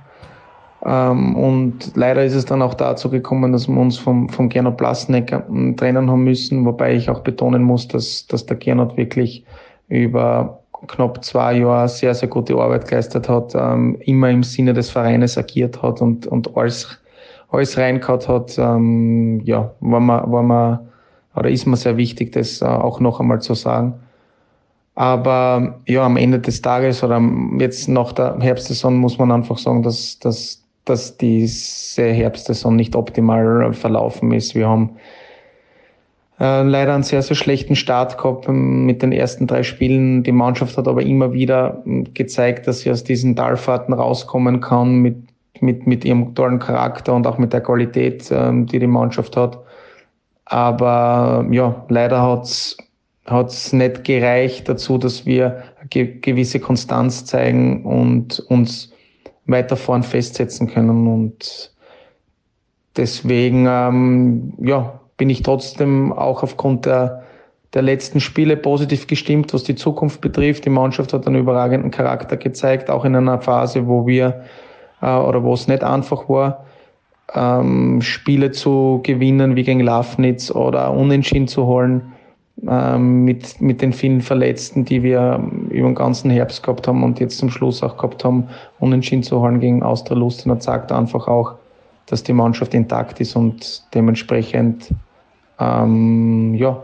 Ähm, 0.86 1.36
und 1.36 1.96
leider 1.96 2.24
ist 2.24 2.36
es 2.36 2.46
dann 2.46 2.62
auch 2.62 2.74
dazu 2.74 3.10
gekommen, 3.10 3.52
dass 3.52 3.68
wir 3.68 3.78
uns 3.78 3.98
vom, 3.98 4.30
vom 4.30 4.50
Gernot 4.50 4.78
Plasnecker 4.78 5.44
ähm, 5.50 5.76
trennen 5.76 6.10
haben 6.10 6.24
müssen, 6.24 6.66
wobei 6.66 6.96
ich 6.96 7.10
auch 7.10 7.20
betonen 7.20 7.64
muss, 7.64 7.88
dass, 7.88 8.28
dass 8.28 8.46
der 8.46 8.58
Gernot 8.58 8.96
wirklich 8.96 9.46
über 9.90 10.60
knapp 10.88 11.24
zwei 11.24 11.58
Jahre 11.58 11.90
sehr, 11.90 12.16
sehr 12.16 12.30
gute 12.30 12.56
Arbeit 12.56 12.88
geleistet 12.88 13.28
hat, 13.28 13.54
ähm, 13.56 13.98
immer 14.06 14.30
im 14.30 14.44
Sinne 14.44 14.74
des 14.74 14.90
Vereines 14.90 15.38
agiert 15.38 15.82
hat 15.82 16.02
und, 16.02 16.28
und 16.28 16.56
alles, 16.56 16.88
alles 17.50 17.78
reingehauen 17.78 18.28
hat. 18.28 18.58
Ähm, 18.58 19.42
ja, 19.44 19.72
war 19.82 20.00
mir, 20.00 20.32
war 20.32 20.44
mir, 20.44 20.88
oder 21.36 21.50
ist 21.50 21.66
mir 21.66 21.76
sehr 21.76 21.98
wichtig, 21.98 22.32
das 22.32 22.62
äh, 22.62 22.66
auch 22.66 23.02
noch 23.02 23.20
einmal 23.20 23.42
zu 23.42 23.54
sagen. 23.54 23.96
Aber 24.96 25.80
ja, 25.88 26.06
am 26.06 26.18
Ende 26.18 26.40
des 26.40 26.62
Tages 26.62 27.04
oder 27.04 27.22
jetzt 27.58 27.88
nach 27.88 28.12
der 28.12 28.38
Herbstsaison 28.40 28.98
muss 28.98 29.18
man 29.18 29.32
einfach 29.32 29.58
sagen, 29.58 29.84
dass, 29.84 30.20
dass 30.20 30.62
dass 30.90 31.18
diese 31.18 32.04
Herbstsaison 32.04 32.76
nicht 32.76 32.96
optimal 32.96 33.74
verlaufen 33.74 34.32
ist. 34.32 34.56
Wir 34.56 34.68
haben 34.68 34.98
äh, 36.40 36.64
leider 36.64 36.94
einen 36.94 37.04
sehr, 37.04 37.22
sehr 37.22 37.36
schlechten 37.36 37.76
Start 37.76 38.18
gehabt 38.18 38.48
ähm, 38.48 38.86
mit 38.86 39.02
den 39.02 39.12
ersten 39.12 39.48
drei 39.48 39.64
Spielen. 39.64 40.24
Die 40.24 40.32
Mannschaft 40.32 40.78
hat 40.78 40.88
aber 40.88 41.04
immer 41.04 41.34
wieder 41.34 41.84
ähm, 41.86 42.14
gezeigt, 42.14 42.68
dass 42.68 42.82
sie 42.82 42.92
aus 42.92 43.04
diesen 43.04 43.36
Talfahrten 43.36 43.94
rauskommen 43.94 44.62
kann 44.62 44.96
mit, 44.96 45.18
mit, 45.60 45.86
mit 45.86 46.06
ihrem 46.06 46.34
tollen 46.36 46.60
Charakter 46.60 47.14
und 47.14 47.28
auch 47.28 47.38
mit 47.38 47.54
der 47.54 47.62
Qualität, 47.62 48.30
ähm, 48.32 48.66
die 48.66 48.80
die 48.80 48.88
Mannschaft 48.88 49.36
hat. 49.38 49.60
Aber 50.46 51.46
ja, 51.52 51.86
leider 51.90 52.22
hat's 52.22 52.78
hat's 53.30 53.74
nicht 53.74 54.04
gereicht 54.04 54.68
dazu, 54.68 54.98
dass 54.98 55.26
wir 55.26 55.64
gewisse 55.90 56.60
Konstanz 56.60 57.26
zeigen 57.26 57.86
und 57.86 58.40
uns 58.40 58.92
weiter 59.50 59.76
vorn 59.76 60.04
festsetzen 60.04 60.68
können. 60.68 61.08
Und 61.08 61.72
deswegen 62.96 63.66
ähm, 63.68 64.54
ja, 64.60 65.00
bin 65.18 65.30
ich 65.30 65.44
trotzdem 65.44 66.14
auch 66.14 66.44
aufgrund 66.44 66.86
der, 66.86 67.24
der 67.74 67.82
letzten 67.82 68.20
Spiele 68.20 68.58
positiv 68.58 69.08
gestimmt, 69.08 69.54
was 69.54 69.64
die 69.64 69.76
Zukunft 69.76 70.22
betrifft. 70.22 70.66
Die 70.66 70.70
Mannschaft 70.70 71.14
hat 71.14 71.28
einen 71.28 71.40
überragenden 71.40 71.92
Charakter 71.92 72.38
gezeigt, 72.38 72.90
auch 72.90 73.06
in 73.06 73.16
einer 73.16 73.42
Phase, 73.42 73.88
wo 73.88 74.08
wir 74.08 74.46
äh, 75.02 75.14
oder 75.14 75.44
wo 75.44 75.54
es 75.54 75.68
nicht 75.68 75.84
einfach 75.84 76.30
war, 76.30 76.66
ähm, 77.34 78.02
Spiele 78.02 78.52
zu 78.52 79.02
gewinnen 79.04 79.56
wie 79.56 79.64
gegen 79.64 79.82
Lafnitz 79.82 80.52
oder 80.52 80.92
Unentschieden 80.92 81.48
zu 81.48 81.66
holen 81.66 82.14
ähm, 82.68 83.24
mit, 83.24 83.62
mit 83.62 83.82
den 83.82 83.94
vielen 83.94 84.22
Verletzten, 84.22 84.86
die 84.86 85.04
wir 85.04 85.42
über 85.80 85.90
den 85.90 85.96
ganzen 85.96 86.30
Herbst 86.30 86.64
gehabt 86.64 86.88
haben 86.88 87.04
und 87.04 87.20
jetzt 87.20 87.38
zum 87.38 87.50
Schluss 87.50 87.82
auch 87.84 87.98
gehabt 87.98 88.24
haben, 88.24 88.48
unentschieden 88.80 89.24
zu 89.24 89.40
holen 89.40 89.60
gegen 89.60 89.84
Austria 89.84 90.18
Lustenau, 90.18 90.56
zeigt 90.56 90.92
einfach 90.92 91.28
auch, 91.28 91.56
dass 92.06 92.24
die 92.24 92.34
Mannschaft 92.34 92.74
intakt 92.74 93.20
ist 93.20 93.36
und 93.36 93.84
dementsprechend 93.94 94.94
ähm, 95.60 96.56
ja, 96.56 96.82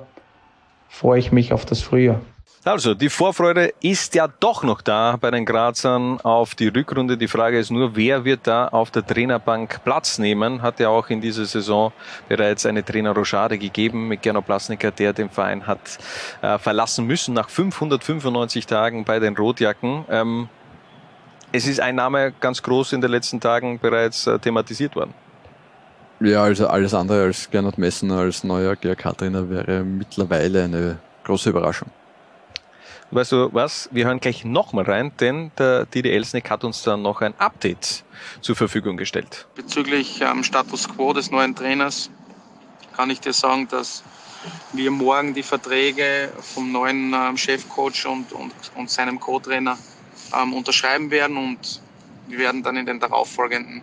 freue 0.89 1.19
ich 1.19 1.31
mich 1.31 1.53
auf 1.53 1.65
das 1.65 1.81
Frühjahr. 1.81 2.19
Also, 2.67 2.95
die 2.95 3.09
Vorfreude 3.09 3.75
ist 3.79 4.15
ja 4.15 4.27
doch 4.27 4.63
noch 4.63 4.81
da 4.81 5.17
bei 5.21 5.29
den 5.29 5.45
Grazern 5.45 6.19
auf 6.21 6.55
die 6.55 6.69
Rückrunde. 6.69 7.15
Die 7.15 7.27
Frage 7.27 7.59
ist 7.59 7.69
nur, 7.69 7.95
wer 7.95 8.25
wird 8.25 8.47
da 8.47 8.69
auf 8.69 8.89
der 8.89 9.05
Trainerbank 9.05 9.83
Platz 9.83 10.17
nehmen? 10.17 10.63
Hat 10.63 10.79
ja 10.79 10.89
auch 10.89 11.07
in 11.11 11.21
dieser 11.21 11.45
Saison 11.45 11.93
bereits 12.27 12.65
eine 12.65 12.83
Trainerrochade 12.83 13.59
gegeben 13.59 14.07
mit 14.07 14.23
Gernot 14.23 14.47
Plasnicker, 14.47 14.89
der 14.89 15.13
den 15.13 15.29
Verein 15.29 15.67
hat 15.67 15.99
äh, 16.41 16.57
verlassen 16.57 17.05
müssen 17.05 17.35
nach 17.35 17.49
595 17.49 18.65
Tagen 18.65 19.05
bei 19.05 19.19
den 19.19 19.37
Rotjacken. 19.37 20.05
Ähm, 20.09 20.49
es 21.51 21.67
ist 21.67 21.79
ein 21.79 21.93
Name 21.93 22.33
ganz 22.39 22.63
groß 22.63 22.93
in 22.93 23.01
den 23.01 23.11
letzten 23.11 23.39
Tagen 23.39 23.77
bereits 23.77 24.25
äh, 24.25 24.39
thematisiert 24.39 24.95
worden. 24.95 25.13
Ja, 26.19 26.41
also 26.41 26.65
alles 26.65 26.95
andere 26.95 27.25
als 27.25 27.47
Gernot 27.47 27.77
Messner 27.77 28.17
als 28.17 28.43
neuer 28.43 28.75
GRK-Trainer 28.75 29.51
wäre 29.51 29.83
mittlerweile 29.83 30.63
eine 30.63 30.97
große 31.25 31.51
Überraschung. 31.51 31.91
Weißt 33.11 33.31
du 33.31 33.53
was? 33.53 33.87
Wir 33.91 34.05
hören 34.05 34.19
gleich 34.19 34.43
nochmal 34.43 34.85
rein, 34.85 35.11
denn 35.19 35.51
der 35.57 35.85
Didi 35.85 36.09
Elsnick 36.09 36.49
hat 36.49 36.63
uns 36.63 36.81
dann 36.81 37.01
noch 37.01 37.21
ein 37.21 37.33
Update 37.37 38.03
zur 38.41 38.55
Verfügung 38.55 38.97
gestellt. 38.97 39.47
Bezüglich 39.55 40.21
ähm, 40.21 40.43
Status 40.43 40.89
Quo 40.89 41.13
des 41.13 41.31
neuen 41.31 41.55
Trainers 41.55 42.09
kann 42.95 43.09
ich 43.09 43.19
dir 43.19 43.33
sagen, 43.33 43.67
dass 43.67 44.03
wir 44.73 44.91
morgen 44.91 45.33
die 45.33 45.43
Verträge 45.43 46.31
vom 46.41 46.71
neuen 46.71 47.13
ähm, 47.13 47.37
Chefcoach 47.37 48.05
und, 48.07 48.31
und, 48.33 48.53
und 48.75 48.89
seinem 48.89 49.19
Co-Trainer 49.19 49.77
ähm, 50.33 50.53
unterschreiben 50.53 51.11
werden 51.11 51.37
und 51.37 51.81
wir 52.27 52.39
werden 52.39 52.63
dann 52.63 52.75
in 52.77 52.85
den 52.85 52.99
darauffolgenden 52.99 53.81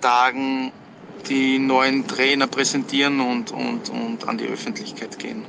Tagen 0.00 0.72
die 1.28 1.58
neuen 1.58 2.06
Trainer 2.06 2.46
präsentieren 2.46 3.20
und, 3.20 3.50
und, 3.50 3.90
und 3.90 4.28
an 4.28 4.38
die 4.38 4.46
Öffentlichkeit 4.46 5.18
gehen. 5.18 5.44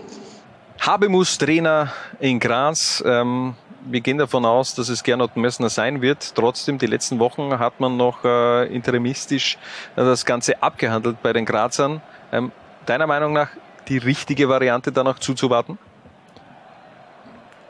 Habemus 0.79 1.37
Trainer 1.37 1.91
in 2.19 2.39
Graz. 2.39 3.03
Ähm, 3.05 3.55
wir 3.85 4.01
gehen 4.01 4.17
davon 4.17 4.45
aus, 4.45 4.75
dass 4.75 4.89
es 4.89 5.03
Gernot 5.03 5.35
Messner 5.35 5.69
sein 5.69 6.01
wird. 6.01 6.35
Trotzdem, 6.35 6.77
die 6.77 6.87
letzten 6.87 7.19
Wochen 7.19 7.57
hat 7.59 7.79
man 7.79 7.97
noch 7.97 8.23
äh, 8.23 8.65
interimistisch 8.73 9.57
äh, 9.95 10.01
das 10.01 10.25
Ganze 10.25 10.61
abgehandelt 10.61 11.21
bei 11.21 11.33
den 11.33 11.45
Grazern. 11.45 12.01
Ähm, 12.31 12.51
deiner 12.85 13.07
Meinung 13.07 13.33
nach 13.33 13.49
die 13.87 13.97
richtige 13.97 14.49
Variante, 14.49 14.91
da 14.91 15.03
noch 15.03 15.19
zuzuwarten? 15.19 15.77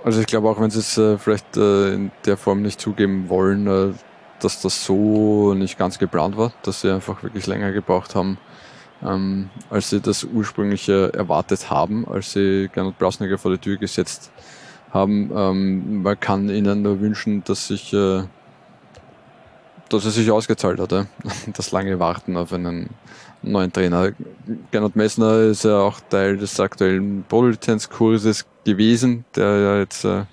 Also 0.04 0.22
ich 0.22 0.28
glaube 0.28 0.50
auch, 0.50 0.60
wenn 0.60 0.70
sie 0.70 0.80
es 0.80 0.98
äh, 0.98 1.18
vielleicht 1.18 1.58
äh, 1.58 1.94
in 1.94 2.12
der 2.26 2.38
Form 2.38 2.62
nicht 2.62 2.80
zugeben 2.80 3.30
wollen, 3.30 3.68
äh, 3.68 3.94
dass 4.40 4.62
das 4.62 4.86
so 4.86 5.54
nicht 5.54 5.78
ganz 5.78 6.00
geplant 6.00 6.38
war, 6.38 6.52
dass 6.64 6.82
sie 6.82 6.94
einfach 6.94 7.24
wirklich 7.24 7.48
länger 7.48 7.72
gebraucht 7.72 8.16
haben, 8.16 8.38
ähm, 9.06 9.50
als 9.70 9.90
sie 9.90 10.02
das 10.02 10.24
ursprünglich 10.24 10.90
erwartet 10.90 11.70
haben, 11.70 12.08
als 12.08 12.34
sie 12.34 12.70
Gernot 12.74 12.98
Brausniger 12.98 13.38
vor 13.38 13.52
die 13.52 13.58
Tür 13.58 13.78
gesetzt 13.78 14.32
haben. 14.92 15.32
Ähm, 15.36 16.02
man 16.04 16.20
kann 16.20 16.50
ihnen 16.50 16.82
nur 16.82 17.00
wünschen, 17.00 17.44
dass 17.44 17.68
sich 17.68 17.94
äh, 17.94 18.24
dass 19.90 20.06
es 20.06 20.16
sich 20.16 20.32
ausgezahlt 20.32 20.80
hat, 20.80 20.92
das 21.54 21.72
lange 21.72 22.00
Warten 22.00 22.38
auf 22.38 22.52
einen 22.54 22.90
neuen 23.42 23.72
Trainer. 23.72 24.12
Gernot 24.72 24.96
Messner 24.96 25.40
ist 25.42 25.64
ja 25.64 25.80
auch 25.80 26.00
Teil 26.10 26.38
des 26.38 26.60
aktuellen 26.60 27.24
Polizenzkurses 27.28 28.46
gewesen, 28.66 29.26
der 29.36 29.60
ja 29.60 29.78
jetzt 29.80 30.04
äh, 30.04 30.26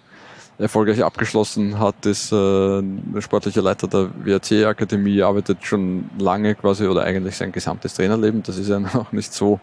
erfolgreich 0.59 1.03
abgeschlossen 1.03 1.79
hat, 1.79 2.07
ist 2.07 2.33
äh, 2.33 2.83
sportlicher 3.21 3.63
Leiter 3.63 3.89
der 3.89 4.11
WRC-Akademie, 4.25 5.23
arbeitet 5.23 5.65
schon 5.65 6.11
lange 6.19 6.55
quasi 6.55 6.87
oder 6.87 7.03
eigentlich 7.03 7.37
sein 7.37 7.53
gesamtes 7.53 7.95
Trainerleben. 7.95 8.43
Das 8.43 8.57
ist 8.59 8.69
ja 8.69 8.79
noch 8.95 9.13
nicht 9.13 9.33
so, 9.33 9.61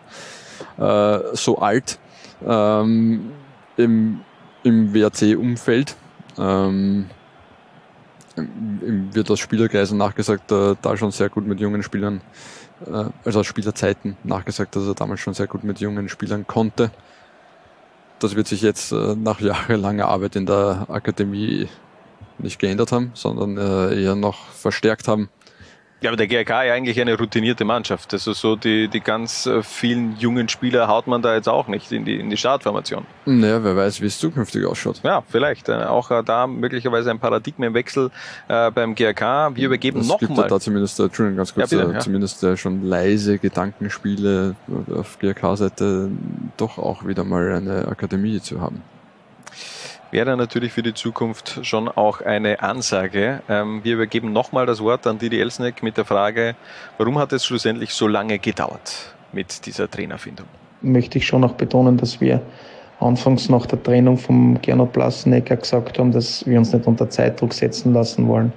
äh, 0.77 1.19
so 1.33 1.59
alt 1.59 1.99
ähm, 2.45 3.31
im, 3.77 4.21
im 4.63 4.93
WRC-Umfeld. 4.93 5.95
Ähm, 6.37 7.05
wird 8.35 9.29
aus 9.29 9.39
Spielerkreisen 9.39 9.97
nachgesagt, 9.97 10.51
äh, 10.51 10.75
da 10.81 10.97
schon 10.97 11.11
sehr 11.11 11.29
gut 11.29 11.45
mit 11.45 11.59
jungen 11.59 11.83
Spielern, 11.83 12.21
äh, 12.85 13.05
also 13.25 13.41
aus 13.41 13.45
Spielerzeiten 13.45 14.17
nachgesagt, 14.23 14.75
dass 14.75 14.87
er 14.87 14.95
damals 14.95 15.19
schon 15.19 15.33
sehr 15.33 15.47
gut 15.47 15.63
mit 15.63 15.79
jungen 15.79 16.07
Spielern 16.09 16.47
konnte 16.47 16.91
das 18.23 18.35
wird 18.35 18.47
sich 18.47 18.61
jetzt 18.61 18.91
äh, 18.91 19.15
nach 19.15 19.41
jahrelanger 19.41 20.07
Arbeit 20.07 20.35
in 20.35 20.45
der 20.45 20.85
Akademie 20.89 21.67
nicht 22.37 22.59
geändert 22.59 22.91
haben, 22.91 23.11
sondern 23.13 23.57
äh, 23.57 24.01
eher 24.01 24.15
noch 24.15 24.47
verstärkt 24.49 25.07
haben. 25.07 25.29
Ja, 26.01 26.09
aber 26.09 26.17
der 26.17 26.25
GRK 26.27 26.63
ja 26.63 26.73
eigentlich 26.73 26.99
eine 26.99 27.15
routinierte 27.15 27.63
Mannschaft. 27.63 28.11
Also 28.13 28.33
so 28.33 28.55
die, 28.55 28.87
die 28.87 29.01
ganz 29.01 29.45
äh, 29.45 29.61
vielen 29.61 30.17
jungen 30.17 30.49
Spieler 30.49 30.87
haut 30.87 31.05
man 31.05 31.21
da 31.21 31.35
jetzt 31.35 31.47
auch 31.47 31.67
nicht 31.67 31.91
in 31.91 32.05
die, 32.05 32.19
in 32.19 32.31
die 32.31 32.37
Startformation. 32.37 33.05
Naja, 33.25 33.63
wer 33.63 33.75
weiß, 33.77 34.01
wie 34.01 34.07
es 34.07 34.17
zukünftig 34.17 34.65
ausschaut. 34.65 34.99
Ja, 35.03 35.21
vielleicht. 35.29 35.69
Äh, 35.69 35.73
Auch 35.73 36.09
äh, 36.09 36.23
da 36.23 36.47
möglicherweise 36.47 37.11
ein 37.11 37.19
Paradigmenwechsel 37.19 38.09
äh, 38.47 38.71
beim 38.71 38.95
GRK. 38.95 39.55
Wir 39.55 39.67
übergeben 39.67 39.99
Es 39.99 40.09
gibt 40.17 40.31
nochmal. 40.31 40.47
da 40.49 40.59
zumindest, 40.59 40.99
äh, 40.99 41.03
Entschuldigung, 41.03 41.37
ganz 41.37 41.53
kurz, 41.53 41.69
Ja, 41.71 41.77
bitte, 41.77 41.93
ja. 41.93 41.99
zumindest 41.99 42.43
äh, 42.43 42.57
schon 42.57 42.83
leise 42.83 43.37
Gedankenspiele 43.37 44.55
auf 44.95 45.19
GRK-Seite 45.19 46.09
doch 46.57 46.79
auch 46.79 47.05
wieder 47.05 47.23
mal 47.23 47.53
eine 47.53 47.87
Akademie 47.87 48.41
zu 48.41 48.59
haben. 48.59 48.81
Wäre 50.11 50.37
natürlich 50.37 50.73
für 50.73 50.83
die 50.83 50.93
Zukunft 50.93 51.59
schon 51.63 51.87
auch 51.87 52.21
eine 52.21 52.61
Ansage. 52.61 53.41
Ähm, 53.49 53.81
wir 53.83 53.95
übergeben 53.95 54.33
nochmal 54.33 54.65
das 54.65 54.81
Wort 54.81 55.07
an 55.07 55.17
Didi 55.17 55.39
Elsneck 55.39 55.81
mit 55.81 55.97
der 55.97 56.05
Frage, 56.05 56.55
warum 56.97 57.17
hat 57.17 57.33
es 57.33 57.45
schlussendlich 57.45 57.93
so 57.93 58.07
lange 58.07 58.37
gedauert 58.39 59.15
mit 59.31 59.65
dieser 59.65 59.89
Trainerfindung? 59.89 60.47
möchte 60.81 61.17
ich 61.17 61.27
schon 61.27 61.41
noch 61.41 61.53
betonen, 61.53 61.97
dass 61.97 62.19
wir 62.21 62.41
anfangs 62.99 63.49
nach 63.49 63.65
der 63.65 63.81
Trennung 63.81 64.17
vom 64.17 64.59
Gernot 64.61 64.93
Blasnecker 64.93 65.57
gesagt 65.57 65.97
haben, 65.97 66.11
dass 66.11 66.45
wir 66.45 66.57
uns 66.57 66.73
nicht 66.73 66.87
unter 66.87 67.09
Zeitdruck 67.09 67.53
setzen 67.53 67.93
lassen 67.93 68.27
wollen. 68.27 68.51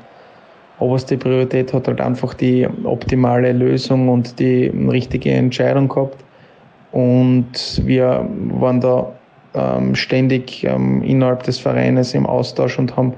Oberste 0.81 1.17
Priorität 1.17 1.73
hat 1.73 1.87
halt 1.87 2.01
einfach 2.01 2.35
die 2.35 2.67
optimale 2.85 3.53
Lösung 3.53 4.09
und 4.09 4.39
die 4.39 4.67
richtige 4.67 5.31
Entscheidung 5.31 5.89
gehabt. 5.89 6.25
Und 6.93 7.83
wir 7.85 8.29
waren 8.51 8.81
da 8.81 9.13
ähm, 9.55 9.95
ständig 9.95 10.65
ähm, 10.65 11.03
innerhalb 11.03 11.43
des 11.45 11.59
Vereines 11.59 12.15
im 12.15 12.27
Austausch 12.27 12.79
und 12.79 12.97
haben 12.97 13.15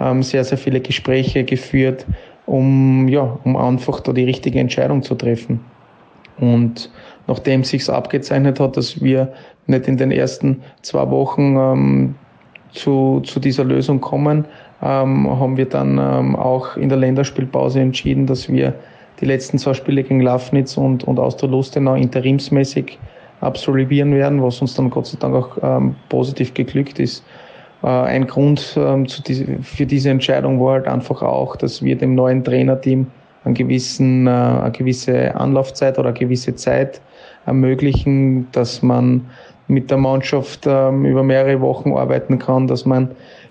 ähm, 0.00 0.22
sehr, 0.22 0.44
sehr 0.44 0.58
viele 0.58 0.80
Gespräche 0.80 1.44
geführt, 1.44 2.06
um, 2.46 3.08
ja, 3.08 3.38
um 3.44 3.56
einfach 3.56 4.00
da 4.00 4.12
die 4.12 4.24
richtige 4.24 4.58
Entscheidung 4.58 5.02
zu 5.02 5.14
treffen. 5.14 5.60
Und 6.38 6.90
nachdem 7.26 7.64
sich's 7.64 7.88
abgezeichnet 7.88 8.58
hat, 8.60 8.76
dass 8.76 9.02
wir 9.02 9.32
nicht 9.66 9.86
in 9.86 9.96
den 9.96 10.10
ersten 10.10 10.62
zwei 10.82 11.08
Wochen 11.10 11.56
ähm, 11.56 12.14
zu, 12.72 13.20
zu 13.24 13.38
dieser 13.38 13.64
Lösung 13.64 14.00
kommen, 14.00 14.46
ähm, 14.82 15.30
haben 15.30 15.56
wir 15.56 15.66
dann 15.66 15.98
auch 16.34 16.76
in 16.76 16.88
der 16.88 16.98
Länderspielpause 16.98 17.80
entschieden, 17.80 18.26
dass 18.26 18.48
wir 18.48 18.74
die 19.20 19.26
letzten 19.26 19.58
zwei 19.58 19.74
Spiele 19.74 20.02
gegen 20.02 20.20
Lafnitz 20.20 20.76
und, 20.76 21.04
und 21.04 21.18
Austria 21.18 21.50
Lustenau 21.50 21.94
interimsmäßig 21.94 22.98
absolvieren 23.44 24.14
werden, 24.14 24.42
was 24.42 24.60
uns 24.60 24.74
dann 24.74 24.90
Gott 24.90 25.06
sei 25.06 25.18
Dank 25.18 25.34
auch 25.34 25.58
ähm, 25.62 25.94
positiv 26.08 26.54
geglückt 26.54 26.98
ist. 26.98 27.24
Äh, 27.82 27.86
ein 27.86 28.26
Grund 28.26 28.74
ähm, 28.76 29.06
diese, 29.26 29.46
für 29.62 29.86
diese 29.86 30.10
Entscheidung 30.10 30.60
war 30.60 30.74
halt 30.74 30.88
einfach 30.88 31.22
auch, 31.22 31.56
dass 31.56 31.82
wir 31.82 31.96
dem 31.96 32.14
neuen 32.14 32.42
Trainerteam 32.42 33.06
einen 33.44 33.54
gewissen, 33.54 34.26
äh, 34.26 34.30
eine 34.30 34.72
gewisse 34.72 35.34
Anlaufzeit 35.34 35.98
oder 35.98 36.08
eine 36.08 36.18
gewisse 36.18 36.54
Zeit 36.54 37.00
ermöglichen, 37.46 38.48
dass 38.52 38.82
man 38.82 39.26
mit 39.68 39.90
der 39.90 39.98
Mannschaft 39.98 40.66
ähm, 40.66 41.04
über 41.04 41.22
mehrere 41.22 41.60
Wochen 41.60 41.92
arbeiten 41.92 42.38
kann, 42.38 42.66
dass 42.66 42.84
man 42.84 43.10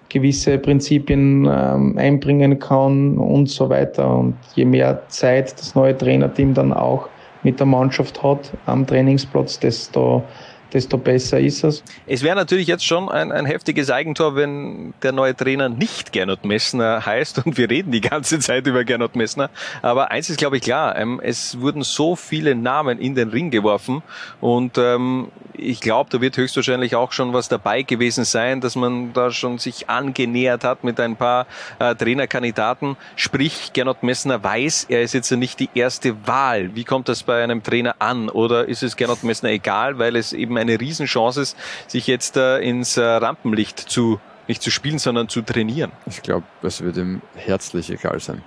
gewisse 0.10 0.60
Prinzipien 0.60 1.48
ähm, 1.52 1.98
einbringen 1.98 2.60
kann 2.60 3.18
und 3.18 3.50
so 3.50 3.70
weiter. 3.70 4.18
Und 4.18 4.36
je 4.56 4.66
mehr 4.66 5.02
Zeit 5.08 5.60
das 5.60 5.74
neue 5.76 5.98
Trainerteam 5.98 6.54
dann 6.54 6.72
auch 6.72 7.08
mit 7.44 7.60
der 7.60 7.68
Mannschaft 7.68 8.24
hat 8.24 8.52
am 8.66 8.88
Trainingsplatz, 8.88 9.60
desto, 9.60 10.24
desto 10.74 10.98
besser 10.98 11.40
ist 11.40 11.64
es. 11.64 11.84
Es 12.08 12.24
wäre 12.24 12.36
natürlich 12.36 12.68
jetzt 12.68 12.86
schon 12.86 13.10
ein, 13.10 13.32
ein 13.32 13.46
heftiges 13.46 13.90
Eigentor, 13.90 14.36
wenn 14.36 14.94
der 15.04 15.12
neue 15.12 15.36
Trainer 15.36 15.70
nicht 15.70 16.12
Gernot 16.12 16.46
Messner 16.46 17.06
heißt 17.06 17.46
und 17.46 17.58
wir 17.58 17.70
reden 17.70 17.92
die 17.92 18.02
ganze 18.02 18.40
Zeit 18.40 18.66
über 18.68 18.84
Gernot 18.84 19.16
Messner. 19.16 19.50
Aber 19.82 20.12
eins 20.12 20.30
ist, 20.30 20.38
glaube 20.38 20.58
ich, 20.58 20.64
klar, 20.64 20.98
ähm, 20.98 21.22
es 21.24 21.60
wurden 21.60 21.84
so 21.84 22.16
viele 22.16 22.56
Namen 22.56 23.00
in 23.00 23.16
den 23.16 23.30
Ring 23.30 23.52
geworfen 23.52 24.02
und 24.42 24.78
ähm, 24.78 25.28
ich 25.56 25.82
glaube, 25.82 26.10
da 26.10 26.20
wird 26.20 26.38
höchstwahrscheinlich 26.38 26.96
auch 26.96 27.12
schon 27.12 27.34
was 27.34 27.48
dabei 27.48 27.84
gewesen 27.84 28.24
sein, 28.24 28.60
dass 28.60 28.76
man 28.76 29.14
da 29.14 29.32
schon 29.32 29.60
sich 29.60 29.90
angenähert 29.90 30.64
hat 30.64 30.84
mit 30.84 31.00
ein 31.00 31.16
paar 31.16 31.46
äh, 31.80 31.94
Trainerkandidaten. 31.96 32.98
Sprich, 33.16 33.72
Gernot 33.74 34.04
Messner 34.04 34.44
weiß, 34.44 34.88
er 34.90 35.04
ist 35.04 35.14
jetzt 35.14 35.32
nicht 35.32 35.60
die 35.60 35.70
erste 35.76 36.28
Wahl. 36.28 36.76
Wie 36.76 36.84
kommt 36.84 37.08
das 37.08 37.24
bei 37.24 37.44
einem 37.44 37.62
Trainer 37.62 37.96
an? 38.00 38.30
Oder 38.30 38.68
ist 38.68 38.84
es 38.84 38.98
Gernot 38.98 39.24
Messner 39.24 39.50
egal, 39.50 40.00
weil 40.00 40.16
es 40.16 40.34
eben 40.34 40.58
eine 40.64 40.80
Riesenchance 40.80 41.42
ist, 41.42 41.58
sich 41.88 42.08
jetzt 42.08 42.38
äh, 42.38 42.60
ins 42.60 42.98
äh, 42.98 43.04
Rampenlicht 43.04 43.80
zu, 43.80 44.20
nicht 44.48 44.62
zu 44.62 44.72
spielen, 44.72 44.98
sondern 45.00 45.30
zu 45.30 45.42
trainieren? 45.42 45.92
Ich 46.08 46.22
glaube, 46.22 46.46
es 46.64 46.82
wird 46.82 46.98
ihm 46.98 47.22
herzlich 47.36 47.90
egal 47.92 48.20
sein. 48.20 48.42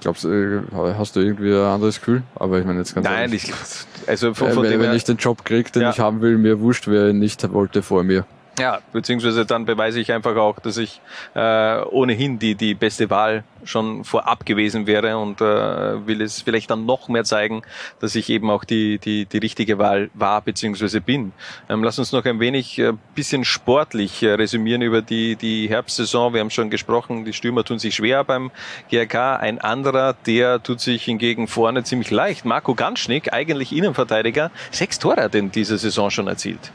Glaubst 0.00 0.24
du, 0.24 0.62
hast 0.72 1.14
du 1.14 1.20
irgendwie 1.20 1.52
ein 1.52 1.60
anderes 1.64 1.98
Gefühl? 1.98 2.22
Aber 2.34 2.58
ich 2.58 2.64
meine 2.64 2.78
jetzt 2.80 2.94
ganz 2.94 3.04
Nein, 3.06 3.20
ehrlich, 3.22 3.44
ich, 3.44 4.08
also 4.08 4.34
von, 4.34 4.48
äh, 4.48 4.52
von 4.52 4.62
wenn, 4.64 4.70
dem 4.72 4.80
wenn 4.80 4.86
her, 4.88 4.96
ich 4.96 5.04
den 5.04 5.18
Job 5.18 5.44
kriege, 5.44 5.70
den 5.70 5.82
Ja. 5.82 5.90
ich 5.90 6.00
haben 6.00 6.20
will, 6.20 6.36
mir 6.38 6.58
wurscht, 6.60 6.88
wer 6.88 7.08
ihn 7.10 7.18
nicht 7.18 7.52
wollte 7.52 7.82
vor 7.82 8.02
mir. 8.02 8.26
Ja, 8.56 8.80
beziehungsweise 8.92 9.44
dann 9.44 9.64
beweise 9.64 9.98
ich 9.98 10.12
einfach 10.12 10.36
auch, 10.36 10.60
dass 10.60 10.76
ich 10.76 11.00
äh, 11.34 11.80
ohnehin 11.82 12.38
die, 12.38 12.54
die 12.54 12.74
beste 12.74 13.10
Wahl 13.10 13.42
schon 13.64 14.04
vorab 14.04 14.46
gewesen 14.46 14.86
wäre 14.86 15.18
und 15.18 15.40
äh, 15.40 16.06
will 16.06 16.22
es 16.22 16.42
vielleicht 16.42 16.70
dann 16.70 16.86
noch 16.86 17.08
mehr 17.08 17.24
zeigen, 17.24 17.62
dass 17.98 18.14
ich 18.14 18.30
eben 18.30 18.50
auch 18.50 18.62
die, 18.62 18.98
die, 18.98 19.26
die 19.26 19.38
richtige 19.38 19.78
Wahl 19.78 20.08
war 20.14 20.40
beziehungsweise 20.40 21.00
bin. 21.00 21.32
Ähm, 21.68 21.82
lass 21.82 21.98
uns 21.98 22.12
noch 22.12 22.24
ein 22.26 22.38
wenig 22.38 22.78
äh, 22.78 22.92
bisschen 23.16 23.44
sportlich 23.44 24.22
äh, 24.22 24.34
resümieren 24.34 24.82
über 24.82 25.02
die, 25.02 25.34
die 25.34 25.68
Herbstsaison. 25.68 26.32
Wir 26.32 26.40
haben 26.40 26.50
schon 26.50 26.70
gesprochen, 26.70 27.24
die 27.24 27.32
Stürmer 27.32 27.64
tun 27.64 27.80
sich 27.80 27.96
schwer 27.96 28.22
beim 28.22 28.52
GRK. 28.88 29.36
Ein 29.36 29.58
anderer, 29.58 30.14
der 30.26 30.62
tut 30.62 30.80
sich 30.80 31.02
hingegen 31.02 31.48
vorne 31.48 31.82
ziemlich 31.82 32.12
leicht. 32.12 32.44
Marco 32.44 32.76
Ganschnick, 32.76 33.32
eigentlich 33.32 33.74
Innenverteidiger, 33.74 34.52
sechs 34.70 35.00
Tore 35.00 35.24
hat 35.24 35.34
in 35.34 35.50
dieser 35.50 35.76
Saison 35.76 36.10
schon 36.10 36.28
erzielt. 36.28 36.70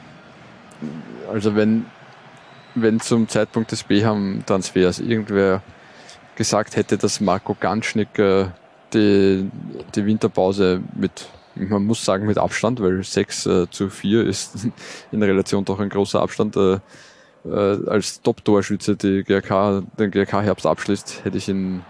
Also 1.31 1.55
wenn, 1.55 1.85
wenn 2.75 2.99
zum 2.99 3.27
Zeitpunkt 3.27 3.71
des 3.71 3.83
BHM-Transfers 3.83 4.99
irgendwer 4.99 5.61
gesagt 6.35 6.75
hätte, 6.75 6.97
dass 6.97 7.19
Marco 7.19 7.55
Ganschnick 7.59 8.17
äh, 8.17 8.45
die, 8.93 9.49
die 9.95 10.05
Winterpause 10.05 10.81
mit, 10.95 11.27
man 11.55 11.85
muss 11.85 12.03
sagen 12.03 12.25
mit 12.25 12.37
Abstand, 12.37 12.81
weil 12.81 13.03
6 13.03 13.45
äh, 13.45 13.69
zu 13.69 13.89
4 13.89 14.25
ist 14.25 14.67
in 15.11 15.21
Relation 15.21 15.65
doch 15.65 15.79
ein 15.79 15.89
großer 15.89 16.21
Abstand, 16.21 16.55
äh, 16.55 16.79
äh, 17.45 17.87
als 17.87 18.21
Top-Torschütze 18.21 18.95
die 18.95 19.23
GRK, 19.23 19.83
den 19.97 20.11
GRK-Herbst 20.11 20.65
abschließt, 20.65 21.23
hätte 21.23 21.37
ich 21.37 21.47
ihn, 21.49 21.83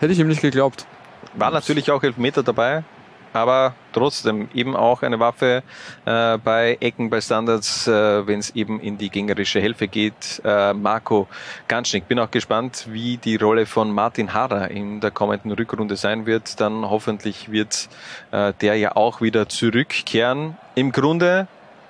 hätte 0.00 0.12
ich 0.12 0.18
ihm 0.18 0.28
nicht 0.28 0.42
geglaubt. 0.42 0.86
War 1.34 1.50
natürlich 1.50 1.90
auch 1.90 2.02
Elfmeter 2.02 2.42
dabei, 2.42 2.84
aber 3.32 3.74
trotzdem 3.92 4.48
eben 4.54 4.76
auch 4.76 5.02
eine 5.02 5.20
Waffe 5.20 5.62
äh, 6.04 6.38
bei 6.38 6.76
Ecken, 6.80 7.10
bei 7.10 7.20
Standards, 7.20 7.86
äh, 7.86 8.26
wenn 8.26 8.40
es 8.40 8.50
eben 8.50 8.80
in 8.80 8.98
die 8.98 9.10
gegnerische 9.10 9.60
Hälfte 9.60 9.88
geht. 9.88 10.40
Äh, 10.44 10.74
Marco 10.74 11.28
Ganschnick. 11.68 12.08
Bin 12.08 12.18
auch 12.18 12.30
gespannt, 12.30 12.86
wie 12.90 13.16
die 13.16 13.36
Rolle 13.36 13.66
von 13.66 13.92
Martin 13.92 14.32
Harrer 14.34 14.70
in 14.70 15.00
der 15.00 15.10
kommenden 15.10 15.52
Rückrunde 15.52 15.96
sein 15.96 16.26
wird. 16.26 16.60
Dann 16.60 16.88
hoffentlich 16.88 17.50
wird 17.50 17.88
äh, 18.30 18.52
der 18.60 18.76
ja 18.76 18.96
auch 18.96 19.20
wieder 19.20 19.48
zurückkehren. 19.48 20.56
Im 20.74 20.92
Grunde 20.92 21.46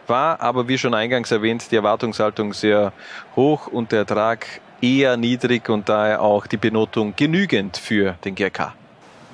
war 0.07 0.41
aber, 0.41 0.69
wie 0.69 0.79
schon 0.79 0.95
eingangs 0.95 1.31
erwähnt, 1.31 1.71
die 1.71 1.77
Erwartungshaltung 1.77 2.53
sehr 2.53 2.93
hoch 3.37 3.67
und 3.67 3.93
der 3.93 4.01
Ertrag 4.01 4.47
eher 4.81 5.17
niedrig 5.17 5.69
und 5.69 5.89
daher 5.89 6.21
auch 6.21 6.47
die 6.47 6.57
Benotung 6.57 7.15
genügend 7.17 7.77
für 7.77 8.17
den 8.25 8.35
GRK. 8.35 8.75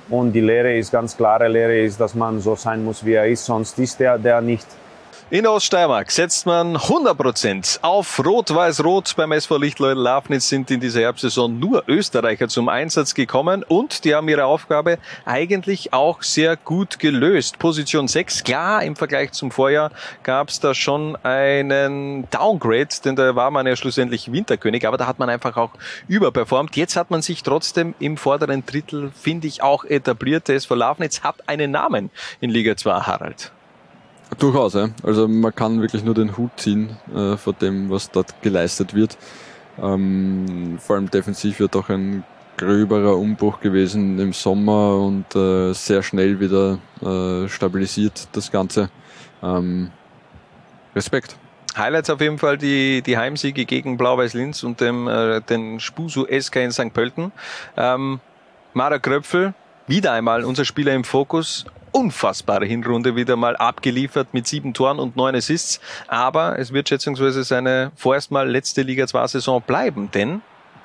Und 0.09 0.33
die 0.33 0.41
Lehre 0.41 0.75
ist 0.75 0.91
ganz 0.91 1.15
klare 1.15 1.47
Lehre 1.47 1.79
ist, 1.79 1.99
dass 1.99 2.15
man 2.15 2.39
so 2.39 2.55
sein 2.55 2.83
muss, 2.83 3.05
wie 3.05 3.13
er 3.13 3.27
ist, 3.27 3.45
sonst 3.45 3.77
ist 3.77 4.01
er 4.01 4.17
der 4.17 4.41
nicht. 4.41 4.67
In 5.31 5.45
Oststeiermark 5.45 6.09
setzt 6.09 6.47
man 6.47 6.75
100% 6.75 7.83
auf 7.83 8.25
Rot-Weiß-Rot. 8.25 9.15
Beim 9.15 9.31
SV 9.31 9.57
Lichtleuten 9.57 10.01
Lafnitz 10.01 10.49
sind 10.49 10.71
in 10.71 10.79
dieser 10.79 11.01
Herbstsaison 11.01 11.59
nur 11.59 11.83
Österreicher 11.87 12.47
zum 12.47 12.67
Einsatz 12.67 13.13
gekommen 13.13 13.63
und 13.63 14.05
die 14.05 14.15
haben 14.15 14.27
ihre 14.27 14.45
Aufgabe 14.45 14.97
eigentlich 15.25 15.93
auch 15.93 16.23
sehr 16.23 16.57
gut 16.57 16.97
gelöst. 16.97 17.59
Position 17.59 18.07
6, 18.07 18.43
klar, 18.43 18.81
im 18.81 18.95
Vergleich 18.95 19.31
zum 19.33 19.51
Vorjahr 19.51 19.91
gab 20.23 20.49
es 20.49 20.61
da 20.61 20.73
schon 20.73 21.15
einen 21.17 22.27
Downgrade, 22.31 22.89
denn 23.05 23.15
da 23.15 23.35
war 23.35 23.51
man 23.51 23.67
ja 23.67 23.75
schlussendlich 23.75 24.31
Winterkönig, 24.31 24.87
aber 24.87 24.97
da 24.97 25.05
hat 25.05 25.19
man 25.19 25.29
einfach 25.29 25.57
auch 25.57 25.73
überperformt. 26.07 26.75
Jetzt 26.75 26.95
hat 26.95 27.11
man 27.11 27.21
sich 27.21 27.43
trotzdem 27.43 27.93
im 27.99 28.17
vorderen 28.17 28.65
Drittel, 28.65 29.11
finde 29.13 29.45
ich, 29.45 29.61
auch 29.61 29.85
etabliert. 29.85 30.47
Der 30.47 30.55
SV 30.55 30.73
Lafnitz 30.73 31.21
hat 31.21 31.47
einen 31.47 31.69
Namen 31.69 32.09
in 32.41 32.49
Liga 32.49 32.75
2, 32.75 33.01
Harald. 33.01 33.51
Durchaus, 34.37 34.73
ja. 34.75 34.89
Also 35.03 35.27
man 35.27 35.53
kann 35.53 35.81
wirklich 35.81 36.03
nur 36.03 36.13
den 36.13 36.37
Hut 36.37 36.51
ziehen 36.57 36.97
äh, 37.13 37.35
vor 37.35 37.53
dem, 37.53 37.89
was 37.89 38.11
dort 38.11 38.41
geleistet 38.41 38.93
wird. 38.93 39.17
Ähm, 39.81 40.77
vor 40.79 40.95
allem 40.95 41.09
defensiv 41.09 41.59
wird 41.59 41.75
auch 41.75 41.89
ein 41.89 42.23
gröberer 42.57 43.17
Umbruch 43.17 43.59
gewesen 43.61 44.19
im 44.19 44.33
Sommer 44.33 44.97
und 44.97 45.33
äh, 45.35 45.73
sehr 45.73 46.03
schnell 46.03 46.39
wieder 46.39 46.79
äh, 47.01 47.47
stabilisiert 47.47 48.27
das 48.33 48.51
Ganze. 48.51 48.89
Ähm, 49.41 49.91
Respekt. 50.95 51.37
Highlights 51.77 52.09
auf 52.09 52.19
jeden 52.19 52.37
Fall 52.37 52.57
die, 52.57 53.01
die 53.01 53.17
Heimsiege 53.17 53.65
gegen 53.65 53.97
Blau-Weiß 53.97 54.33
Linz 54.33 54.63
und 54.63 54.81
dem, 54.81 55.07
äh, 55.07 55.41
den 55.41 55.79
Spusu 55.79 56.25
SK 56.25 56.57
in 56.57 56.71
St. 56.71 56.93
Pölten. 56.93 57.31
Ähm, 57.77 58.19
Mara 58.73 58.99
Kröpfel 58.99 59.53
wieder 59.87 60.11
einmal 60.11 60.43
unser 60.43 60.65
Spieler 60.65 60.93
im 60.93 61.03
Fokus. 61.03 61.65
Unfassbare 61.99 62.65
Hinrunde 62.65 63.17
wieder 63.17 63.35
mal 63.35 63.57
abgeliefert 63.57 64.33
mit 64.33 64.47
sieben 64.47 64.73
Toren 64.73 64.99
und 64.99 65.17
neun 65.17 65.35
Assists. 65.35 65.81
Aber 66.07 66.57
es 66.57 66.71
wird 66.71 66.87
schätzungsweise 66.87 67.43
seine 67.43 67.91
vorerst 67.93 68.31
mal 68.31 68.49
letzte 68.49 68.83
Liga 68.83 69.05
2 69.05 69.27
Saison 69.27 69.61
bleiben, 69.61 70.09
denn 70.09 70.41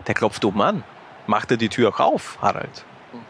der 0.08 0.14
klopft 0.16 0.44
oben 0.44 0.60
an. 0.60 0.82
Macht 1.28 1.52
er 1.52 1.56
die 1.56 1.68
Tür 1.68 1.90
auch 1.90 2.00
auf, 2.00 2.38
Harald? 2.42 2.84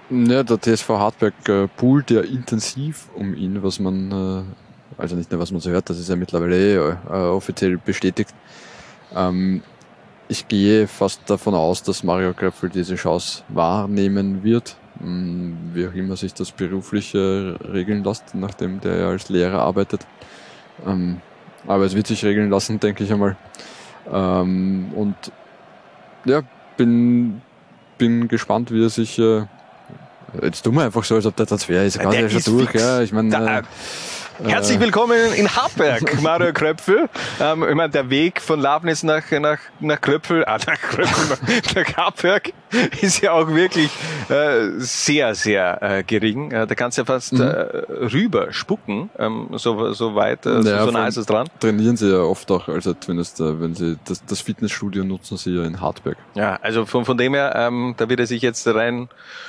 Ja, 0.09 0.43
der 0.43 0.59
TSV 0.59 0.89
Hartberg 0.89 1.35
äh, 1.47 1.69
poolt 1.69 2.11
ja 2.11 2.23
intensiv 2.23 3.11
um 3.15 3.35
ihn, 3.35 3.63
was 3.63 3.79
man, 3.79 4.47
äh, 4.99 5.01
also 5.01 5.15
nicht 5.15 5.31
nur 5.31 5.41
was 5.41 5.51
man 5.51 5.61
so 5.61 5.71
hört, 5.71 5.91
das 5.91 5.99
ist 5.99 6.09
ja 6.09 6.17
mittlerweile 6.17 6.57
eh, 6.57 6.77
äh, 6.77 7.13
offiziell 7.13 7.77
bestätigt. 7.77 8.35
Ähm, 9.15 9.63
ich 10.29 10.49
gehe 10.49 10.89
fast 10.89 11.29
davon 11.29 11.55
aus, 11.55 11.83
dass 11.83 12.03
Mario 12.03 12.33
Kröpfel 12.33 12.71
diese 12.71 12.95
Chance 12.95 13.43
wahrnehmen 13.51 14.43
wird, 14.43 14.79
wie 15.01 15.89
auch 15.89 15.95
immer 15.95 16.17
sich 16.17 16.35
das 16.35 16.53
beruflich 16.53 17.15
äh, 17.15 17.19
regeln 17.19 18.05
lässt, 18.05 18.35
nachdem 18.35 18.81
der 18.81 18.97
ja 18.97 19.09
als 19.09 19.29
Lehrer 19.29 19.61
arbeitet. 19.61 20.07
Ähm, 20.87 21.21
aber 21.67 21.85
es 21.85 21.95
wird 21.95 22.07
sich 22.07 22.25
regeln 22.25 22.51
lassen, 22.51 22.79
denke 22.81 23.05
ich 23.05 23.13
einmal. 23.13 23.37
Ähm, 24.13 24.93
und 24.95 25.17
ja, 26.25 26.43
bin, 26.77 27.43
bin 27.99 28.29
gespannt, 28.29 28.71
wie 28.71 28.85
er 28.85 28.91
sich 28.91 29.19
äh, 29.19 29.45
Jetzt 30.43 30.63
tun 30.63 30.75
wir 30.75 30.83
einfach 30.83 31.05
so, 31.05 31.15
als 31.15 31.27
ob 31.27 31.37
der 31.37 31.47
Transfer 31.47 31.85
ist. 31.85 31.99
Der 31.99 32.13
ja 32.13 32.29
schon 32.29 32.39
ist 32.39 32.49
durch, 32.49 32.71
fix. 32.71 32.83
ja. 32.83 33.03
Ich 33.03 33.13
meine, 33.13 33.59
äh, 33.59 33.63
Herzlich 34.43 34.81
willkommen 34.81 35.33
in 35.35 35.49
Hartberg, 35.49 36.21
Mario 36.21 36.53
Kröpfel. 36.53 37.09
Ähm, 37.41 37.65
ich 37.69 37.75
meine, 37.75 37.91
der 37.91 38.11
Weg 38.11 38.41
von 38.41 38.61
Lafnitz 38.61 39.03
nach, 39.05 39.23
nach, 39.31 39.59
nach 39.81 40.01
Kröpfel, 40.01 40.45
ah, 40.45 40.59
nach 40.67 40.81
Kröpfel, 40.81 41.39
nach 41.77 41.97
Hartberg 41.97 42.53
ist 43.01 43.21
ja 43.23 43.31
auch 43.33 43.47
wirklich 43.49 43.91
äh, 44.29 44.71
sehr, 44.79 45.35
sehr 45.37 45.81
äh, 45.83 46.03
gering. 46.03 46.51
Äh, 46.51 46.67
da 46.67 46.75
kannst 46.75 46.99
du 46.99 47.03
ja 47.03 47.07
fast 47.07 47.33
Mhm. 47.35 47.41
äh, 47.41 47.47
rüber 48.13 48.53
spucken, 48.53 49.09
ähm, 49.19 49.49
so, 49.53 49.93
so 49.93 50.15
weit, 50.15 50.45
äh, 50.47 50.63
so, 50.63 50.69
Ja, 50.69 50.85
so 50.85 50.91
nah 50.91 51.07
ist 51.07 51.17
es 51.17 51.27
dran. 51.27 51.49
Trainieren 51.61 51.97
sie 51.97 52.11
ja 52.11 52.19
oft 52.19 52.51
auch, 52.51 52.69
also 52.69 52.93
zumindest 52.95 53.41
äh, 53.41 53.61
wenn 53.61 53.75
sie 53.75 53.97
das, 54.05 54.25
das 54.25 54.41
Fitnessstudio 54.41 55.05
nutzen 55.05 55.37
sie 55.37 55.51
ja 55.57 55.65
in 55.65 55.81
Hartberg. 55.81 56.17
Ja, 56.35 56.59
also 56.61 56.87
von, 56.87 57.05
von 57.05 57.17
dem 57.17 57.35
her, 57.35 57.55
ähm, 57.57 57.95
da 57.97 58.09
wird 58.09 58.21
er 58.21 58.27
sich 58.27 58.43
jetzt 58.43 58.67
rein 58.67 59.09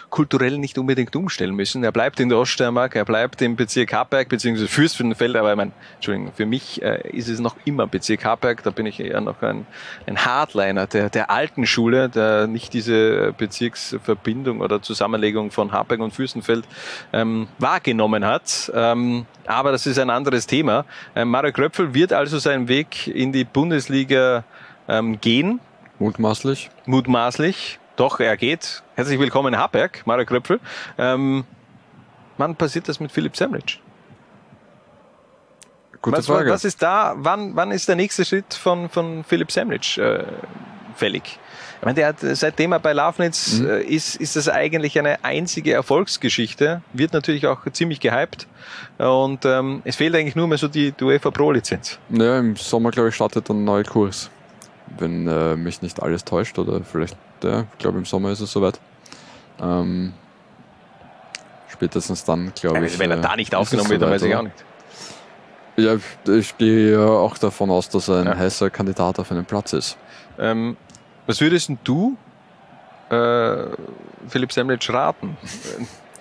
kulturell 0.09 0.57
nicht 0.57 0.77
unbedingt 0.77 1.15
umstellen 1.15 1.55
müssen. 1.55 1.83
Er 1.83 1.91
bleibt 1.91 2.19
in 2.19 2.29
der 2.29 2.37
Oststeiermark, 2.37 2.95
er 2.95 3.05
bleibt 3.05 3.41
im 3.41 3.55
Bezirk 3.55 3.91
Hartberg 3.91 4.29
bzw. 4.75 4.85
Fürstenfeld, 4.85 5.35
aber 5.35 5.51
ich 5.51 5.57
meine, 5.57 5.71
Entschuldigung, 5.95 6.33
für 6.33 6.45
mich 6.45 6.81
äh, 6.81 7.09
ist 7.09 7.29
es 7.29 7.39
noch 7.39 7.55
immer 7.65 7.87
Bezirk 7.87 8.25
Hartberg, 8.25 8.63
da 8.63 8.71
bin 8.71 8.85
ich 8.85 8.99
eher 8.99 9.21
noch 9.21 9.41
ein, 9.41 9.65
ein 10.05 10.17
Hardliner 10.17 10.87
der, 10.87 11.09
der 11.09 11.29
alten 11.29 11.65
Schule, 11.65 12.09
der 12.09 12.47
nicht 12.47 12.73
diese 12.73 13.33
Bezirksverbindung 13.33 14.61
oder 14.61 14.81
Zusammenlegung 14.81 15.51
von 15.51 15.71
Hartberg 15.71 16.01
und 16.01 16.11
Fürstenfeld 16.11 16.65
ähm, 17.13 17.47
wahrgenommen 17.59 18.25
hat. 18.25 18.71
Ähm, 18.73 19.25
aber 19.45 19.71
das 19.71 19.85
ist 19.85 19.99
ein 19.99 20.09
anderes 20.09 20.47
Thema. 20.47 20.85
Ähm, 21.15 21.29
Mario 21.29 21.51
Kröpfel 21.51 21.93
wird 21.93 22.13
also 22.13 22.39
seinen 22.39 22.67
Weg 22.67 23.07
in 23.07 23.31
die 23.31 23.43
Bundesliga 23.43 24.43
ähm, 24.87 25.19
gehen. 25.21 25.59
Mutmaßlich. 25.99 26.69
Mutmaßlich. 26.85 27.79
Doch, 27.95 28.19
er 28.19 28.35
geht. 28.35 28.83
Herzlich 28.95 29.19
willkommen 29.19 29.53
in 29.53 29.59
Hartberg, 29.59 30.01
Mario 30.05 30.25
Kröpfel. 30.25 30.59
Ähm, 30.97 31.45
wann 32.37 32.55
passiert 32.55 32.89
das 32.89 32.99
mit 32.99 33.11
Philipp 33.11 33.37
Semlitsch? 33.37 33.79
Gute 36.05 36.17
was, 36.17 36.27
Frage. 36.27 36.51
was 36.51 36.63
ist 36.63 36.81
da, 36.81 37.15
wann, 37.17 37.55
wann 37.55 37.71
ist 37.71 37.87
der 37.87 37.95
nächste 37.95 38.23
Schritt 38.25 38.53
von, 38.53 38.89
von 38.89 39.23
Philipp 39.23 39.51
Semlitsch 39.51 39.97
äh, 39.97 40.23
fällig? 40.95 41.39
Ich 41.79 41.85
meine, 41.85 41.95
der 41.95 42.07
hat, 42.07 42.17
seitdem 42.21 42.71
er 42.71 42.79
bei 42.79 42.93
Lafnitz 42.93 43.59
Mhm. 43.59 43.67
äh, 43.69 43.81
ist, 43.81 44.15
ist 44.15 44.35
das 44.35 44.47
eigentlich 44.49 44.97
eine 44.97 45.23
einzige 45.23 45.73
Erfolgsgeschichte. 45.73 46.81
Wird 46.93 47.13
natürlich 47.13 47.45
auch 47.47 47.59
ziemlich 47.73 47.99
gehypt. 47.99 48.47
Und 48.97 49.45
ähm, 49.45 49.81
es 49.83 49.95
fehlt 49.97 50.15
eigentlich 50.15 50.35
nur 50.35 50.47
mehr 50.47 50.57
so 50.57 50.67
die, 50.67 50.91
die 50.93 51.03
UEFA 51.03 51.31
Pro-Lizenz. 51.31 51.99
Ja, 52.09 52.39
im 52.39 52.55
Sommer, 52.55 52.91
glaube 52.91 53.09
ich, 53.09 53.15
startet 53.15 53.49
ein 53.49 53.63
neuer 53.65 53.83
Kurs. 53.83 54.29
Wenn 54.97 55.27
äh, 55.27 55.55
mich 55.55 55.81
nicht 55.81 56.01
alles 56.01 56.23
täuscht, 56.23 56.57
oder 56.57 56.81
vielleicht, 56.83 57.17
ja, 57.43 57.61
ich 57.73 57.77
glaube, 57.79 57.97
im 57.97 58.05
Sommer 58.05 58.31
ist 58.31 58.39
es 58.39 58.51
soweit. 58.51 58.79
Ähm, 59.61 60.13
spätestens 61.69 62.23
dann, 62.23 62.51
glaube 62.59 62.85
ich. 62.85 62.97
wenn 62.99 63.11
er 63.11 63.17
äh, 63.17 63.21
da 63.21 63.35
nicht 63.35 63.53
aufgenommen 63.53 63.89
wird, 63.89 64.01
dann 64.01 64.11
weiß 64.11 64.21
ich 64.23 64.35
auch 64.35 64.43
nicht. 64.43 64.55
Ja, 65.77 65.97
ich 66.27 66.57
gehe 66.57 66.93
ja 66.93 67.05
auch 67.05 67.37
davon 67.37 67.69
aus, 67.69 67.89
dass 67.89 68.07
er 68.07 68.21
ein 68.21 68.37
heißer 68.37 68.69
Kandidat 68.69 69.19
auf 69.19 69.31
einen 69.31 69.45
Platz 69.45 69.73
ist. 69.73 69.97
Ähm, 70.39 70.77
was 71.27 71.41
würdest 71.41 71.69
denn 71.69 71.79
du 71.83 72.17
äh, 73.09 73.65
Philipp 74.29 74.51
Semlitsch 74.51 74.89
raten? 74.89 75.37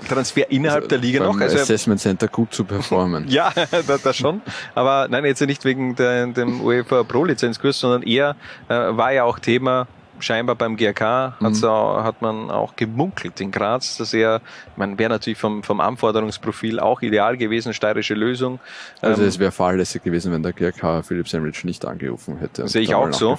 Transfer 0.08 0.50
innerhalb 0.50 0.88
der 0.88 0.98
Liga 0.98 1.24
noch? 1.24 1.38
Also, 1.40 1.56
Assessment 1.56 2.00
Center 2.00 2.28
gut 2.28 2.52
zu 2.52 2.64
performen. 2.64 3.26
ja, 3.28 3.52
das, 3.86 4.02
das 4.02 4.16
schon. 4.16 4.42
Aber 4.74 5.06
nein, 5.08 5.24
jetzt 5.24 5.40
nicht 5.40 5.64
wegen 5.64 5.94
der, 5.94 6.26
dem 6.26 6.60
UEFA 6.60 7.04
Pro 7.04 7.24
Lizenzkurs, 7.24 7.78
sondern 7.78 8.02
eher 8.02 8.36
äh, 8.68 8.74
war 8.74 9.12
ja 9.12 9.24
auch 9.24 9.38
Thema 9.38 9.86
scheinbar 10.18 10.54
beim 10.56 10.76
GRK 10.76 11.34
Mhm. 11.40 11.64
auch, 11.64 12.02
hat 12.02 12.22
man 12.22 12.50
auch 12.50 12.76
gemunkelt 12.76 13.40
in 13.40 13.50
Graz, 13.50 13.96
dass 13.96 14.14
er, 14.14 14.40
man 14.76 14.98
wäre 14.98 15.10
natürlich 15.10 15.38
vom, 15.38 15.62
vom 15.62 15.80
Anforderungsprofil 15.80 16.80
auch 16.80 17.02
ideal 17.02 17.36
gewesen, 17.36 17.74
steirische 17.74 18.14
Lösung. 18.14 18.60
Also 19.00 19.22
Ähm, 19.22 19.28
es 19.28 19.38
wäre 19.38 19.52
fahrlässig 19.52 20.02
gewesen, 20.02 20.32
wenn 20.32 20.42
der 20.42 20.52
GRK 20.52 21.02
Philipp 21.02 21.28
Semlitsch 21.28 21.64
nicht 21.64 21.84
angerufen 21.84 22.38
hätte. 22.38 22.66
Sehe 22.68 22.82
ich 22.82 22.94
auch 22.94 23.12
so. 23.12 23.36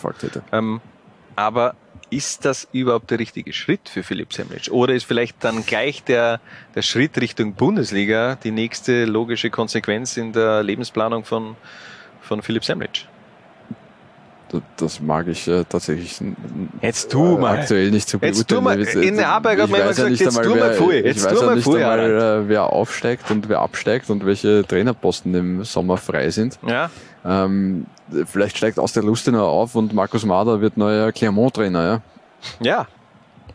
Ähm, 0.51 0.81
aber 1.35 1.75
ist 2.09 2.45
das 2.45 2.67
überhaupt 2.71 3.09
der 3.11 3.19
richtige 3.19 3.51
Schritt 3.51 3.89
für 3.89 4.03
Philipp 4.03 4.31
Semlitsch? 4.31 4.69
Oder 4.69 4.93
ist 4.93 5.05
vielleicht 5.05 5.43
dann 5.43 5.65
gleich 5.65 6.03
der, 6.03 6.39
der 6.75 6.81
Schritt 6.81 7.19
Richtung 7.19 7.53
Bundesliga 7.53 8.35
die 8.35 8.51
nächste 8.51 9.05
logische 9.05 9.49
Konsequenz 9.49 10.15
in 10.17 10.31
der 10.31 10.61
Lebensplanung 10.63 11.25
von, 11.25 11.55
von 12.21 12.41
Philipp 12.41 12.63
Semlitsch? 12.63 13.05
Da- 14.49 14.61
Das 14.77 14.99
mag 15.01 15.27
ich 15.27 15.47
äh, 15.47 15.63
tatsächlich 15.67 16.21
Jetzt 16.81 17.11
tu 17.11 17.35
äh, 17.35 17.39
mal. 17.39 17.59
aktuell 17.59 17.89
nicht 17.91 18.07
zu 18.07 18.17
Jetzt 18.21 18.47
tu 18.47 18.61
mal. 18.61 18.75
beurteilen. 18.77 19.03
In 19.03 19.25
Hartberg 19.25 19.57
hat 19.59 19.65
Ich 19.65 19.71
man 19.71 19.79
immer 19.81 19.89
gesagt, 19.89 20.09
nicht 20.11 20.19
jetzt 20.21 20.37
einmal, 20.37 20.53
tu 20.53 20.59
mal 20.59 20.69
wer- 20.69 20.73
vor, 20.77 20.93
Ich 20.93 21.05
jetzt 21.05 21.25
weiß 21.25 21.33
tu 21.33 21.39
ja 21.39 21.45
mal 21.45 21.55
nicht 21.55 21.63
vor, 21.63 21.75
einmal, 21.77 22.43
äh, 22.43 22.47
wer 22.49 22.63
aufsteigt 22.71 23.31
und 23.31 23.49
wer 23.49 23.59
absteigt 23.59 24.09
und 24.09 24.25
welche 24.25 24.63
Trainerposten 24.67 25.33
im 25.33 25.63
Sommer 25.63 25.97
frei 25.97 26.29
sind. 26.29 26.59
Ja. 26.67 26.89
Ähm, 27.25 27.87
vielleicht 28.25 28.57
steigt 28.57 28.77
aus 28.77 28.93
der 28.93 29.01
Lustenau 29.03 29.47
auf 29.47 29.73
und 29.75 29.93
Markus 29.93 30.23
Mader 30.25 30.61
wird 30.61 30.77
neuer 30.77 31.11
Clermont-Trainer, 31.11 31.83
ja? 31.83 32.01
Ja. 32.59 32.87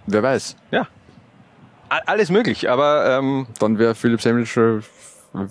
Wer 0.06 0.22
weiß. 0.24 0.56
Ja. 0.72 0.88
Alles 1.88 2.30
möglich, 2.30 2.68
aber 2.70 3.18
ähm, 3.18 3.46
Dann 3.58 3.78
wäre 3.78 3.94
Philipp 3.94 4.24
äh, 4.24 4.80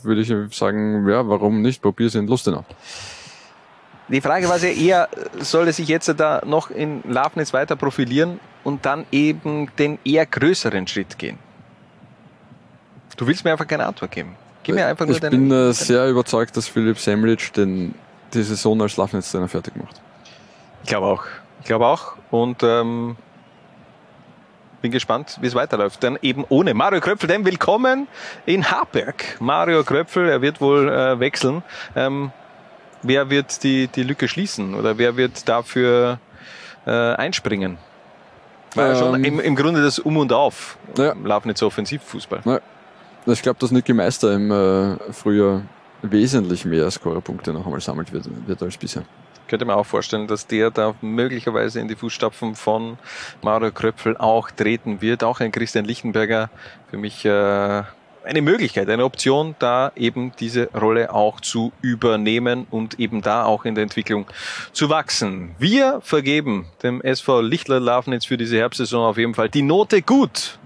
würde 0.04 0.22
ich 0.22 0.34
sagen, 0.58 1.08
ja, 1.08 1.28
warum 1.28 1.62
nicht? 1.62 1.82
Probier's 1.82 2.16
in 2.16 2.28
Lustenau. 2.28 2.66
Die 4.10 4.22
Frage 4.22 4.50
war 4.50 4.58
ja 4.58 4.70
eher, 4.70 5.10
soll 5.40 5.68
er 5.68 5.74
sich 5.74 5.88
jetzt 5.88 6.14
da 6.18 6.42
noch 6.46 6.72
in 6.72 7.04
Lafnitz 7.08 7.54
weiter 7.54 7.76
profilieren 7.76 8.40
und 8.64 8.86
dann 8.86 9.06
eben 9.12 9.70
den 9.78 10.00
eher 10.04 10.26
größeren 10.26 10.88
Schritt 10.88 11.20
gehen? 11.20 11.38
Du 13.18 13.28
willst 13.28 13.46
mir 13.46 13.52
einfach 13.52 13.68
keine 13.68 13.86
Antwort 13.86 14.12
geben. 14.12 14.36
Gib 14.64 14.76
mir 14.76 14.88
einfach 14.88 15.06
nur 15.06 15.16
ich 15.16 15.22
deine. 15.22 15.38
bin 15.38 15.52
äh, 15.52 15.74
sehr 15.74 16.10
überzeugt, 16.10 16.58
dass 16.58 16.68
Philipp 16.68 16.98
Semlitsch 16.98 17.52
den, 17.56 17.94
die 18.34 18.42
Saison 18.42 18.82
als 18.82 18.98
Lafnitz-Trainer 18.98 19.48
fertig 19.48 19.76
macht. 19.76 20.02
Ich 20.84 20.90
glaube 20.90 21.08
auch. 21.08 21.26
Ich 21.60 21.66
glaube 21.66 21.86
auch. 21.86 22.14
Und 22.32 22.64
ähm, 22.64 23.16
bin 24.82 24.92
gespannt, 24.92 25.38
wie 25.42 25.48
es 25.48 25.56
weiterläuft. 25.56 26.04
Dann 26.04 26.18
eben 26.22 26.46
ohne 26.50 26.74
Mario 26.74 27.02
Kröpfel, 27.02 27.28
denn 27.28 27.46
willkommen 27.46 28.08
in 28.46 28.72
Hartberg. 28.72 29.40
Mario 29.40 29.84
Kröpfel, 29.84 30.30
er 30.30 30.42
wird 30.42 30.62
wohl 30.62 30.90
äh, 30.90 31.20
wechseln. 31.20 31.64
Ähm, 31.96 32.32
wer 33.04 33.30
wird 33.30 33.64
die, 33.64 33.88
die 33.88 34.04
Lücke 34.04 34.28
schließen 34.28 34.76
oder 34.76 34.98
wer 34.98 35.18
wird 35.18 35.48
dafür 35.48 36.20
äh, 36.86 36.92
einspringen? 36.92 37.78
War 38.76 38.88
ja 38.88 38.96
schon 38.96 39.16
Ähm, 39.16 39.24
im, 39.24 39.40
im 39.40 39.56
Grunde 39.56 39.82
das 39.82 40.00
Um 40.00 40.18
und 40.18 40.32
Auf. 40.32 40.78
Ja. 40.98 41.16
Lafnitz 41.24 41.62
Offensivfußball. 41.62 42.42
Ja. 42.46 42.60
Ich 43.26 43.42
glaube, 43.42 43.60
dass 43.60 43.72
Niki 43.72 43.94
Meister 43.94 44.34
im 44.34 44.52
äh, 44.52 45.14
Frühjahr 45.14 45.64
wesentlich 46.02 46.66
mehr 46.66 46.90
Scorerpunkte 46.90 47.52
noch 47.52 47.66
einmal 47.66 47.82
sammelt 47.82 48.14
wird, 48.14 48.30
wird 48.48 48.64
als 48.64 48.78
bisher. 48.78 49.04
könnte 49.48 49.66
mir 49.66 49.76
auch 49.76 49.86
vorstellen, 49.86 50.28
dass 50.28 50.48
der 50.48 50.72
da 50.72 50.96
möglicherweise 51.02 51.80
in 51.80 51.88
die 51.88 51.96
Fußstapfen 51.96 52.56
von 52.56 52.98
Mario 53.42 53.72
Kröpfel 53.72 54.16
auch 54.18 54.50
treten 54.52 55.02
wird. 55.02 55.24
Auch 55.24 55.42
ein 55.42 55.52
Christian 55.52 55.86
Lichtenberger 55.86 56.50
für 56.90 56.98
mich 56.98 57.26
äh, 57.26 57.84
eine 58.30 58.42
Möglichkeit, 58.44 58.90
eine 58.90 59.04
Option, 59.04 59.56
da 59.58 59.92
eben 59.96 60.32
diese 60.40 60.70
Rolle 60.72 61.14
auch 61.14 61.42
zu 61.42 61.74
übernehmen 61.82 62.68
und 62.70 63.00
eben 63.00 63.22
da 63.22 63.44
auch 63.44 63.66
in 63.66 63.74
der 63.74 63.84
Entwicklung 63.84 64.28
zu 64.72 64.90
wachsen. 64.90 65.56
Wir 65.58 66.00
vergeben 66.04 66.68
dem 66.84 67.02
SV 67.02 67.42
Lichtler 67.42 67.80
Lafnitz 67.80 68.26
für 68.26 68.38
diese 68.38 68.58
Herbstsaison 68.58 69.04
auf 69.04 69.18
jeden 69.18 69.34
Fall 69.34 69.50
die 69.50 69.64
Note 69.64 70.04
gut. 70.04 70.60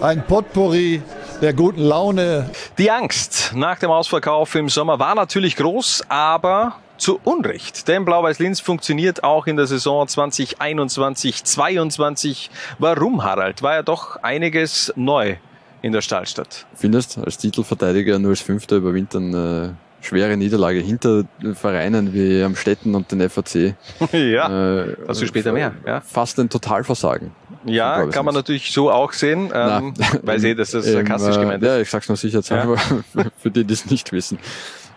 Ein 0.00 0.24
Potpourri 0.26 1.02
der 1.40 1.54
guten 1.54 1.82
Laune. 1.82 2.50
Die 2.78 2.90
Angst 2.90 3.52
nach 3.54 3.78
dem 3.78 3.90
Ausverkauf 3.90 4.54
im 4.54 4.68
Sommer 4.68 4.98
war 4.98 5.14
natürlich 5.14 5.56
groß, 5.56 6.04
aber 6.08 6.76
zu 6.98 7.18
Unrecht. 7.24 7.88
Denn 7.88 8.04
Blau-Weiß-Linz 8.04 8.60
funktioniert 8.60 9.24
auch 9.24 9.46
in 9.46 9.56
der 9.56 9.66
Saison 9.66 10.06
2021, 10.06 11.44
22. 11.44 12.50
Warum, 12.78 13.24
Harald? 13.24 13.62
War 13.62 13.74
ja 13.74 13.82
doch 13.82 14.16
einiges 14.22 14.92
neu 14.96 15.36
in 15.82 15.92
der 15.92 16.00
Stahlstadt. 16.00 16.66
Findest 16.74 17.18
als 17.18 17.38
Titelverteidiger 17.38 18.18
nur 18.18 18.30
als 18.30 18.40
Fünfter 18.40 18.76
überwintern 18.76 19.34
äh, 19.34 19.68
schwere 20.00 20.36
Niederlage 20.36 20.80
hinter 20.80 21.24
Vereinen 21.54 22.12
wie 22.12 22.42
Amstetten 22.42 22.94
und 22.94 23.10
den 23.12 23.28
FAC. 23.28 23.74
ja, 24.12 24.82
äh, 24.82 24.96
dazu 25.06 25.26
später 25.26 25.52
mehr. 25.52 25.74
Ja. 25.86 26.00
Fast 26.00 26.38
ein 26.38 26.48
Totalversagen. 26.48 27.32
Ja, 27.64 28.06
kann 28.06 28.24
man 28.24 28.34
natürlich 28.34 28.72
so 28.72 28.90
auch 28.90 29.12
sehen, 29.12 29.50
ähm, 29.54 29.94
weil 30.22 30.40
sie 30.40 30.54
das 30.54 30.74
ist 30.74 30.86
sarkastisch 30.90 31.36
ähm, 31.36 31.42
gemeint 31.42 31.62
Ja, 31.62 31.78
ich 31.78 31.88
sag's 31.88 32.08
nur 32.08 32.16
sicher 32.16 32.40
ja. 32.44 32.76
für, 32.76 33.30
für 33.38 33.50
die, 33.50 33.64
die 33.64 33.74
es 33.74 33.86
nicht 33.86 34.10
wissen. 34.12 34.38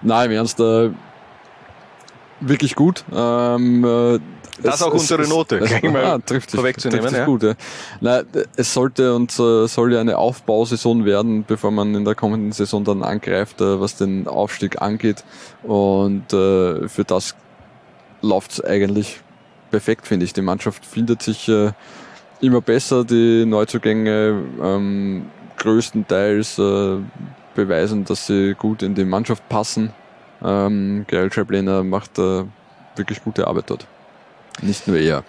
Nein, 0.01 0.31
im 0.31 0.37
Ernst, 0.37 0.59
äh, 0.59 0.89
wirklich 2.39 2.75
gut. 2.75 3.03
Ähm, 3.13 3.83
äh, 3.83 4.19
das 4.61 4.75
es, 4.75 4.81
auch 4.83 4.93
unsere 4.93 5.23
es, 5.23 5.29
Note, 5.29 5.57
es, 5.57 5.69
gleich 5.69 5.83
mal 5.91 6.05
ah, 6.05 6.19
trifft 6.19 6.51
vorwegzunehmen. 6.51 7.03
Trifft 7.03 7.17
ja. 7.17 7.25
gut, 7.25 7.43
ja. 7.43 7.53
Nein, 8.01 8.25
es 8.55 8.73
sollte 8.73 9.15
und 9.15 9.31
äh, 9.39 9.67
soll 9.67 9.93
ja 9.93 9.99
eine 9.99 10.17
Aufbausaison 10.17 11.05
werden, 11.05 11.43
bevor 11.45 11.71
man 11.71 11.93
in 11.95 12.05
der 12.05 12.15
kommenden 12.15 12.51
Saison 12.51 12.83
dann 12.83 13.03
angreift, 13.03 13.61
äh, 13.61 13.79
was 13.79 13.97
den 13.97 14.27
Aufstieg 14.27 14.81
angeht. 14.81 15.23
Und 15.63 16.31
äh, 16.33 16.87
für 16.87 17.03
das 17.05 17.35
läuft's 18.21 18.63
eigentlich 18.63 19.21
perfekt, 19.71 20.07
finde 20.07 20.25
ich. 20.25 20.33
Die 20.33 20.41
Mannschaft 20.41 20.85
findet 20.85 21.21
sich 21.21 21.49
äh, 21.49 21.71
immer 22.41 22.61
besser, 22.61 23.03
die 23.03 23.45
Neuzugänge 23.45 24.41
ähm, 24.61 25.25
größtenteils 25.57 26.59
äh, 26.59 26.97
beweisen, 27.55 28.05
dass 28.05 28.27
sie 28.27 28.53
gut 28.53 28.83
in 28.83 28.95
die 28.95 29.05
Mannschaft 29.05 29.47
passen. 29.49 29.91
Ähm, 30.43 31.05
Gerald 31.07 31.33
Schreiblehner 31.33 31.83
macht 31.83 32.19
äh, 32.19 32.43
wirklich 32.95 33.23
gute 33.23 33.47
Arbeit 33.47 33.69
dort. 33.69 33.87
Nicht 34.61 34.87
nur 34.87 34.97
er. 34.97 35.23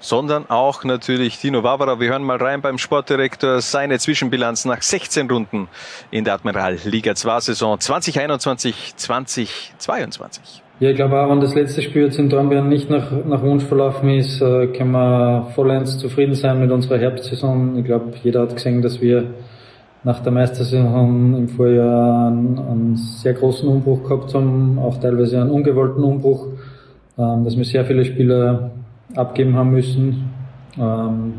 Sondern 0.00 0.50
auch 0.50 0.84
natürlich 0.84 1.38
Tino 1.38 1.62
Wawara. 1.62 1.98
Wir 1.98 2.10
hören 2.10 2.24
mal 2.24 2.36
rein 2.36 2.60
beim 2.60 2.76
Sportdirektor 2.76 3.62
seine 3.62 3.98
Zwischenbilanz 3.98 4.66
nach 4.66 4.82
16 4.82 5.30
Runden 5.30 5.68
in 6.10 6.24
der 6.24 6.34
Admiral 6.34 6.76
Liga 6.84 7.14
2 7.14 7.40
Saison 7.40 7.80
2021, 7.80 8.94
2022. 8.96 10.62
Ja, 10.80 10.90
ich 10.90 10.96
glaube 10.96 11.18
auch, 11.20 11.30
wenn 11.30 11.40
das 11.40 11.54
letzte 11.54 11.80
Spiel 11.82 12.02
jetzt 12.02 12.18
in 12.18 12.28
Dornbirn 12.28 12.68
nicht 12.68 12.90
nach, 12.90 13.12
nach 13.24 13.42
Wunsch 13.42 13.64
verlaufen 13.64 14.10
ist, 14.10 14.42
äh, 14.42 14.66
können 14.66 14.90
wir 14.90 15.52
vollends 15.54 15.98
zufrieden 15.98 16.34
sein 16.34 16.60
mit 16.60 16.70
unserer 16.70 16.98
Herbstsaison. 16.98 17.78
Ich 17.78 17.84
glaube, 17.84 18.12
jeder 18.22 18.42
hat 18.42 18.56
gesehen, 18.56 18.82
dass 18.82 19.00
wir 19.00 19.30
nach 20.02 20.20
der 20.20 20.32
Meistersaison 20.32 21.34
im 21.38 21.48
Vorjahr 21.48 22.26
einen, 22.26 22.58
einen 22.58 22.96
sehr 22.96 23.32
großen 23.32 23.68
Umbruch 23.68 24.02
gehabt 24.02 24.34
haben, 24.34 24.78
auch 24.78 25.00
teilweise 25.00 25.40
einen 25.40 25.50
ungewollten 25.50 26.02
Umbruch, 26.02 26.48
ähm, 27.18 27.44
dass 27.44 27.56
wir 27.56 27.64
sehr 27.64 27.84
viele 27.84 28.04
Spieler 28.04 28.70
abgeben 29.14 29.54
haben 29.54 29.70
müssen. 29.70 30.30
Ähm, 30.78 31.34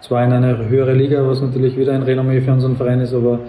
zwar 0.00 0.24
in 0.24 0.32
eine 0.32 0.68
höhere 0.68 0.92
Liga, 0.92 1.26
was 1.26 1.40
natürlich 1.40 1.76
wieder 1.76 1.92
ein 1.92 2.02
Renommee 2.02 2.40
für 2.40 2.52
unseren 2.52 2.76
Verein 2.76 3.00
ist, 3.00 3.14
aber 3.14 3.40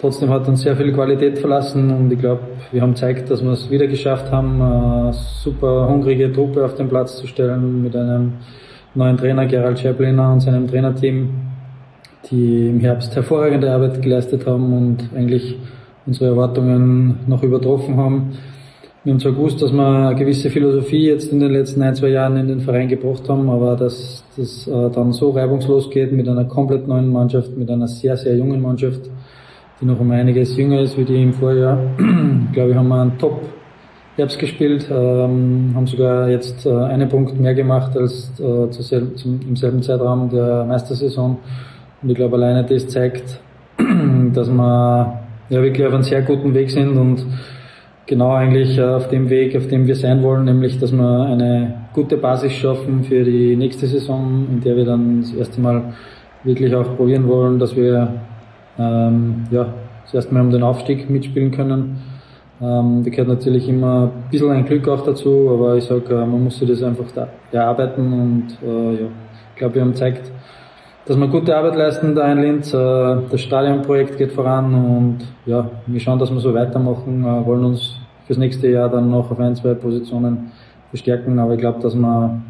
Trotzdem 0.00 0.30
hat 0.30 0.48
uns 0.48 0.62
sehr 0.62 0.74
viel 0.76 0.94
Qualität 0.94 1.38
verlassen 1.38 1.90
und 1.90 2.10
ich 2.10 2.18
glaube, 2.18 2.40
wir 2.72 2.80
haben 2.80 2.94
gezeigt, 2.94 3.30
dass 3.30 3.44
wir 3.44 3.50
es 3.50 3.70
wieder 3.70 3.86
geschafft 3.86 4.32
haben, 4.32 4.62
eine 4.62 5.12
super 5.12 5.88
hungrige 5.90 6.32
Truppe 6.32 6.64
auf 6.64 6.74
den 6.74 6.88
Platz 6.88 7.18
zu 7.18 7.26
stellen 7.26 7.82
mit 7.82 7.94
einem 7.94 8.32
neuen 8.94 9.18
Trainer, 9.18 9.44
Gerald 9.44 9.78
Scherbliner 9.78 10.32
und 10.32 10.40
seinem 10.40 10.68
Trainerteam, 10.68 11.28
die 12.30 12.68
im 12.70 12.80
Herbst 12.80 13.14
hervorragende 13.14 13.70
Arbeit 13.70 14.00
geleistet 14.00 14.46
haben 14.46 14.72
und 14.72 15.10
eigentlich 15.14 15.58
unsere 16.06 16.30
Erwartungen 16.30 17.18
noch 17.26 17.42
übertroffen 17.42 17.98
haben. 17.98 18.38
Wir 19.02 19.14
haben 19.14 19.20
zwar 19.20 19.32
gewusst, 19.32 19.62
dass 19.62 19.72
wir 19.72 19.82
eine 19.82 20.14
gewisse 20.14 20.50
Philosophie 20.50 21.06
jetzt 21.06 21.32
in 21.32 21.40
den 21.40 21.52
letzten 21.52 21.80
ein, 21.80 21.94
zwei 21.94 22.08
Jahren 22.08 22.36
in 22.36 22.48
den 22.48 22.60
Verein 22.60 22.86
gebracht 22.86 23.26
haben, 23.30 23.48
aber 23.48 23.74
dass 23.74 24.22
das 24.36 24.68
äh, 24.68 24.90
dann 24.90 25.14
so 25.14 25.30
reibungslos 25.30 25.88
geht 25.88 26.12
mit 26.12 26.28
einer 26.28 26.44
komplett 26.44 26.86
neuen 26.86 27.10
Mannschaft, 27.10 27.56
mit 27.56 27.70
einer 27.70 27.88
sehr, 27.88 28.18
sehr 28.18 28.36
jungen 28.36 28.60
Mannschaft, 28.60 29.00
die 29.80 29.86
noch 29.86 29.98
um 29.98 30.10
einiges 30.10 30.54
jünger 30.54 30.82
ist 30.82 30.98
wie 30.98 31.04
die 31.04 31.22
im 31.22 31.32
Vorjahr. 31.32 31.78
ich 31.98 32.52
glaube, 32.52 32.68
wir 32.68 32.76
haben 32.76 32.92
einen 32.92 33.16
Top 33.16 33.40
Herbst 34.16 34.38
gespielt, 34.38 34.86
ähm, 34.90 35.72
haben 35.74 35.86
sogar 35.86 36.28
jetzt 36.28 36.66
äh, 36.66 36.70
einen 36.70 37.08
Punkt 37.08 37.40
mehr 37.40 37.54
gemacht 37.54 37.96
als 37.96 38.30
äh, 38.38 38.44
im 38.44 39.56
selben 39.56 39.82
Zeitraum 39.82 40.28
der 40.28 40.66
Meistersaison. 40.66 41.38
Und 42.02 42.10
ich 42.10 42.16
glaube, 42.16 42.36
alleine 42.36 42.64
das 42.64 42.86
zeigt, 42.88 43.40
dass 44.34 44.50
wir 44.50 45.20
ja 45.48 45.62
wirklich 45.62 45.86
auf 45.86 45.94
einem 45.94 46.02
sehr 46.02 46.20
guten 46.20 46.52
Weg 46.52 46.70
sind 46.70 46.98
und 46.98 47.24
genau 48.10 48.32
eigentlich 48.32 48.76
äh, 48.76 48.82
auf 48.82 49.08
dem 49.08 49.30
Weg, 49.30 49.56
auf 49.56 49.68
dem 49.68 49.86
wir 49.86 49.94
sein 49.94 50.22
wollen, 50.22 50.44
nämlich, 50.44 50.78
dass 50.80 50.90
wir 50.92 51.26
eine 51.26 51.74
gute 51.94 52.16
Basis 52.16 52.52
schaffen 52.52 53.04
für 53.04 53.22
die 53.22 53.54
nächste 53.54 53.86
Saison, 53.86 54.46
in 54.50 54.60
der 54.60 54.76
wir 54.76 54.84
dann 54.84 55.20
das 55.20 55.32
erste 55.32 55.60
Mal 55.60 55.94
wirklich 56.42 56.74
auch 56.74 56.96
probieren 56.96 57.28
wollen, 57.28 57.60
dass 57.60 57.76
wir 57.76 58.12
ähm, 58.78 59.44
ja, 59.52 59.72
das 60.04 60.14
erste 60.14 60.34
Mal 60.34 60.40
um 60.40 60.50
den 60.50 60.64
Aufstieg 60.64 61.08
mitspielen 61.08 61.52
können. 61.52 61.98
Ähm, 62.60 63.02
da 63.04 63.10
gehört 63.10 63.28
natürlich 63.28 63.68
immer 63.68 64.10
ein 64.12 64.30
bisschen 64.30 64.50
ein 64.50 64.64
Glück 64.64 64.88
auch 64.88 65.02
dazu, 65.02 65.48
aber 65.54 65.76
ich 65.76 65.84
sage, 65.84 66.12
äh, 66.12 66.26
man 66.26 66.42
muss 66.42 66.58
sich 66.58 66.68
das 66.68 66.82
einfach 66.82 67.10
da 67.14 67.28
erarbeiten 67.52 68.12
und 68.12 68.46
äh, 68.60 69.02
ja, 69.02 69.08
ich 69.52 69.56
glaube, 69.56 69.76
wir 69.76 69.82
haben 69.82 69.92
gezeigt, 69.92 70.32
dass 71.06 71.16
wir 71.16 71.28
gute 71.28 71.56
Arbeit 71.56 71.76
leisten 71.76 72.16
da 72.16 72.30
in 72.32 72.42
Linz. 72.42 72.74
Äh, 72.74 73.16
das 73.30 73.40
Stadionprojekt 73.40 74.18
geht 74.18 74.32
voran 74.32 74.74
und 74.74 75.18
ja, 75.46 75.70
wir 75.86 76.00
schauen, 76.00 76.18
dass 76.18 76.32
wir 76.32 76.40
so 76.40 76.52
weitermachen, 76.52 77.24
wollen 77.46 77.64
uns 77.64 77.99
fürs 78.30 78.38
nächste 78.38 78.68
Jahr 78.68 78.88
dann 78.88 79.10
noch 79.10 79.28
auf 79.28 79.40
ein, 79.40 79.56
zwei 79.56 79.74
Positionen 79.74 80.52
verstärken, 80.90 81.40
aber 81.40 81.54
ich 81.54 81.58
glaube, 81.58 81.80
dass 81.80 81.96
wir 81.96 82.40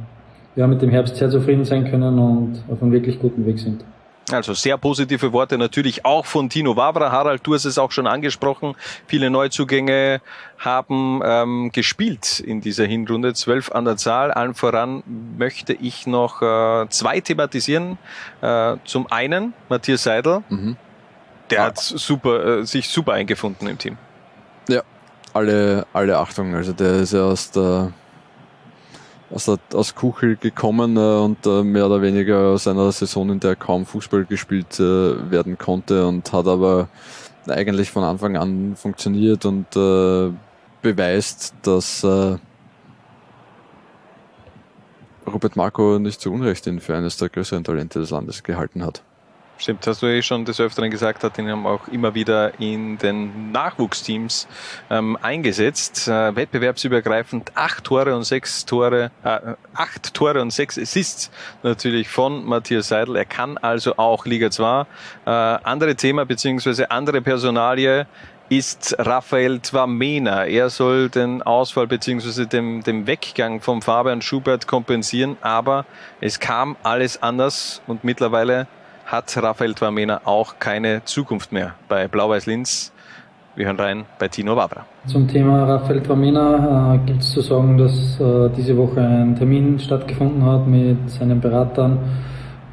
ja, 0.54 0.66
mit 0.66 0.82
dem 0.82 0.90
Herbst 0.90 1.16
sehr 1.16 1.30
zufrieden 1.30 1.64
sein 1.64 1.90
können 1.90 2.18
und 2.18 2.62
auf 2.70 2.82
einem 2.82 2.92
wirklich 2.92 3.18
guten 3.18 3.46
Weg 3.46 3.58
sind. 3.58 3.82
Also 4.30 4.52
sehr 4.52 4.76
positive 4.76 5.32
Worte 5.32 5.56
natürlich 5.56 6.04
auch 6.04 6.26
von 6.26 6.50
Tino 6.50 6.76
Wabra. 6.76 7.10
Harald, 7.10 7.46
du 7.46 7.54
hast 7.54 7.64
es 7.64 7.78
auch 7.78 7.92
schon 7.92 8.06
angesprochen. 8.06 8.74
Viele 9.06 9.30
Neuzugänge 9.30 10.20
haben 10.58 11.22
ähm, 11.24 11.70
gespielt 11.72 12.40
in 12.40 12.60
dieser 12.60 12.84
Hinrunde, 12.84 13.32
zwölf 13.32 13.72
an 13.72 13.86
der 13.86 13.96
Zahl. 13.96 14.32
Allen 14.32 14.52
voran 14.52 15.02
möchte 15.38 15.72
ich 15.72 16.06
noch 16.06 16.42
äh, 16.42 16.90
zwei 16.90 17.20
thematisieren. 17.20 17.96
Äh, 18.42 18.76
zum 18.84 19.10
einen 19.10 19.54
Matthias 19.70 20.02
Seidel, 20.02 20.42
mhm. 20.50 20.76
der 21.48 21.62
ah. 21.62 21.66
hat 21.68 21.78
super, 21.78 22.58
äh, 22.58 22.66
sich 22.66 22.90
super 22.90 23.14
eingefunden 23.14 23.66
im 23.66 23.78
Team. 23.78 23.96
Alle, 25.32 25.86
alle 25.92 26.18
Achtung. 26.18 26.54
Also 26.54 26.72
der 26.72 27.00
ist 27.00 27.12
ja 27.12 27.24
aus 27.24 27.50
der 27.50 27.92
aus, 29.30 29.44
der, 29.44 29.58
aus 29.74 29.94
Kuchel 29.94 30.36
gekommen 30.36 30.96
äh, 30.96 31.00
und 31.00 31.46
äh, 31.46 31.62
mehr 31.62 31.86
oder 31.86 32.02
weniger 32.02 32.48
aus 32.48 32.66
einer 32.66 32.90
Saison, 32.92 33.30
in 33.30 33.40
der 33.40 33.56
kaum 33.56 33.86
Fußball 33.86 34.24
gespielt 34.24 34.80
äh, 34.80 35.30
werden 35.30 35.56
konnte 35.56 36.06
und 36.06 36.32
hat 36.32 36.46
aber 36.46 36.88
eigentlich 37.48 37.90
von 37.90 38.04
Anfang 38.04 38.36
an 38.36 38.76
funktioniert 38.76 39.44
und 39.44 39.74
äh, 39.76 40.30
beweist, 40.82 41.54
dass 41.62 42.04
äh, 42.04 42.36
Robert 45.26 45.56
Marco 45.56 45.98
nicht 45.98 46.20
zu 46.20 46.32
Unrecht 46.32 46.66
ihn 46.66 46.80
für 46.80 46.96
eines 46.96 47.16
der 47.16 47.28
größeren 47.28 47.64
Talente 47.64 48.00
des 48.00 48.10
Landes 48.10 48.42
gehalten 48.42 48.84
hat. 48.84 49.02
Stimmt, 49.60 49.86
hast 49.86 50.00
du 50.00 50.06
eh 50.06 50.22
schon 50.22 50.46
des 50.46 50.58
Öfteren 50.58 50.90
gesagt, 50.90 51.22
hat 51.22 51.36
ihn 51.36 51.50
auch 51.50 51.86
immer 51.88 52.14
wieder 52.14 52.58
in 52.58 52.96
den 52.96 53.52
Nachwuchsteams 53.52 54.48
ähm, 54.88 55.18
eingesetzt. 55.20 56.08
Äh, 56.08 56.34
wettbewerbsübergreifend 56.34 57.52
acht 57.56 57.84
Tore 57.84 58.16
und 58.16 58.24
sechs 58.24 58.64
Tore, 58.64 59.10
äh, 59.22 59.38
acht 59.74 60.14
Tore 60.14 60.40
und 60.40 60.50
sechs 60.50 60.78
Assists 60.78 61.30
natürlich 61.62 62.08
von 62.08 62.46
Matthias 62.46 62.88
Seidel. 62.88 63.16
Er 63.16 63.26
kann 63.26 63.58
also 63.58 63.98
auch 63.98 64.24
Liga 64.24 64.50
2. 64.50 64.86
Äh, 65.26 65.30
andere 65.30 65.94
Thema 65.94 66.24
beziehungsweise 66.24 66.90
andere 66.90 67.20
Personalie 67.20 68.06
ist 68.48 68.96
Raphael 68.98 69.60
Twamena. 69.60 70.46
Er 70.46 70.70
soll 70.70 71.10
den 71.10 71.42
Ausfall 71.42 71.86
beziehungsweise 71.86 72.46
dem, 72.46 72.82
dem 72.82 73.06
Weggang 73.06 73.60
von 73.60 73.82
Fabian 73.82 74.22
Schubert 74.22 74.66
kompensieren, 74.66 75.36
aber 75.42 75.84
es 76.22 76.40
kam 76.40 76.78
alles 76.82 77.22
anders 77.22 77.82
und 77.86 78.04
mittlerweile 78.04 78.66
hat 79.10 79.36
Raphael 79.42 79.74
Twamena 79.74 80.20
auch 80.24 80.60
keine 80.60 81.04
Zukunft 81.04 81.50
mehr 81.50 81.74
bei 81.88 82.06
Blau-Weiß 82.06 82.46
Linz. 82.46 82.92
Wir 83.56 83.66
hören 83.66 83.76
rein 83.76 84.04
bei 84.20 84.28
Tino 84.28 84.54
Wabra. 84.54 84.86
Zum 85.06 85.26
Thema 85.26 85.64
Raphael 85.64 86.00
Twamena 86.00 86.94
äh, 86.94 86.98
gibt 87.06 87.22
es 87.22 87.32
zu 87.32 87.40
sagen, 87.40 87.76
dass 87.76 88.20
äh, 88.20 88.48
diese 88.56 88.76
Woche 88.76 89.00
ein 89.00 89.34
Termin 89.34 89.80
stattgefunden 89.80 90.44
hat 90.44 90.68
mit 90.68 91.10
seinen 91.10 91.40
Beratern 91.40 91.98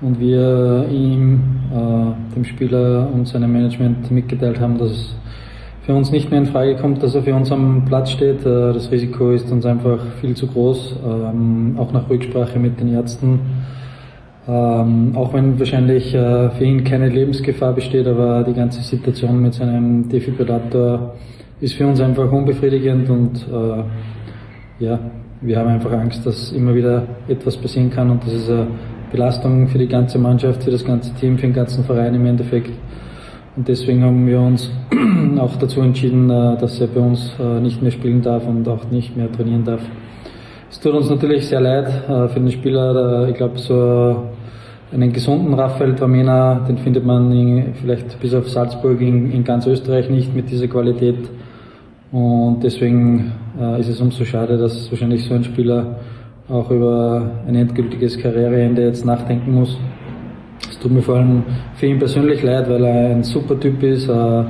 und 0.02 0.20
wir 0.20 0.88
ihm, 0.92 1.42
äh, 1.74 2.36
dem 2.36 2.46
Spieler 2.46 3.10
und 3.12 3.28
seinem 3.28 3.52
Management 3.52 4.12
mitgeteilt 4.12 4.60
haben, 4.60 4.78
dass 4.78 5.16
für 5.82 5.96
uns 5.96 6.12
nicht 6.12 6.30
mehr 6.30 6.40
in 6.40 6.46
Frage 6.46 6.76
kommt, 6.76 7.02
dass 7.02 7.16
er 7.16 7.24
für 7.24 7.34
uns 7.34 7.52
am 7.52 7.86
Platz 7.86 8.12
steht. 8.12 8.42
Äh, 8.46 8.74
das 8.74 8.92
Risiko 8.92 9.32
ist 9.32 9.52
uns 9.52 9.66
einfach 9.66 10.00
viel 10.22 10.36
zu 10.36 10.46
groß, 10.46 10.98
ähm, 11.04 11.78
auch 11.80 11.92
nach 11.92 12.08
Rücksprache 12.08 12.60
mit 12.60 12.80
den 12.80 12.94
Ärzten 12.94 13.40
ähm, 14.48 15.12
auch 15.16 15.34
wenn 15.34 15.60
wahrscheinlich 15.60 16.14
äh, 16.14 16.50
für 16.52 16.64
ihn 16.64 16.84
keine 16.84 17.10
Lebensgefahr 17.10 17.74
besteht, 17.74 18.08
aber 18.08 18.44
die 18.44 18.54
ganze 18.54 18.82
Situation 18.82 19.42
mit 19.42 19.54
seinem 19.54 20.08
Defibrillator 20.08 21.16
ist 21.60 21.74
für 21.74 21.86
uns 21.86 22.00
einfach 22.00 22.32
unbefriedigend 22.32 23.10
und 23.10 23.46
äh, 23.48 24.86
ja, 24.86 25.00
wir 25.42 25.60
haben 25.60 25.70
einfach 25.70 25.92
Angst, 25.92 26.26
dass 26.26 26.52
immer 26.52 26.74
wieder 26.74 27.04
etwas 27.28 27.58
passieren 27.58 27.90
kann 27.90 28.10
und 28.10 28.24
das 28.24 28.34
ist 28.34 28.50
eine 28.50 28.68
Belastung 29.12 29.68
für 29.68 29.80
die 29.80 29.88
ganze 29.88 30.18
Mannschaft, 30.18 30.64
für 30.64 30.72
das 30.72 30.86
ganze 30.86 31.14
Team, 31.16 31.38
für 31.38 31.48
den 31.48 31.54
ganzen 31.54 31.84
Verein 31.84 32.16
im 32.16 32.26
Endeffekt. 32.26 32.72
Und 33.58 33.68
deswegen 33.68 34.04
haben 34.04 34.26
wir 34.28 34.40
uns 34.40 34.70
auch 35.40 35.56
dazu 35.58 35.82
entschieden, 35.82 36.30
äh, 36.30 36.58
dass 36.58 36.80
er 36.80 36.88
bei 36.88 37.02
uns 37.02 37.34
äh, 37.40 37.60
nicht 37.60 37.82
mehr 37.82 37.92
spielen 37.92 38.22
darf 38.22 38.48
und 38.48 38.68
auch 38.68 38.90
nicht 38.92 39.18
mehr 39.18 39.32
trainieren 39.32 39.66
darf. 39.66 39.82
Es 40.70 40.80
tut 40.80 40.94
uns 40.94 41.10
natürlich 41.10 41.48
sehr 41.48 41.60
leid 41.60 41.88
äh, 42.08 42.28
für 42.28 42.40
den 42.40 42.52
Spieler. 42.52 43.28
Ich 43.30 43.36
glaube, 43.36 43.58
so 43.58 44.24
einen 44.92 45.12
gesunden 45.12 45.54
Raphael 45.54 45.96
Tramena, 45.96 46.66
den 46.68 46.78
findet 46.78 47.06
man 47.06 47.32
in, 47.32 47.74
vielleicht 47.76 48.20
bis 48.20 48.34
auf 48.34 48.50
Salzburg 48.50 49.02
in, 49.02 49.32
in, 49.32 49.44
ganz 49.44 49.68
Österreich 49.68 50.10
nicht 50.10 50.34
mit 50.36 50.50
dieser 50.50 50.68
Qualität. 50.68 51.30
Und 52.12 52.62
deswegen 52.64 53.34
äh, 53.60 53.82
ist 53.82 53.90
es 53.90 54.00
umso 54.00 54.24
schade, 54.24 54.58
dass 54.58 54.90
wahrscheinlich 54.90 55.26
so 55.26 55.34
ein 55.34 55.44
Spieler 55.44 55.98
auch 56.50 56.72
über 56.72 57.30
ein 57.46 57.56
endgültiges 57.56 58.18
Karriereende 58.18 58.84
jetzt 58.84 59.06
nachdenken 59.06 59.54
muss. 59.54 59.78
Es 60.70 60.80
tut 60.80 60.92
mir 60.92 61.02
vor 61.02 61.18
allem 61.18 61.44
für 61.76 61.88
ihn 61.88 62.00
persönlich 62.00 62.42
leid, 62.42 62.70
weil 62.70 62.86
er 62.86 63.10
ein 63.10 63.24
super 63.24 63.60
Typ 63.60 63.84
ist, 63.84 64.08
äh, 64.08 64.44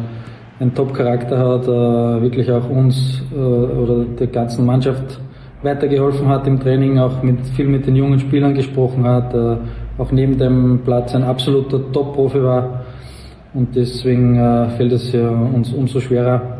einen 0.59 0.73
Top-Charakter 0.73 1.37
hat, 1.37 1.63
äh, 1.63 2.21
wirklich 2.21 2.51
auch 2.51 2.69
uns 2.69 3.23
äh, 3.33 3.37
oder 3.37 4.05
der 4.05 4.27
ganzen 4.27 4.65
Mannschaft 4.65 5.19
weitergeholfen 5.63 6.27
hat 6.27 6.45
im 6.45 6.59
Training, 6.59 6.99
auch 6.99 7.23
mit, 7.23 7.39
viel 7.55 7.67
mit 7.67 7.87
den 7.87 7.95
jungen 7.95 8.19
Spielern 8.19 8.53
gesprochen 8.53 9.03
hat, 9.03 9.33
äh, 9.33 9.57
auch 9.97 10.11
neben 10.11 10.37
dem 10.37 10.81
Platz 10.83 11.15
ein 11.15 11.23
absoluter 11.23 11.91
Top-Profi 11.91 12.43
war. 12.43 12.85
Und 13.53 13.75
deswegen 13.75 14.37
äh, 14.37 14.69
fällt 14.77 14.91
es 14.91 15.11
ja 15.11 15.29
uns 15.29 15.73
umso 15.73 15.99
schwerer, 15.99 16.57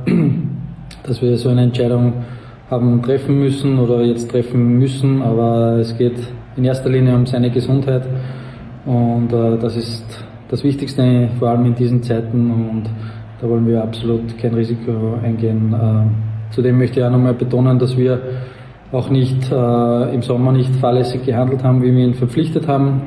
dass 1.04 1.22
wir 1.22 1.38
so 1.38 1.50
eine 1.50 1.64
Entscheidung 1.64 2.14
haben 2.70 3.02
treffen 3.02 3.40
müssen 3.40 3.80
oder 3.80 4.02
jetzt 4.02 4.32
treffen 4.32 4.80
müssen. 4.80 5.22
Aber 5.22 5.78
es 5.80 5.96
geht 5.98 6.18
in 6.56 6.66
erster 6.66 6.90
Linie 6.90 7.16
um 7.16 7.26
seine 7.26 7.52
Gesundheit. 7.52 8.04
Und 8.86 9.32
äh, 9.32 9.58
das 9.60 9.76
ist 9.76 10.06
das 10.50 10.64
Wichtigste, 10.64 11.30
vor 11.38 11.50
allem 11.50 11.66
in 11.66 11.76
diesen 11.76 12.02
Zeiten. 12.02 12.50
Und 12.50 12.84
da 13.40 13.48
wollen 13.48 13.68
wir 13.68 13.84
absolut 13.84 14.38
kein 14.40 14.54
Risiko 14.54 15.20
eingehen. 15.24 15.74
Äh, 15.74 16.54
zudem 16.54 16.80
möchte 16.80 17.00
ich 17.00 17.06
auch 17.06 17.12
nochmal 17.12 17.34
betonen, 17.34 17.78
dass 17.78 17.96
wir 17.96 18.20
auch 18.92 19.10
nicht 19.10 19.52
äh, 19.52 20.14
im 20.14 20.22
Sommer 20.22 20.52
nicht 20.52 20.74
fahrlässig 20.76 21.26
gehandelt 21.26 21.64
haben, 21.64 21.82
wie 21.82 21.94
wir 21.94 22.06
ihn 22.06 22.14
verpflichtet 22.14 22.68
haben, 22.68 23.02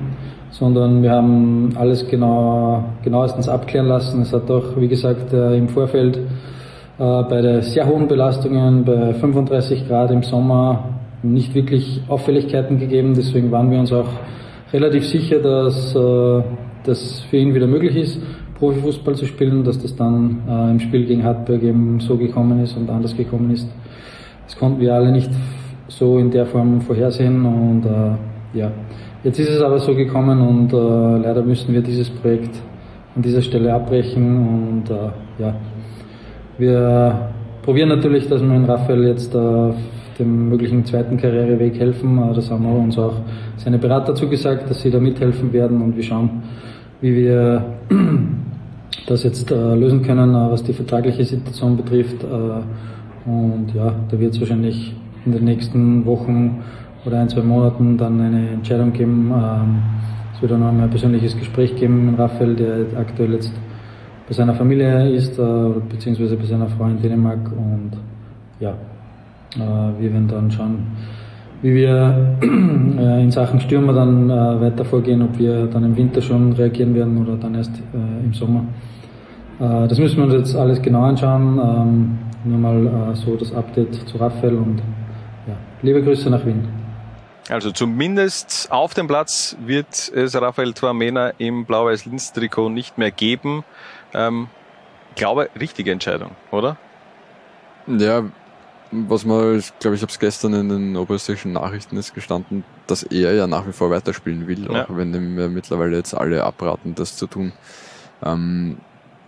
sondern 0.50 1.02
wir 1.02 1.10
haben 1.10 1.70
alles 1.76 2.06
genau, 2.08 2.84
genauestens 3.02 3.48
abklären 3.48 3.86
lassen. 3.86 4.22
Es 4.22 4.32
hat 4.32 4.50
auch, 4.50 4.76
wie 4.76 4.88
gesagt, 4.88 5.32
äh, 5.32 5.56
im 5.56 5.68
Vorfeld 5.68 6.16
äh, 6.16 6.22
bei 6.98 7.40
der 7.40 7.62
sehr 7.62 7.86
hohen 7.86 8.08
Belastungen, 8.08 8.84
bei 8.84 9.14
35 9.14 9.88
Grad 9.88 10.10
im 10.10 10.22
Sommer, 10.22 10.90
nicht 11.22 11.54
wirklich 11.54 12.02
Auffälligkeiten 12.08 12.78
gegeben. 12.78 13.14
Deswegen 13.14 13.50
waren 13.50 13.70
wir 13.70 13.78
uns 13.78 13.92
auch 13.92 14.08
relativ 14.72 15.06
sicher, 15.06 15.38
dass 15.38 15.94
äh, 15.94 16.42
das 16.84 17.20
für 17.30 17.36
ihn 17.38 17.54
wieder 17.54 17.66
möglich 17.66 17.96
ist, 17.96 18.20
Profifußball 18.58 19.14
zu 19.14 19.24
spielen, 19.24 19.64
dass 19.64 19.78
das 19.78 19.96
dann 19.96 20.42
äh, 20.46 20.70
im 20.72 20.80
Spiel 20.80 21.06
gegen 21.06 21.24
Hartberg 21.24 21.62
eben 21.62 22.00
so 22.00 22.16
gekommen 22.16 22.62
ist 22.62 22.76
und 22.76 22.90
anders 22.90 23.16
gekommen 23.16 23.50
ist. 23.50 23.66
Das 24.46 24.58
konnten 24.58 24.80
wir 24.80 24.94
alle 24.94 25.10
nicht 25.12 25.30
so 25.90 26.18
in 26.18 26.30
der 26.30 26.46
Form 26.46 26.80
vorhersehen 26.80 27.44
und 27.44 27.84
äh, 27.84 28.58
ja, 28.58 28.70
jetzt 29.24 29.38
ist 29.38 29.50
es 29.50 29.60
aber 29.60 29.78
so 29.80 29.94
gekommen 29.94 30.40
und 30.40 30.72
äh, 30.72 31.26
leider 31.26 31.42
müssen 31.42 31.74
wir 31.74 31.82
dieses 31.82 32.08
Projekt 32.10 32.54
an 33.16 33.22
dieser 33.22 33.42
Stelle 33.42 33.74
abbrechen 33.74 34.36
und 34.36 34.90
äh, 34.90 35.42
ja, 35.42 35.54
wir 36.58 37.32
probieren 37.62 37.88
natürlich, 37.88 38.28
dass 38.28 38.40
wir 38.40 38.54
in 38.54 38.64
Raphael 38.64 39.04
jetzt 39.04 39.34
auf 39.34 39.74
dem 40.18 40.48
möglichen 40.48 40.84
zweiten 40.84 41.16
Karriereweg 41.16 41.78
helfen. 41.78 42.18
Äh, 42.18 42.34
das 42.34 42.50
haben 42.50 42.64
wir 42.64 42.78
uns 42.78 42.96
auch 42.96 43.14
seine 43.56 43.78
Berater 43.78 44.14
zugesagt, 44.14 44.70
dass 44.70 44.80
sie 44.80 44.90
da 44.90 45.00
mithelfen 45.00 45.52
werden 45.52 45.82
und 45.82 45.96
wir 45.96 46.04
schauen, 46.04 46.42
wie 47.00 47.16
wir 47.16 47.64
das 49.06 49.24
jetzt 49.24 49.50
äh, 49.50 49.74
lösen 49.74 50.02
können, 50.02 50.30
äh, 50.30 50.50
was 50.50 50.62
die 50.62 50.72
vertragliche 50.72 51.24
Situation 51.24 51.76
betrifft. 51.76 52.22
Äh, 52.22 53.28
und 53.28 53.74
ja, 53.74 53.92
da 54.08 54.18
wird 54.18 54.34
es 54.34 54.40
wahrscheinlich 54.40 54.94
in 55.24 55.32
den 55.32 55.44
nächsten 55.44 56.04
Wochen 56.06 56.62
oder 57.04 57.20
ein, 57.20 57.28
zwei 57.28 57.42
Monaten 57.42 57.96
dann 57.96 58.20
eine 58.20 58.50
Entscheidung 58.50 58.92
geben. 58.92 59.32
Ähm, 59.34 59.82
es 60.34 60.42
wird 60.42 60.52
dann 60.52 60.60
noch 60.60 60.68
ein 60.68 60.90
persönliches 60.90 61.36
Gespräch 61.36 61.76
geben 61.76 62.10
mit 62.10 62.18
Raphael, 62.18 62.54
der 62.56 62.98
aktuell 62.98 63.34
jetzt 63.34 63.52
bei 64.30 64.34
seiner 64.34 64.54
Familie 64.54 65.10
ist, 65.10 65.38
äh, 65.38 65.42
beziehungsweise 65.88 66.36
bei 66.36 66.44
seiner 66.44 66.68
Frau 66.68 66.84
in 66.84 67.02
Dänemark. 67.02 67.50
Und 67.50 67.90
ja, 68.60 68.70
äh, 69.56 70.00
wir 70.00 70.12
werden 70.12 70.28
dann 70.28 70.50
schauen, 70.50 70.86
wie 71.62 71.74
wir 71.74 72.36
äh, 72.42 73.22
in 73.22 73.30
Sachen 73.32 73.60
Stürmer 73.60 73.92
dann 73.92 74.28
weiter 74.28 74.84
vorgehen, 74.84 75.20
ob 75.22 75.36
wir 75.38 75.66
dann 75.66 75.84
im 75.84 75.96
Winter 75.96 76.22
schon 76.22 76.52
reagieren 76.52 76.94
werden 76.94 77.18
oder 77.18 77.36
dann 77.36 77.56
erst 77.56 77.72
im 77.92 78.32
Sommer. 78.32 78.64
Das 79.58 79.98
müssen 79.98 80.16
wir 80.16 80.24
uns 80.24 80.32
jetzt 80.32 80.56
alles 80.56 80.80
genau 80.80 81.02
anschauen. 81.02 81.60
Ähm, 81.62 82.18
nur 82.44 82.58
mal 82.58 83.14
so 83.14 83.36
das 83.36 83.52
Update 83.52 83.94
zu 83.94 84.16
Raphael 84.16 84.54
und 84.54 84.80
Liebe 85.82 86.02
Grüße 86.02 86.30
nach 86.30 86.44
Wien. 86.44 86.68
Also 87.48 87.72
zumindest 87.72 88.68
auf 88.70 88.94
dem 88.94 89.08
Platz 89.08 89.56
wird 89.64 90.10
es 90.14 90.40
Raphael 90.40 90.72
Tuamena 90.72 91.30
im 91.38 91.64
Blau-Weiß-Linz-Trikot 91.64 92.68
nicht 92.68 92.96
mehr 92.96 93.10
geben. 93.10 93.64
Ähm, 94.14 94.48
glaube, 95.16 95.50
richtige 95.58 95.90
Entscheidung, 95.90 96.32
oder? 96.50 96.76
Ja, 97.86 98.24
was 98.92 99.24
man, 99.24 99.58
ich 99.58 99.76
glaube, 99.78 99.96
ich 99.96 100.02
habe 100.02 100.10
es 100.10 100.18
gestern 100.18 100.54
in 100.54 100.68
den 100.68 100.96
oberösterreichischen 100.96 101.52
Nachrichten 101.52 101.96
ist 101.96 102.14
gestanden, 102.14 102.64
dass 102.86 103.02
er 103.04 103.34
ja 103.34 103.46
nach 103.46 103.66
wie 103.66 103.72
vor 103.72 103.90
weiterspielen 103.90 104.46
will, 104.46 104.68
ja. 104.70 104.84
auch 104.84 104.96
wenn 104.96 105.14
ihm 105.14 105.52
mittlerweile 105.52 105.96
jetzt 105.96 106.14
alle 106.14 106.44
abraten, 106.44 106.94
das 106.94 107.16
zu 107.16 107.26
tun. 107.26 107.52
Ähm, 108.22 108.78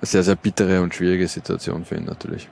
sehr, 0.01 0.22
sehr 0.22 0.36
bittere 0.36 0.82
und 0.82 0.94
schwierige 0.94 1.28
Situation 1.28 1.84
für 1.84 1.97
ihn 1.97 2.05
natürlich. 2.05 2.48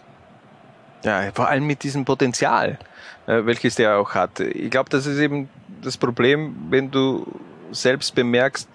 Ja, 1.02 1.30
vor 1.32 1.48
allem 1.48 1.66
mit 1.66 1.82
diesem 1.82 2.04
Potenzial, 2.04 2.78
äh, 3.26 3.44
welches 3.44 3.76
der 3.76 3.98
auch 3.98 4.14
hat. 4.14 4.40
Ich 4.40 4.70
glaube, 4.70 4.90
das 4.90 5.06
ist 5.06 5.18
eben 5.18 5.48
das 5.82 5.96
Problem, 5.96 6.54
wenn 6.70 6.90
du 6.90 7.26
selbst 7.72 8.14
bemerkst, 8.14 8.68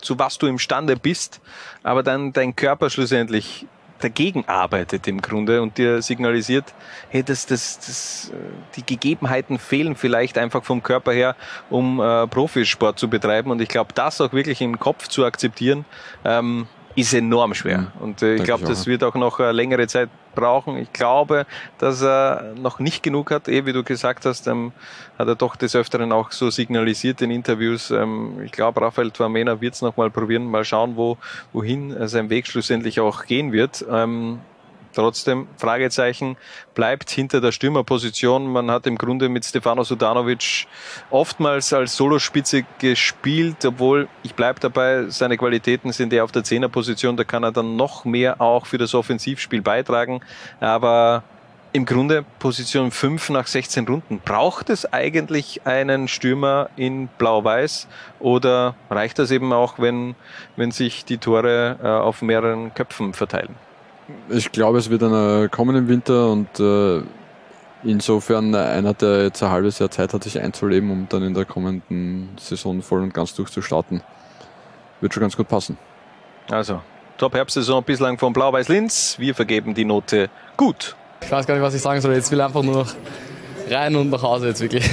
zu 0.00 0.18
was 0.18 0.38
du 0.38 0.46
imstande 0.46 0.96
bist, 0.96 1.40
aber 1.82 2.02
dann 2.02 2.32
dein 2.32 2.54
Körper 2.54 2.88
schlussendlich 2.88 3.66
dagegen 4.00 4.44
arbeitet 4.46 5.08
im 5.08 5.20
Grunde 5.20 5.60
und 5.60 5.76
dir 5.78 6.02
signalisiert, 6.02 6.72
hey, 7.08 7.22
das, 7.22 7.46
das, 7.46 7.78
das, 7.78 8.32
äh, 8.32 8.36
die 8.76 8.86
Gegebenheiten 8.86 9.58
fehlen 9.58 9.96
vielleicht 9.96 10.38
einfach 10.38 10.62
vom 10.62 10.82
Körper 10.82 11.12
her, 11.12 11.36
um 11.68 12.00
äh, 12.00 12.26
Profisport 12.26 12.98
zu 12.98 13.08
betreiben. 13.08 13.50
Und 13.50 13.60
ich 13.60 13.68
glaube, 13.68 13.92
das 13.94 14.20
auch 14.20 14.32
wirklich 14.32 14.60
im 14.60 14.78
Kopf 14.78 15.08
zu 15.08 15.24
akzeptieren, 15.24 15.84
ähm, 16.24 16.68
ist 16.94 17.14
enorm 17.14 17.54
schwer. 17.54 17.78
Mhm. 17.78 17.88
Und 18.00 18.22
äh, 18.22 18.36
ich 18.36 18.44
glaube, 18.44 18.64
das 18.64 18.86
wird 18.86 19.04
auch 19.04 19.14
noch 19.14 19.40
eine 19.40 19.52
längere 19.52 19.86
Zeit 19.86 20.10
brauchen. 20.38 20.76
Ich 20.78 20.92
glaube, 20.92 21.46
dass 21.78 22.02
er 22.02 22.54
noch 22.56 22.78
nicht 22.78 23.02
genug 23.02 23.30
hat, 23.30 23.48
eh 23.48 23.66
wie 23.66 23.72
du 23.72 23.82
gesagt 23.82 24.24
hast, 24.24 24.46
ähm, 24.46 24.72
hat 25.18 25.28
er 25.28 25.34
doch 25.34 25.56
des 25.56 25.74
Öfteren 25.74 26.12
auch 26.12 26.30
so 26.30 26.50
signalisiert 26.50 27.20
in 27.22 27.30
Interviews. 27.30 27.90
Ähm, 27.90 28.40
ich 28.44 28.52
glaube, 28.52 28.80
Rafael 28.80 29.10
Tuamena 29.10 29.60
wird 29.60 29.74
es 29.74 29.82
nochmal 29.82 30.10
probieren, 30.10 30.46
mal 30.46 30.64
schauen, 30.64 30.96
wo, 30.96 31.16
wohin 31.52 32.08
sein 32.08 32.30
Weg 32.30 32.46
schlussendlich 32.46 33.00
auch 33.00 33.26
gehen 33.26 33.52
wird. 33.52 33.84
Ähm, 33.90 34.40
Trotzdem, 34.98 35.46
Fragezeichen 35.58 36.36
bleibt 36.74 37.08
hinter 37.08 37.40
der 37.40 37.52
Stürmerposition. 37.52 38.50
Man 38.50 38.68
hat 38.68 38.84
im 38.88 38.98
Grunde 38.98 39.28
mit 39.28 39.44
Stefano 39.44 39.84
Sudanovic 39.84 40.66
oftmals 41.10 41.72
als 41.72 41.94
Solospitze 41.94 42.64
gespielt, 42.80 43.64
obwohl 43.64 44.08
ich 44.24 44.34
bleibe 44.34 44.58
dabei, 44.58 45.04
seine 45.08 45.36
Qualitäten 45.36 45.92
sind 45.92 46.12
eher 46.12 46.24
auf 46.24 46.32
der 46.32 46.42
Zehnerposition. 46.42 47.16
Da 47.16 47.22
kann 47.22 47.44
er 47.44 47.52
dann 47.52 47.76
noch 47.76 48.04
mehr 48.04 48.40
auch 48.40 48.66
für 48.66 48.76
das 48.76 48.92
Offensivspiel 48.92 49.62
beitragen. 49.62 50.20
Aber 50.58 51.22
im 51.72 51.84
Grunde 51.84 52.24
Position 52.40 52.90
5 52.90 53.30
nach 53.30 53.46
16 53.46 53.86
Runden. 53.86 54.18
Braucht 54.24 54.68
es 54.68 54.92
eigentlich 54.92 55.64
einen 55.64 56.08
Stürmer 56.08 56.70
in 56.74 57.06
Blau-Weiß 57.06 57.86
oder 58.18 58.74
reicht 58.90 59.20
das 59.20 59.30
eben 59.30 59.52
auch, 59.52 59.78
wenn, 59.78 60.16
wenn 60.56 60.72
sich 60.72 61.04
die 61.04 61.18
Tore 61.18 61.78
äh, 61.80 61.86
auf 61.86 62.20
mehreren 62.20 62.74
Köpfen 62.74 63.14
verteilen? 63.14 63.67
Ich 64.30 64.52
glaube, 64.52 64.78
es 64.78 64.90
wird 64.90 65.02
einer 65.02 65.48
kommen 65.48 65.76
im 65.76 65.88
Winter 65.88 66.30
und 66.30 66.60
äh, 66.60 67.02
insofern 67.84 68.54
einer, 68.54 68.94
der 68.94 69.24
jetzt 69.24 69.42
ein 69.42 69.50
halbes 69.50 69.78
Jahr 69.78 69.90
Zeit 69.90 70.14
hat, 70.14 70.24
sich 70.24 70.40
einzuleben, 70.40 70.90
um 70.90 71.06
dann 71.08 71.22
in 71.22 71.34
der 71.34 71.44
kommenden 71.44 72.30
Saison 72.38 72.82
voll 72.82 73.02
und 73.02 73.14
ganz 73.14 73.34
durchzustarten. 73.34 74.02
Wird 75.00 75.14
schon 75.14 75.20
ganz 75.20 75.36
gut 75.36 75.48
passen. 75.48 75.78
Also, 76.50 76.80
Top-Herbstsaison 77.18 77.84
bislang 77.84 78.18
von 78.18 78.32
Blau-Weiß-Linz. 78.32 79.16
Wir 79.18 79.34
vergeben 79.34 79.74
die 79.74 79.84
Note 79.84 80.30
gut. 80.56 80.96
Ich 81.20 81.30
weiß 81.30 81.46
gar 81.46 81.54
nicht, 81.54 81.62
was 81.62 81.74
ich 81.74 81.82
sagen 81.82 82.00
soll. 82.00 82.14
Jetzt 82.14 82.30
will 82.30 82.40
einfach 82.40 82.62
nur 82.62 82.86
rein 83.68 83.94
und 83.96 84.10
nach 84.10 84.22
Hause 84.22 84.48
jetzt 84.48 84.60
wirklich. 84.60 84.88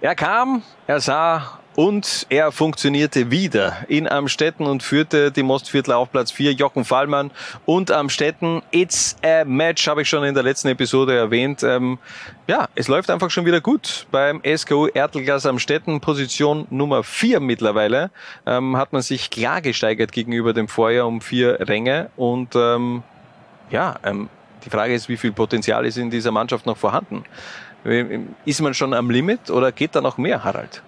Er 0.00 0.14
kam, 0.14 0.62
er 0.86 1.00
sah 1.00 1.60
Und 1.76 2.26
er 2.30 2.52
funktionierte 2.52 3.30
wieder 3.30 3.84
in 3.88 4.08
Amstetten 4.08 4.66
und 4.66 4.82
führte 4.82 5.30
die 5.30 5.42
Mostviertler 5.42 5.98
auf 5.98 6.10
Platz 6.10 6.30
4, 6.30 6.52
Jochen 6.54 6.86
Fallmann 6.86 7.30
und 7.66 7.90
Amstetten. 7.90 8.62
It's 8.70 9.14
a 9.22 9.44
match, 9.44 9.86
habe 9.86 10.00
ich 10.00 10.08
schon 10.08 10.24
in 10.24 10.32
der 10.32 10.42
letzten 10.42 10.68
Episode 10.68 11.14
erwähnt. 11.14 11.62
Ähm, 11.62 11.98
ja, 12.46 12.66
es 12.74 12.88
läuft 12.88 13.10
einfach 13.10 13.30
schon 13.30 13.44
wieder 13.44 13.60
gut. 13.60 14.06
Beim 14.10 14.40
SKU 14.42 14.86
Ertelgas 14.86 15.44
Amstetten, 15.44 16.00
Position 16.00 16.66
Nummer 16.70 17.04
4 17.04 17.40
mittlerweile, 17.40 18.10
ähm, 18.46 18.78
hat 18.78 18.94
man 18.94 19.02
sich 19.02 19.28
klar 19.28 19.60
gesteigert 19.60 20.12
gegenüber 20.12 20.54
dem 20.54 20.68
Vorjahr 20.68 21.06
um 21.06 21.20
vier 21.20 21.68
Ränge. 21.68 22.08
Und 22.16 22.56
ähm, 22.56 23.02
ja, 23.68 23.96
ähm, 24.02 24.30
die 24.64 24.70
Frage 24.70 24.94
ist, 24.94 25.10
wie 25.10 25.18
viel 25.18 25.32
Potenzial 25.32 25.84
ist 25.84 25.98
in 25.98 26.08
dieser 26.08 26.30
Mannschaft 26.30 26.64
noch 26.64 26.78
vorhanden? 26.78 27.24
Ist 28.46 28.62
man 28.62 28.72
schon 28.72 28.94
am 28.94 29.10
Limit 29.10 29.50
oder 29.50 29.72
geht 29.72 29.94
da 29.94 30.00
noch 30.00 30.16
mehr, 30.16 30.42
Harald? 30.42 30.82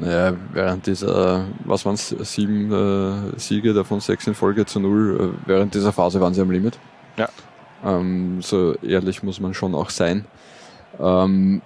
Naja, 0.00 0.34
während 0.52 0.86
dieser, 0.86 1.44
was 1.66 1.84
waren 1.84 1.94
es, 1.94 2.08
sieben 2.08 2.72
äh, 2.72 3.38
Siege, 3.38 3.74
davon 3.74 4.00
sechs 4.00 4.26
in 4.26 4.34
Folge 4.34 4.64
zu 4.64 4.80
null, 4.80 5.34
äh, 5.34 5.48
während 5.48 5.74
dieser 5.74 5.92
Phase 5.92 6.20
waren 6.22 6.32
sie 6.32 6.40
am 6.40 6.50
Limit. 6.50 6.78
Ja. 7.18 7.28
Ähm, 7.84 8.40
so 8.40 8.74
ehrlich 8.76 9.22
muss 9.22 9.40
man 9.40 9.52
schon 9.52 9.74
auch 9.74 9.90
sein. 9.90 10.24
Ähm, 10.98 11.60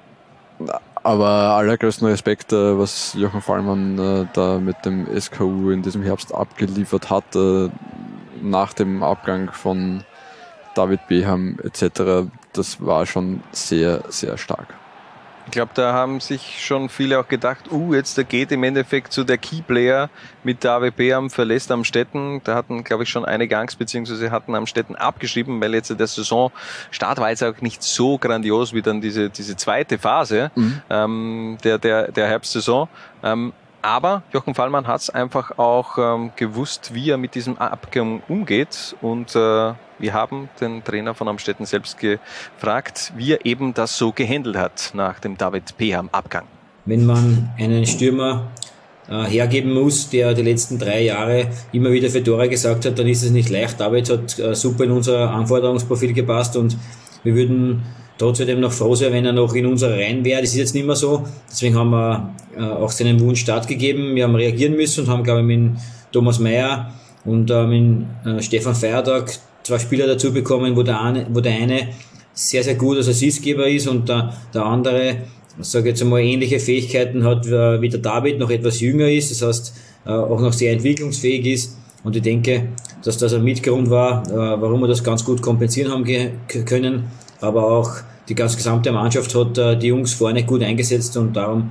aber 1.05 1.27
allergrößten 1.28 2.09
Respekt, 2.09 2.52
äh, 2.52 2.77
was 2.77 3.15
Jochen 3.15 3.40
Fallmann 3.40 3.98
äh, 3.98 4.27
da 4.32 4.59
mit 4.59 4.85
dem 4.85 5.06
SKU 5.16 5.70
in 5.70 5.82
diesem 5.82 6.02
Herbst 6.02 6.35
abgeliefert 6.35 7.11
hat, 7.11 7.36
äh, 7.36 7.69
nach 8.43 8.73
dem 8.73 9.05
Abgang 9.05 9.52
von 9.52 10.02
David 10.74 11.06
Beham 11.06 11.56
etc., 11.62 12.28
das 12.52 12.85
war 12.85 13.06
schon 13.06 13.43
sehr, 13.52 14.02
sehr 14.09 14.39
stark. 14.39 14.74
Ich 15.47 15.53
glaube, 15.53 15.73
da 15.75 15.93
haben 15.93 16.21
sich 16.21 16.65
schon 16.65 16.89
viele 16.89 17.19
auch 17.21 17.29
gedacht, 17.29 17.71
uh, 17.71 17.95
jetzt 17.95 18.16
da 18.16 18.23
geht 18.23 18.51
im 18.51 18.65
Endeffekt 18.65 19.12
so 19.12 19.25
der 19.25 19.39
Keyplayer 19.39 20.09
mit 20.43 20.65
der 20.65 20.73
AWP 20.73 21.12
am 21.12 21.31
verlässt 21.31 21.71
am 21.71 21.85
Städten. 21.85 22.41
Da 22.45 22.55
hatten, 22.55 22.83
glaube 22.83 23.03
ich, 23.03 23.11
schon 23.11 23.25
einige 23.25 23.59
Angst, 23.59 23.79
beziehungsweise 23.79 24.31
hatten 24.31 24.55
am 24.55 24.66
Städten 24.66 24.97
abgeschrieben, 24.97 25.61
weil 25.61 25.75
jetzt 25.75 25.91
der 25.91 26.07
Saisonstart 26.07 27.19
war 27.19 27.31
jetzt 27.31 27.45
auch 27.45 27.61
nicht 27.61 27.83
so 27.83 28.19
grandios 28.19 28.73
wie 28.73 28.83
dann 28.83 29.01
diese, 29.01 29.29
diese 29.31 29.57
zweite 29.57 29.99
Phase 29.99 30.51
mhm. 30.55 30.83
ähm, 30.89 31.59
der, 31.62 31.79
der, 31.79 32.11
der 32.11 32.27
Herbstsaison. 32.27 32.89
Ähm, 33.23 33.53
aber 33.85 34.23
Jochen 34.32 34.55
Fallmann 34.55 34.86
hat 34.86 35.02
es 35.02 35.11
einfach 35.11 35.59
auch 35.59 35.98
ähm, 35.98 36.31
gewusst, 36.36 36.94
wie 36.94 37.11
er 37.11 37.19
mit 37.19 37.35
diesem 37.35 37.59
Abgang 37.59 38.23
umgeht. 38.28 38.97
Und 39.02 39.36
äh, 39.36 39.74
wir 39.98 40.12
haben 40.12 40.48
den 40.61 40.82
Trainer 40.82 41.15
von 41.15 41.28
Amstetten 41.28 41.66
selbst 41.66 41.98
gefragt, 41.98 43.12
wie 43.16 43.32
er 43.32 43.44
eben 43.44 43.74
das 43.74 43.98
so 43.98 44.11
gehandelt 44.11 44.56
hat 44.56 44.93
nach 44.94 45.20
dem 45.20 45.36
David 45.36 45.77
Peham 45.77 46.09
Abgang. 46.12 46.44
Wenn 46.86 47.05
man 47.05 47.51
einen 47.59 47.86
Stürmer 47.86 48.48
äh, 49.09 49.24
hergeben 49.24 49.74
muss, 49.74 50.09
der 50.09 50.32
die 50.32 50.43
letzten 50.43 50.78
drei 50.78 51.02
Jahre 51.02 51.48
immer 51.73 51.93
wieder 51.93 52.09
für 52.09 52.24
Tore 52.24 52.48
gesagt 52.48 52.86
hat, 52.86 52.98
dann 52.98 53.06
ist 53.06 53.23
es 53.23 53.31
nicht 53.31 53.51
leicht. 53.51 53.78
David 53.81 54.09
hat 54.09 54.39
äh, 54.39 54.55
super 54.55 54.85
in 54.85 54.93
unser 54.93 55.31
Anforderungsprofil 55.31 56.15
gepasst 56.15 56.56
und 56.56 56.77
wir 57.23 57.35
würden 57.35 57.82
trotzdem 58.19 58.61
noch 58.61 58.73
froh 58.73 58.95
sein, 58.95 59.12
wenn 59.12 59.27
er 59.27 59.32
noch 59.32 59.55
in 59.55 59.66
unserer 59.66 59.95
Reihen 59.95 60.24
wäre. 60.24 60.41
Das 60.41 60.51
ist 60.51 60.57
jetzt 60.57 60.74
nicht 60.74 60.86
mehr 60.86 60.97
so. 60.97 61.24
Deswegen 61.51 61.77
haben 61.77 61.91
wir 61.91 62.35
äh, 62.57 62.62
auch 62.62 62.91
seinen 62.91 63.20
Wunsch 63.20 63.41
stattgegeben. 63.41 64.15
Wir 64.15 64.24
haben 64.24 64.35
reagieren 64.35 64.77
müssen 64.77 65.05
und 65.05 65.11
haben, 65.11 65.24
glaube 65.24 65.41
ich, 65.41 65.47
mit 65.47 65.73
Thomas 66.12 66.39
Meyer 66.39 66.93
und 67.24 67.51
äh, 67.51 67.66
mit 67.66 68.07
äh, 68.24 68.43
Stefan 68.43 68.74
Feiertag 68.74 69.32
zwei 69.62 69.78
Spieler 69.78 70.07
dazu 70.07 70.32
bekommen, 70.32 70.77
wo 70.77 70.82
der 70.82 71.01
eine, 71.01 71.27
wo 71.31 71.41
der 71.41 71.55
eine 71.55 71.89
sehr, 72.32 72.62
sehr 72.62 72.74
gut 72.74 72.99
als 72.99 73.09
Assistgeber 73.09 73.66
ist 73.69 73.89
und 73.89 74.09
der, 74.09 74.35
der 74.53 74.66
andere, 74.66 75.16
ich 75.59 75.66
sage 75.66 75.89
jetzt 75.89 76.03
einmal, 76.03 76.20
ähnliche 76.20 76.61
Fähigkeiten 76.61 77.24
hat 77.24 77.47
äh, 77.47 77.81
wie 77.81 77.89
der 77.89 78.01
David, 78.01 78.39
noch 78.39 78.51
etwas 78.51 78.81
jünger 78.81 79.09
ist, 79.09 79.31
das 79.31 79.43
heißt, 79.43 79.74
äh, 80.07 80.11
auch 80.11 80.41
noch 80.41 80.53
sehr 80.53 80.73
entwicklungsfähig 80.73 81.47
ist. 81.47 81.78
Und 82.03 82.16
ich 82.16 82.23
denke, 82.23 82.69
dass 83.03 83.16
das 83.16 83.32
ein 83.32 83.43
Mitgrund 83.43 83.89
war, 83.89 84.28
äh, 84.28 84.61
warum 84.61 84.81
wir 84.81 84.89
das 84.89 85.03
ganz 85.03 85.24
gut 85.24 85.41
kompensieren 85.41 85.91
haben 85.91 86.05
können 86.05 87.05
aber 87.45 87.71
auch 87.71 87.91
die 88.29 88.35
ganz 88.35 88.57
gesamte 88.57 88.91
Mannschaft 88.91 89.35
hat 89.35 89.59
äh, 89.59 89.77
die 89.77 89.89
Jungs 89.89 90.15
vorne 90.15 90.45
gut 90.45 90.62
eingesetzt 90.62 91.16
und 91.16 91.35
darum 91.35 91.71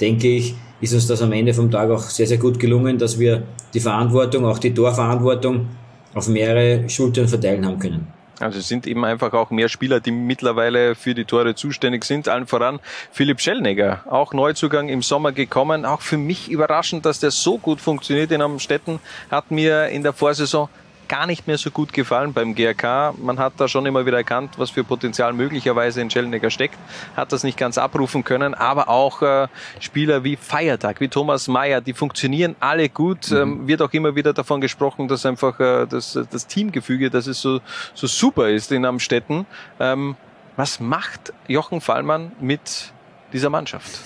denke 0.00 0.28
ich, 0.28 0.54
ist 0.80 0.94
uns 0.94 1.06
das 1.06 1.20
am 1.20 1.32
Ende 1.32 1.52
vom 1.52 1.70
Tag 1.70 1.90
auch 1.90 2.02
sehr, 2.02 2.26
sehr 2.26 2.38
gut 2.38 2.58
gelungen, 2.58 2.98
dass 2.98 3.18
wir 3.18 3.42
die 3.74 3.80
Verantwortung, 3.80 4.46
auch 4.46 4.58
die 4.58 4.72
Torverantwortung 4.72 5.68
auf 6.14 6.28
mehrere 6.28 6.88
Schultern 6.88 7.28
verteilen 7.28 7.66
haben 7.66 7.78
können. 7.78 8.06
Also 8.40 8.58
es 8.58 8.68
sind 8.68 8.86
eben 8.86 9.04
einfach 9.04 9.34
auch 9.34 9.50
mehr 9.50 9.68
Spieler, 9.68 10.00
die 10.00 10.10
mittlerweile 10.10 10.94
für 10.94 11.14
die 11.14 11.26
Tore 11.26 11.54
zuständig 11.54 12.04
sind. 12.04 12.26
Allen 12.26 12.46
voran 12.46 12.80
Philipp 13.12 13.38
Schellnegger, 13.38 14.02
auch 14.08 14.32
Neuzugang 14.32 14.88
im 14.88 15.02
Sommer 15.02 15.32
gekommen. 15.32 15.84
Auch 15.84 16.00
für 16.00 16.16
mich 16.16 16.50
überraschend, 16.50 17.04
dass 17.04 17.20
der 17.20 17.32
so 17.32 17.58
gut 17.58 17.82
funktioniert 17.82 18.32
in 18.32 18.40
Amstetten. 18.40 18.98
Hat 19.30 19.50
mir 19.50 19.88
in 19.88 20.02
der 20.02 20.14
Vorsaison 20.14 20.70
gar 21.10 21.26
nicht 21.26 21.48
mehr 21.48 21.58
so 21.58 21.72
gut 21.72 21.92
gefallen 21.92 22.32
beim 22.32 22.54
GRK. 22.54 23.14
Man 23.20 23.40
hat 23.40 23.54
da 23.56 23.66
schon 23.66 23.84
immer 23.84 24.06
wieder 24.06 24.18
erkannt, 24.18 24.52
was 24.58 24.70
für 24.70 24.84
Potenzial 24.84 25.32
möglicherweise 25.32 26.00
in 26.00 26.08
Schellnecker 26.08 26.50
steckt, 26.50 26.78
hat 27.16 27.32
das 27.32 27.42
nicht 27.42 27.58
ganz 27.58 27.78
abrufen 27.78 28.22
können, 28.22 28.54
aber 28.54 28.88
auch 28.88 29.20
äh, 29.20 29.48
Spieler 29.80 30.22
wie 30.22 30.36
Feiertag, 30.36 31.00
wie 31.00 31.08
Thomas 31.08 31.48
Mayer, 31.48 31.80
die 31.80 31.94
funktionieren 31.94 32.54
alle 32.60 32.88
gut. 32.88 33.28
Mhm. 33.32 33.36
Ähm, 33.36 33.66
wird 33.66 33.82
auch 33.82 33.92
immer 33.92 34.14
wieder 34.14 34.32
davon 34.32 34.60
gesprochen, 34.60 35.08
dass 35.08 35.26
einfach 35.26 35.58
äh, 35.58 35.86
das, 35.86 36.16
das 36.30 36.46
Teamgefüge, 36.46 37.10
dass 37.10 37.26
es 37.26 37.40
so, 37.40 37.60
so 37.92 38.06
super 38.06 38.48
ist 38.48 38.70
in 38.70 38.84
Amstetten. 38.84 39.46
Ähm, 39.80 40.14
was 40.56 40.78
macht 40.78 41.32
Jochen 41.48 41.80
Fallmann 41.80 42.30
mit 42.40 42.92
dieser 43.32 43.50
Mannschaft? 43.50 43.98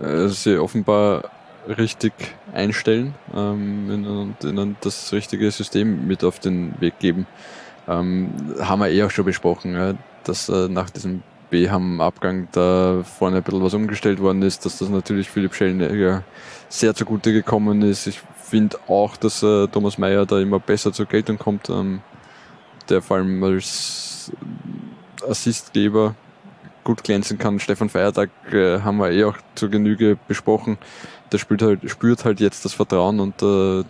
Äh, 0.00 0.28
sie 0.28 0.56
offenbar 0.56 1.24
richtig 1.68 2.12
einstellen 2.52 3.14
ähm, 3.34 4.04
und 4.06 4.44
ihnen 4.44 4.76
das 4.80 5.12
richtige 5.12 5.50
System 5.50 6.06
mit 6.06 6.24
auf 6.24 6.38
den 6.38 6.80
Weg 6.80 6.98
geben. 6.98 7.26
Ähm, 7.88 8.30
haben 8.60 8.80
wir 8.80 8.90
eh 8.90 9.02
auch 9.04 9.10
schon 9.10 9.24
besprochen, 9.24 9.74
ja, 9.74 9.94
dass 10.24 10.48
äh, 10.48 10.68
nach 10.68 10.90
diesem 10.90 11.22
Beham-Abgang 11.50 12.48
da 12.52 13.02
vorne 13.02 13.38
ein 13.38 13.42
bisschen 13.42 13.62
was 13.62 13.74
umgestellt 13.74 14.20
worden 14.20 14.42
ist, 14.42 14.64
dass 14.64 14.78
das 14.78 14.88
natürlich 14.88 15.28
Philipp 15.28 15.54
Schellner 15.54 16.22
sehr 16.68 16.94
zugute 16.94 17.32
gekommen 17.32 17.82
ist. 17.82 18.06
Ich 18.06 18.22
finde 18.42 18.78
auch, 18.88 19.16
dass 19.16 19.42
äh, 19.42 19.66
Thomas 19.68 19.98
Meyer 19.98 20.24
da 20.26 20.40
immer 20.40 20.58
besser 20.60 20.92
zur 20.92 21.06
Geltung 21.06 21.38
kommt, 21.38 21.68
ähm, 21.68 22.00
der 22.88 23.02
vor 23.02 23.18
allem 23.18 23.42
als 23.44 24.32
Assistgeber 25.28 26.14
gut 26.84 27.04
glänzen 27.04 27.38
kann. 27.38 27.60
Stefan 27.60 27.88
Feiertag 27.88 28.30
äh, 28.50 28.80
haben 28.80 28.98
wir 28.98 29.10
eh 29.10 29.24
auch 29.24 29.36
zur 29.54 29.70
Genüge 29.70 30.18
besprochen 30.28 30.78
der 31.32 31.38
spielt 31.38 31.62
halt, 31.62 31.90
spürt 31.90 32.24
halt 32.24 32.40
jetzt 32.40 32.64
das 32.64 32.74
Vertrauen 32.74 33.20
und 33.20 33.42
äh, 33.42 33.84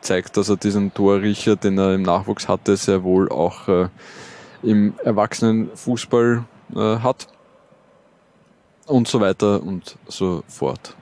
zeigt, 0.00 0.36
dass 0.36 0.48
er 0.48 0.56
diesen 0.56 0.92
Torriecher, 0.94 1.56
den 1.56 1.78
er 1.78 1.94
im 1.94 2.02
Nachwuchs 2.02 2.48
hatte, 2.48 2.76
sehr 2.76 3.02
wohl 3.02 3.28
auch 3.30 3.68
äh, 3.68 3.88
im 4.62 4.94
Erwachsenenfußball 5.04 6.44
äh, 6.74 6.98
hat. 6.98 7.28
Und 8.86 9.08
so 9.08 9.20
weiter 9.20 9.62
und 9.62 9.96
so 10.08 10.42
fort. 10.46 10.94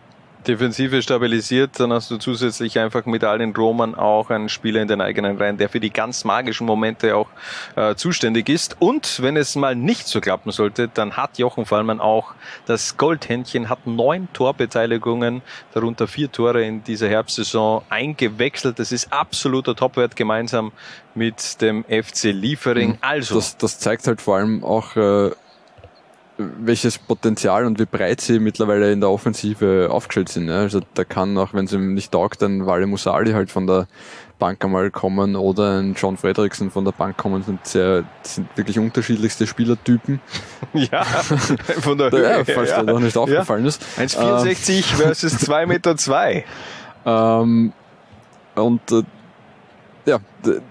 Defensive 0.47 1.02
stabilisiert, 1.02 1.78
dann 1.78 1.93
hast 1.93 2.10
du 2.10 2.16
zusätzlich 2.16 2.78
einfach 2.78 3.06
mit 3.06 3.24
allen 3.24 3.55
Roman 3.55 3.94
auch 3.94 4.31
einen 4.31 4.48
Spieler 4.48 4.82
in 4.82 4.89
den 4.89 5.01
eigenen 5.01 5.39
Reihen, 5.39 5.59
der 5.59 5.69
für 5.69 5.81
die 5.81 5.90
ganz 5.90 6.24
magischen 6.24 6.66
Momente 6.66 7.16
auch 7.16 7.28
äh, 7.77 7.94
zuständig 7.94 8.48
ist. 8.48 8.77
Und 8.78 9.23
wenn 9.23 9.36
es 9.36 9.56
mal 9.56 9.74
nicht 9.74 10.06
so 10.06 10.20
klappen 10.20 10.51
sollte, 10.52 10.89
dann 10.89 11.16
hat 11.16 11.39
Jochen 11.39 11.66
Fallmann 11.66 12.01
auch 12.01 12.35
das 12.66 12.97
Goldhändchen, 12.97 13.69
hat 13.69 13.86
neun 13.86 14.28
Torbeteiligungen, 14.32 15.43
darunter 15.73 16.06
vier 16.06 16.31
Tore 16.31 16.64
in 16.64 16.85
dieser 16.85 17.09
Herbstsaison 17.09 17.82
eingewechselt. 17.89 18.78
Das 18.78 18.93
ist 18.93 19.12
absoluter 19.12 19.74
Topwert 19.74 20.16
gemeinsam 20.16 20.73
mit 21.14 21.60
dem 21.60 21.85
FC 21.85 22.24
Liefering. 22.24 22.90
Mhm. 22.90 22.98
Also. 23.01 23.35
Das, 23.36 23.56
das 23.56 23.78
zeigt 23.78 24.06
halt 24.06 24.20
vor 24.20 24.36
allem 24.36 24.64
auch, 24.64 24.97
äh, 24.97 25.31
welches 26.39 26.99
Potenzial 26.99 27.67
und 27.67 27.79
wie 27.79 27.85
breit 27.85 28.21
sie 28.21 28.39
mittlerweile 28.39 28.91
in 28.93 29.01
der 29.01 29.11
Offensive 29.11 29.89
aufgestellt 29.91 30.31
sind. 30.31 30.51
Also 30.51 30.81
da 30.95 31.05
kann 31.05 31.37
auch, 31.37 31.53
wenn 31.53 31.67
sie 31.67 31.79
nicht 31.79 32.13
taugt, 32.13 32.43
ein 32.43 32.67
Wale 32.67 32.87
Musali 32.87 33.33
halt 33.33 33.51
von 33.51 33.67
der 33.67 33.87
Bank 34.39 34.65
einmal 34.65 34.91
kommen 34.91 35.37
oder 35.37 35.79
ein 35.79 35.95
John 35.95 36.17
Fredrickson 36.17 36.71
von 36.71 36.85
der 36.85 36.93
Bank 36.93 37.17
kommen. 37.17 37.39
Das 37.39 37.47
sind, 37.47 37.67
sehr, 37.67 38.05
das 38.23 38.37
sind 38.37 38.49
wirklich 38.57 38.79
unterschiedlichste 38.79 39.47
Spielertypen. 39.47 40.21
Ja, 40.75 41.05
von 41.05 41.99
der 41.99 42.11
Höhe. 42.13 42.39
Ja, 42.39 42.45
falls 42.45 42.71
ja. 42.71 42.83
dir 42.83 42.93
noch 42.93 43.01
nicht 43.01 43.17
aufgefallen 43.17 43.67
ist. 43.67 43.83
1,64 43.99 44.77
ähm, 44.77 44.83
versus 44.83 45.35
2,2 45.35 45.67
Meter. 45.67 45.97
Zwei. 45.97 46.45
Ähm, 47.05 47.73
und 48.55 48.93
äh, 48.93 49.03
ja, 50.05 50.19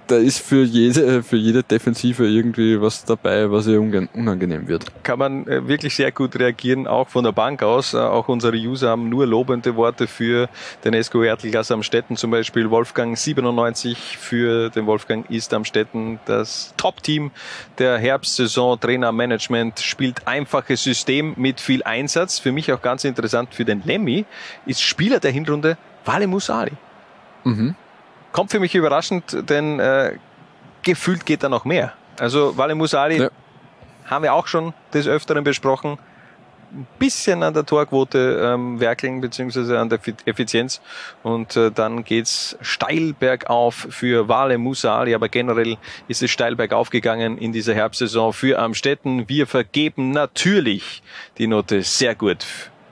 da 0.08 0.18
ist 0.18 0.40
für 0.40 0.64
jede, 0.64 1.24
für 1.24 1.38
jede 1.38 1.64
Defensive 1.64 2.28
irgendwie 2.28 2.82
was 2.82 3.06
dabei, 3.06 3.49
was 3.49 3.66
ihr 3.66 3.80
unangenehm 3.80 4.68
wird. 4.68 4.86
Kann 5.03 5.20
man 5.20 5.48
äh, 5.48 5.66
wirklich 5.68 5.95
sehr 5.95 6.12
gut 6.12 6.38
reagieren, 6.38 6.86
auch 6.86 7.08
von 7.08 7.24
der 7.24 7.32
Bank 7.32 7.64
aus. 7.64 7.94
Äh, 7.94 7.99
auch 7.99 8.28
unsere 8.28 8.58
User 8.58 8.90
haben 8.90 9.08
nur 9.08 9.26
lobende 9.26 9.76
Worte 9.78 10.08
für 10.08 10.49
den 10.84 11.02
SKU 11.02 11.24
Ertelgas 11.24 11.72
am 11.72 11.82
Städten, 11.82 12.18
zum 12.18 12.32
Beispiel 12.32 12.70
Wolfgang 12.70 13.18
97 13.18 14.18
für 14.18 14.70
den 14.70 14.86
Wolfgang 14.86 15.30
ist 15.30 15.53
am 15.53 15.64
Städten. 15.64 16.20
Das 16.26 16.74
Top-Team 16.76 17.32
der 17.78 17.98
Herbstsaison, 17.98 18.80
Trainermanagement, 18.80 19.80
spielt 19.80 20.28
einfaches 20.28 20.84
System 20.84 21.34
mit 21.38 21.62
viel 21.62 21.84
Einsatz. 21.84 22.40
Für 22.40 22.52
mich 22.52 22.72
auch 22.74 22.82
ganz 22.82 23.06
interessant 23.06 23.53
für 23.53 23.64
den 23.64 23.82
Lemmy 23.86 24.26
ist 24.66 24.82
Spieler 24.82 25.20
der 25.20 25.32
Hinrunde 25.32 25.78
Wale 26.03 26.28
Musali. 26.28 26.74
Mhm. 27.44 27.76
Kommt 28.32 28.52
für 28.52 28.60
mich 28.60 28.76
überraschend, 28.76 29.49
denn 29.49 29.80
äh, 29.80 30.18
gefühlt 30.84 31.26
geht 31.26 31.44
da 31.44 31.49
noch 31.49 31.66
mehr. 31.66 31.94
Also 32.20 32.58
Wale 32.58 32.76
Musali 32.76 33.20
ja. 33.20 33.30
haben 34.06 34.24
wir 34.24 34.34
auch 34.34 34.48
schon 34.48 34.74
des 34.94 35.08
Öfteren 35.08 35.44
besprochen. 35.44 35.98
Ein 36.74 36.88
bisschen 36.99 37.44
an 37.44 37.53
der 37.53 37.66
Torquote 37.66 38.40
ähm, 38.41 38.80
werkeln, 38.80 39.20
beziehungsweise 39.20 39.78
an 39.78 39.90
der 39.90 39.99
Effizienz. 40.24 40.80
Und 41.22 41.58
äh, 41.58 41.70
dann 41.70 42.06
geht's 42.06 42.58
steil 42.62 43.14
bergauf 43.14 43.88
für 43.90 44.30
Wale 44.30 44.58
Musali, 44.58 45.14
aber 45.14 45.28
generell 45.28 45.78
ist 46.08 46.24
es 46.24 46.32
steil 46.32 46.56
bergauf 46.56 46.90
gegangen 46.90 47.38
in 47.38 47.52
dieser 47.52 47.74
Herbstsaison 47.74 48.32
für 48.32 48.58
Amstetten. 48.58 49.28
Wir 49.28 49.48
vergeben 49.48 50.12
natürlich 50.12 51.03
die 51.38 51.48
Note 51.48 51.82
sehr 51.82 52.16
gut 52.16 52.45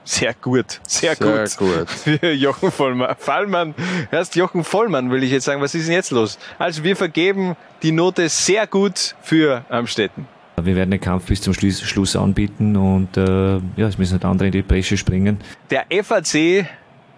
sehr 0.04 0.34
gut, 0.34 0.80
sehr, 0.86 1.14
sehr 1.14 1.44
gut. 1.44 1.56
gut. 1.56 1.90
Für 2.20 2.32
Jochen 2.32 2.70
Vollmann. 2.70 3.14
Fallmann, 3.18 3.74
erst 4.10 4.36
Jochen 4.36 4.64
Vollmann 4.64 5.10
will 5.10 5.22
ich 5.22 5.30
jetzt 5.30 5.44
sagen, 5.44 5.60
was 5.60 5.74
ist 5.74 5.86
denn 5.86 5.94
jetzt 5.94 6.10
los? 6.10 6.38
Also 6.58 6.84
wir 6.84 6.96
vergeben 6.96 7.56
die 7.82 7.92
Note 7.92 8.28
sehr 8.28 8.66
gut 8.66 9.14
für 9.22 9.64
Amstetten. 9.68 10.26
Wir 10.62 10.76
werden 10.76 10.90
den 10.90 11.00
Kampf 11.00 11.26
bis 11.26 11.40
zum 11.40 11.54
Schluss, 11.54 11.80
Schluss 11.80 12.16
anbieten 12.16 12.76
und 12.76 13.16
äh, 13.16 13.56
ja, 13.76 13.88
es 13.88 13.96
müssen 13.96 14.12
halt 14.12 14.24
andere 14.24 14.46
in 14.46 14.52
die 14.52 14.62
Bresche 14.62 14.96
springen. 14.96 15.38
Der 15.70 15.86
FAC 16.02 16.66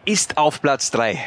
ist 0.05 0.37
auf 0.37 0.63
Platz 0.63 0.91
drei 0.91 1.19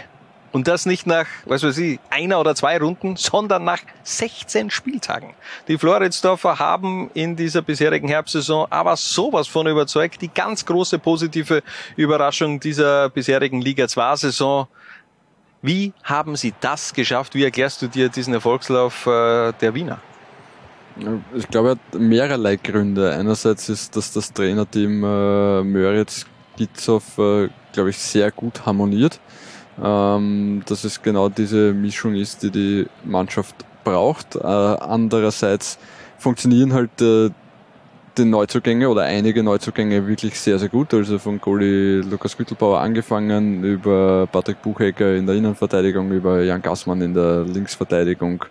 und 0.55 0.69
das 0.69 0.85
nicht 0.85 1.05
nach, 1.05 1.25
was 1.43 1.63
weiß 1.63 1.77
ich, 1.79 1.99
einer 2.09 2.39
oder 2.39 2.55
zwei 2.55 2.77
Runden, 2.77 3.17
sondern 3.17 3.65
nach 3.65 3.81
16 4.05 4.69
Spieltagen. 4.69 5.33
Die 5.67 5.77
Floridsdorfer 5.77 6.59
haben 6.59 7.11
in 7.13 7.35
dieser 7.35 7.61
bisherigen 7.61 8.07
Herbstsaison 8.07 8.65
aber 8.69 8.95
sowas 8.95 9.49
von 9.49 9.67
überzeugt. 9.67 10.21
Die 10.21 10.29
ganz 10.29 10.65
große 10.65 10.97
positive 10.97 11.61
Überraschung 11.97 12.61
dieser 12.61 13.09
bisherigen 13.09 13.59
Liga 13.59 13.89
2 13.89 14.15
Saison. 14.15 14.69
Wie 15.61 15.91
haben 16.05 16.37
sie 16.37 16.53
das 16.61 16.93
geschafft? 16.93 17.35
Wie 17.35 17.43
erklärst 17.43 17.81
du 17.81 17.87
dir 17.87 18.07
diesen 18.07 18.33
Erfolgslauf 18.33 19.07
äh, 19.07 19.51
der 19.59 19.75
Wiener? 19.75 19.99
Ich 21.35 21.49
glaube, 21.49 21.67
er 21.67 21.71
hat 21.71 21.99
mehrerlei 21.99 22.55
Gründe. 22.55 23.11
Einerseits 23.11 23.67
ist, 23.67 23.97
dass 23.97 24.13
das 24.13 24.31
Trainerteam 24.31 25.03
äh, 25.03 25.63
Möritz 25.63 26.25
Gitzow, 26.55 27.03
äh, 27.17 27.49
glaube 27.73 27.89
ich, 27.89 27.97
sehr 27.97 28.31
gut 28.31 28.65
harmoniert 28.65 29.19
ähm, 29.83 30.63
dass 30.67 30.83
es 30.83 31.01
genau 31.01 31.29
diese 31.29 31.73
Mischung 31.73 32.15
ist, 32.15 32.43
die 32.43 32.51
die 32.51 32.87
Mannschaft 33.03 33.55
braucht. 33.83 34.35
Äh, 34.35 34.39
andererseits 34.39 35.77
funktionieren 36.17 36.73
halt 36.73 37.01
äh, 37.01 37.29
die 38.17 38.25
Neuzugänge 38.25 38.89
oder 38.89 39.03
einige 39.03 39.43
Neuzugänge 39.43 40.07
wirklich 40.07 40.39
sehr, 40.39 40.57
sehr 40.59 40.69
gut. 40.69 40.93
Also 40.93 41.19
von 41.19 41.39
Goalie 41.39 42.01
Lukas 42.01 42.37
Güttelbauer 42.37 42.79
angefangen, 42.79 43.63
über 43.63 44.27
Patrick 44.31 44.61
Buchhecker 44.61 45.15
in 45.15 45.25
der 45.25 45.35
Innenverteidigung, 45.35 46.11
über 46.11 46.41
Jan 46.41 46.61
Gassmann 46.61 47.01
in 47.01 47.13
der 47.13 47.43
Linksverteidigung 47.43 48.45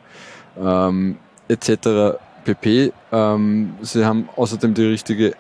ähm, 0.61 1.17
etc. 1.49 2.19
pp. 2.45 2.93
Ähm, 3.13 3.75
sie 3.83 4.05
haben 4.05 4.29
außerdem 4.37 4.75
die 4.75 4.87
richtige 4.87 5.35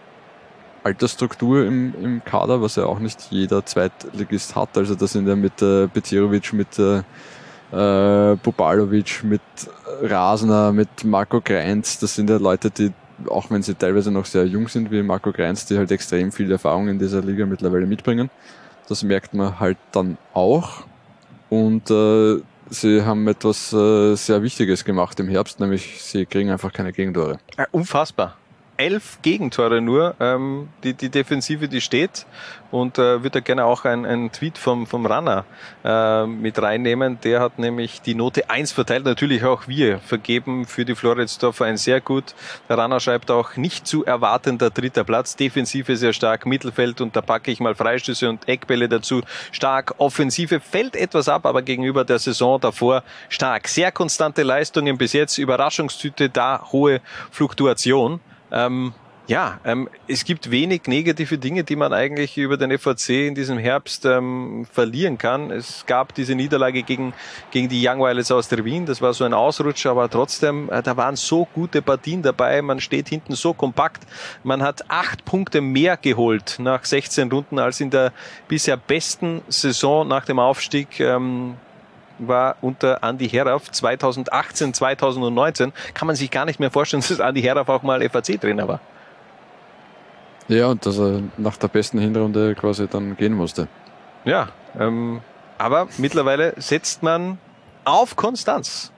Altersstruktur 0.84 1.64
im, 1.64 1.94
im 2.00 2.24
Kader, 2.24 2.60
was 2.60 2.76
ja 2.76 2.84
auch 2.84 2.98
nicht 2.98 3.28
jeder 3.30 3.64
Zweitligist 3.64 4.54
hat. 4.54 4.76
Also 4.76 4.94
da 4.94 5.06
sind 5.06 5.26
ja 5.26 5.34
mit 5.34 5.60
äh, 5.62 5.88
Becirovic, 5.92 6.52
mit 6.52 6.78
äh, 6.78 7.02
Bubalovic, 7.72 9.24
mit 9.24 9.40
Rasner, 10.02 10.72
mit 10.72 11.04
Marco 11.04 11.40
Greinz, 11.40 11.98
das 11.98 12.14
sind 12.14 12.30
ja 12.30 12.36
Leute, 12.36 12.70
die, 12.70 12.92
auch 13.28 13.50
wenn 13.50 13.62
sie 13.62 13.74
teilweise 13.74 14.12
noch 14.12 14.26
sehr 14.26 14.44
jung 14.46 14.68
sind, 14.68 14.90
wie 14.92 15.02
Marco 15.02 15.32
Greinz, 15.32 15.66
die 15.66 15.76
halt 15.76 15.90
extrem 15.90 16.30
viel 16.30 16.52
Erfahrung 16.52 16.88
in 16.88 16.98
dieser 16.98 17.22
Liga 17.22 17.46
mittlerweile 17.46 17.86
mitbringen. 17.86 18.30
Das 18.88 19.02
merkt 19.02 19.34
man 19.34 19.58
halt 19.58 19.78
dann 19.90 20.18
auch. 20.34 20.84
Und 21.48 21.90
äh, 21.90 22.40
sie 22.70 23.02
haben 23.02 23.26
etwas 23.26 23.72
äh, 23.72 24.14
sehr 24.14 24.42
Wichtiges 24.42 24.84
gemacht 24.84 25.18
im 25.18 25.28
Herbst, 25.28 25.58
nämlich 25.58 26.02
sie 26.02 26.26
kriegen 26.26 26.50
einfach 26.50 26.72
keine 26.72 26.92
Gegentore. 26.92 27.38
unfassbar 27.72 28.36
elf 28.76 29.18
Gegentore 29.22 29.80
nur. 29.80 30.14
Ähm, 30.20 30.68
die, 30.82 30.94
die 30.94 31.08
Defensive, 31.08 31.68
die 31.68 31.80
steht 31.80 32.26
und 32.74 32.98
äh, 32.98 33.22
würde 33.22 33.40
gerne 33.40 33.64
auch 33.64 33.84
ein, 33.84 34.04
ein 34.04 34.32
Tweet 34.32 34.58
vom, 34.58 34.88
vom 34.88 35.06
Runner 35.06 35.44
äh, 35.84 36.26
mit 36.26 36.60
reinnehmen. 36.60 37.20
Der 37.22 37.40
hat 37.40 37.58
nämlich 37.58 38.02
die 38.02 38.16
Note 38.16 38.50
1 38.50 38.72
verteilt, 38.72 39.04
natürlich 39.04 39.44
auch 39.44 39.68
wir 39.68 40.00
vergeben 40.00 40.66
für 40.66 40.84
die 40.84 40.96
Floridsdorfer 40.96 41.66
ein 41.66 41.76
sehr 41.76 42.00
gut. 42.00 42.34
Der 42.68 42.76
Runner 42.76 42.98
schreibt 42.98 43.30
auch 43.30 43.56
nicht 43.56 43.86
zu 43.86 44.04
erwartender 44.04 44.70
dritter 44.70 45.04
Platz. 45.04 45.36
Defensive 45.36 45.96
sehr 45.96 46.12
stark, 46.12 46.46
Mittelfeld 46.46 47.00
und 47.00 47.14
da 47.14 47.20
packe 47.20 47.52
ich 47.52 47.60
mal 47.60 47.76
Freistöße 47.76 48.28
und 48.28 48.48
Eckbälle 48.48 48.88
dazu. 48.88 49.22
Stark, 49.52 49.94
Offensive 49.98 50.58
fällt 50.58 50.96
etwas 50.96 51.28
ab, 51.28 51.46
aber 51.46 51.62
gegenüber 51.62 52.04
der 52.04 52.18
Saison 52.18 52.60
davor 52.60 53.04
stark. 53.28 53.68
Sehr 53.68 53.92
konstante 53.92 54.42
Leistungen 54.42 54.98
bis 54.98 55.12
jetzt, 55.12 55.38
Überraschungstüte 55.38 56.28
da, 56.28 56.66
hohe 56.72 57.00
Fluktuation. 57.30 58.20
Ähm, 58.54 58.94
ja, 59.26 59.58
ähm, 59.64 59.88
es 60.06 60.26
gibt 60.26 60.50
wenig 60.50 60.82
negative 60.86 61.38
Dinge, 61.38 61.64
die 61.64 61.76
man 61.76 61.94
eigentlich 61.94 62.36
über 62.36 62.58
den 62.58 62.78
FAC 62.78 63.08
in 63.08 63.34
diesem 63.34 63.56
Herbst 63.56 64.04
ähm, 64.04 64.66
verlieren 64.70 65.16
kann. 65.16 65.50
Es 65.50 65.86
gab 65.86 66.14
diese 66.14 66.34
Niederlage 66.34 66.82
gegen, 66.82 67.14
gegen 67.50 67.70
die 67.70 67.82
Young 67.86 68.00
Violets 68.00 68.30
aus 68.30 68.48
der 68.48 68.66
Wien. 68.66 68.84
Das 68.84 69.00
war 69.00 69.14
so 69.14 69.24
ein 69.24 69.32
Ausrutscher, 69.32 69.92
aber 69.92 70.10
trotzdem, 70.10 70.68
äh, 70.70 70.82
da 70.82 70.98
waren 70.98 71.16
so 71.16 71.46
gute 71.54 71.80
Partien 71.80 72.20
dabei. 72.20 72.60
Man 72.60 72.80
steht 72.80 73.08
hinten 73.08 73.34
so 73.34 73.54
kompakt. 73.54 74.06
Man 74.42 74.62
hat 74.62 74.90
acht 74.90 75.24
Punkte 75.24 75.62
mehr 75.62 75.96
geholt 75.96 76.56
nach 76.58 76.84
16 76.84 77.32
Runden 77.32 77.58
als 77.58 77.80
in 77.80 77.88
der 77.88 78.12
bisher 78.46 78.76
besten 78.76 79.40
Saison 79.48 80.06
nach 80.06 80.26
dem 80.26 80.38
Aufstieg. 80.38 81.00
Ähm, 81.00 81.56
war 82.18 82.56
unter 82.60 83.02
Andy 83.02 83.28
Herauf 83.28 83.70
2018, 83.70 84.74
2019. 84.74 85.72
Kann 85.94 86.06
man 86.06 86.16
sich 86.16 86.30
gar 86.30 86.44
nicht 86.44 86.60
mehr 86.60 86.70
vorstellen, 86.70 87.02
dass 87.08 87.18
Andy 87.18 87.42
Herauf 87.42 87.68
auch 87.68 87.82
mal 87.82 88.00
FAC-Trainer 88.08 88.68
war. 88.68 88.80
Ja, 90.48 90.66
und 90.66 90.84
dass 90.84 90.98
er 90.98 91.22
nach 91.38 91.56
der 91.56 91.68
besten 91.68 91.98
Hinrunde 91.98 92.54
quasi 92.54 92.86
dann 92.86 93.16
gehen 93.16 93.32
musste. 93.32 93.68
Ja, 94.24 94.48
ähm, 94.78 95.20
aber 95.58 95.88
mittlerweile 95.98 96.54
setzt 96.56 97.02
man 97.02 97.38
auf 97.84 98.16
Konstanz 98.16 98.92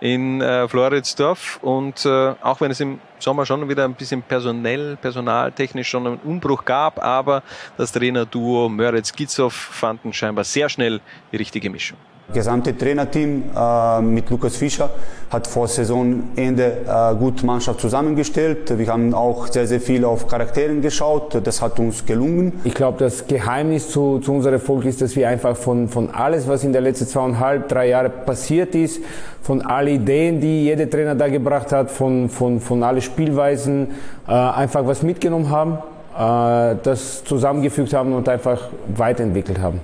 in 0.00 0.40
äh, 0.40 0.68
Floridsdorf 0.68 1.58
und 1.62 2.04
äh, 2.04 2.34
auch 2.40 2.60
wenn 2.60 2.70
es 2.70 2.80
im 2.80 3.00
Sommer 3.18 3.46
schon 3.46 3.68
wieder 3.68 3.84
ein 3.84 3.94
bisschen 3.94 4.22
personell, 4.22 4.96
personaltechnisch 4.96 5.88
schon 5.88 6.06
einen 6.06 6.18
Umbruch 6.18 6.64
gab, 6.64 7.02
aber 7.02 7.42
das 7.76 7.92
Trainerduo 7.92 8.68
Möritz 8.68 9.12
Gitzow 9.12 9.52
fanden 9.52 10.12
scheinbar 10.12 10.44
sehr 10.44 10.68
schnell 10.68 11.00
die 11.32 11.36
richtige 11.36 11.68
Mischung. 11.68 11.98
Das 12.28 12.44
gesamte 12.44 12.76
Trainerteam 12.76 13.44
äh, 13.56 14.02
mit 14.02 14.28
Lukas 14.28 14.54
Fischer 14.54 14.90
hat 15.30 15.46
vor 15.46 15.66
Saisonende 15.66 16.82
äh, 16.86 17.14
gut 17.14 17.42
Mannschaft 17.42 17.80
zusammengestellt. 17.80 18.76
Wir 18.78 18.86
haben 18.88 19.14
auch 19.14 19.46
sehr, 19.46 19.66
sehr 19.66 19.80
viel 19.80 20.04
auf 20.04 20.28
Charakteren 20.28 20.82
geschaut. 20.82 21.40
Das 21.42 21.62
hat 21.62 21.78
uns 21.78 22.04
gelungen. 22.04 22.60
Ich 22.64 22.74
glaube, 22.74 22.98
das 22.98 23.26
Geheimnis 23.26 23.88
zu, 23.88 24.18
zu 24.18 24.34
unserem 24.34 24.56
Erfolg 24.56 24.84
ist, 24.84 25.00
dass 25.00 25.16
wir 25.16 25.26
einfach 25.26 25.56
von, 25.56 25.88
von 25.88 26.10
alles, 26.10 26.46
was 26.46 26.64
in 26.64 26.74
den 26.74 26.84
letzten 26.84 27.06
zweieinhalb, 27.06 27.66
drei 27.66 27.88
Jahren 27.88 28.12
passiert 28.26 28.74
ist, 28.74 29.00
von 29.40 29.62
allen 29.62 30.02
Ideen, 30.02 30.38
die 30.38 30.64
jeder 30.64 30.90
Trainer 30.90 31.14
da 31.14 31.28
gebracht 31.28 31.72
hat, 31.72 31.90
von, 31.90 32.28
von, 32.28 32.60
von 32.60 32.82
allen 32.82 33.00
Spielweisen, 33.00 33.92
äh, 34.28 34.32
einfach 34.32 34.86
was 34.86 35.02
mitgenommen 35.02 35.48
haben, 35.48 35.78
äh, 36.14 36.76
das 36.82 37.24
zusammengefügt 37.24 37.94
haben 37.94 38.12
und 38.12 38.28
einfach 38.28 38.68
weiterentwickelt 38.94 39.60
haben. 39.60 39.80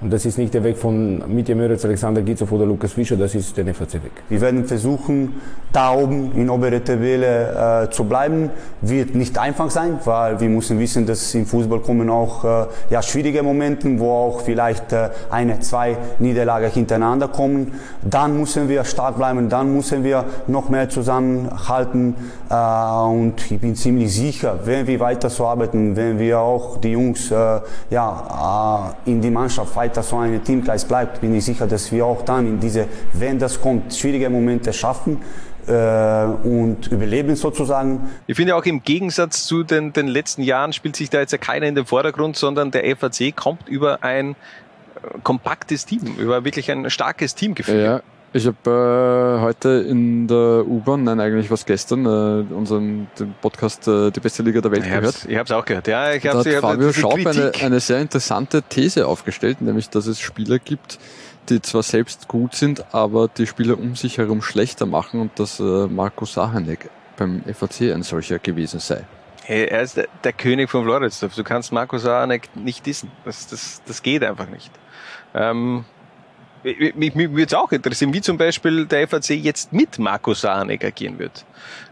Und 0.00 0.12
das 0.12 0.24
ist 0.24 0.38
nicht 0.38 0.54
der 0.54 0.62
Weg 0.62 0.78
von 0.78 1.24
Mitya 1.26 1.56
Möritz, 1.56 1.84
Alexander 1.84 2.22
Gitzow 2.22 2.52
oder 2.52 2.64
Lukas 2.64 2.92
Fischer, 2.92 3.16
das 3.16 3.34
ist 3.34 3.56
der 3.56 3.66
FAC-Weg. 3.74 4.12
Wir 4.28 4.40
werden 4.40 4.64
versuchen, 4.64 5.40
da 5.72 5.92
oben 5.92 6.30
in 6.36 6.48
obere 6.48 6.84
Tabelle 6.84 7.86
äh, 7.86 7.90
zu 7.90 8.04
bleiben. 8.04 8.50
Wird 8.80 9.16
nicht 9.16 9.36
einfach 9.38 9.70
sein, 9.70 9.98
weil 10.04 10.38
wir 10.38 10.48
müssen 10.48 10.78
wissen, 10.78 11.04
dass 11.04 11.34
im 11.34 11.46
Fußball 11.46 11.80
kommen 11.80 12.10
auch 12.10 12.44
äh, 12.44 12.66
ja, 12.90 13.02
schwierige 13.02 13.42
Momente, 13.42 13.98
wo 13.98 14.12
auch 14.12 14.42
vielleicht 14.42 14.92
äh, 14.92 15.08
eine, 15.30 15.58
zwei 15.58 15.96
Niederlagen 16.20 16.70
hintereinander 16.70 17.26
kommen. 17.26 17.72
Dann 18.02 18.38
müssen 18.38 18.68
wir 18.68 18.84
stark 18.84 19.16
bleiben, 19.16 19.48
dann 19.48 19.74
müssen 19.74 20.04
wir 20.04 20.26
noch 20.46 20.68
mehr 20.68 20.88
zusammenhalten. 20.88 22.14
Äh, 22.48 22.54
und 22.54 23.50
ich 23.50 23.60
bin 23.60 23.74
ziemlich 23.74 24.14
sicher, 24.14 24.60
wenn 24.64 24.86
wir 24.86 25.00
weiter 25.00 25.28
so 25.28 25.44
arbeiten, 25.44 25.96
wenn 25.96 26.20
wir 26.20 26.38
auch 26.38 26.80
die 26.80 26.92
Jungs 26.92 27.32
äh, 27.32 27.60
ja, 27.90 28.94
äh, 29.04 29.10
in 29.10 29.20
die 29.20 29.30
Mannschaft 29.30 29.74
weiter 29.74 29.87
weiter 29.88 30.02
so 30.02 30.18
ein 30.18 30.44
Teamgeist 30.44 30.86
bleibt, 30.86 31.20
bin 31.20 31.34
ich 31.34 31.44
sicher, 31.44 31.66
dass 31.66 31.90
wir 31.90 32.04
auch 32.04 32.22
dann 32.22 32.46
in 32.46 32.60
diese, 32.60 32.86
wenn 33.14 33.38
das 33.38 33.60
kommt, 33.60 33.94
schwierige 33.94 34.28
Momente 34.28 34.72
schaffen 34.72 35.22
äh, 35.66 36.24
und 36.46 36.88
überleben 36.90 37.36
sozusagen. 37.36 38.10
Ich 38.26 38.36
finde 38.36 38.54
auch 38.54 38.64
im 38.64 38.82
Gegensatz 38.82 39.46
zu 39.46 39.62
den, 39.62 39.92
den 39.92 40.08
letzten 40.08 40.42
Jahren 40.42 40.72
spielt 40.72 40.96
sich 40.96 41.08
da 41.08 41.20
jetzt 41.20 41.32
ja 41.32 41.38
keiner 41.38 41.66
in 41.66 41.74
den 41.74 41.86
Vordergrund, 41.86 42.36
sondern 42.36 42.70
der 42.70 42.84
FAC 42.96 43.34
kommt 43.34 43.68
über 43.68 44.04
ein 44.04 44.32
äh, 44.32 44.34
kompaktes 45.22 45.86
Team, 45.86 46.16
über 46.18 46.44
wirklich 46.44 46.70
ein 46.70 46.90
starkes 46.90 47.34
Teamgefühl. 47.34 47.82
Ja. 47.82 48.02
Ich 48.34 48.46
habe 48.46 49.38
äh, 49.38 49.40
heute 49.42 49.86
in 49.88 50.28
der 50.28 50.64
U-Bahn, 50.66 51.02
nein 51.04 51.18
eigentlich 51.18 51.50
was 51.50 51.64
gestern, 51.64 52.04
äh, 52.04 52.52
unseren 52.52 53.06
den 53.18 53.34
Podcast 53.40 53.88
äh, 53.88 54.10
Die 54.10 54.20
beste 54.20 54.42
Liga 54.42 54.60
der 54.60 54.70
Welt 54.70 54.82
Ich 54.82 54.88
gehört. 54.90 55.06
hab's, 55.06 55.24
ich 55.24 55.36
hab's 55.38 55.50
auch 55.50 55.64
gehört. 55.64 55.88
Ja, 55.88 56.12
ich 56.12 56.22
Da 56.22 56.34
hab's, 56.34 56.40
hat 56.40 56.46
ich 56.46 56.54
hab 56.56 56.62
Fabio 56.62 56.92
Schaub 56.92 57.14
eine, 57.14 57.52
eine 57.62 57.80
sehr 57.80 58.00
interessante 58.00 58.62
These 58.62 59.06
aufgestellt, 59.06 59.62
nämlich 59.62 59.88
dass 59.88 60.06
es 60.06 60.20
Spieler 60.20 60.58
gibt, 60.58 60.98
die 61.48 61.62
zwar 61.62 61.82
selbst 61.82 62.28
gut 62.28 62.54
sind, 62.54 62.94
aber 62.94 63.28
die 63.28 63.46
Spieler 63.46 63.78
um 63.78 63.96
sich 63.96 64.18
herum 64.18 64.42
schlechter 64.42 64.84
machen 64.84 65.22
und 65.22 65.38
dass 65.38 65.58
äh, 65.58 65.62
Marco 65.62 66.26
Sahanek 66.26 66.90
beim 67.16 67.42
FAC 67.50 67.92
ein 67.94 68.02
solcher 68.02 68.38
gewesen 68.38 68.78
sei. 68.78 69.04
Hey, 69.44 69.64
er 69.64 69.80
ist 69.80 69.96
der, 69.96 70.08
der 70.22 70.34
König 70.34 70.68
von 70.68 70.84
Floridsdorf. 70.84 71.34
Du 71.34 71.42
kannst 71.42 71.72
Marco 71.72 71.96
Saanek 71.96 72.54
nicht 72.54 72.84
dissen. 72.84 73.10
Das, 73.24 73.46
das, 73.46 73.80
das 73.86 74.02
geht 74.02 74.22
einfach 74.22 74.50
nicht. 74.50 74.70
Ähm, 75.34 75.86
mich 76.94 77.14
mich, 77.14 77.30
würde 77.30 77.44
es 77.44 77.54
auch 77.54 77.72
interessieren, 77.72 78.12
wie 78.12 78.20
zum 78.20 78.38
Beispiel 78.38 78.86
der 78.86 79.06
FAC 79.08 79.30
jetzt 79.30 79.72
mit 79.72 79.98
Marco 79.98 80.34
Saanek 80.34 80.84
agieren 80.84 81.18
wird. 81.18 81.44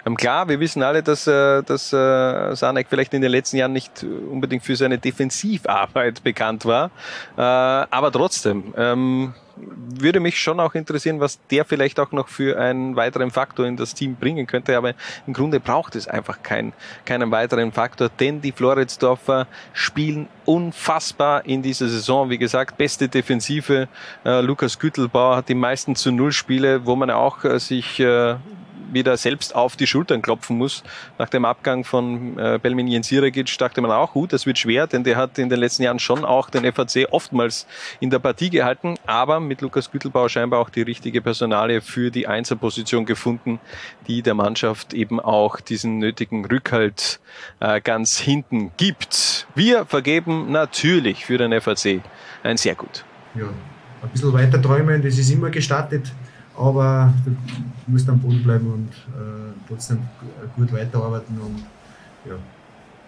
Ähm, 0.04 0.16
klar, 0.16 0.48
wir 0.48 0.60
wissen 0.60 0.82
alle, 0.82 1.02
dass, 1.02 1.26
äh, 1.26 1.62
dass 1.62 1.92
äh, 1.92 2.84
vielleicht 2.88 3.14
in 3.14 3.22
den 3.22 3.30
letzten 3.30 3.56
Jahren 3.56 3.72
nicht 3.72 4.04
unbedingt 4.04 4.62
für 4.62 4.76
seine 4.76 4.98
Defensivarbeit 4.98 6.22
bekannt 6.24 6.64
war, 6.64 6.90
äh, 7.36 7.40
aber 7.40 8.12
trotzdem 8.12 8.74
ähm, 8.76 9.34
würde 9.56 10.20
mich 10.20 10.38
schon 10.38 10.60
auch 10.60 10.74
interessieren, 10.74 11.20
was 11.20 11.38
der 11.50 11.64
vielleicht 11.64 11.98
auch 12.00 12.12
noch 12.12 12.28
für 12.28 12.58
einen 12.58 12.96
weiteren 12.96 13.30
Faktor 13.30 13.66
in 13.66 13.76
das 13.76 13.94
Team 13.94 14.16
bringen 14.16 14.46
könnte. 14.46 14.76
Aber 14.76 14.94
im 15.26 15.32
Grunde 15.32 15.60
braucht 15.60 15.96
es 15.96 16.08
einfach 16.08 16.42
kein, 16.42 16.72
keinen 17.04 17.30
weiteren 17.30 17.72
Faktor, 17.72 18.10
denn 18.20 18.40
die 18.40 18.52
Floridsdorfer 18.52 19.46
spielen 19.72 20.28
unfassbar 20.44 21.44
in 21.46 21.62
dieser 21.62 21.88
Saison. 21.88 22.30
Wie 22.30 22.38
gesagt, 22.38 22.76
beste 22.76 23.08
Defensive. 23.08 23.88
Äh, 24.24 24.40
Lukas 24.40 24.78
Güttelbauer 24.78 25.36
hat 25.36 25.48
die 25.48 25.54
meisten 25.54 25.96
zu 25.96 26.12
Null 26.12 26.32
Spiele, 26.32 26.86
wo 26.86 26.96
man 26.96 27.10
auch 27.10 27.44
äh, 27.44 27.58
sich 27.58 28.00
äh, 28.00 28.36
wieder 28.92 29.16
selbst 29.16 29.54
auf 29.54 29.76
die 29.76 29.86
Schultern 29.86 30.22
klopfen 30.22 30.58
muss. 30.58 30.82
Nach 31.18 31.28
dem 31.28 31.44
Abgang 31.44 31.84
von 31.84 32.38
äh, 32.38 32.58
Belmin 32.62 32.86
Jensiragic 32.86 33.56
dachte 33.58 33.80
man 33.80 33.90
auch, 33.90 34.12
gut, 34.12 34.32
das 34.32 34.46
wird 34.46 34.58
schwer, 34.58 34.86
denn 34.86 35.04
der 35.04 35.16
hat 35.16 35.38
in 35.38 35.48
den 35.48 35.58
letzten 35.58 35.82
Jahren 35.82 35.98
schon 35.98 36.24
auch 36.24 36.50
den 36.50 36.70
FAC 36.72 37.08
oftmals 37.10 37.66
in 38.00 38.10
der 38.10 38.18
Partie 38.18 38.50
gehalten, 38.50 38.96
aber 39.06 39.40
mit 39.40 39.60
Lukas 39.60 39.90
Güttelbauer 39.90 40.28
scheinbar 40.28 40.60
auch 40.60 40.70
die 40.70 40.82
richtige 40.82 41.20
Personalie 41.20 41.80
für 41.80 42.10
die 42.10 42.26
Einzelposition 42.26 43.06
gefunden, 43.06 43.60
die 44.06 44.22
der 44.22 44.34
Mannschaft 44.34 44.94
eben 44.94 45.20
auch 45.20 45.60
diesen 45.60 45.98
nötigen 45.98 46.44
Rückhalt 46.44 47.20
äh, 47.60 47.80
ganz 47.80 48.18
hinten 48.18 48.72
gibt. 48.76 49.46
Wir 49.54 49.86
vergeben 49.86 50.50
natürlich 50.52 51.24
für 51.24 51.38
den 51.38 51.58
FAC 51.60 52.00
ein 52.42 52.56
sehr 52.56 52.74
gut. 52.74 53.04
ja, 53.34 53.46
ein 54.02 54.08
bisschen 54.10 54.32
weiter 54.32 54.60
träumen, 54.60 55.02
das 55.02 55.18
ist 55.18 55.30
immer 55.30 55.50
gestattet, 55.50 56.12
aber 56.58 57.12
du 57.24 57.36
musst 57.86 58.08
am 58.08 58.18
Boden 58.18 58.42
bleiben 58.42 58.72
und 58.72 58.88
äh, 58.88 59.52
trotzdem 59.68 59.98
gut 60.56 60.72
weiterarbeiten 60.72 61.38
und 61.40 61.64
ja, 62.28 62.36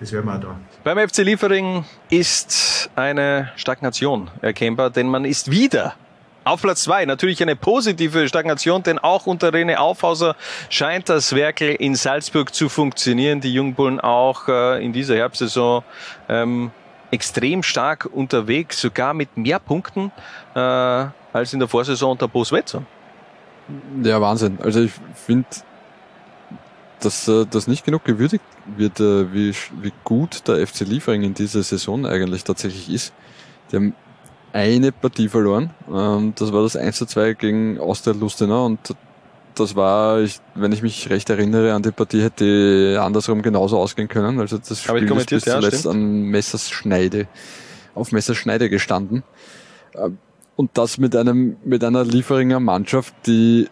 das 0.00 0.12
werden 0.12 0.26
wir 0.26 0.36
auch 0.36 0.40
da. 0.40 0.56
Beim 0.84 1.08
FC 1.08 1.18
Liefering 1.18 1.84
ist 2.10 2.90
eine 2.94 3.50
Stagnation 3.56 4.30
erkennbar, 4.42 4.90
denn 4.90 5.08
man 5.08 5.24
ist 5.24 5.50
wieder 5.50 5.94
auf 6.44 6.62
Platz 6.62 6.84
zwei. 6.84 7.04
Natürlich 7.04 7.42
eine 7.42 7.56
positive 7.56 8.26
Stagnation, 8.28 8.82
denn 8.82 8.98
auch 8.98 9.26
unter 9.26 9.52
Rene 9.52 9.78
Aufhauser 9.78 10.34
scheint 10.70 11.08
das 11.08 11.34
Werkel 11.34 11.74
in 11.74 11.94
Salzburg 11.94 12.54
zu 12.54 12.68
funktionieren. 12.68 13.40
Die 13.40 13.52
Jungbullen 13.52 14.00
auch 14.00 14.48
äh, 14.48 14.84
in 14.84 14.92
dieser 14.92 15.16
Herbstsaison 15.16 15.84
ähm, 16.28 16.70
extrem 17.10 17.62
stark 17.62 18.08
unterwegs, 18.10 18.80
sogar 18.80 19.14
mit 19.14 19.36
mehr 19.36 19.58
Punkten 19.58 20.12
äh, 20.54 20.58
als 20.58 21.52
in 21.52 21.58
der 21.58 21.68
Vorsaison 21.68 22.12
unter 22.12 22.28
Bo 22.28 22.44
Svensson. 22.44 22.86
Ja, 24.02 24.20
Wahnsinn. 24.20 24.58
Also 24.62 24.80
ich 24.80 24.92
finde, 25.14 25.46
dass 27.00 27.28
äh, 27.28 27.46
das 27.48 27.66
nicht 27.66 27.84
genug 27.84 28.04
gewürdigt 28.04 28.44
wird, 28.76 29.00
äh, 29.00 29.32
wie, 29.32 29.54
wie 29.80 29.92
gut 30.04 30.46
der 30.48 30.66
FC 30.66 30.80
Liefering 30.80 31.22
in 31.22 31.34
dieser 31.34 31.62
Saison 31.62 32.06
eigentlich 32.06 32.44
tatsächlich 32.44 32.90
ist. 32.90 33.12
Die 33.70 33.76
haben 33.76 33.94
eine 34.52 34.92
Partie 34.92 35.28
verloren. 35.28 35.70
Ähm, 35.92 36.32
das 36.36 36.52
war 36.52 36.62
das 36.62 36.76
1 36.76 36.96
zu 36.96 37.06
2 37.06 37.34
gegen 37.34 37.78
Austria 37.78 38.14
Lustenau 38.14 38.66
und 38.66 38.78
das 39.54 39.74
war, 39.74 40.20
ich, 40.20 40.40
wenn 40.54 40.72
ich 40.72 40.82
mich 40.82 41.10
recht 41.10 41.28
erinnere, 41.30 41.74
an 41.74 41.82
die 41.82 41.90
Partie 41.90 42.22
hätte 42.22 42.98
andersrum 43.02 43.42
genauso 43.42 43.78
ausgehen 43.78 44.08
können. 44.08 44.38
Also 44.38 44.58
das 44.58 44.70
ich 44.70 44.82
Spiel 44.82 45.10
ist 45.10 45.30
bis 45.30 45.44
ja, 45.44 45.56
zuletzt 45.56 45.80
stimmt. 45.80 45.94
an 45.94 46.22
Messerschneide, 46.22 47.26
auf 47.94 48.12
Messerschneide 48.12 48.70
gestanden. 48.70 49.24
Ähm, 49.94 50.18
Und 50.58 50.76
das 50.76 50.98
mit 50.98 51.14
einem, 51.14 51.56
mit 51.64 51.84
einer 51.84 52.02
Lieferinger 52.02 52.58
Mannschaft, 52.58 53.14
die 53.26 53.68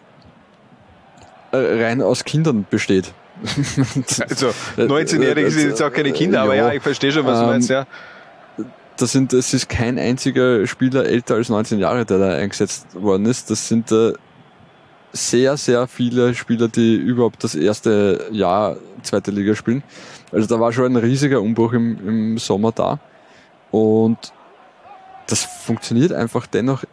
äh, 1.50 1.56
rein 1.82 2.00
aus 2.00 2.22
Kindern 2.22 2.64
besteht. 2.70 3.12
Also 4.20 4.52
19-Jährige 4.76 5.50
sind 5.50 5.70
jetzt 5.70 5.82
auch 5.82 5.92
keine 5.92 6.12
Kinder, 6.12 6.42
aber 6.42 6.54
ja, 6.54 6.72
ich 6.72 6.80
verstehe 6.80 7.10
schon, 7.10 7.26
was 7.26 7.40
du 7.40 7.44
Ähm, 7.44 7.50
meinst, 7.50 7.70
ja. 7.70 7.88
Das 8.98 9.10
sind, 9.10 9.32
es 9.32 9.52
ist 9.52 9.68
kein 9.68 9.98
einziger 9.98 10.64
Spieler 10.68 11.06
älter 11.06 11.34
als 11.34 11.48
19 11.48 11.80
Jahre, 11.80 12.06
der 12.06 12.18
da 12.18 12.28
eingesetzt 12.36 12.86
worden 12.94 13.26
ist. 13.26 13.50
Das 13.50 13.66
sind 13.66 13.90
äh, 13.90 14.12
sehr, 15.12 15.56
sehr 15.56 15.88
viele 15.88 16.36
Spieler, 16.36 16.68
die 16.68 16.94
überhaupt 16.94 17.42
das 17.42 17.56
erste 17.56 18.28
Jahr 18.30 18.76
zweite 19.02 19.32
Liga 19.32 19.56
spielen. 19.56 19.82
Also 20.30 20.46
da 20.46 20.60
war 20.60 20.72
schon 20.72 20.92
ein 20.92 20.96
riesiger 20.96 21.42
Umbruch 21.42 21.72
im, 21.72 22.08
im 22.08 22.38
Sommer 22.38 22.70
da. 22.70 23.00
Und 23.72 24.32
das 25.26 25.44
funktioniert 25.44 26.12
einfach 26.12 26.46
dennoch 26.46 26.84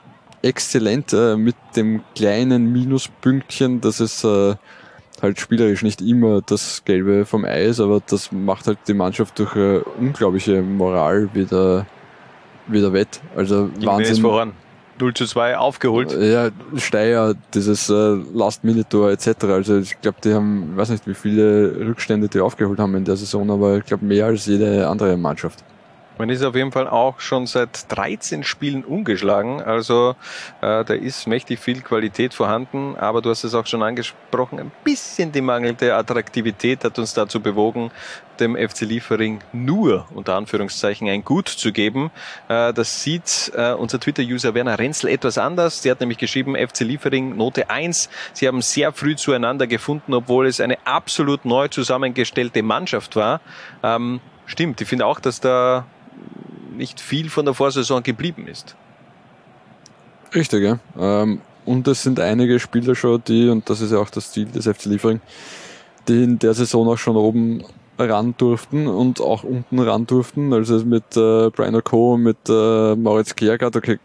exzellent 0.42 1.14
äh, 1.14 1.38
mit 1.38 1.56
dem 1.76 2.02
kleinen 2.16 2.72
Minuspünktchen, 2.72 3.82
dass 3.82 4.00
es 4.00 4.24
äh, 4.24 4.56
halt 5.22 5.40
spielerisch 5.40 5.84
nicht 5.84 6.02
immer 6.02 6.42
das 6.42 6.84
Gelbe 6.84 7.26
vom 7.26 7.46
Ei 7.46 7.64
ist, 7.64 7.80
aber 7.80 8.02
das 8.06 8.32
macht 8.32 8.68
halt 8.68 8.80
die 8.88 8.94
Mannschaft 8.94 9.40
durch 9.40 9.56
äh, 9.56 9.80
unglaubliche 10.00 10.62
Moral 10.62 11.30
wieder, 11.34 11.86
wieder 12.68 12.92
wett. 12.92 13.22
Also 13.36 13.70
Gegen 13.74 13.86
Wahnsinn. 13.86 14.24
Horn. 14.24 14.54
0 15.00 15.14
zu 15.16 15.26
2 15.26 15.58
aufgeholt. 15.58 16.12
Ja, 16.12 16.50
Steyr, 16.78 17.36
dieses 17.54 17.90
äh, 17.90 17.94
Last-Minute-Tor 18.34 19.12
etc. 19.12 19.46
Also 19.46 19.80
ich 19.80 20.00
glaube, 20.02 20.18
die 20.24 20.34
haben, 20.34 20.70
ich 20.72 20.78
weiß 20.78 20.90
nicht, 20.90 21.08
wie 21.08 21.16
viele 21.16 21.88
Rückstände 21.88 22.30
die 22.30 22.40
aufgeholt 22.40 22.80
haben 22.80 22.96
in 22.96 23.04
der 23.04 23.16
Saison, 23.16 23.50
aber 23.50 23.78
ich 23.78 23.86
glaube 23.86 24.06
mehr 24.06 24.28
als 24.28 24.46
jede 24.46 24.88
andere 24.88 25.18
Mannschaft. 25.18 25.64
Man 26.18 26.30
ist 26.30 26.44
auf 26.44 26.56
jeden 26.56 26.72
Fall 26.72 26.88
auch 26.88 27.20
schon 27.20 27.48
seit 27.48 27.92
13 27.92 28.44
Spielen 28.44 28.84
ungeschlagen. 28.84 29.62
Also 29.62 30.16
äh, 30.62 30.86
da 30.86 30.94
ist 30.94 31.26
mächtig 31.28 31.60
viel 31.60 31.82
Qualität 31.82 32.34
vorhanden. 32.34 32.96
Aber 32.98 33.22
du 33.22 33.30
hast 33.32 33.44
es 33.44 33.56
auch 33.56 33.66
schon 33.66 33.82
angesprochen, 33.82 34.60
ein 34.60 34.72
bisschen 34.84 35.32
die 35.32 35.42
mangelnde 35.42 35.96
Attraktivität 35.96 36.84
hat 36.84 37.00
uns 37.00 37.14
dazu 37.14 37.40
bewogen, 37.40 37.92
dem 38.40 38.56
FC 38.56 38.82
Liefering 38.82 39.40
nur 39.54 40.08
unter 40.14 40.36
Anführungszeichen 40.36 41.08
ein 41.10 41.24
Gut 41.24 41.48
zu 41.48 41.72
geben. 41.72 42.12
Äh, 42.48 42.74
das 42.74 43.02
sieht 43.02 43.52
äh, 43.56 43.74
unser 43.74 44.00
Twitter-User 44.00 44.54
Werner 44.54 44.78
Renzel 44.78 45.10
etwas 45.10 45.38
anders. 45.38 45.82
Der 45.82 45.92
hat 45.92 46.00
nämlich 46.00 46.20
geschrieben, 46.20 46.56
FC 46.56 46.82
Liefering 46.82 47.36
Note 47.36 47.70
1. 47.70 48.10
Sie 48.34 48.48
haben 48.48 48.62
sehr 48.62 48.92
früh 48.92 49.16
zueinander 49.16 49.66
gefunden, 49.66 50.14
obwohl 50.14 50.46
es 50.46 50.60
eine 50.60 50.78
absolut 50.86 51.46
neu 51.46 51.70
zusammengestellte 51.70 52.62
Mannschaft 52.62 53.16
war. 53.16 53.42
Ähm, 53.82 54.20
stimmt, 54.46 54.82
ich 54.82 54.88
finde 54.88 55.06
auch, 55.06 55.20
dass 55.20 55.40
da 55.40 55.86
nicht 56.76 57.00
viel 57.00 57.30
von 57.30 57.46
der 57.46 57.54
Vorsaison 57.54 58.02
geblieben 58.04 58.48
ist. 58.48 58.76
Richtig, 60.34 60.64
ja. 60.64 60.80
Ähm, 60.98 61.42
und 61.66 61.88
es 61.88 62.04
sind 62.04 62.20
einige 62.20 62.60
Spieler 62.60 62.96
schon, 62.96 63.24
die, 63.28 63.50
und 63.50 63.70
das 63.70 63.82
ist 63.82 63.92
ja 63.92 64.00
auch 64.00 64.10
das 64.10 64.32
Ziel 64.32 64.46
des 64.46 64.66
FC 64.66 64.86
Liefering, 64.86 65.22
die 66.08 66.24
in 66.24 66.40
der 66.40 66.54
Saison 66.54 66.88
auch 66.90 66.98
schon 66.98 67.16
oben 67.16 67.64
ran 67.98 68.34
durften 68.38 68.88
und 68.88 69.22
auch 69.22 69.44
unten 69.44 69.80
ran 69.80 70.06
durften. 70.08 70.52
Also 70.52 70.84
mit 70.84 71.16
äh, 71.16 71.50
Brian 71.52 71.76
O'Co, 71.76 72.18
mit 72.18 72.38
äh, 72.50 72.96
Moritz 72.96 73.36
Kiergaard, 73.36 73.76
okay, 73.76 74.00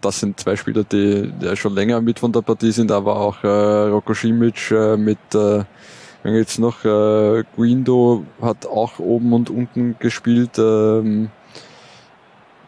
das 0.00 0.20
sind 0.20 0.38
zwei 0.38 0.56
Spieler, 0.56 0.84
die, 0.84 1.32
ja 1.40 1.56
schon 1.56 1.74
länger 1.74 2.00
mit 2.00 2.18
von 2.18 2.32
der 2.32 2.42
Partie 2.42 2.70
sind, 2.70 2.92
aber 2.92 3.16
auch 3.16 3.42
äh, 3.42 3.48
Rocco 3.88 4.14
Simic 4.14 4.70
äh, 4.70 4.96
mit 4.96 5.18
äh, 5.34 5.64
jetzt 6.24 6.58
noch 6.58 6.84
äh, 6.84 7.44
Guindo 7.56 8.24
hat 8.42 8.66
auch 8.66 8.98
oben 8.98 9.32
und 9.32 9.48
unten 9.48 9.96
gespielt, 9.98 10.58
ähm, 10.58 11.30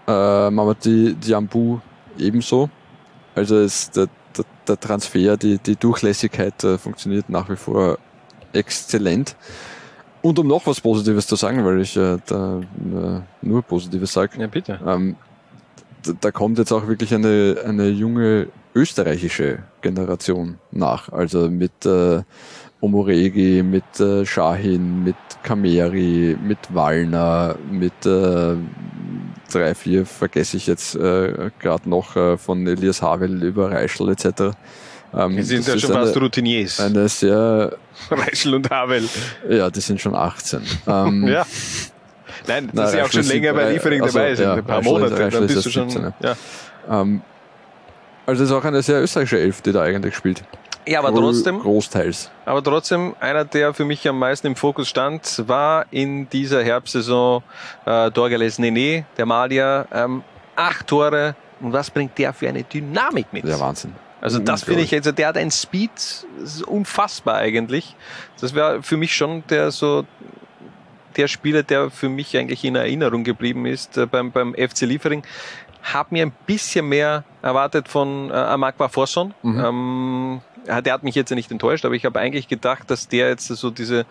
äh, 0.06 0.50
Mamadi 0.50 1.14
Diambu 1.14 1.78
ebenso. 2.18 2.68
Also 3.34 3.58
es, 3.58 3.90
der, 3.90 4.08
der, 4.36 4.44
der 4.68 4.80
Transfer, 4.80 5.36
die, 5.36 5.58
die 5.58 5.76
Durchlässigkeit 5.76 6.62
äh, 6.64 6.78
funktioniert 6.78 7.28
nach 7.30 7.48
wie 7.48 7.56
vor 7.56 7.98
exzellent. 8.52 9.36
Und 10.20 10.38
um 10.38 10.46
noch 10.46 10.66
was 10.66 10.80
Positives 10.80 11.26
zu 11.26 11.36
sagen, 11.36 11.64
weil 11.64 11.80
ich 11.80 11.96
äh, 11.96 12.18
da 12.26 12.60
äh, 12.60 13.20
nur 13.42 13.62
Positives 13.62 14.12
sage. 14.12 14.40
Ja, 14.40 14.46
bitte. 14.46 14.78
Ähm, 14.86 15.16
da, 16.04 16.12
da 16.20 16.30
kommt 16.30 16.58
jetzt 16.58 16.72
auch 16.72 16.86
wirklich 16.86 17.12
eine, 17.14 17.56
eine 17.66 17.88
junge 17.88 18.48
österreichische 18.74 19.60
Generation 19.80 20.58
nach. 20.70 21.10
Also 21.10 21.50
mit 21.50 21.84
äh, 21.86 22.22
Omoregi, 22.80 23.62
mit 23.62 24.00
äh, 24.00 24.24
Shahin, 24.24 25.04
mit 25.04 25.16
Kameri, 25.42 26.36
mit 26.42 26.58
Wallner, 26.72 27.56
mit 27.70 28.06
äh, 28.06 28.56
drei, 29.54 29.74
vier 29.74 30.06
vergesse 30.06 30.56
ich 30.56 30.66
jetzt 30.66 30.94
äh, 30.94 31.50
gerade 31.58 31.88
noch 31.88 32.16
äh, 32.16 32.36
von 32.36 32.66
Elias 32.66 33.02
Havel 33.02 33.42
über 33.42 33.70
Reischl 33.70 34.08
etc. 34.10 34.56
Ähm, 35.14 35.36
die 35.36 35.42
sind 35.42 35.66
ja 35.66 35.78
schon 35.78 35.92
fast 35.92 36.16
Routiniers. 36.16 36.80
Eine 36.80 37.08
sehr. 37.08 37.76
Reischl 38.10 38.54
und 38.54 38.70
Havel. 38.70 39.08
Ja, 39.48 39.70
die 39.70 39.80
sind 39.80 40.00
schon 40.00 40.14
18. 40.14 40.62
Ähm, 40.86 41.26
ja. 41.28 41.46
Nein, 42.46 42.70
das 42.72 42.90
ist 42.90 42.96
ja 42.96 43.04
auch 43.04 43.12
schon 43.12 43.24
länger 43.24 43.52
bei 43.52 43.72
Liefering 43.72 44.02
also, 44.02 44.18
dabei 44.18 44.34
sind, 44.34 44.44
ja, 44.46 44.54
ein 44.54 44.64
paar 44.64 44.78
Reischl 44.78 44.90
Monate, 44.90 45.18
Reischl 45.18 45.30
dann 45.30 45.44
ist 45.44 45.54
bist 45.54 45.66
du 45.66 45.70
schon. 45.70 45.90
17, 45.90 46.14
Ja. 46.20 46.36
Ähm, 46.90 47.22
also 48.26 48.44
es 48.44 48.50
ist 48.50 48.56
auch 48.56 48.64
eine 48.64 48.82
sehr 48.82 49.02
österreichische 49.02 49.38
Elf, 49.40 49.60
die 49.62 49.72
da 49.72 49.82
eigentlich 49.82 50.16
spielt. 50.16 50.42
Ja, 50.86 50.98
aber 50.98 51.14
trotzdem- 51.14 51.60
Großteils. 51.60 52.30
Aber 52.44 52.62
trotzdem, 52.62 53.14
einer, 53.20 53.44
der 53.44 53.72
für 53.74 53.84
mich 53.84 54.08
am 54.08 54.18
meisten 54.18 54.46
im 54.48 54.56
Fokus 54.56 54.88
stand, 54.88 55.44
war 55.46 55.86
in 55.90 56.28
dieser 56.28 56.62
Herbstsaison 56.64 57.42
äh, 57.86 58.10
Dorgales 58.10 58.58
Nene, 58.58 59.04
der 59.16 59.26
Malier. 59.26 59.86
Ähm, 59.92 60.22
acht 60.56 60.86
Tore. 60.86 61.34
Und 61.60 61.72
was 61.72 61.90
bringt 61.90 62.18
der 62.18 62.32
für 62.32 62.48
eine 62.48 62.64
Dynamik 62.64 63.26
mit? 63.32 63.44
Der 63.44 63.60
Wahnsinn. 63.60 63.94
Also 64.20 64.38
das 64.38 64.62
finde 64.64 64.82
ich, 64.82 64.94
also 64.94 65.10
der 65.12 65.28
hat 65.28 65.36
ein 65.36 65.50
Speed, 65.50 65.90
unfassbar 66.66 67.36
eigentlich. 67.36 67.96
Das 68.40 68.54
wäre 68.54 68.82
für 68.82 68.96
mich 68.96 69.14
schon 69.14 69.42
der 69.48 69.70
so 69.72 70.04
der 71.16 71.28
Spieler, 71.28 71.62
der 71.62 71.90
für 71.90 72.08
mich 72.08 72.36
eigentlich 72.36 72.64
in 72.64 72.74
Erinnerung 72.74 73.22
geblieben 73.24 73.66
ist 73.66 73.96
äh, 73.98 74.06
beim, 74.06 74.30
beim 74.32 74.54
FC 74.54 74.82
Liefering. 74.82 75.22
Hab 75.92 76.12
mir 76.12 76.24
ein 76.24 76.32
bisschen 76.46 76.88
mehr 76.88 77.24
erwartet 77.42 77.88
von 77.88 78.30
äh, 78.30 78.34
Amakwa 78.34 78.88
Forsson. 78.88 79.34
Ähm, 79.44 80.40
ja, 80.40 80.51
der 80.66 80.92
hat 80.92 81.02
mich 81.02 81.14
jetzt 81.14 81.30
ja 81.30 81.36
nicht 81.36 81.50
enttäuscht, 81.50 81.84
aber 81.84 81.94
ich 81.94 82.04
habe 82.04 82.20
eigentlich 82.20 82.48
gedacht, 82.48 82.90
dass 82.90 83.08
der 83.08 83.28
jetzt 83.28 83.48
so 83.48 83.70
diese, 83.70 84.06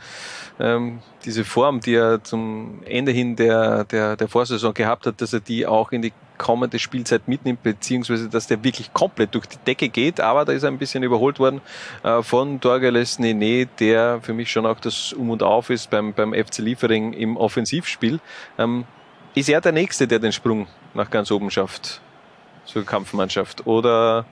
ähm, 0.60 1.00
diese 1.26 1.46
Form, 1.46 1.80
die 1.80 1.96
er 1.96 2.24
zum 2.24 2.82
Ende 2.86 3.12
hin 3.12 3.36
der, 3.36 3.86
der, 3.86 4.16
der 4.16 4.28
Vorsaison 4.28 4.74
gehabt 4.74 5.06
hat, 5.06 5.22
dass 5.22 5.34
er 5.34 5.40
die 5.40 5.66
auch 5.66 5.92
in 5.92 6.02
die 6.02 6.14
kommende 6.38 6.80
Spielzeit 6.80 7.28
mitnimmt, 7.28 7.62
beziehungsweise 7.62 8.28
dass 8.28 8.48
der 8.48 8.64
wirklich 8.64 8.94
komplett 8.94 9.36
durch 9.36 9.46
die 9.46 9.58
Decke 9.58 9.90
geht, 9.90 10.20
aber 10.20 10.44
da 10.44 10.54
ist 10.54 10.64
er 10.64 10.70
ein 10.70 10.80
bisschen 10.80 11.04
überholt 11.04 11.38
worden 11.38 11.62
äh, 12.04 12.24
von 12.24 12.60
Dorgeles 12.60 13.20
Nene, 13.20 13.68
der 13.80 14.20
für 14.22 14.34
mich 14.34 14.52
schon 14.52 14.66
auch 14.66 14.80
das 14.80 15.14
Um 15.14 15.30
und 15.30 15.44
Auf 15.44 15.70
ist 15.70 15.92
beim, 15.92 16.14
beim 16.14 16.34
FC 16.34 16.58
Liefering 16.58 17.14
im 17.14 17.38
Offensivspiel. 17.38 18.20
Ähm, 18.58 18.86
ist 19.36 19.50
er 19.50 19.62
der 19.62 19.72
Nächste, 19.72 20.08
der 20.08 20.18
den 20.18 20.32
Sprung 20.32 20.68
nach 20.94 21.10
ganz 21.10 21.30
oben 21.32 21.52
schafft 21.52 22.02
zur 22.66 22.86
Kampfmannschaft? 22.86 23.68
Oder, 23.68 24.26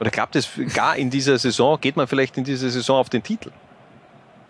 oder 0.00 0.10
klappt 0.10 0.36
es 0.36 0.48
gar 0.74 0.96
in 0.96 1.10
dieser 1.10 1.38
Saison, 1.38 1.78
geht 1.80 1.96
man 1.96 2.06
vielleicht 2.06 2.36
in 2.36 2.44
dieser 2.44 2.70
Saison 2.70 2.98
auf 2.98 3.08
den 3.08 3.22
Titel? 3.22 3.50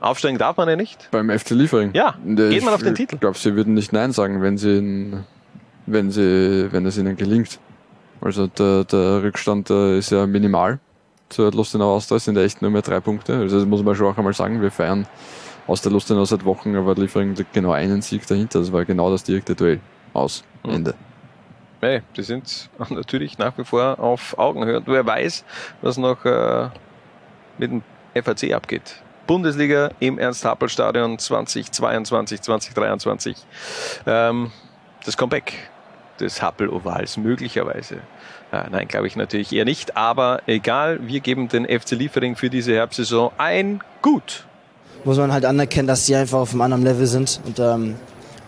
Aufsteigen 0.00 0.38
darf 0.38 0.56
man 0.56 0.68
ja 0.68 0.76
nicht. 0.76 1.08
Beim 1.10 1.30
FC 1.30 1.50
Liefering? 1.50 1.90
Ja, 1.94 2.16
geht 2.24 2.64
man 2.64 2.74
auf 2.74 2.82
den 2.82 2.94
Titel? 2.94 3.14
Ich 3.14 3.20
glaube, 3.20 3.38
sie 3.38 3.54
würden 3.54 3.74
nicht 3.74 3.92
Nein 3.92 4.12
sagen, 4.12 4.42
wenn 4.42 4.58
sie, 4.58 5.12
wenn 5.86 6.10
sie, 6.10 6.68
wenn 6.70 6.84
es 6.84 6.98
ihnen 6.98 7.16
gelingt. 7.16 7.58
Also 8.20 8.46
der, 8.46 8.84
der 8.84 9.22
Rückstand 9.22 9.70
ist 9.70 10.10
ja 10.10 10.26
minimal 10.26 10.78
zur 11.28 11.50
Lustenau 11.52 11.94
Austria, 11.94 12.16
es 12.16 12.24
sind 12.24 12.36
ja 12.36 12.42
echt 12.42 12.62
nur 12.62 12.70
mehr 12.70 12.82
drei 12.82 13.00
Punkte. 13.00 13.36
Also 13.36 13.58
das 13.58 13.66
muss 13.66 13.82
man 13.82 13.94
schon 13.94 14.06
auch 14.06 14.18
einmal 14.18 14.32
sagen, 14.32 14.60
wir 14.60 14.70
feiern 14.70 15.06
aus 15.66 15.82
der 15.82 15.92
Lustenau 15.92 16.24
seit 16.24 16.44
Wochen, 16.44 16.76
aber 16.76 16.94
Liefering 16.94 17.34
genau 17.52 17.72
einen 17.72 18.02
Sieg 18.02 18.26
dahinter. 18.26 18.60
Das 18.60 18.72
war 18.72 18.84
genau 18.84 19.10
das 19.10 19.24
direkte 19.24 19.54
Duell. 19.54 19.80
Aus. 20.12 20.44
Mhm. 20.64 20.70
Ende. 20.70 20.94
Hey, 21.80 22.02
die 22.16 22.22
sind 22.22 22.70
natürlich 22.90 23.38
nach 23.38 23.56
wie 23.58 23.64
vor 23.64 23.98
auf 24.00 24.38
Augenhöhe. 24.38 24.78
Und 24.78 24.86
wer 24.86 25.06
weiß, 25.06 25.44
was 25.82 25.96
noch 25.96 26.24
äh, 26.24 26.68
mit 27.58 27.70
dem 27.70 27.82
FAC 28.14 28.52
abgeht. 28.52 29.02
Bundesliga 29.26 29.90
im 29.98 30.18
Ernst-Happel-Stadion 30.18 31.18
2022, 31.18 32.40
2023. 32.40 33.36
Ähm, 34.06 34.52
das 35.04 35.16
Comeback 35.16 35.52
des 36.20 36.40
Happel-Ovals 36.40 37.16
möglicherweise. 37.16 37.96
Äh, 38.52 38.70
nein, 38.70 38.88
glaube 38.88 39.06
ich 39.06 39.16
natürlich 39.16 39.52
eher 39.52 39.64
nicht. 39.64 39.96
Aber 39.96 40.42
egal, 40.46 41.00
wir 41.02 41.20
geben 41.20 41.48
den 41.48 41.66
FC 41.66 41.92
Liefering 41.92 42.36
für 42.36 42.50
diese 42.50 42.74
Herbstsaison 42.74 43.32
ein 43.36 43.80
Gut. 44.00 44.46
Muss 45.04 45.18
man 45.18 45.32
halt 45.32 45.44
anerkennen, 45.44 45.88
dass 45.88 46.06
die 46.06 46.14
einfach 46.14 46.38
auf 46.38 46.52
einem 46.52 46.62
anderen 46.62 46.84
Level 46.84 47.06
sind. 47.06 47.40
Und 47.44 47.58
ähm, 47.58 47.96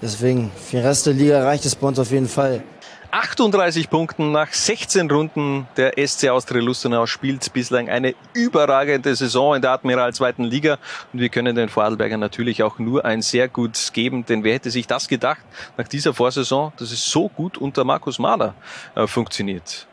deswegen, 0.01 0.51
für 0.57 0.77
den 0.77 0.87
Rest 0.87 1.07
der 1.07 1.15
Liga 1.15 1.43
reicht 1.43 1.65
es 1.67 1.75
bei 1.77 1.87
uns 1.89 1.99
auf 1.99 2.11
jeden 2.11 2.29
Fall. 2.29 2.63
38 3.11 3.89
Punkten 3.89 4.33
nach 4.33 4.53
16 4.53 5.11
Runden. 5.11 5.67
Der 5.77 5.95
SC 5.97 6.29
Austria 6.29 6.61
Lustenau 6.61 7.07
spielt 7.07 7.53
bislang 7.53 7.89
eine 7.89 8.15
überragende 8.35 9.15
Saison 9.15 9.55
in 9.55 9.63
der 9.63 9.71
Admiral 9.71 10.13
zweiten 10.13 10.45
Liga. 10.45 10.79
Und 11.13 11.21
wir 11.21 11.29
können 11.31 11.57
den 11.57 11.69
Vorarlbergern 11.69 12.21
natürlich 12.21 12.63
auch 12.63 12.79
nur 12.79 13.05
ein 13.05 13.23
sehr 13.23 13.49
gut 13.49 13.93
geben, 13.95 14.27
denn 14.27 14.45
wer 14.45 14.55
hätte 14.55 14.71
sich 14.71 14.87
das 14.87 15.09
gedacht 15.09 15.41
nach 15.77 15.89
dieser 15.89 16.13
Vorsaison, 16.13 16.73
dass 16.77 16.91
es 16.91 17.11
so 17.11 17.29
gut 17.29 17.57
unter 17.57 17.85
Markus 17.85 18.19
Mahler 18.19 18.55
äh, 18.95 19.07
funktioniert? 19.07 19.87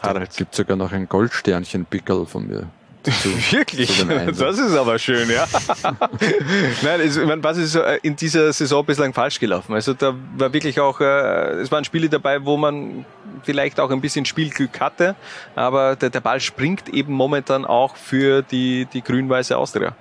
Harald. 0.00 0.30
Es 0.30 0.36
gibt 0.36 0.54
sogar 0.54 0.76
noch 0.76 0.92
ein 0.92 1.08
Goldsternchen-Pickel 1.08 2.26
von 2.26 2.46
mir. 2.46 2.68
Zu, 3.04 3.28
Wirklich? 3.52 3.98
zu. 3.98 4.06
Das 4.06 4.58
ist 4.58 4.74
aber 4.74 4.98
schön, 4.98 5.28
ja. 5.28 5.46
Nein, 6.82 7.00
es, 7.00 7.16
ich 7.16 7.26
meine, 7.26 7.44
was 7.44 7.58
ist 7.58 7.74
äh, 7.74 7.98
in 8.02 8.16
dieser 8.16 8.50
Saison 8.52 8.84
bislang 8.84 9.12
falsch 9.12 9.38
gelaufen? 9.38 9.74
Also 9.74 9.92
da 9.92 10.14
war 10.36 10.52
wirklich 10.52 10.80
auch, 10.80 11.00
äh, 11.00 11.60
es 11.60 11.70
waren 11.70 11.84
Spiele 11.84 12.08
dabei, 12.08 12.44
wo 12.44 12.56
man 12.56 13.04
vielleicht 13.42 13.78
auch 13.78 13.90
ein 13.90 14.00
bisschen 14.00 14.24
Spielglück 14.24 14.80
hatte, 14.80 15.16
aber 15.54 15.96
der, 15.96 16.08
der 16.08 16.20
Ball 16.20 16.40
springt 16.40 16.88
eben 16.88 17.12
momentan 17.12 17.66
auch 17.66 17.96
für 17.96 18.40
die, 18.40 18.86
die 18.86 19.02
grün-weiße 19.02 19.56
Austria. 19.56 19.94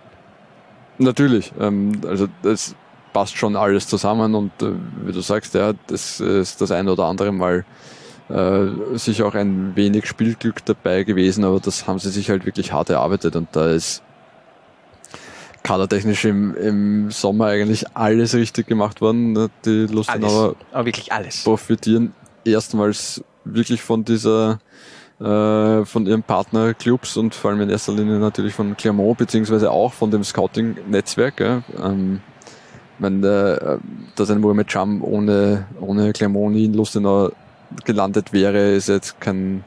Natürlich, 0.97 1.51
ähm, 1.59 1.99
also 2.07 2.27
das 2.41 2.73
passt 3.11 3.35
schon 3.35 3.57
alles 3.57 3.87
zusammen 3.87 4.33
und 4.33 4.51
äh, 4.61 4.71
wie 5.03 5.11
du 5.11 5.19
sagst, 5.19 5.55
ja, 5.55 5.73
das 5.87 6.21
ist 6.21 6.61
das 6.61 6.71
eine 6.71 6.91
oder 6.91 7.03
andere 7.03 7.33
Mal 7.33 7.65
äh, 8.33 8.97
sicher 8.97 9.27
auch 9.27 9.35
ein 9.35 9.75
wenig 9.75 10.07
Spielglück 10.07 10.65
dabei 10.65 11.03
gewesen, 11.03 11.43
aber 11.43 11.59
das 11.59 11.85
haben 11.87 11.99
sie 11.99 12.09
sich 12.09 12.29
halt 12.29 12.45
wirklich 12.45 12.71
hart 12.73 12.89
erarbeitet 12.89 13.35
und 13.35 13.49
da 13.51 13.69
ist 13.71 14.01
kadertechnisch 15.61 16.25
im, 16.25 16.55
im 16.55 17.11
Sommer 17.11 17.47
eigentlich 17.47 17.85
alles 17.95 18.33
richtig 18.33 18.67
gemacht 18.67 19.01
worden. 19.01 19.49
Die 19.65 19.85
Lustenauer 19.85 20.55
Aber 20.71 20.85
wirklich 20.85 21.13
alles. 21.13 21.43
profitieren 21.43 22.13
erstmals 22.43 23.23
wirklich 23.45 23.81
von 23.81 24.03
dieser 24.03 24.59
äh, 25.19 25.85
von 25.85 26.05
ihren 26.05 26.23
Partnerclubs 26.23 27.15
und 27.17 27.35
vor 27.35 27.51
allem 27.51 27.61
in 27.61 27.69
erster 27.69 27.93
Linie 27.93 28.17
natürlich 28.19 28.53
von 28.53 28.75
Clermont, 28.75 29.19
beziehungsweise 29.19 29.71
auch 29.71 29.93
von 29.93 30.11
dem 30.11 30.23
Scouting-Netzwerk. 30.23 31.39
Ja. 31.39 31.63
Ähm, 31.81 32.19
ich 32.95 32.99
meine, 32.99 33.27
äh, 33.27 33.77
dass 34.15 34.31
ein 34.31 34.41
Mohamed 34.41 34.67
Cham 34.67 35.03
ohne, 35.03 35.67
ohne 35.79 36.13
Clermont 36.13 36.55
nie 36.55 36.65
in 36.65 36.73
Lustenau 36.73 37.31
gelandet 37.85 38.33
wäre, 38.33 38.73
ist 38.73 38.89
jetzt 38.89 39.19
kein, 39.19 39.63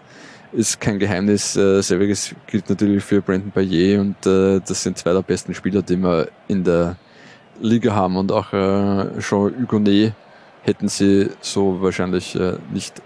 ist 0.52 0.80
kein 0.80 0.98
Geheimnis. 0.98 1.56
Äh, 1.56 1.82
selbiges 1.82 2.34
gilt 2.46 2.68
natürlich 2.68 3.04
für 3.04 3.20
Brandon 3.20 3.50
Bayer 3.50 4.00
und 4.00 4.26
äh, 4.26 4.60
das 4.66 4.82
sind 4.82 4.98
zwei 4.98 5.12
der 5.12 5.22
besten 5.22 5.54
Spieler, 5.54 5.82
die 5.82 5.96
wir 5.96 6.28
in 6.48 6.64
der 6.64 6.96
Liga 7.60 7.94
haben 7.94 8.16
und 8.16 8.32
auch 8.32 8.52
äh, 8.52 9.18
Jean 9.20 9.54
Hugonet 9.60 10.12
hätten 10.62 10.88
sie 10.88 11.30
so 11.40 11.80
wahrscheinlich 11.80 12.36
nicht 12.72 13.00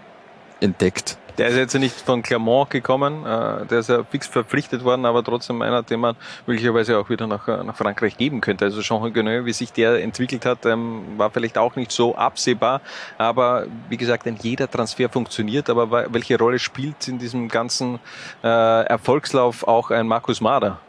entdeckt. 0.61 1.19
Der 1.37 1.47
ist 1.47 1.55
jetzt 1.55 1.73
nicht 1.75 1.95
von 1.95 2.21
Clermont 2.21 2.69
gekommen, 2.69 3.25
äh, 3.25 3.65
der 3.65 3.79
ist 3.79 3.89
ja 3.89 4.03
fix 4.03 4.27
verpflichtet 4.27 4.83
worden, 4.83 5.05
aber 5.05 5.23
trotzdem 5.23 5.61
einer, 5.61 5.81
den 5.81 5.99
man 5.99 6.15
möglicherweise 6.45 6.97
auch 6.97 7.09
wieder 7.09 7.27
nach, 7.27 7.47
äh, 7.47 7.63
nach 7.63 7.75
Frankreich 7.75 8.17
geben 8.17 8.41
könnte. 8.41 8.65
Also 8.65 8.81
Jean 8.81 9.01
Huguenot, 9.01 9.45
wie 9.45 9.53
sich 9.53 9.71
der 9.71 10.03
entwickelt 10.03 10.45
hat, 10.45 10.65
ähm, 10.65 11.03
war 11.17 11.31
vielleicht 11.31 11.57
auch 11.57 11.75
nicht 11.75 11.91
so 11.91 12.15
absehbar, 12.15 12.81
aber 13.17 13.65
wie 13.89 13.97
gesagt, 13.97 14.27
ein 14.27 14.37
jeder 14.41 14.69
Transfer 14.69 15.09
funktioniert, 15.09 15.69
aber 15.69 16.13
welche 16.13 16.37
Rolle 16.37 16.59
spielt 16.59 17.07
in 17.07 17.17
diesem 17.17 17.47
ganzen 17.47 17.99
äh, 18.43 18.85
Erfolgslauf 18.85 19.67
auch 19.67 19.91
ein 19.91 20.07
Markus 20.07 20.41
Mader? 20.41 20.79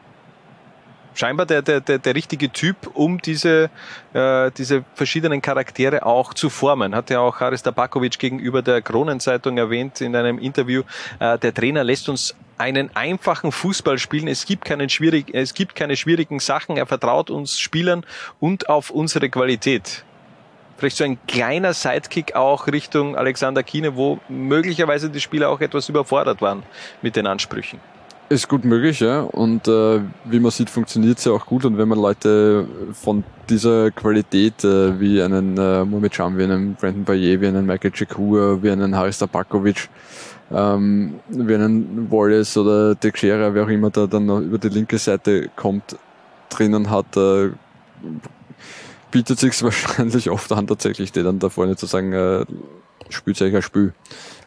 Scheinbar 1.15 1.47
der, 1.47 1.63
der, 1.63 1.81
der, 1.81 1.99
der 1.99 2.15
richtige 2.15 2.51
Typ, 2.51 2.77
um 2.95 3.21
diese, 3.21 3.71
äh, 4.13 4.51
diese 4.53 4.85
verschiedenen 4.95 5.43
Charaktere 5.43 6.05
auch 6.07 6.35
zu 6.35 6.51
formen. 6.51 6.95
Hat 6.95 7.11
ja 7.11 7.21
auch 7.21 7.41
Haris 7.41 7.63
Tabakovic 7.63 8.19
gegenüber 8.19 8.63
der 8.63 8.83
Kronenzeitung 8.83 9.59
erwähnt 9.59 10.01
in 10.01 10.17
einem 10.17 10.39
Interview. 10.39 10.83
Äh, 11.19 11.39
der 11.39 11.55
Trainer 11.55 11.85
lässt 11.85 12.09
uns 12.09 12.35
einen 12.59 12.95
einfachen 12.95 13.53
Fußball 13.53 13.99
spielen. 13.99 14.29
Es 14.29 14.47
gibt, 14.47 14.65
keinen 14.65 14.89
schwierig, 14.89 15.35
es 15.35 15.55
gibt 15.55 15.75
keine 15.75 15.97
schwierigen 15.97 16.39
Sachen. 16.39 16.77
Er 16.77 16.87
vertraut 16.87 17.31
uns 17.31 17.59
Spielern 17.59 18.05
und 18.41 18.69
auf 18.69 18.91
unsere 18.91 19.29
Qualität. 19.29 20.05
Vielleicht 20.79 20.97
so 20.97 21.05
ein 21.05 21.19
kleiner 21.27 21.75
Sidekick 21.75 22.35
auch 22.35 22.67
Richtung 22.67 23.17
Alexander 23.17 23.63
Kiene, 23.63 23.95
wo 23.95 24.19
möglicherweise 24.29 25.11
die 25.11 25.21
Spieler 25.21 25.51
auch 25.51 25.61
etwas 25.61 25.89
überfordert 25.89 26.43
waren 26.43 26.65
mit 27.03 27.15
den 27.15 27.27
Ansprüchen. 27.27 27.81
Ist 28.33 28.49
gut 28.49 28.65
möglich, 28.65 29.01
ja. 29.01 29.21
Und 29.21 29.69
äh, 29.69 30.01
wie 30.25 30.41
man 30.41 30.51
sieht, 30.51 30.71
funktioniert 30.71 31.19
es 31.19 31.27
ja 31.27 31.33
auch 31.33 31.45
gut. 31.45 31.67
Und 31.67 31.77
wenn 31.77 31.87
man 31.87 31.99
Leute 31.99 32.67
von 32.95 33.25
dieser 33.51 33.91
Qualität 33.91 34.65
äh, 34.65 34.99
wie 34.99 35.21
einen 35.21 35.59
äh, 35.59 35.85
Mohamed 35.85 36.13
Cham, 36.13 36.39
wie 36.39 36.45
einen 36.45 36.75
Brandon 36.75 37.05
Bayer, 37.05 37.39
wie 37.43 37.47
einen 37.47 37.67
Michael 37.67 37.91
Chikua, 37.91 38.63
wie 38.63 38.71
einen 38.71 38.97
Haris 38.97 39.19
Tabakovic, 39.19 39.91
ähm, 40.51 41.21
wie 41.29 41.55
einen 41.55 42.11
Wallace 42.11 42.57
oder 42.57 42.99
Teixeira, 42.99 43.53
wer 43.53 43.65
auch 43.65 43.69
immer 43.69 43.91
da 43.91 44.07
dann 44.07 44.27
über 44.43 44.57
die 44.57 44.71
linke 44.71 44.97
Seite 44.97 45.51
kommt, 45.55 45.99
drinnen 46.49 46.89
hat, 46.89 47.15
äh, 47.19 47.51
bietet 49.11 49.41
sich 49.41 49.63
wahrscheinlich 49.63 50.31
oft 50.31 50.51
an, 50.53 50.67
tatsächlich 50.67 51.13
die 51.13 51.23
dann 51.23 51.39
da 51.39 51.51
vorne 51.51 51.77
zu 51.77 51.85
sagen, 51.85 52.15
äh, 52.15 52.47
ein 53.13 53.63
Spiel. 53.63 53.95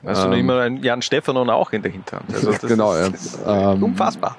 Also 0.03 0.27
ähm, 0.27 0.33
immer 0.33 0.61
ein 0.61 0.83
Jan 0.83 1.01
Stefanon 1.01 1.49
auch 1.49 1.71
in 1.71 1.81
der 1.81 1.91
Hinterhand. 1.91 2.33
Also 2.33 2.51
das 2.51 2.61
genau, 2.67 2.93
ist, 2.93 3.39
ja. 3.45 3.73
ähm, 3.73 3.83
unfassbar. 3.83 4.37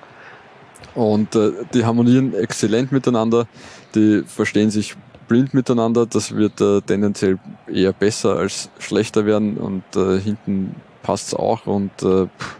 Und 0.94 1.34
äh, 1.34 1.52
die 1.74 1.84
harmonieren 1.84 2.34
exzellent 2.34 2.92
miteinander, 2.92 3.46
die 3.94 4.22
verstehen 4.26 4.70
sich 4.70 4.96
blind 5.28 5.54
miteinander, 5.54 6.06
das 6.06 6.34
wird 6.34 6.60
äh, 6.60 6.80
tendenziell 6.80 7.38
eher 7.66 7.92
besser 7.92 8.36
als 8.36 8.70
schlechter 8.78 9.26
werden 9.26 9.56
und 9.56 9.84
äh, 9.96 10.18
hinten 10.20 10.76
passt 11.02 11.28
es 11.28 11.34
auch 11.34 11.66
und 11.66 11.90
äh, 12.02 12.26
pff, 12.26 12.56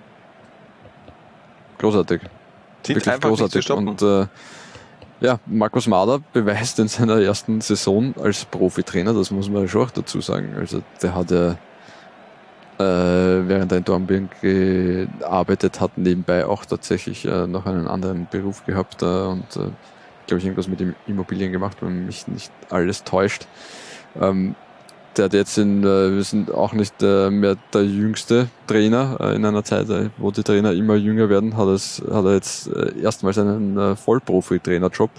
großartig. 1.79 2.23
Sind 2.83 2.97
Wirklich 2.97 3.21
großartig. 3.21 3.71
Und 3.71 4.03
äh, 4.03 4.27
ja, 5.21 5.39
Markus 5.47 5.87
Mader 5.87 6.21
beweist 6.33 6.79
in 6.79 6.89
seiner 6.89 7.21
ersten 7.21 7.61
Saison 7.61 8.15
als 8.21 8.45
Profitrainer, 8.45 9.15
das 9.15 9.31
muss 9.31 9.49
man 9.49 9.69
schon 9.69 9.87
auch 9.87 9.91
dazu 9.91 10.21
sagen. 10.21 10.55
Also 10.59 10.83
der 11.03 11.15
hat 11.15 11.31
ja 11.31 11.57
äh, 12.79 13.49
während 13.49 13.73
er 13.73 13.79
in 13.79 13.85
Dornbirn 13.85 14.29
gearbeitet 14.43 15.81
hat, 15.81 15.97
nebenbei 15.97 16.45
auch 16.45 16.67
tatsächlich 16.67 17.25
äh, 17.25 17.47
noch 17.47 17.65
einen 17.65 17.89
anderen 17.89 18.27
Beruf 18.31 18.67
gehabt 18.67 19.03
äh, 19.03 19.07
und 19.07 19.57
äh, 19.57 19.71
glaube 20.27 20.39
ich 20.39 20.45
irgendwas 20.45 20.69
mit 20.69 20.83
Immobilien 21.07 21.53
gemacht, 21.53 21.79
wenn 21.81 22.05
mich 22.05 22.29
nicht 22.29 22.53
alles 22.69 23.05
täuscht. 23.05 23.47
Ähm, 24.21 24.55
der 25.17 25.27
hat 25.27 25.35
jetzt 25.35 25.57
in, 25.59 25.83
äh, 25.83 26.15
wir 26.15 26.25
sind 26.25 26.53
auch 26.53 26.73
nicht 26.73 27.03
äh, 27.03 27.31
mehr 27.31 27.57
der 27.73 27.85
jüngste 27.85 28.49
Trainer 28.67 29.17
äh, 29.21 29.35
in 29.35 29.45
einer 29.45 29.65
Zeit, 29.65 29.87
wo 30.19 30.31
die 30.31 30.43
Trainer 30.43 30.73
immer 30.73 30.97
jünger 30.97 31.29
werden, 31.29 31.57
hat, 31.57 31.69
es, 31.69 32.03
hat 32.11 32.25
er 32.25 32.35
jetzt 32.35 32.69
erstmals 33.03 33.39
einen 33.39 33.97
Vollprofi-Trainerjob. 33.97 35.11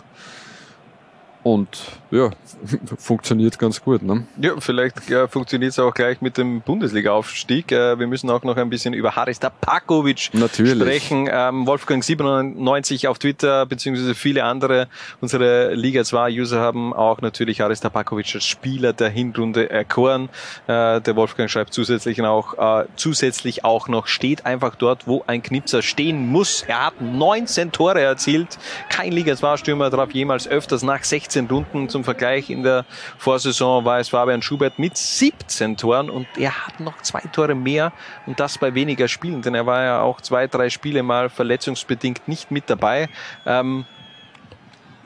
Und 1.43 1.67
ja, 2.11 2.29
funktioniert 2.97 3.59
ganz 3.59 3.81
gut. 3.81 4.01
Ne? 4.01 4.25
Ja, 4.41 4.53
vielleicht 4.59 5.09
ja, 5.09 5.27
funktioniert 5.27 5.71
es 5.71 5.79
auch 5.79 5.93
gleich 5.93 6.21
mit 6.21 6.37
dem 6.37 6.61
Bundesliga-Aufstieg. 6.61 7.71
Äh, 7.71 7.99
wir 7.99 8.07
müssen 8.07 8.29
auch 8.29 8.43
noch 8.43 8.57
ein 8.57 8.69
bisschen 8.69 8.93
über 8.93 9.15
Haris 9.15 9.39
Tapakovic 9.39 10.29
Natürlich. 10.33 10.81
sprechen. 10.81 11.29
Ähm, 11.31 11.67
Wolfgang97 11.67 13.07
auf 13.07 13.19
Twitter, 13.19 13.65
beziehungsweise 13.65 14.15
viele 14.15 14.43
andere 14.43 14.87
unsere 15.21 15.73
Liga 15.73 16.01
2-User 16.01 16.59
haben 16.59 16.93
auch 16.93 17.21
natürlich 17.21 17.61
Haris 17.61 17.79
Tapakovic 17.79 18.35
als 18.35 18.45
Spieler 18.45 18.93
der 18.93 19.09
Hinrunde 19.09 19.69
erkoren. 19.69 20.29
Äh, 20.67 21.01
der 21.01 21.15
Wolfgang 21.15 21.49
schreibt 21.49 21.73
zusätzlich 21.73 22.21
auch, 22.21 22.81
äh, 22.81 22.87
zusätzlich 22.95 23.63
auch 23.63 23.87
noch, 23.87 24.07
steht 24.07 24.45
einfach 24.45 24.75
dort, 24.75 25.07
wo 25.07 25.23
ein 25.27 25.43
Knipser 25.43 25.81
stehen 25.81 26.27
muss. 26.27 26.63
Er 26.67 26.87
hat 26.87 27.01
19 27.01 27.71
Tore 27.71 28.01
erzielt. 28.01 28.57
Kein 28.89 29.11
Liga 29.11 29.33
2-Stürmer 29.33 29.91
traf 29.91 30.11
jemals 30.11 30.47
öfters 30.47 30.83
nach 30.83 31.03
16 31.03 31.37
16 31.37 31.47
Runden 31.47 31.89
zum 31.97 32.03
Vergleich. 32.03 32.51
In 32.51 32.61
der 32.61 32.85
Vorsaison 33.17 33.83
war 33.83 33.99
es 33.99 34.09
Fabian 34.09 34.43
Schubert 34.43 34.77
mit 34.77 34.95
17 34.95 35.77
Toren 35.77 36.11
und 36.11 36.27
er 36.37 36.67
hat 36.67 36.79
noch 36.79 37.01
zwei 37.01 37.21
Tore 37.31 37.55
mehr 37.55 37.91
und 38.27 38.39
das 38.39 38.59
bei 38.59 38.75
weniger 38.75 39.07
Spielen, 39.07 39.41
denn 39.41 39.55
er 39.55 39.65
war 39.65 39.83
ja 39.83 40.01
auch 40.01 40.21
zwei, 40.21 40.45
drei 40.45 40.69
Spiele 40.69 41.01
mal 41.01 41.29
verletzungsbedingt 41.29 42.27
nicht 42.27 42.51
mit 42.51 42.69
dabei. 42.69 43.09
Ähm, 43.47 43.85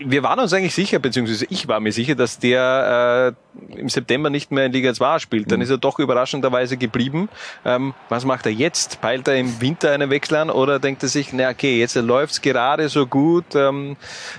wir 0.06 0.24
waren 0.24 0.40
uns 0.40 0.54
eigentlich 0.54 0.74
sicher, 0.74 1.00
beziehungsweise 1.00 1.46
ich 1.50 1.68
war 1.68 1.80
mir 1.80 1.92
sicher, 1.92 2.16
dass 2.16 2.40
der 2.40 3.36
äh, 3.70 3.80
im 3.80 3.90
September 3.90 4.30
nicht 4.30 4.52
mehr 4.52 4.66
in 4.66 4.72
Liga 4.72 4.94
2 4.94 5.20
spielt. 5.20 5.52
Dann 5.52 5.60
mhm. 5.60 5.64
ist 5.64 5.70
er 5.70 5.78
doch 5.78 6.00
überraschenderweise 6.00 6.78
geblieben. 6.78 7.30
Ähm, 7.66 7.94
was 8.10 8.26
macht 8.26 8.46
er 8.46 8.52
jetzt? 8.52 9.02
Peilt 9.02 9.28
er 9.28 9.36
im 9.36 9.62
Winter 9.62 9.92
einen 9.92 10.10
Wechsel 10.10 10.38
an 10.38 10.50
oder 10.50 10.80
denkt 10.80 11.04
er 11.04 11.10
sich, 11.10 11.34
na 11.34 11.50
okay, 11.50 11.80
jetzt 11.80 11.96
läuft's 11.96 12.42
gerade 12.42 12.90
so 12.90 13.06
gut, 13.06 13.56
ähm, 13.56 13.98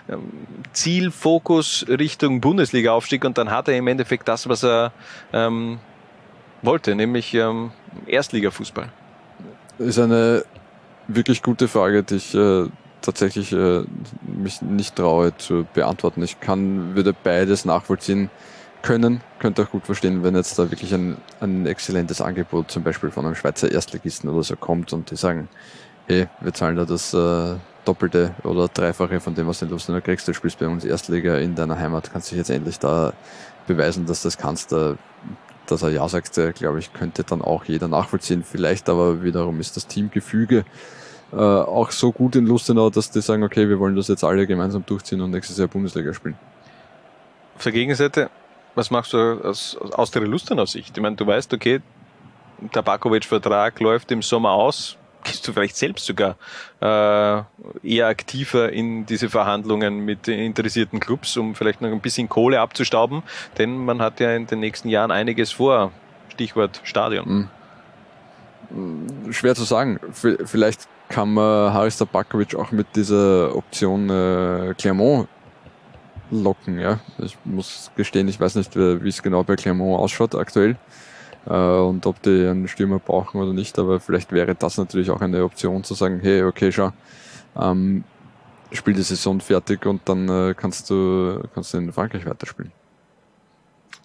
ähm 0.09 0.21
Zielfokus 0.73 1.85
Richtung 1.89 2.41
Bundesliga-Aufstieg 2.41 3.25
und 3.25 3.37
dann 3.37 3.51
hat 3.51 3.69
er 3.69 3.77
im 3.77 3.87
Endeffekt 3.87 4.29
das, 4.29 4.49
was 4.49 4.65
er 4.65 4.93
ähm, 5.33 5.79
wollte, 6.63 6.95
nämlich 6.95 7.35
ähm, 7.35 7.73
Erstligafußball. 8.07 8.89
Ist 9.79 9.99
eine 9.99 10.45
wirklich 11.09 11.43
gute 11.43 11.69
Frage, 11.69 12.03
die 12.03 12.17
ich 12.17 12.35
äh, 12.35 12.67
tatsächlich 13.03 13.53
äh, 13.53 13.83
mich 14.23 14.63
nicht 14.63 14.97
traue 14.97 15.37
zu 15.37 15.67
beantworten. 15.75 16.23
Ich 16.23 16.41
kann, 16.41 16.95
würde 16.95 17.13
beides 17.13 17.65
nachvollziehen 17.65 18.31
können, 18.83 19.21
könnte 19.39 19.63
auch 19.63 19.71
gut 19.71 19.85
verstehen, 19.87 20.23
wenn 20.23 20.35
jetzt 20.35 20.59
da 20.59 20.71
wirklich 20.71 20.93
ein, 20.93 21.17
ein 21.41 21.67
exzellentes 21.67 22.21
Angebot 22.21 22.71
zum 22.71 22.83
Beispiel 22.83 23.11
von 23.11 23.25
einem 23.25 23.35
Schweizer 23.35 23.71
Erstligisten 23.71 24.29
oder 24.29 24.43
so 24.43 24.57
kommt 24.57 24.93
und 24.93 25.11
die 25.11 25.17
sagen, 25.17 25.49
hey, 26.07 26.29
wir 26.41 26.53
zahlen 26.53 26.77
da 26.77 26.85
das 26.85 27.15
äh, 27.15 27.55
Doppelte 27.85 28.35
oder 28.45 28.69
Dreifache 28.69 29.21
von 29.21 29.35
dem, 29.35 29.47
was 29.47 29.61
du 29.61 29.67
in 29.67 29.71
Lustenau 29.71 30.01
kriegst. 30.01 30.27
Du 30.27 30.35
spielst 30.35 30.59
bei 30.59 30.67
uns 30.67 30.85
Erstliga 30.85 31.37
in 31.37 31.55
deiner 31.55 31.79
Heimat, 31.79 32.13
kannst 32.13 32.31
dich 32.31 32.39
jetzt 32.39 32.51
endlich 32.51 32.79
da 32.79 33.13
beweisen, 33.67 34.07
dass 34.07 34.23
das 34.23 34.39
kannst. 34.39 34.73
Da, 34.73 34.97
dass 35.67 35.83
er 35.83 35.91
Ja 35.91 36.09
sagt, 36.09 36.37
äh, 36.39 36.53
glaube 36.53 36.81
ich, 36.81 36.93
könnte 36.93 37.25
dann 37.25 37.43
auch 37.43 37.65
jeder 37.65 37.89
nachvollziehen. 37.89 38.45
Vielleicht 38.45 38.89
aber 38.89 39.23
wiederum 39.23 39.61
ist 39.61 39.77
das 39.77 39.87
Teamgefüge 39.87 40.65
äh, 41.33 41.37
auch 41.37 41.91
so 41.91 42.13
gut 42.13 42.37
in 42.37 42.47
Lustenau, 42.47 42.91
dass 42.91 43.11
die 43.11 43.23
sagen, 43.23 43.43
okay, 43.43 43.69
wir 43.69 43.79
wollen 43.79 43.97
das 43.97 44.09
jetzt 44.09 44.25
alle 44.25 44.47
gemeinsam 44.47 44.85
durchziehen 44.85 45.21
und 45.21 45.31
nächstes 45.31 45.59
Jahr 45.59 45.69
Bundesliga 45.69 46.13
spielen. 46.13 46.37
Auf 47.57 47.63
der 47.63 47.73
Gegenseite, 47.73 48.31
was 48.75 48.91
machst 48.91 49.13
du 49.13 49.41
aus, 49.43 49.77
aus 49.77 50.11
der 50.11 50.23
Lustenau 50.23 50.67
Sicht? 50.67 50.97
Ich 50.97 51.03
meine, 51.03 51.17
du 51.17 51.27
weißt, 51.27 51.53
okay, 51.55 51.81
der 52.75 52.83
Bakovic-Vertrag 52.83 53.81
läuft 53.81 54.11
im 54.13 54.23
Sommer 54.23 54.51
aus. 54.51 54.97
Gehst 55.25 55.47
du 55.47 55.53
vielleicht 55.53 55.77
selbst 55.77 56.05
sogar 56.05 56.37
äh, 56.81 57.43
eher 57.83 58.09
aktiver 58.09 58.73
in 58.73 59.07
diese 59.07 59.31
Verhandlungen 59.31 60.01
mit 60.01 60.27
interessierten 60.27 60.99
Clubs, 60.99 61.37
um 61.37 61.55
vielleicht 61.55 61.81
noch 61.81 61.91
ein 61.91 62.01
bisschen 62.01 62.29
Kohle 62.29 62.61
abzustauben? 62.61 63.23
Denn 63.57 63.77
man 63.85 64.03
hat 64.03 64.19
ja 64.19 64.35
in 64.35 64.47
den 64.47 64.59
nächsten 64.61 64.89
Jahren 64.89 65.13
einiges 65.13 65.53
vor. 65.53 65.93
Stichwort 66.31 66.81
Stadion. 66.83 67.49
Mhm. 68.71 69.33
Schwer 69.33 69.55
zu 69.55 69.65
sagen. 69.65 70.01
Vielleicht 70.13 70.89
kann 71.13 71.35
man 71.35 71.75
Haris 71.75 71.99
Tabakovic 71.99 72.55
auch 72.55 72.73
mit 72.73 72.87
dieser 72.97 73.55
Option 73.55 74.09
äh, 74.09 74.75
Clermont 74.79 75.29
locken. 76.31 76.79
Ja? 76.81 77.01
Ich 77.19 77.37
muss 77.45 77.91
gestehen, 77.95 78.29
ich 78.29 78.41
weiß 78.41 78.55
nicht, 78.57 78.75
wie 78.75 79.09
es 79.09 79.23
genau 79.23 79.45
bei 79.45 79.57
Clermont 79.57 80.01
ausschaut 80.01 80.35
aktuell 80.35 80.77
äh, 81.47 81.53
und 81.53 82.07
ob 82.07 82.23
die 82.23 82.47
einen 82.47 82.67
Stürmer 82.67 82.99
brauchen 82.99 83.43
oder 83.43 83.53
nicht, 83.53 83.79
aber 83.79 84.01
vielleicht 84.01 84.33
wäre 84.33 84.55
das 84.55 84.79
natürlich 84.79 85.11
auch 85.11 85.21
eine 85.21 85.45
Option 85.45 85.85
zu 85.85 85.93
sagen, 85.93 86.19
hey, 86.23 86.45
okay, 86.45 86.73
schau, 86.73 86.93
ähm, 87.61 88.05
spiel 88.73 88.95
die 88.95 89.03
Saison 89.03 89.39
fertig 89.41 89.85
und 89.85 90.01
dann 90.07 90.29
äh, 90.31 90.55
kannst 90.57 90.89
du 90.89 91.43
kannst 91.55 91.75
du 91.75 91.79
in 91.79 91.93
Frankreich 91.93 92.25
weiterspielen. 92.25 92.73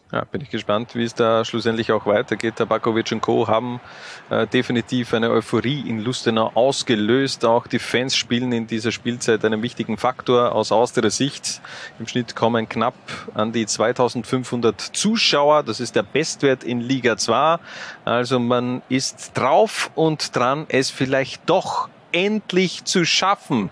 Ja, 0.09 0.23
bin 0.23 0.39
ich 0.39 0.49
gespannt, 0.49 0.95
wie 0.95 1.03
es 1.03 1.15
da 1.15 1.43
schlussendlich 1.43 1.91
auch 1.91 2.05
weitergeht. 2.05 2.55
Tabakovic 2.55 3.11
und 3.11 3.19
Co. 3.19 3.49
haben 3.49 3.81
äh, 4.29 4.47
definitiv 4.47 5.13
eine 5.13 5.29
Euphorie 5.29 5.81
in 5.81 5.99
Lustenau 5.99 6.49
ausgelöst. 6.53 7.43
Auch 7.43 7.67
die 7.67 7.79
Fans 7.79 8.15
spielen 8.15 8.53
in 8.53 8.67
dieser 8.67 8.93
Spielzeit 8.93 9.43
einen 9.43 9.61
wichtigen 9.61 9.97
Faktor 9.97 10.53
aus 10.53 10.71
Austerer 10.71 11.09
Sicht. 11.09 11.59
Im 11.99 12.07
Schnitt 12.07 12.37
kommen 12.37 12.69
knapp 12.69 12.95
an 13.33 13.51
die 13.51 13.65
2500 13.65 14.79
Zuschauer. 14.79 15.63
Das 15.63 15.81
ist 15.81 15.97
der 15.97 16.03
Bestwert 16.03 16.63
in 16.63 16.79
Liga 16.79 17.17
2. 17.17 17.57
Also 18.05 18.39
man 18.39 18.83
ist 18.87 19.37
drauf 19.37 19.91
und 19.95 20.33
dran, 20.33 20.67
es 20.69 20.89
vielleicht 20.89 21.49
doch 21.49 21.89
endlich 22.13 22.85
zu 22.85 23.03
schaffen. 23.03 23.71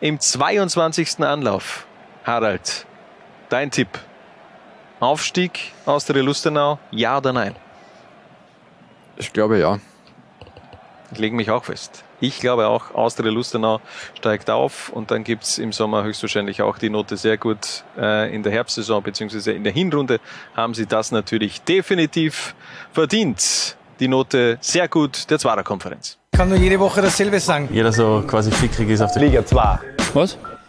Im 0.00 0.20
22. 0.20 1.20
Anlauf. 1.20 1.86
Harald, 2.24 2.86
dein 3.50 3.70
Tipp. 3.70 3.90
Aufstieg 5.00 5.72
aus 5.84 6.06
der 6.06 6.22
Lustenau, 6.22 6.78
ja 6.90 7.18
oder 7.18 7.32
nein? 7.32 7.54
Ich 9.16 9.32
glaube 9.32 9.58
ja. 9.58 9.78
Ich 11.12 11.18
lege 11.18 11.36
mich 11.36 11.50
auch 11.50 11.64
fest. 11.64 12.02
Ich 12.18 12.40
glaube 12.40 12.66
auch, 12.66 12.94
Austria 12.94 13.30
Lustenau 13.30 13.80
steigt 14.14 14.48
auf 14.48 14.88
und 14.88 15.10
dann 15.10 15.22
gibt 15.22 15.44
es 15.44 15.58
im 15.58 15.72
Sommer 15.72 16.02
höchstwahrscheinlich 16.02 16.62
auch 16.62 16.78
die 16.78 16.88
Note 16.88 17.16
sehr 17.18 17.36
gut. 17.36 17.84
Äh, 17.98 18.34
in 18.34 18.42
der 18.42 18.52
Herbstsaison 18.52 19.02
bzw. 19.02 19.52
in 19.52 19.64
der 19.64 19.72
Hinrunde 19.72 20.18
haben 20.54 20.72
sie 20.72 20.86
das 20.86 21.12
natürlich 21.12 21.60
definitiv 21.62 22.54
verdient. 22.92 23.76
Die 24.00 24.08
Note 24.08 24.56
sehr 24.60 24.88
gut 24.88 25.30
der 25.30 25.38
Zwarer 25.38 25.62
Konferenz. 25.62 26.18
Kann 26.32 26.48
nur 26.48 26.58
jede 26.58 26.80
Woche 26.80 27.02
dasselbe 27.02 27.38
sagen. 27.38 27.68
Jeder 27.70 27.92
so 27.92 28.24
quasi 28.26 28.50
fickrig 28.50 28.88
ist 28.88 29.02
auf 29.02 29.12
der 29.12 29.22
Liga 29.22 29.44
2. 29.44 29.78
Was? 30.14 30.38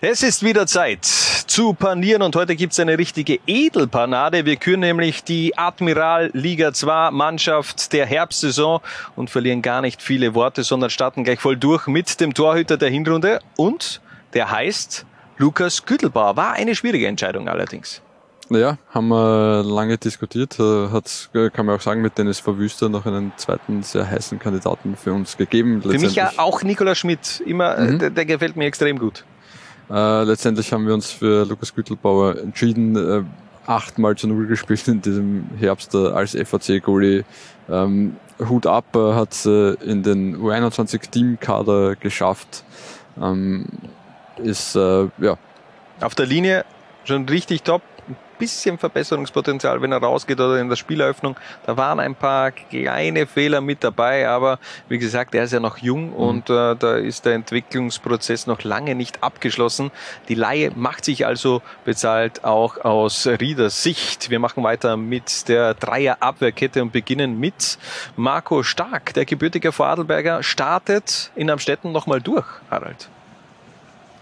Es 0.00 0.22
ist 0.22 0.42
wieder 0.42 0.66
Zeit 0.66 1.04
zu 1.04 1.72
panieren 1.74 2.22
und 2.22 2.36
heute 2.36 2.56
gibt's 2.56 2.78
eine 2.78 2.98
richtige 2.98 3.38
Edelpanade. 3.46 4.44
Wir 4.44 4.56
küren 4.56 4.80
nämlich 4.80 5.24
die 5.24 5.56
Admiral 5.56 6.30
Liga 6.34 6.72
2 6.72 7.10
Mannschaft 7.10 7.92
der 7.92 8.04
Herbstsaison 8.06 8.80
und 9.16 9.30
verlieren 9.30 9.62
gar 9.62 9.80
nicht 9.80 10.02
viele 10.02 10.34
Worte, 10.34 10.62
sondern 10.62 10.90
starten 10.90 11.24
gleich 11.24 11.40
voll 11.40 11.56
durch 11.56 11.86
mit 11.86 12.20
dem 12.20 12.34
Torhüter 12.34 12.76
der 12.76 12.90
Hinrunde 12.90 13.40
und 13.56 14.00
der 14.34 14.50
heißt 14.50 15.06
Lukas 15.38 15.84
Güttelbauer. 15.86 16.36
War 16.36 16.52
eine 16.52 16.74
schwierige 16.74 17.06
Entscheidung 17.06 17.48
allerdings. 17.48 18.02
Ja, 18.50 18.76
haben 18.90 19.08
wir 19.08 19.62
lange 19.64 19.96
diskutiert. 19.96 20.58
Äh, 20.60 20.88
Hat, 20.90 21.30
kann 21.54 21.64
man 21.64 21.76
auch 21.76 21.80
sagen, 21.80 22.02
mit 22.02 22.18
Dennis 22.18 22.40
Verwüster 22.40 22.90
noch 22.90 23.06
einen 23.06 23.32
zweiten 23.36 23.82
sehr 23.82 24.10
heißen 24.10 24.38
Kandidaten 24.38 24.96
für 24.96 25.12
uns 25.14 25.38
gegeben. 25.38 25.80
Für 25.80 25.98
mich 25.98 26.14
ja 26.14 26.32
auch 26.36 26.62
Nikolaus 26.62 26.98
Schmidt. 26.98 27.42
Immer, 27.46 27.78
Mhm. 27.78 27.98
der, 27.98 28.10
der 28.10 28.26
gefällt 28.26 28.56
mir 28.56 28.66
extrem 28.66 28.98
gut. 28.98 29.24
Äh, 29.92 30.22
letztendlich 30.24 30.72
haben 30.72 30.86
wir 30.86 30.94
uns 30.94 31.10
für 31.10 31.44
Lukas 31.44 31.74
Güttelbauer 31.74 32.38
entschieden, 32.38 32.96
äh, 32.96 33.24
achtmal 33.66 34.16
zu 34.16 34.26
Null 34.26 34.46
gespielt 34.46 34.88
in 34.88 35.02
diesem 35.02 35.44
Herbst 35.58 35.94
äh, 35.94 36.08
als 36.08 36.34
FAC-Goalie. 36.34 37.24
Ähm, 37.68 38.16
Hut 38.48 38.66
ab, 38.66 38.96
äh, 38.96 39.12
hat 39.12 39.44
äh, 39.44 39.74
in 39.74 40.02
den 40.02 40.36
U21-Teamkader 40.38 41.96
geschafft. 41.96 42.64
Ähm, 43.20 43.66
ist, 44.42 44.74
äh, 44.76 45.08
ja, 45.18 45.36
Auf 46.00 46.14
der 46.14 46.26
Linie 46.26 46.64
schon 47.04 47.28
richtig 47.28 47.62
top. 47.62 47.82
Bisschen 48.42 48.76
Verbesserungspotenzial, 48.76 49.80
wenn 49.82 49.92
er 49.92 50.02
rausgeht 50.02 50.40
oder 50.40 50.58
in 50.58 50.68
der 50.68 50.74
Spieleröffnung. 50.74 51.36
Da 51.64 51.76
waren 51.76 52.00
ein 52.00 52.16
paar 52.16 52.50
kleine 52.50 53.28
Fehler 53.28 53.60
mit 53.60 53.84
dabei, 53.84 54.28
aber 54.28 54.58
wie 54.88 54.98
gesagt, 54.98 55.36
er 55.36 55.44
ist 55.44 55.52
ja 55.52 55.60
noch 55.60 55.78
jung 55.78 56.12
und 56.12 56.50
äh, 56.50 56.74
da 56.74 56.96
ist 56.96 57.24
der 57.24 57.34
Entwicklungsprozess 57.34 58.48
noch 58.48 58.64
lange 58.64 58.96
nicht 58.96 59.22
abgeschlossen. 59.22 59.92
Die 60.28 60.34
Laie 60.34 60.72
macht 60.74 61.04
sich 61.04 61.24
also 61.24 61.62
bezahlt 61.84 62.42
auch 62.42 62.78
aus 62.84 63.28
Rieders 63.28 63.84
Sicht. 63.84 64.28
Wir 64.28 64.40
machen 64.40 64.64
weiter 64.64 64.96
mit 64.96 65.48
der 65.48 65.74
Dreier-Abwehrkette 65.74 66.82
und 66.82 66.90
beginnen 66.90 67.38
mit 67.38 67.78
Marco 68.16 68.64
Stark, 68.64 69.14
der 69.14 69.24
gebürtige 69.24 69.70
Vorarlberger, 69.70 70.42
startet 70.42 71.30
in 71.36 71.48
Amstetten 71.48 71.92
nochmal 71.92 72.20
durch, 72.20 72.46
Harald. 72.72 73.08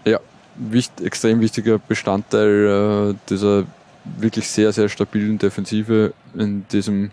Ja, 0.05 0.19
wicht, 0.53 1.01
extrem 1.01 1.41
wichtiger 1.41 1.79
Bestandteil 1.79 3.15
äh, 3.15 3.15
dieser 3.27 3.63
wirklich 4.03 4.47
sehr, 4.47 4.71
sehr 4.71 4.89
stabilen 4.89 5.37
Defensive 5.37 6.13
in 6.35 6.67
diesem 6.67 7.11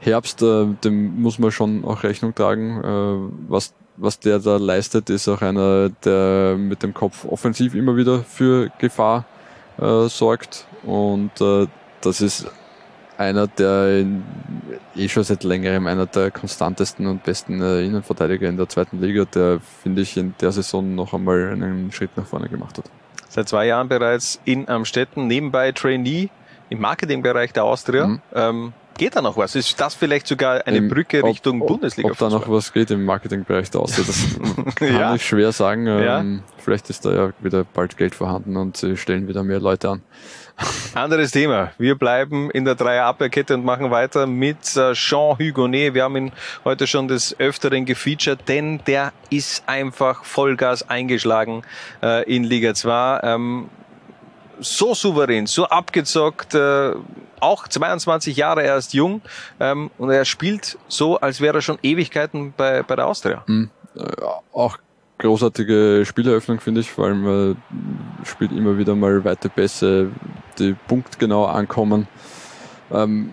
Herbst. 0.00 0.42
Äh, 0.42 0.66
dem 0.84 1.20
muss 1.20 1.38
man 1.38 1.50
schon 1.50 1.84
auch 1.84 2.02
Rechnung 2.02 2.34
tragen. 2.34 2.80
Äh, 2.82 3.48
was, 3.48 3.74
was 3.96 4.18
der 4.18 4.38
da 4.38 4.56
leistet, 4.56 5.10
ist 5.10 5.28
auch 5.28 5.42
einer, 5.42 5.90
der 6.04 6.56
mit 6.58 6.82
dem 6.82 6.94
Kopf 6.94 7.24
offensiv 7.24 7.74
immer 7.74 7.96
wieder 7.96 8.20
für 8.20 8.70
Gefahr 8.78 9.24
äh, 9.78 10.08
sorgt. 10.08 10.66
Und 10.82 11.40
äh, 11.40 11.66
das 12.00 12.20
ist 12.20 12.46
einer, 13.16 13.46
der 13.46 14.00
in, 14.00 14.24
eh 14.96 15.08
schon 15.08 15.22
seit 15.22 15.44
längerem 15.44 15.86
einer 15.86 16.06
der 16.06 16.30
konstantesten 16.30 17.06
und 17.06 17.22
besten 17.22 17.60
äh, 17.62 17.84
Innenverteidiger 17.84 18.48
in 18.48 18.56
der 18.56 18.68
zweiten 18.68 19.00
Liga, 19.00 19.24
der, 19.24 19.60
finde 19.60 20.02
ich, 20.02 20.16
in 20.16 20.34
der 20.40 20.52
Saison 20.52 20.94
noch 20.94 21.14
einmal 21.14 21.52
einen 21.52 21.92
Schritt 21.92 22.16
nach 22.16 22.26
vorne 22.26 22.48
gemacht 22.48 22.78
hat. 22.78 22.90
Seit 23.34 23.48
zwei 23.48 23.64
Jahren 23.66 23.88
bereits 23.88 24.38
in 24.44 24.68
Amstetten, 24.68 25.26
nebenbei 25.26 25.72
Trainee 25.72 26.28
im 26.68 26.80
Marketingbereich 26.80 27.54
der 27.54 27.64
Austria. 27.64 28.18
Ähm, 28.34 28.74
geht 28.98 29.16
da 29.16 29.22
noch 29.22 29.38
was? 29.38 29.54
Ist 29.54 29.80
das 29.80 29.94
vielleicht 29.94 30.26
sogar 30.26 30.66
eine 30.66 30.76
Im- 30.76 30.88
Brücke 30.88 31.24
Richtung 31.24 31.62
ob- 31.62 31.68
Bundesliga? 31.68 32.10
Ob 32.10 32.18
da 32.18 32.28
noch 32.28 32.46
was 32.50 32.74
geht 32.74 32.90
im 32.90 33.06
Marketingbereich 33.06 33.70
der 33.70 33.80
Austria, 33.80 34.04
das 34.06 34.74
kann 34.74 34.94
Ja. 34.94 35.14
ich 35.14 35.24
schwer 35.26 35.50
sagen. 35.52 35.86
Ja. 35.86 36.20
Ähm, 36.20 36.42
Vielleicht 36.58 36.90
ist 36.90 37.06
da 37.06 37.10
ja 37.14 37.32
wieder 37.40 37.64
bald 37.64 37.96
Geld 37.96 38.14
vorhanden 38.14 38.56
und 38.58 38.76
sie 38.76 38.98
stellen 38.98 39.26
wieder 39.28 39.42
mehr 39.44 39.60
Leute 39.60 39.88
an. 39.88 40.02
Anderes 40.94 41.30
Thema. 41.30 41.72
Wir 41.78 41.94
bleiben 41.94 42.50
in 42.50 42.64
der 42.64 42.74
Dreier-Abwehrkette 42.74 43.54
und 43.54 43.64
machen 43.64 43.90
weiter 43.90 44.26
mit 44.26 44.76
äh, 44.76 44.92
Jean 44.92 45.38
Hugonet. 45.38 45.94
Wir 45.94 46.04
haben 46.04 46.16
ihn 46.16 46.32
heute 46.64 46.86
schon 46.86 47.08
des 47.08 47.38
Öfteren 47.38 47.84
gefeatured, 47.84 48.48
denn 48.48 48.82
der 48.86 49.12
ist 49.30 49.64
einfach 49.66 50.24
Vollgas 50.24 50.88
eingeschlagen 50.88 51.62
äh, 52.02 52.22
in 52.32 52.44
Liga 52.44 52.74
2. 52.74 53.20
Ähm, 53.22 53.70
so 54.60 54.94
souverän, 54.94 55.46
so 55.46 55.66
abgezockt, 55.66 56.54
äh, 56.54 56.92
auch 57.40 57.66
22 57.66 58.36
Jahre 58.36 58.62
erst 58.62 58.94
jung 58.94 59.22
ähm, 59.58 59.90
und 59.98 60.10
er 60.10 60.24
spielt 60.24 60.78
so, 60.88 61.18
als 61.18 61.40
wäre 61.40 61.58
er 61.58 61.62
schon 61.62 61.78
Ewigkeiten 61.82 62.54
bei, 62.56 62.82
bei 62.82 62.94
der 62.94 63.06
Austria. 63.06 63.42
Mhm. 63.46 63.70
Äh, 63.96 64.02
auch 64.52 64.78
großartige 65.22 66.04
Spieleröffnung, 66.04 66.60
finde 66.60 66.80
ich, 66.82 66.90
vor 66.90 67.06
allem 67.06 67.52
äh, 67.52 68.26
spielt 68.26 68.52
immer 68.52 68.76
wieder 68.76 68.94
mal 68.94 69.24
weite 69.24 69.48
Pässe, 69.48 70.10
die 70.58 70.74
punktgenau 70.88 71.46
ankommen. 71.46 72.06
Ähm, 72.90 73.32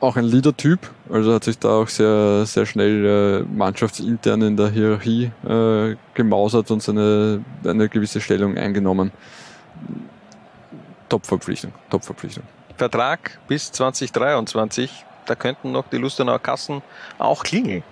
auch 0.00 0.16
ein 0.16 0.24
Leader-Typ, 0.24 0.80
also 1.12 1.34
hat 1.34 1.44
sich 1.44 1.58
da 1.58 1.68
auch 1.68 1.88
sehr, 1.88 2.44
sehr 2.46 2.66
schnell 2.66 3.04
äh, 3.04 3.54
mannschaftsintern 3.54 4.42
in 4.42 4.56
der 4.56 4.70
Hierarchie 4.70 5.30
äh, 5.46 5.96
gemausert 6.14 6.70
und 6.70 6.82
seine 6.82 7.44
eine 7.64 7.88
gewisse 7.88 8.20
Stellung 8.20 8.56
eingenommen. 8.56 9.12
Top-Verpflichtung, 11.08 11.72
Top-Verpflichtung. 11.90 12.44
Vertrag 12.76 13.38
bis 13.46 13.70
2023. 13.70 15.04
Da 15.26 15.36
könnten 15.36 15.70
noch 15.70 15.88
die 15.88 15.98
Lustenauer 15.98 16.40
Kassen 16.40 16.82
auch 17.18 17.44
klingeln. 17.44 17.84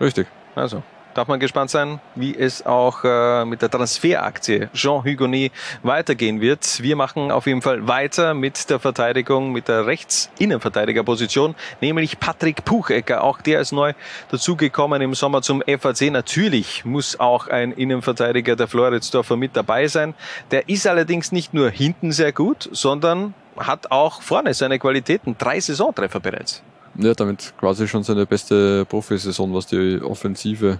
Richtig. 0.00 0.28
Also, 0.54 0.82
darf 1.14 1.28
man 1.28 1.40
gespannt 1.40 1.70
sein, 1.70 2.00
wie 2.14 2.36
es 2.36 2.64
auch 2.64 3.04
äh, 3.04 3.44
mit 3.44 3.62
der 3.62 3.70
Transferaktie 3.70 4.68
Jean 4.72 5.04
Hugonet 5.04 5.52
weitergehen 5.82 6.40
wird. 6.40 6.82
Wir 6.82 6.96
machen 6.96 7.30
auf 7.30 7.46
jeden 7.46 7.62
Fall 7.62 7.86
weiter 7.86 8.34
mit 8.34 8.70
der 8.70 8.78
Verteidigung, 8.78 9.52
mit 9.52 9.68
der 9.68 9.86
Rechts-Innenverteidigerposition, 9.86 11.54
nämlich 11.80 12.18
Patrick 12.18 12.64
Puchecker. 12.64 13.22
Auch 13.24 13.40
der 13.40 13.60
ist 13.60 13.72
neu 13.72 13.92
dazugekommen 14.30 15.02
im 15.02 15.14
Sommer 15.14 15.42
zum 15.42 15.62
FAC. 15.62 16.10
Natürlich 16.10 16.84
muss 16.84 17.18
auch 17.18 17.48
ein 17.48 17.72
Innenverteidiger 17.72 18.56
der 18.56 18.68
Floridsdorfer 18.68 19.36
mit 19.36 19.56
dabei 19.56 19.86
sein. 19.88 20.14
Der 20.50 20.68
ist 20.68 20.86
allerdings 20.86 21.32
nicht 21.32 21.54
nur 21.54 21.70
hinten 21.70 22.12
sehr 22.12 22.32
gut, 22.32 22.68
sondern 22.72 23.34
hat 23.56 23.90
auch 23.90 24.22
vorne 24.22 24.54
seine 24.54 24.78
Qualitäten. 24.78 25.36
Drei 25.38 25.60
Saisontreffer 25.60 26.20
bereits. 26.20 26.62
Ja, 26.94 27.14
damit 27.14 27.54
quasi 27.58 27.88
schon 27.88 28.02
seine 28.02 28.26
beste 28.26 28.84
Profisaison, 28.84 29.54
was 29.54 29.66
die 29.66 30.00
Offensive 30.02 30.78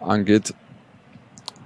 angeht. 0.00 0.54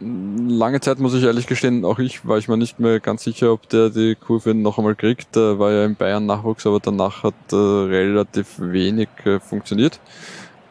Lange 0.00 0.80
Zeit 0.80 0.98
muss 0.98 1.14
ich 1.14 1.22
ehrlich 1.22 1.46
gestehen, 1.46 1.84
auch 1.84 2.00
ich 2.00 2.26
war 2.26 2.36
ich 2.36 2.48
mir 2.48 2.56
nicht 2.56 2.80
mehr 2.80 2.98
ganz 2.98 3.22
sicher, 3.22 3.52
ob 3.52 3.68
der 3.68 3.90
die 3.90 4.16
Kurve 4.16 4.52
noch 4.52 4.78
einmal 4.78 4.96
kriegt. 4.96 5.36
Der 5.36 5.60
war 5.60 5.70
ja 5.70 5.84
in 5.84 5.94
Bayern 5.94 6.26
Nachwuchs, 6.26 6.66
aber 6.66 6.80
danach 6.80 7.22
hat 7.22 7.34
äh, 7.52 7.56
relativ 7.56 8.58
wenig 8.58 9.08
äh, 9.24 9.38
funktioniert. 9.38 10.00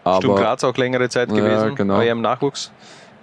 Aber, 0.04 0.18
Sturm 0.18 0.36
Graz 0.36 0.64
auch 0.64 0.76
längere 0.76 1.08
Zeit 1.08 1.30
gewesen, 1.30 1.70
Ja, 1.70 1.70
genau. 1.70 1.94
war 1.96 2.04
ja 2.04 2.12
im 2.12 2.22
Nachwuchs. 2.22 2.72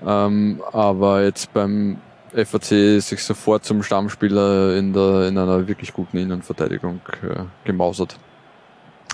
Ähm, 0.07 0.63
aber 0.73 1.25
jetzt 1.25 1.53
beim 1.53 1.99
FAC 2.33 3.01
sich 3.01 3.23
sofort 3.23 3.65
zum 3.65 3.83
Stammspieler 3.83 4.77
in, 4.77 4.93
der, 4.93 5.29
in 5.29 5.37
einer 5.37 5.67
wirklich 5.67 5.93
guten 5.93 6.19
Innenverteidigung 6.19 7.01
äh, 7.23 7.45
gemausert. 7.65 8.17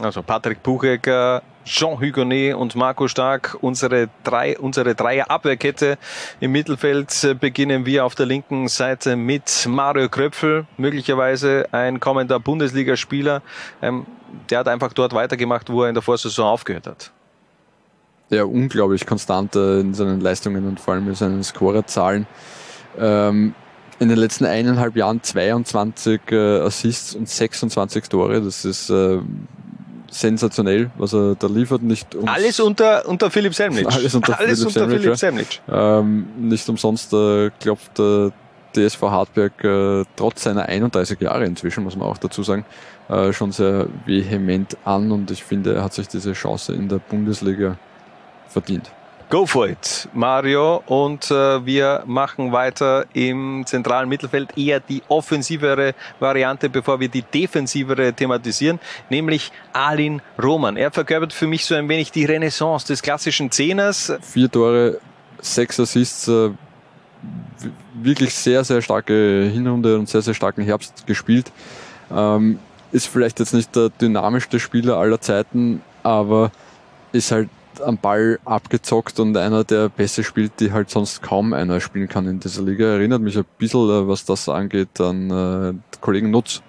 Also 0.00 0.22
Patrick 0.22 0.62
Buchecker, 0.62 1.42
Jean 1.64 2.00
Hugonet 2.00 2.54
und 2.54 2.76
Marco 2.76 3.08
Stark, 3.08 3.56
unsere 3.60 4.08
drei, 4.22 4.58
unsere 4.58 4.94
Dreier-Abwehrkette. 4.94 5.98
Im 6.40 6.52
Mittelfeld 6.52 7.24
äh, 7.24 7.34
beginnen 7.34 7.86
wir 7.86 8.04
auf 8.04 8.14
der 8.14 8.26
linken 8.26 8.68
Seite 8.68 9.16
mit 9.16 9.66
Mario 9.68 10.08
Kröpfel, 10.08 10.66
möglicherweise 10.76 11.66
ein 11.72 12.00
kommender 12.00 12.38
Bundesligaspieler. 12.38 13.42
Ähm, 13.80 14.06
der 14.50 14.60
hat 14.60 14.68
einfach 14.68 14.92
dort 14.92 15.14
weitergemacht, 15.14 15.70
wo 15.70 15.82
er 15.82 15.88
in 15.88 15.94
der 15.94 16.02
Vorsaison 16.02 16.46
aufgehört 16.46 16.86
hat. 16.86 17.12
ja, 18.30 18.44
unglaublich 18.44 19.06
konstant 19.06 19.56
äh, 19.56 19.80
in 19.80 19.94
seinen 19.94 20.20
Leistungen 20.20 20.66
und 20.66 20.80
vor 20.80 20.94
allem 20.94 21.08
in 21.08 21.14
seinen 21.14 21.42
Scorerzahlen. 21.42 22.26
Ähm, 22.98 23.54
in 24.00 24.08
den 24.08 24.18
letzten 24.18 24.44
eineinhalb 24.44 24.96
Jahren 24.96 25.22
22 25.22 26.20
äh, 26.30 26.60
Assists 26.60 27.14
und 27.14 27.28
26 27.28 28.08
Tore. 28.08 28.42
Das 28.42 28.64
ist 28.64 28.90
sensationell, 30.14 30.90
was 30.96 31.12
er 31.12 31.34
da 31.34 31.46
liefert. 31.46 31.82
Nicht 31.82 32.14
um 32.14 32.28
Alles 32.28 32.60
unter, 32.60 33.06
unter 33.08 33.30
Philipp 33.30 33.54
Semlitsch. 33.54 33.86
Alles 33.94 34.14
unter 34.14 34.38
Alles 34.38 34.60
Philipp 34.60 34.68
unter 34.68 34.80
Semlitsch, 34.80 35.00
Philipp 35.00 35.10
ja. 35.10 35.16
Semlitsch. 35.16 35.60
Ähm, 35.68 36.26
nicht 36.38 36.68
umsonst 36.68 37.12
äh, 37.12 37.50
klopft 37.60 37.98
äh, 37.98 38.30
DSV 38.76 39.02
Hartberg 39.02 39.64
äh, 39.64 40.04
trotz 40.16 40.44
seiner 40.44 40.66
31 40.66 41.20
Jahre 41.20 41.44
inzwischen, 41.44 41.84
muss 41.84 41.96
man 41.96 42.08
auch 42.08 42.18
dazu 42.18 42.42
sagen, 42.42 42.64
äh, 43.08 43.32
schon 43.32 43.52
sehr 43.52 43.86
vehement 44.06 44.76
an 44.84 45.10
und 45.10 45.30
ich 45.30 45.42
finde, 45.44 45.74
er 45.74 45.84
hat 45.84 45.94
sich 45.94 46.08
diese 46.08 46.32
Chance 46.32 46.72
in 46.74 46.88
der 46.88 46.98
Bundesliga 46.98 47.76
verdient. 48.48 48.90
Go 49.34 49.46
for 49.46 49.66
it, 49.66 50.08
Mario. 50.14 50.84
Und 50.86 51.28
äh, 51.28 51.66
wir 51.66 52.04
machen 52.06 52.52
weiter 52.52 53.04
im 53.14 53.64
zentralen 53.66 54.08
Mittelfeld 54.08 54.56
eher 54.56 54.78
die 54.78 55.02
offensivere 55.08 55.96
Variante, 56.20 56.70
bevor 56.70 57.00
wir 57.00 57.08
die 57.08 57.22
defensivere 57.22 58.12
thematisieren, 58.12 58.78
nämlich 59.10 59.50
Alin 59.72 60.22
Roman. 60.40 60.76
Er 60.76 60.92
verkörpert 60.92 61.32
für 61.32 61.48
mich 61.48 61.64
so 61.64 61.74
ein 61.74 61.88
wenig 61.88 62.12
die 62.12 62.24
Renaissance 62.24 62.86
des 62.86 63.02
klassischen 63.02 63.50
Zehners. 63.50 64.12
Vier 64.20 64.48
Tore, 64.48 65.00
sechs 65.40 65.80
Assists, 65.80 66.28
äh, 66.28 66.50
wirklich 67.92 68.32
sehr, 68.32 68.62
sehr 68.62 68.82
starke 68.82 69.50
Hinrunde 69.52 69.98
und 69.98 70.08
sehr, 70.08 70.22
sehr 70.22 70.34
starken 70.34 70.62
Herbst 70.62 71.08
gespielt. 71.08 71.50
Ähm, 72.08 72.60
ist 72.92 73.08
vielleicht 73.08 73.40
jetzt 73.40 73.52
nicht 73.52 73.74
der 73.74 73.88
dynamischste 73.88 74.60
Spieler 74.60 74.98
aller 74.98 75.20
Zeiten, 75.20 75.82
aber 76.04 76.52
ist 77.10 77.32
halt 77.32 77.48
am 77.80 77.98
Ball 77.98 78.38
abgezockt 78.44 79.20
und 79.20 79.36
einer, 79.36 79.64
der 79.64 79.88
besser 79.88 80.22
spielt, 80.22 80.60
die 80.60 80.72
halt 80.72 80.90
sonst 80.90 81.22
kaum 81.22 81.52
einer 81.52 81.80
spielen 81.80 82.08
kann 82.08 82.26
in 82.26 82.40
dieser 82.40 82.62
Liga. 82.62 82.84
Erinnert 82.86 83.22
mich 83.22 83.36
ein 83.36 83.44
bisschen, 83.58 83.88
äh, 83.88 84.08
was 84.08 84.24
das 84.24 84.48
angeht, 84.48 85.00
an 85.00 85.30
äh, 85.30 85.98
Kollegen 86.00 86.30
Nutz. 86.30 86.62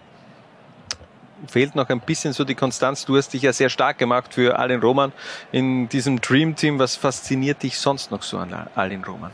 Fehlt 1.47 1.75
noch 1.75 1.89
ein 1.89 1.99
bisschen 1.99 2.33
so 2.33 2.43
die 2.43 2.55
Konstanz. 2.55 3.05
Du 3.05 3.17
hast 3.17 3.33
dich 3.33 3.43
ja 3.43 3.53
sehr 3.53 3.69
stark 3.69 3.97
gemacht 3.97 4.33
für 4.33 4.57
Alin 4.57 4.79
Roman 4.79 5.11
in 5.51 5.87
diesem 5.89 6.21
Dream 6.21 6.55
Team. 6.55 6.79
Was 6.79 6.95
fasziniert 6.95 7.61
dich 7.61 7.77
sonst 7.77 8.09
noch 8.09 8.23
so 8.23 8.37
an 8.37 8.53
Alin 8.75 9.03
Roman? 9.03 9.31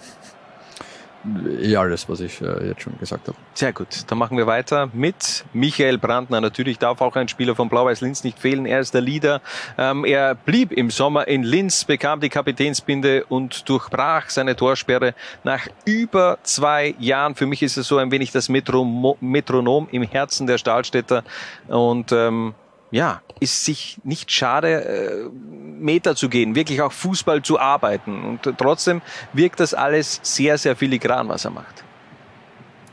Ja, 1.60 1.82
alles, 1.82 2.10
was 2.10 2.20
ich 2.20 2.42
äh, 2.42 2.68
jetzt 2.68 2.82
schon 2.82 2.98
gesagt 2.98 3.28
habe. 3.28 3.38
Sehr 3.54 3.74
gut. 3.74 4.06
Dann 4.08 4.18
machen 4.18 4.38
wir 4.38 4.48
weiter 4.48 4.90
mit 4.94 5.46
Michael 5.54 6.00
Brandner. 6.00 6.42
Natürlich 6.42 6.80
darf 6.80 7.00
auch 7.02 7.16
ein 7.16 7.28
Spieler 7.28 7.56
von 7.56 7.70
Blau-Weiß 7.70 8.02
Linz 8.02 8.24
nicht 8.24 8.40
fehlen. 8.40 8.66
Er 8.66 8.80
ist 8.80 8.94
der 8.94 9.02
Leader. 9.02 9.42
Ähm, 9.78 10.04
er 10.04 10.34
blieb 10.34 10.72
im 10.72 10.90
Sommer 10.90 11.28
in 11.28 11.44
Linz, 11.44 11.86
bekam 11.86 12.22
die 12.22 12.30
Kapitänsbinde 12.30 13.26
und 13.26 13.70
durchbrach 13.70 14.30
seine 14.30 14.56
Torsperre 14.56 15.14
nach 15.44 15.68
über 15.86 16.40
zwei 16.42 16.96
Jahren. 16.98 17.36
Für 17.36 17.46
mich 17.46 17.62
ist 17.62 17.78
es 17.78 17.88
so 17.88 17.98
ein 17.98 18.10
wenig 18.12 18.32
das 18.32 18.50
Metro 18.50 19.16
Metronom 19.20 19.88
im 19.92 20.04
Herzen 20.04 20.48
der 20.48 20.58
Stahlstädter. 20.58 21.24
Und 21.68 22.12
ähm, 22.12 22.56
ja, 22.92 23.22
ist 23.40 23.66
sich 23.66 24.00
nicht 24.04 24.32
schade, 24.32 24.86
äh, 24.86 25.30
Meter 25.34 26.16
zu 26.16 26.30
gehen, 26.30 26.56
wirklich 26.56 26.82
auch 26.82 26.92
Fußball 26.92 27.42
zu 27.42 27.60
arbeiten. 27.60 28.24
Und 28.24 28.58
trotzdem 28.58 29.02
wirkt 29.34 29.60
das 29.60 29.74
alles 29.74 30.20
sehr, 30.22 30.58
sehr 30.58 30.76
filigran, 30.76 31.28
was 31.30 31.46
er 31.46 31.52
macht. 31.52 31.84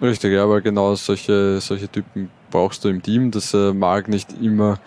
Richtig, 0.00 0.32
ja, 0.32 0.44
aber 0.44 0.60
genau 0.60 0.94
solche, 0.94 1.60
solche 1.60 1.88
Typen 1.88 2.30
brauchst 2.50 2.84
du 2.84 2.88
im 2.88 3.02
Team. 3.02 3.30
Das 3.30 3.52
äh, 3.52 3.72
mag 3.72 4.08
nicht 4.08 4.32
immer 4.40 4.78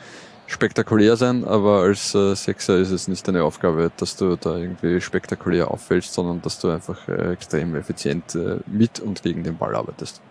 spektakulär 0.47 1.15
sein, 1.15 1.45
aber 1.45 1.81
als 1.81 2.15
äh, 2.15 2.35
Sechser 2.35 2.77
ist 2.77 2.91
es 2.91 3.07
nicht 3.07 3.27
deine 3.27 3.43
Aufgabe, 3.43 3.91
dass 3.97 4.15
du 4.15 4.35
da 4.35 4.57
irgendwie 4.57 4.99
spektakulär 5.01 5.69
auffällst, 5.69 6.13
sondern 6.13 6.41
dass 6.41 6.59
du 6.59 6.69
einfach 6.69 7.07
äh, 7.07 7.33
extrem 7.33 7.75
effizient 7.75 8.35
äh, 8.35 8.57
mit 8.67 8.99
und 8.99 9.21
gegen 9.21 9.43
den 9.43 9.57
Ball 9.57 9.75
arbeitest. 9.75 10.21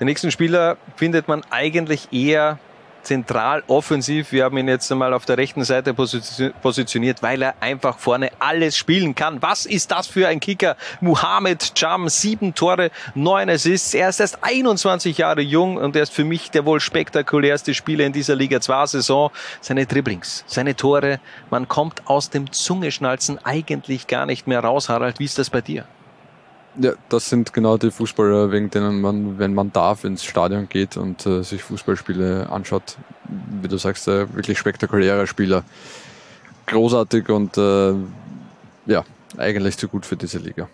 Den 0.00 0.06
nächsten 0.06 0.30
Spieler 0.30 0.76
findet 0.96 1.26
man 1.26 1.42
eigentlich 1.50 2.12
eher 2.12 2.58
zentral 3.06 3.62
offensiv. 3.68 4.32
Wir 4.32 4.44
haben 4.44 4.58
ihn 4.58 4.68
jetzt 4.68 4.90
einmal 4.90 5.14
auf 5.14 5.24
der 5.24 5.38
rechten 5.38 5.64
Seite 5.64 5.94
positioniert, 5.94 7.22
weil 7.22 7.42
er 7.42 7.54
einfach 7.60 7.98
vorne 7.98 8.30
alles 8.38 8.76
spielen 8.76 9.14
kann. 9.14 9.40
Was 9.40 9.64
ist 9.64 9.90
das 9.90 10.06
für 10.06 10.28
ein 10.28 10.40
Kicker? 10.40 10.76
Muhammad 11.00 11.72
Jam, 11.76 12.08
sieben 12.08 12.54
Tore, 12.54 12.90
neun 13.14 13.48
Assists. 13.48 13.94
Er 13.94 14.08
ist 14.08 14.20
erst 14.20 14.38
21 14.42 15.18
Jahre 15.18 15.40
jung 15.40 15.76
und 15.76 15.94
er 15.96 16.02
ist 16.02 16.12
für 16.12 16.24
mich 16.24 16.50
der 16.50 16.66
wohl 16.66 16.80
spektakulärste 16.80 17.74
Spieler 17.74 18.04
in 18.04 18.12
dieser 18.12 18.34
Liga 18.34 18.60
2 18.60 18.86
Saison. 18.86 19.30
Seine 19.60 19.86
Dribblings, 19.86 20.44
seine 20.46 20.74
Tore, 20.74 21.20
man 21.50 21.68
kommt 21.68 22.06
aus 22.06 22.30
dem 22.30 22.52
Zungeschnalzen 22.52 23.38
eigentlich 23.44 24.06
gar 24.08 24.26
nicht 24.26 24.46
mehr 24.46 24.60
raus, 24.60 24.88
Harald. 24.88 25.18
Wie 25.20 25.24
ist 25.24 25.38
das 25.38 25.48
bei 25.48 25.60
dir? 25.60 25.84
Ja, 26.78 26.92
das 27.08 27.30
sind 27.30 27.52
genau 27.52 27.78
die 27.78 27.90
Fußballer, 27.90 28.52
wegen 28.52 28.70
denen 28.70 29.00
man, 29.00 29.38
wenn 29.38 29.54
man 29.54 29.72
darf, 29.72 30.04
ins 30.04 30.24
Stadion 30.24 30.68
geht 30.68 30.96
und 30.96 31.24
äh, 31.24 31.42
sich 31.42 31.62
Fußballspiele 31.62 32.50
anschaut. 32.50 32.96
Wie 33.62 33.68
du 33.68 33.78
sagst, 33.78 34.08
äh, 34.08 34.32
wirklich 34.34 34.58
spektakulärer 34.58 35.26
Spieler. 35.26 35.64
Großartig 36.66 37.28
und 37.30 37.56
äh, 37.56 37.94
ja, 38.86 39.04
eigentlich 39.38 39.78
zu 39.78 39.88
gut 39.88 40.04
für 40.04 40.16
diese 40.16 40.38
Liga. 40.38 40.68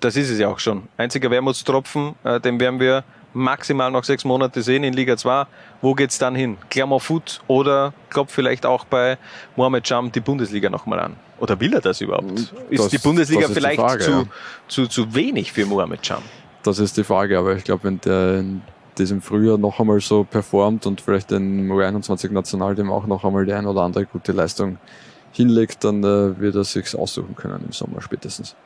Das 0.00 0.16
ist 0.16 0.28
es 0.28 0.38
ja 0.38 0.48
auch 0.48 0.58
schon. 0.58 0.88
Einziger 0.98 1.30
Wermutstropfen, 1.30 2.14
äh, 2.22 2.38
den 2.38 2.60
werden 2.60 2.78
wir 2.78 3.04
maximal 3.32 3.90
noch 3.90 4.04
sechs 4.04 4.24
Monate 4.24 4.62
sehen 4.62 4.84
in 4.84 4.92
Liga 4.92 5.16
2. 5.16 5.46
Wo 5.80 5.94
geht's 5.94 6.18
dann 6.18 6.34
hin? 6.34 6.58
Clermont-Foot 6.70 7.40
oder 7.46 7.94
klopft 8.10 8.34
vielleicht 8.34 8.66
auch 8.66 8.84
bei 8.84 9.18
Mohamed 9.56 9.88
Jam 9.88 10.12
die 10.12 10.20
Bundesliga 10.20 10.68
nochmal 10.68 11.00
an? 11.00 11.16
Oder 11.38 11.60
will 11.60 11.74
er 11.74 11.80
das 11.80 12.00
überhaupt? 12.00 12.52
Das, 12.70 12.80
ist 12.80 12.92
die 12.92 12.98
Bundesliga 12.98 13.46
ist 13.46 13.52
vielleicht 13.52 13.78
die 13.78 13.82
Frage, 13.82 14.04
zu, 14.04 14.10
ja. 14.10 14.24
zu, 14.68 14.86
zu 14.86 15.14
wenig 15.14 15.52
für 15.52 15.66
Mohamed 15.66 16.06
Jam? 16.06 16.22
Das 16.62 16.78
ist 16.78 16.96
die 16.96 17.04
Frage, 17.04 17.38
aber 17.38 17.56
ich 17.56 17.64
glaube, 17.64 17.84
wenn 17.84 18.00
der 18.00 18.38
in 18.38 18.62
diesem 18.98 19.20
Frühjahr 19.20 19.58
noch 19.58 19.78
einmal 19.78 20.00
so 20.00 20.24
performt 20.24 20.86
und 20.86 21.00
vielleicht 21.00 21.30
den 21.30 21.70
U21 21.70 22.32
Nationalteam 22.32 22.90
auch 22.90 23.06
noch 23.06 23.24
einmal 23.24 23.44
die 23.44 23.52
ein 23.52 23.66
oder 23.66 23.82
andere 23.82 24.06
gute 24.06 24.32
Leistung 24.32 24.78
hinlegt, 25.32 25.84
dann 25.84 26.02
äh, 26.02 26.40
wird 26.40 26.54
er 26.54 26.64
sich 26.64 26.96
aussuchen 26.96 27.36
können 27.36 27.62
im 27.66 27.72
Sommer 27.72 28.00
spätestens. 28.00 28.56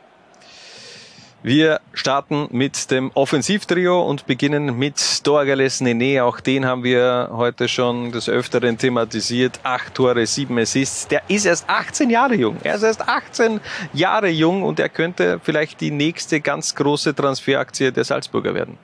Wir 1.43 1.81
starten 1.95 2.49
mit 2.51 2.91
dem 2.91 3.11
Offensivtrio 3.15 4.03
und 4.03 4.27
beginnen 4.27 4.77
mit 4.79 5.27
Dorgales 5.27 5.81
Nene. 5.81 6.23
Auch 6.23 6.39
den 6.39 6.67
haben 6.67 6.85
wir 6.85 7.31
heute 7.33 7.67
schon 7.67 8.13
des 8.13 8.29
Öfteren 8.29 8.77
thematisiert. 8.77 9.59
Acht 9.63 9.95
Tore, 9.95 10.27
sieben 10.27 10.59
Assists. 10.59 11.09
Der 11.09 11.23
ist 11.29 11.47
erst 11.47 11.67
18 11.67 12.11
Jahre 12.11 12.35
jung. 12.35 12.59
Er 12.63 12.75
ist 12.75 12.83
erst 12.83 13.09
18 13.09 13.59
Jahre 13.95 14.29
jung 14.29 14.63
und 14.63 14.79
er 14.81 14.91
könnte 14.91 15.41
vielleicht 15.43 15.81
die 15.81 15.91
nächste 15.91 16.43
ganz 16.43 16.75
große 16.75 17.15
Transferaktie 17.15 17.91
der 17.91 18.05
Salzburger 18.05 18.53
werden. 18.53 18.77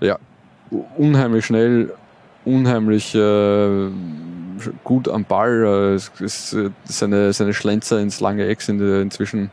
Ja, 0.00 0.18
unheimlich 0.96 1.46
schnell, 1.46 1.94
unheimlich 2.44 3.14
äh, 3.14 3.88
gut 4.82 5.08
am 5.08 5.24
Ball. 5.24 5.92
Äh, 5.92 5.94
es 5.94 6.10
ist 6.18 6.54
äh, 6.54 6.70
seine, 6.86 7.32
seine 7.32 7.54
Schlenzer 7.54 8.00
ins 8.00 8.18
lange 8.18 8.48
Eck 8.48 8.62
sind 8.62 8.80
inzwischen 8.80 9.52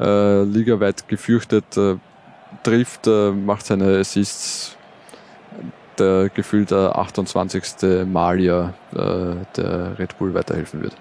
äh, 0.00 0.42
ligaweit 0.44 1.08
gefürchtet, 1.08 1.76
äh, 1.76 1.96
trifft, 2.62 3.06
äh, 3.06 3.30
macht 3.30 3.66
seine 3.66 3.98
Assists. 3.98 4.76
Der 5.98 6.30
gefühlte 6.30 6.96
28. 6.96 8.06
Malier, 8.06 8.72
der 8.92 9.98
Red 9.98 10.16
Bull 10.16 10.32
weiterhelfen 10.32 10.82
wird. 10.82 10.96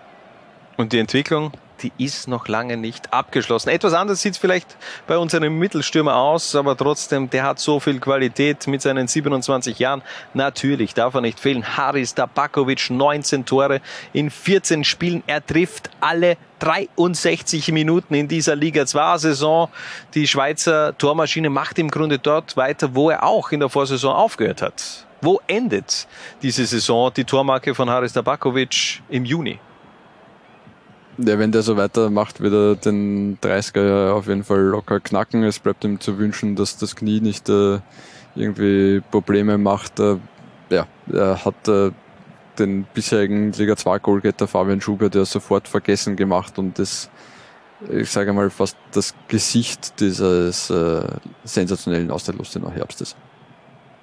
Und 0.76 0.92
die 0.92 1.00
Entwicklung 1.00 1.54
die 1.84 1.92
ist 1.98 2.28
noch 2.28 2.48
lange 2.48 2.78
nicht 2.78 3.14
abgeschlossen. 3.14 3.70
Etwas 3.70 3.94
anders 3.94 4.22
sieht 4.22 4.34
es 4.34 4.38
vielleicht 4.38 4.78
bei 5.08 5.18
unserem 5.18 5.58
Mittelstürmer 5.58 6.16
aus, 6.16 6.56
aber 6.56 6.78
trotzdem, 6.78 7.30
der 7.30 7.44
hat 7.44 7.60
so 7.60 7.80
viel 7.80 8.00
Qualität 8.00 8.68
mit 8.68 8.82
seinen 8.82 9.08
27 9.08 9.80
Jahren. 9.80 10.02
Natürlich 10.34 10.94
darf 10.94 11.14
er 11.14 11.22
nicht 11.22 11.40
fehlen. 11.40 11.78
Haris 11.78 12.14
Tabakovic, 12.14 12.90
19 12.90 13.46
Tore 13.46 13.82
in 14.14 14.30
14 14.30 14.84
Spielen. 14.84 15.24
Er 15.28 15.46
trifft 15.46 15.90
alle 16.00 16.38
63 16.60 17.72
Minuten 17.72 18.14
in 18.14 18.28
dieser 18.28 18.56
Liga 18.56 18.86
2 18.86 19.18
Saison. 19.18 19.70
Die 20.14 20.28
Schweizer 20.28 20.98
Tormaschine 20.98 21.50
macht 21.50 21.80
im 21.80 21.90
Grunde 21.90 22.20
dort 22.20 22.56
weiter, 22.58 22.94
wo 22.94 23.10
er 23.10 23.24
auch 23.24 23.52
in 23.52 23.60
der 23.60 23.70
Vorsaison 23.70 24.14
aufgehört 24.14 24.62
hat. 24.62 25.06
Wo 25.22 25.40
endet 25.48 26.08
diese 26.42 26.66
Saison 26.66 27.12
die 27.14 27.24
Tormarke 27.24 27.76
von 27.76 27.90
Haris 27.90 28.14
Tabakovic 28.14 29.02
im 29.10 29.26
Juni? 29.26 29.60
Ja, 31.18 31.38
wenn 31.38 31.52
der 31.52 31.62
so 31.62 31.78
weitermacht, 31.78 32.40
wird 32.40 32.54
er 32.54 32.76
den 32.76 33.38
30er 33.40 34.12
auf 34.12 34.28
jeden 34.28 34.44
Fall 34.44 34.62
locker 34.62 35.00
knacken. 35.00 35.44
Es 35.44 35.60
bleibt 35.60 35.84
ihm 35.84 36.00
zu 36.00 36.18
wünschen, 36.18 36.56
dass 36.56 36.78
das 36.78 36.96
Knie 36.96 37.20
nicht 37.20 37.50
äh, 37.50 37.80
irgendwie 38.36 39.02
Probleme 39.12 39.58
macht. 39.58 40.00
Äh, 40.00 40.18
ja, 40.70 40.88
er 41.12 41.44
hat 41.44 41.68
äh, 41.68 41.92
den 42.58 42.86
bisherigen 42.94 43.52
Liga 43.52 43.76
2 43.76 44.00
Goalgetter 44.00 44.48
Fabian 44.48 44.82
Schubert 44.82 45.16
ja 45.16 45.26
sofort 45.26 45.68
vergessen 45.68 46.16
gemacht 46.16 46.58
und 46.58 46.80
das, 46.80 47.10
ich 47.90 48.10
sage 48.10 48.34
mal, 48.34 48.50
fast 48.50 48.78
das 48.92 49.14
Gesicht 49.28 50.00
dieses 50.00 50.70
äh, 50.70 51.04
sensationellen 51.44 52.12
Austerlust 52.12 52.56
in 52.56 52.70
Herbstes. 52.70 53.16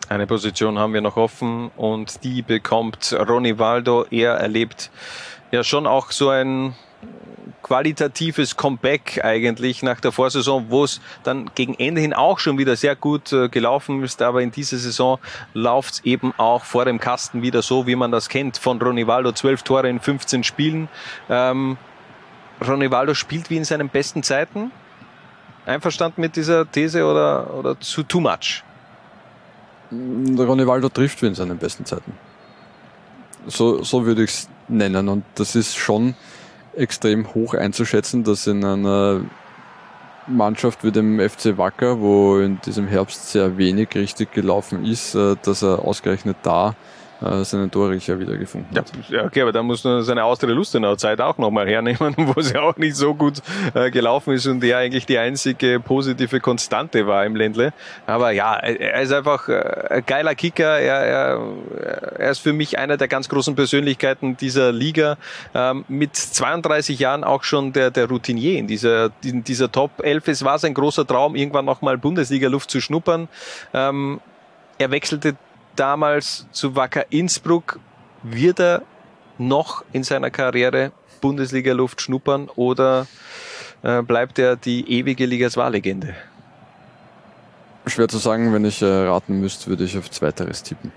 Eine 0.08 0.26
Position 0.26 0.78
haben 0.78 0.94
wir 0.94 1.02
noch 1.02 1.16
offen 1.16 1.70
und 1.76 2.24
die 2.24 2.42
bekommt 2.42 3.12
Ronny 3.12 3.58
Waldo. 3.58 4.06
Er 4.10 4.34
erlebt 4.34 4.90
ja 5.50 5.62
schon 5.62 5.86
auch 5.86 6.10
so 6.10 6.30
ein 6.30 6.74
qualitatives 7.62 8.56
Comeback 8.56 9.20
eigentlich 9.22 9.82
nach 9.82 10.00
der 10.00 10.12
Vorsaison, 10.12 10.66
wo 10.68 10.84
es 10.84 11.00
dann 11.22 11.50
gegen 11.54 11.74
Ende 11.74 12.00
hin 12.00 12.12
auch 12.12 12.38
schon 12.38 12.56
wieder 12.56 12.76
sehr 12.76 12.96
gut 12.96 13.32
äh, 13.32 13.48
gelaufen 13.48 14.02
ist, 14.02 14.22
aber 14.22 14.42
in 14.42 14.50
dieser 14.50 14.78
Saison 14.78 15.18
läuft 15.54 15.94
es 15.94 16.04
eben 16.04 16.32
auch 16.38 16.64
vor 16.64 16.84
dem 16.84 16.98
Kasten 16.98 17.42
wieder 17.42 17.62
so, 17.62 17.86
wie 17.86 17.96
man 17.96 18.10
das 18.10 18.28
kennt 18.28 18.56
von 18.56 18.80
Ronivaldo, 18.80 19.32
zwölf 19.32 19.62
Tore 19.62 19.88
in 19.88 20.00
15 20.00 20.44
Spielen. 20.44 20.88
Ähm, 21.28 21.76
Ronivaldo 22.66 23.14
spielt 23.14 23.50
wie 23.50 23.56
in 23.56 23.64
seinen 23.64 23.88
besten 23.88 24.22
Zeiten? 24.22 24.70
Einverstanden 25.66 26.22
mit 26.22 26.36
dieser 26.36 26.70
These 26.70 27.04
oder, 27.04 27.52
oder 27.54 27.78
zu 27.80 28.02
too 28.02 28.20
much? 28.20 28.64
Der 29.90 30.46
Ronaldo 30.46 30.88
trifft 30.88 31.22
wie 31.22 31.26
in 31.26 31.34
seinen 31.34 31.58
besten 31.58 31.84
Zeiten. 31.84 32.12
So, 33.46 33.82
so 33.82 34.04
würde 34.04 34.24
ich 34.24 34.30
es 34.30 34.48
nennen. 34.68 35.08
Und 35.08 35.24
das 35.34 35.54
ist 35.54 35.76
schon 35.76 36.14
extrem 36.78 37.34
hoch 37.34 37.54
einzuschätzen, 37.54 38.24
dass 38.24 38.46
in 38.46 38.64
einer 38.64 39.20
Mannschaft 40.26 40.84
wie 40.84 40.92
dem 40.92 41.18
FC 41.18 41.56
Wacker, 41.56 42.00
wo 42.00 42.38
in 42.38 42.60
diesem 42.60 42.86
Herbst 42.86 43.30
sehr 43.30 43.56
wenig 43.56 43.94
richtig 43.94 44.32
gelaufen 44.32 44.84
ist, 44.84 45.14
äh, 45.14 45.36
dass 45.42 45.62
er 45.62 45.84
ausgerechnet 45.84 46.36
da 46.42 46.74
äh, 47.20 47.44
seinen 47.44 47.70
Torriecher 47.70 48.18
wiedergefunden 48.18 48.76
hat. 48.76 48.92
Ja, 49.08 49.24
okay, 49.24 49.42
aber 49.42 49.52
da 49.52 49.62
muss 49.62 49.82
man 49.82 50.02
seine 50.02 50.24
Austria 50.24 50.52
Lustenau 50.52 50.94
Zeit 50.96 51.20
auch 51.20 51.36
nochmal 51.38 51.68
hernehmen, 51.68 52.14
wo 52.16 52.40
es 52.40 52.52
ja 52.52 52.60
auch 52.60 52.76
nicht 52.76 52.96
so 52.96 53.14
gut 53.14 53.42
äh, 53.74 53.90
gelaufen 53.90 54.34
ist 54.34 54.46
und 54.46 54.62
er 54.62 54.78
eigentlich 54.78 55.06
die 55.06 55.18
einzige 55.18 55.80
positive 55.80 56.40
Konstante 56.40 57.06
war 57.06 57.24
im 57.26 57.34
Ländle. 57.34 57.72
Aber 58.06 58.30
ja, 58.30 58.54
er 58.54 59.02
ist 59.02 59.12
einfach 59.12 59.48
äh, 59.48 59.86
ein 59.90 60.06
geiler 60.06 60.34
Kicker. 60.34 60.78
Er, 60.78 60.94
er, 60.94 61.40
er 62.18 62.30
ist 62.30 62.38
für 62.38 62.52
mich 62.52 62.78
einer 62.78 62.96
der 62.96 63.08
ganz 63.08 63.28
großen 63.28 63.54
Persönlichkeiten 63.54 64.36
dieser 64.36 64.72
Liga. 64.72 65.16
Ähm, 65.54 65.84
mit 65.88 66.14
32 66.14 66.98
Jahren 66.98 67.24
auch 67.24 67.42
schon 67.42 67.72
der, 67.72 67.90
der 67.90 68.08
Routinier 68.08 68.58
in 68.58 68.66
dieser, 68.66 69.10
in 69.24 69.42
dieser 69.42 69.72
Top 69.72 69.90
11. 70.02 70.28
Es 70.28 70.44
war 70.44 70.58
sein 70.58 70.74
großer 70.74 71.06
Traum, 71.06 71.34
irgendwann 71.34 71.64
nochmal 71.64 71.98
Bundesliga-Luft 71.98 72.70
zu 72.70 72.80
schnuppern. 72.80 73.28
Ähm, 73.74 74.20
er 74.78 74.92
wechselte 74.92 75.36
damals 75.78 76.46
zu 76.52 76.76
Wacker 76.76 77.06
Innsbruck. 77.10 77.78
Wird 78.22 78.60
er 78.60 78.82
noch 79.38 79.84
in 79.92 80.02
seiner 80.02 80.30
Karriere 80.30 80.92
Bundesliga-Luft 81.20 82.00
schnuppern 82.00 82.48
oder 82.54 83.06
äh, 83.82 84.02
bleibt 84.02 84.38
er 84.38 84.56
die 84.56 84.90
ewige 84.90 85.26
Liga-2-Legende? 85.26 86.14
Schwer 87.86 88.08
zu 88.08 88.18
sagen, 88.18 88.52
wenn 88.52 88.64
ich 88.64 88.82
äh, 88.82 88.86
raten 88.86 89.40
müsste, 89.40 89.68
würde 89.68 89.84
ich 89.84 89.96
auf 89.96 90.10
Zweiteres 90.10 90.62
tippen. 90.62 90.92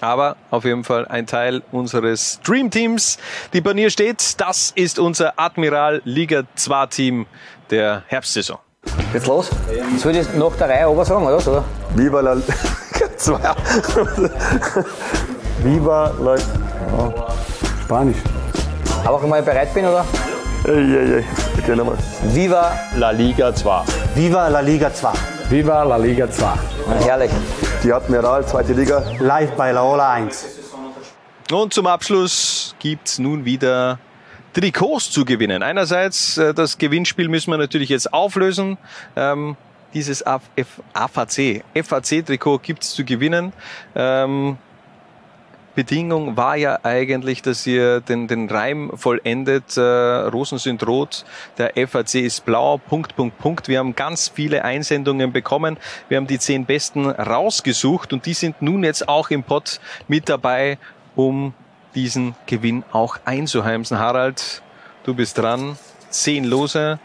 Aber 0.00 0.36
auf 0.50 0.64
jeden 0.64 0.84
Fall 0.84 1.06
ein 1.06 1.26
Teil 1.26 1.62
unseres 1.70 2.40
Dream-Teams. 2.42 3.18
Die 3.52 3.60
Banier 3.60 3.90
steht, 3.90 4.40
das 4.40 4.72
ist 4.74 4.98
unser 4.98 5.38
Admiral 5.38 6.02
Liga 6.04 6.42
2 6.56 6.86
Team 6.86 7.26
der 7.70 8.02
Herbstsaison. 8.08 8.58
Geht's 9.12 9.26
los? 9.26 9.50
Jetzt 9.92 10.04
würde 10.04 10.20
ich 10.20 10.34
nach 10.34 10.56
der 10.56 10.68
Reihe 10.68 10.86
aber 10.86 11.04
sagen, 11.04 11.24
oder? 11.24 11.36
oder? 11.36 11.64
Viva 11.94 12.20
la 12.20 12.36
zwei. 13.16 13.38
Viva 15.62 16.12
la 16.20 16.36
oh. 16.98 17.12
Spanisch. 17.84 18.18
Aber 19.04 19.22
wenn 19.22 19.38
ich 19.38 19.44
bereit 19.44 19.74
bin, 19.74 19.86
oder? 19.86 20.04
Ey. 20.66 21.24
Okay, 21.58 21.76
nochmal. 21.76 21.96
Viva 22.32 22.72
La 22.96 23.10
Liga 23.10 23.54
2. 23.54 23.84
Viva 24.14 24.48
la 24.48 24.60
Liga 24.60 24.92
2. 24.92 25.12
Viva 25.50 25.82
la 25.82 25.96
Liga 25.96 26.30
2. 26.30 26.46
Herrlich. 27.04 27.30
Die 27.82 27.92
Admiral, 27.92 28.46
zweite 28.46 28.72
Liga. 28.72 29.02
Live 29.20 29.52
bei 29.52 29.72
Laola 29.72 30.12
1. 30.12 30.46
Und 31.52 31.74
zum 31.74 31.86
Abschluss 31.86 32.74
gibt's 32.78 33.18
nun 33.18 33.44
wieder 33.44 33.98
Trikots 34.54 35.10
zu 35.10 35.26
gewinnen. 35.26 35.62
Einerseits, 35.62 36.38
äh, 36.38 36.54
das 36.54 36.78
Gewinnspiel 36.78 37.28
müssen 37.28 37.50
wir 37.50 37.58
natürlich 37.58 37.90
jetzt 37.90 38.14
auflösen. 38.14 38.78
Dieses 39.94 40.24
AVC, 40.26 41.62
FAC-Trikot 41.74 42.58
gibt's 42.58 42.94
zu 42.94 43.04
gewinnen. 43.04 43.52
Ähm, 43.94 44.58
Bedingung 45.74 46.36
war 46.36 46.56
ja 46.56 46.78
eigentlich, 46.84 47.42
dass 47.42 47.66
ihr 47.66 48.00
den, 48.00 48.28
den 48.28 48.48
Reim 48.48 48.92
vollendet. 48.94 49.76
Äh, 49.76 49.80
Rosen 49.80 50.58
sind 50.58 50.86
rot, 50.86 51.24
der 51.58 51.72
FAC 51.88 52.14
ist 52.14 52.44
blau, 52.44 52.78
Punkt, 52.78 53.16
Punkt, 53.16 53.38
Punkt. 53.38 53.68
Wir 53.68 53.80
haben 53.80 53.96
ganz 53.96 54.28
viele 54.28 54.64
Einsendungen 54.64 55.32
bekommen. 55.32 55.76
Wir 56.08 56.16
haben 56.16 56.28
die 56.28 56.38
zehn 56.38 56.64
besten 56.64 57.10
rausgesucht 57.10 58.12
und 58.12 58.26
die 58.26 58.34
sind 58.34 58.62
nun 58.62 58.84
jetzt 58.84 59.08
auch 59.08 59.30
im 59.30 59.42
Pott 59.42 59.80
mit 60.06 60.28
dabei, 60.28 60.78
um 61.16 61.54
diesen 61.94 62.36
Gewinn 62.46 62.84
auch 62.92 63.18
einzuheimsen. 63.24 63.98
Harald, 63.98 64.62
du 65.04 65.14
bist 65.14 65.38
dran. 65.38 65.76
Zehn 66.10 66.44
Lose. 66.44 67.00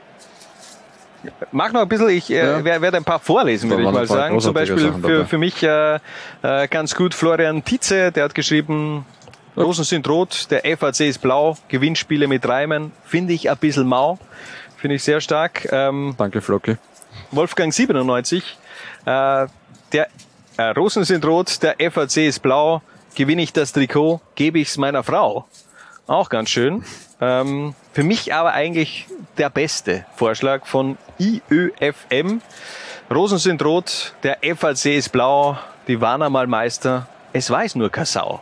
Mach 1.52 1.72
noch 1.74 1.82
ein 1.82 1.88
bisschen, 1.90 2.10
ich 2.10 2.30
äh, 2.32 2.38
Ja. 2.38 2.64
wer- 2.64 2.82
werde 2.82 2.98
ein 2.98 3.04
paar 3.04 3.20
vorlesen, 3.20 3.70
würde 3.70 3.84
ich 3.84 3.92
mal 3.92 4.08
sagen. 4.08 4.40
Zum 4.40 4.54
Beispiel 4.54 4.94
für, 5.02 5.26
für 5.26 5.38
mich 5.38 5.62
äh, 5.64 5.96
äh, 6.42 6.68
ganz 6.70 6.96
gut 6.96 7.14
Florian 7.14 7.64
Tietze, 7.64 8.12
der 8.12 8.24
hat 8.26 8.36
geschrieben, 8.36 9.06
Rosen 9.58 9.84
sind 9.84 10.08
rot, 10.08 10.48
der 10.52 10.62
FAC 10.78 11.02
ist 11.02 11.20
blau, 11.22 11.58
Gewinnspiele 11.68 12.28
mit 12.28 12.48
Reimen, 12.48 12.92
finde 13.04 13.34
ich 13.34 13.50
ein 13.50 13.58
bisschen 13.58 13.88
mau, 13.88 14.18
finde 14.78 14.96
ich 14.96 15.04
sehr 15.04 15.20
stark. 15.20 15.68
Ähm, 15.72 16.16
Danke, 16.18 16.40
Flocki. 16.42 16.78
Wolfgang 17.32 17.74
97, 17.74 18.58
äh, 19.06 19.48
der 19.92 20.08
äh, 20.58 20.62
Rosen 20.78 21.04
sind 21.04 21.26
rot, 21.26 21.62
der 21.62 21.76
FAC 21.92 22.18
ist 22.18 22.40
blau, 22.42 22.82
gewinne 23.16 23.42
ich 23.42 23.52
das 23.52 23.74
Trikot, 23.74 24.22
gebe 24.36 24.60
ich 24.60 24.70
es 24.70 24.78
meiner 24.78 25.04
Frau. 25.04 25.46
Auch 26.08 26.30
ganz 26.30 26.50
schön. 26.50 26.84
Ähm, 27.20 27.76
für 28.00 28.06
mich 28.06 28.34
aber 28.34 28.54
eigentlich 28.54 29.08
der 29.38 29.50
beste 29.50 30.06
Vorschlag 30.16 30.66
von 30.66 30.98
IÖFM. 31.20 32.40
Rosen 33.14 33.40
sind 33.40 33.62
rot, 33.62 34.14
der 34.24 34.38
FAC 34.56 34.86
ist 34.86 35.10
blau, 35.10 35.60
die 35.86 36.00
waren 36.00 36.22
einmal 36.22 36.48
Meister, 36.48 37.10
es 37.34 37.50
weiß 37.50 37.76
nur 37.76 37.90
Kassau. 37.90 38.40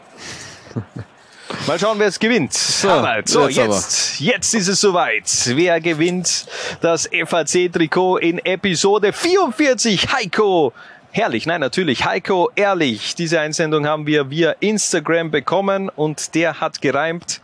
Mal 1.65 1.79
schauen, 1.79 1.97
wer 1.97 2.05
es 2.05 2.19
gewinnt. 2.19 2.53
So, 2.53 2.87
Harald, 2.87 3.27
so 3.27 3.47
jetzt 3.47 3.57
jetzt, 3.57 4.19
jetzt 4.19 4.53
ist 4.53 4.67
es 4.67 4.79
soweit. 4.79 5.23
Wer 5.47 5.81
gewinnt 5.81 6.45
das 6.81 7.09
FAC-Trikot 7.09 8.17
in 8.17 8.37
Episode 8.45 9.11
44? 9.11 10.13
Heiko. 10.13 10.71
Herrlich, 11.09 11.47
nein, 11.47 11.61
natürlich. 11.61 12.05
Heiko 12.05 12.51
Ehrlich. 12.53 13.15
Diese 13.15 13.39
Einsendung 13.39 13.87
haben 13.87 14.05
wir 14.05 14.29
via 14.29 14.51
Instagram 14.59 15.31
bekommen 15.31 15.89
und 15.89 16.35
der 16.35 16.59
hat 16.59 16.79
gereimt. 16.79 17.41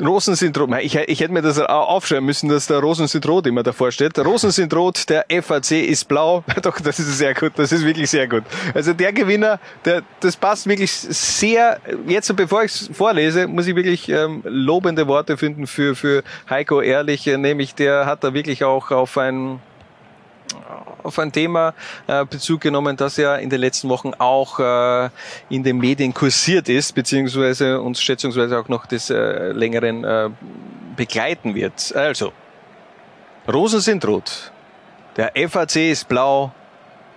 Rosen 0.00 0.34
sind 0.34 0.58
rot. 0.58 0.70
Ich, 0.80 0.94
ich 0.94 1.20
hätte 1.20 1.32
mir 1.32 1.42
das 1.42 1.58
aufschreiben 1.58 2.24
müssen, 2.24 2.48
dass 2.48 2.66
da 2.66 2.78
Rosen 2.78 3.06
sind 3.06 3.26
rot 3.28 3.46
immer 3.46 3.62
davor 3.62 3.92
steht. 3.92 4.18
Rosen 4.18 4.50
sind 4.50 4.74
rot, 4.74 5.08
der 5.08 5.26
FAC 5.42 5.72
ist 5.72 6.08
blau. 6.08 6.44
Doch, 6.62 6.80
das 6.80 6.98
ist 6.98 7.18
sehr 7.18 7.34
gut. 7.34 7.52
Das 7.56 7.72
ist 7.72 7.84
wirklich 7.84 8.10
sehr 8.10 8.28
gut. 8.28 8.44
Also 8.74 8.92
der 8.92 9.12
Gewinner, 9.12 9.60
der, 9.84 10.02
das 10.20 10.36
passt 10.36 10.66
wirklich 10.66 10.92
sehr. 10.92 11.80
Jetzt, 12.06 12.34
bevor 12.36 12.64
ich 12.64 12.72
es 12.72 12.90
vorlese, 12.92 13.46
muss 13.46 13.66
ich 13.66 13.76
wirklich 13.76 14.08
ähm, 14.08 14.42
lobende 14.44 15.06
Worte 15.06 15.36
finden 15.36 15.66
für, 15.66 15.94
für 15.94 16.22
Heiko 16.48 16.80
Ehrlich. 16.80 17.26
Nämlich, 17.26 17.74
der 17.74 18.06
hat 18.06 18.24
da 18.24 18.34
wirklich 18.34 18.64
auch 18.64 18.90
auf 18.90 19.18
ein 19.18 19.60
auf 21.02 21.18
ein 21.18 21.32
Thema 21.32 21.74
äh, 22.06 22.24
Bezug 22.24 22.60
genommen, 22.60 22.96
das 22.96 23.16
ja 23.16 23.36
in 23.36 23.50
den 23.50 23.60
letzten 23.60 23.88
Wochen 23.88 24.12
auch 24.18 24.58
äh, 24.60 25.10
in 25.48 25.62
den 25.62 25.78
Medien 25.78 26.12
kursiert 26.14 26.68
ist, 26.68 26.94
beziehungsweise 26.94 27.80
uns 27.80 28.00
schätzungsweise 28.00 28.58
auch 28.58 28.68
noch 28.68 28.86
des 28.86 29.10
äh, 29.10 29.52
längeren 29.52 30.04
äh, 30.04 30.30
begleiten 30.96 31.54
wird. 31.54 31.94
Also, 31.94 32.32
Rosen 33.50 33.80
sind 33.80 34.04
rot, 34.06 34.52
der 35.16 35.32
FAC 35.48 35.76
ist 35.76 36.08
blau, 36.08 36.52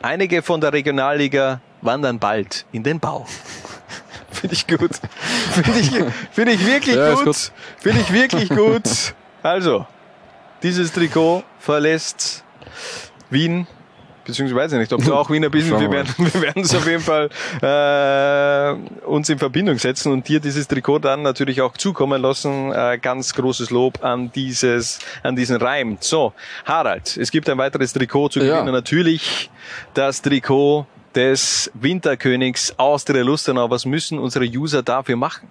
einige 0.02 0.42
von 0.42 0.62
der 0.62 0.74
Regionalliga 0.74 1.62
wandern 1.82 2.20
bald 2.20 2.66
in 2.72 2.84
den 2.84 3.00
Bau. 3.00 3.26
Finde 4.32 4.56
ich 4.56 4.68
gut. 4.68 4.92
Finde 5.52 5.80
ich, 5.80 5.92
finde 6.32 6.52
ich 6.54 6.66
wirklich 6.66 6.96
Ja, 6.96 7.14
gut. 7.14 7.26
gut. 7.26 7.52
Finde 7.78 8.02
ich 8.02 8.12
wirklich 8.12 8.50
gut. 8.50 9.14
Also, 9.44 9.86
dieses 10.64 10.92
Trikot 10.92 11.44
verlässt 11.60 12.44
Wien, 13.34 13.68
beziehungsweise 14.26 14.78
nicht, 14.78 14.94
ob 14.94 15.04
du 15.04 15.14
auch 15.14 15.30
Wiener 15.30 15.50
bist. 15.50 15.70
Wir 15.80 15.92
werden, 15.92 16.14
wir 16.18 16.42
werden 16.42 16.62
es 16.64 16.74
auf 16.74 16.88
jeden 16.88 17.02
Fall 17.02 17.30
äh, 17.62 19.06
uns 19.06 19.28
in 19.30 19.38
Verbindung 19.40 19.78
setzen 19.78 20.12
und 20.14 20.28
dir 20.28 20.40
dieses 20.40 20.68
Trikot 20.68 21.00
dann 21.00 21.22
natürlich 21.24 21.62
auch 21.62 21.76
zukommen 21.78 22.22
lassen. 22.22 22.72
Äh, 22.72 23.00
ganz 23.02 23.34
großes 23.34 23.70
Lob 23.70 24.04
an 24.04 24.32
dieses, 24.34 25.00
an 25.24 25.36
diesen 25.36 25.58
Reim. 25.58 25.98
So, 26.00 26.34
Harald, 26.66 27.18
es 27.18 27.32
gibt 27.32 27.50
ein 27.50 27.58
weiteres 27.58 27.92
Trikot 27.94 28.30
zu 28.30 28.40
Ja. 28.40 28.60
gewinnen. 28.60 28.74
Natürlich 28.74 29.50
das 29.94 30.22
Trikot 30.22 30.86
des 31.16 31.70
Winterkönigs 31.76 32.74
Austria 32.78 33.24
Lustenau. 33.24 33.70
Was 33.70 33.86
müssen 33.86 34.18
unsere 34.20 34.46
User 34.46 34.82
dafür 34.84 35.16
machen? 35.16 35.48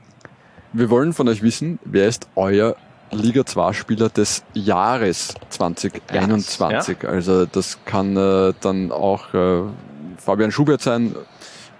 Wir 0.72 0.88
wollen 0.88 1.12
von 1.12 1.28
euch 1.28 1.42
wissen, 1.42 1.78
wer 1.84 2.08
ist 2.08 2.26
euer 2.34 2.74
Liga 3.12 3.44
2 3.44 3.72
Spieler 3.74 4.08
des 4.08 4.42
Jahres 4.54 5.34
2021. 5.50 7.06
Also 7.06 7.46
das 7.46 7.78
kann 7.84 8.16
äh, 8.16 8.54
dann 8.60 8.90
auch 8.90 9.34
äh, 9.34 9.62
Fabian 10.16 10.50
Schubert 10.50 10.80
sein 10.80 11.14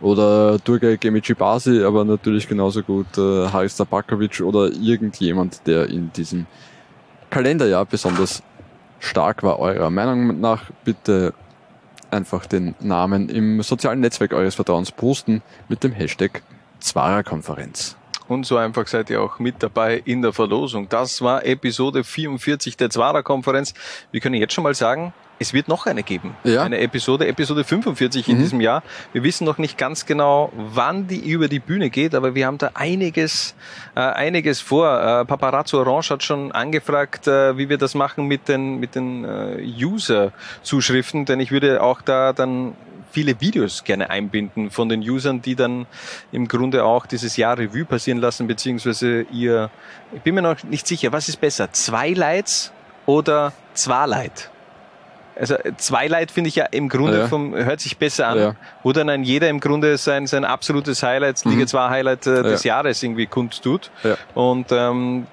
oder 0.01 0.59
Durgay 0.59 0.99
Gemici 0.99 1.35
Basi, 1.35 1.83
aber 1.85 2.05
natürlich 2.05 2.49
genauso 2.49 2.83
gut 2.83 3.17
äh, 3.17 3.49
Haris 3.49 3.77
Tabakovic 3.77 4.41
oder 4.41 4.71
irgendjemand, 4.73 5.67
der 5.67 5.89
in 5.89 6.13
diesem 6.13 6.47
Kalenderjahr 7.31 7.87
besonders 7.87 8.43
stark 8.99 9.43
war. 9.43 9.59
Eurer 9.59 9.91
Meinung 9.91 10.41
nach 10.41 10.71
bitte 10.85 11.33
einfach 12.11 12.47
den 12.47 12.75
Namen 12.81 13.29
im 13.29 13.63
sozialen 13.63 14.01
Netzwerk 14.01 14.35
eures 14.35 14.55
Vertrauens 14.55 14.93
posten 14.93 15.43
mit 15.69 15.83
dem 15.83 15.93
Hashtag 15.93 16.43
Zwarer-Konferenz. 16.81 17.97
Und 18.29 18.47
so 18.47 18.57
einfach 18.57 18.87
seid 18.87 19.11
ihr 19.11 19.21
auch 19.21 19.39
mit 19.39 19.63
dabei 19.63 20.01
in 20.05 20.23
der 20.23 20.33
Verlosung. 20.33 20.89
Das 20.89 21.21
war 21.23 21.45
Episode 21.45 22.05
44 22.05 22.77
der 22.77 22.89
Zwarer-Konferenz. 22.91 23.75
Wir 24.11 24.21
können 24.21 24.37
jetzt 24.37 24.55
schon 24.55 24.65
mal 24.65 24.75
sagen, 24.75 25.13
es 25.39 25.53
wird 25.53 25.67
noch 25.67 25.87
eine 25.87 26.05
geben. 26.05 26.37
Ja. 26.45 26.63
Eine 26.63 26.79
Episode, 26.79 27.27
Episode 27.27 27.65
45 27.65 28.29
in 28.29 28.37
Mhm. 28.37 28.41
diesem 28.41 28.61
Jahr. 28.61 28.85
Wir 29.13 29.25
wissen 29.25 29.45
noch 29.45 29.59
nicht 29.59 29.77
ganz 29.77 30.07
genau, 30.07 30.53
wann 30.55 31.09
die 31.09 31.19
über 31.19 31.49
die 31.49 31.59
Bühne 31.59 31.91
geht, 31.91 32.15
aber 32.15 32.37
wir 32.37 32.47
haben 32.47 32.59
da 32.59 32.71
einiges, 32.75 33.57
äh, 33.97 34.01
einiges 34.01 34.61
vor. 34.61 34.87
Äh, 35.01 35.25
Paparazzo 35.25 35.81
Orange 35.81 36.11
hat 36.11 36.23
schon 36.23 36.53
angefragt, 36.53 37.27
äh, 37.27 37.59
wie 37.59 37.69
wir 37.69 37.77
das 37.79 37.97
machen 37.97 38.27
mit 38.29 38.47
den, 38.47 38.79
mit 38.79 38.95
den 38.95 39.25
äh, 39.25 39.57
User-Zuschriften, 39.85 41.25
denn 41.25 41.41
ich 41.41 41.51
würde 41.51 41.83
auch 41.83 42.03
da 42.03 42.33
dann 42.33 42.75
viele 43.13 43.41
Videos 43.41 43.85
gerne 43.85 44.11
einbinden 44.11 44.71
von 44.71 44.89
den 44.89 45.01
Usern, 45.01 45.43
die 45.43 45.55
dann 45.55 45.87
im 46.33 46.49
Grunde 46.49 46.85
auch 46.85 47.07
dieses 47.07 47.37
Jahr 47.37 47.59
Revue 47.59 47.85
passieren 47.85 48.19
lassen, 48.19 48.47
beziehungsweise 48.47 49.23
ihr, 49.31 49.71
ich 50.15 50.23
bin 50.23 50.35
mir 50.35 50.43
noch 50.43 50.63
nicht 50.65 50.87
sicher, 50.87 51.13
was 51.13 51.29
ist 51.29 51.41
besser, 51.41 51.73
zwei 51.73 52.11
Lights 52.11 52.73
oder 53.07 53.53
zwei 53.75 54.07
Light? 54.07 54.49
Also 55.35 55.57
Zweileid 55.79 56.31
finde 56.31 56.49
ich 56.49 56.57
ja 56.57 56.67
im 56.67 56.91
Grunde 56.91 57.21
Ja. 57.21 57.27
vom, 57.29 57.55
hört 57.55 57.81
sich 57.81 57.97
besser 57.97 58.29
an, 58.29 58.39
Ja. 58.39 58.55
wo 58.83 58.93
dann 58.93 59.09
ein 59.09 59.25
jeder 59.25 59.49
im 59.49 59.61
Grunde 59.61 59.97
sein, 59.97 60.27
sein 60.27 60.45
absolutes 60.45 61.03
Highlight, 61.03 61.43
Liga 61.47 61.67
2 61.67 61.89
Highlight 61.89 62.27
äh, 62.27 62.43
des 62.43 62.65
Ja. 62.65 62.75
Jahres 62.77 63.03
irgendwie 63.03 63.27
kundtut. 63.27 63.91
Ja. 64.05 64.17
Und 64.35 64.67
ähm, 64.73 65.27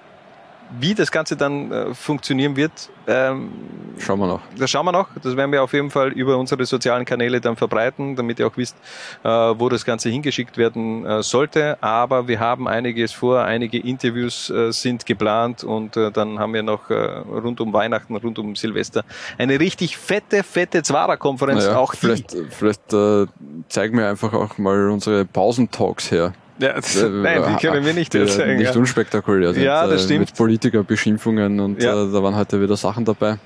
wie 0.79 0.93
das 0.93 1.11
Ganze 1.11 1.35
dann 1.35 1.71
äh, 1.71 1.93
funktionieren 1.93 2.55
wird, 2.55 2.71
ähm, 3.07 3.49
Schauen 3.97 4.19
wir 4.19 4.27
noch. 4.27 4.41
das 4.57 4.69
schauen 4.69 4.85
wir 4.85 4.91
noch. 4.91 5.07
Das 5.23 5.35
werden 5.35 5.51
wir 5.51 5.63
auf 5.63 5.73
jeden 5.73 5.89
Fall 5.89 6.09
über 6.09 6.37
unsere 6.37 6.63
sozialen 6.65 7.05
Kanäle 7.05 7.41
dann 7.41 7.55
verbreiten, 7.55 8.15
damit 8.15 8.39
ihr 8.39 8.47
auch 8.47 8.55
wisst, 8.55 8.77
äh, 9.23 9.27
wo 9.29 9.67
das 9.67 9.83
Ganze 9.83 10.09
hingeschickt 10.09 10.57
werden 10.57 11.05
äh, 11.05 11.23
sollte. 11.23 11.81
Aber 11.81 12.27
wir 12.27 12.39
haben 12.39 12.67
einiges 12.67 13.11
vor, 13.11 13.41
einige 13.43 13.79
Interviews 13.79 14.49
äh, 14.51 14.71
sind 14.71 15.05
geplant 15.05 15.63
und 15.63 15.97
äh, 15.97 16.11
dann 16.11 16.37
haben 16.39 16.53
wir 16.53 16.63
noch 16.63 16.89
äh, 16.91 16.93
rund 16.93 17.59
um 17.61 17.73
Weihnachten, 17.73 18.15
rund 18.15 18.37
um 18.37 18.55
Silvester 18.55 19.03
eine 19.37 19.59
richtig 19.59 19.97
fette, 19.97 20.43
fette 20.43 20.83
Zwarer-Konferenz. 20.83 21.65
Naja, 21.65 21.77
auch 21.77 21.93
die 21.93 21.97
vielleicht 21.97 22.35
vielleicht 22.51 22.93
äh, 22.93 23.25
zeigen 23.69 23.97
wir 23.97 24.07
einfach 24.07 24.33
auch 24.33 24.57
mal 24.57 24.89
unsere 24.89 25.25
Pausentalks 25.25 26.11
her. 26.11 26.33
Ja, 26.59 26.69
Äh, 26.71 26.81
nein, 27.09 27.41
die 27.57 27.67
können 27.67 27.85
wir 27.85 27.93
nicht 27.93 28.13
erzählen, 28.13 28.57
Nicht 28.57 28.73
ja. 28.73 28.79
unspektakulär 28.79 29.53
sind. 29.53 29.63
Ja, 29.63 29.87
das 29.87 30.01
äh, 30.01 30.05
stimmt. 30.05 30.19
Mit 30.21 30.35
Politikerbeschimpfungen 30.35 31.59
und 31.59 31.81
Ja. 31.81 32.03
äh, 32.03 32.11
da 32.11 32.21
waren 32.23 32.35
heute 32.35 32.61
wieder 32.61 32.75
Sachen 32.75 33.05
dabei. 33.05 33.37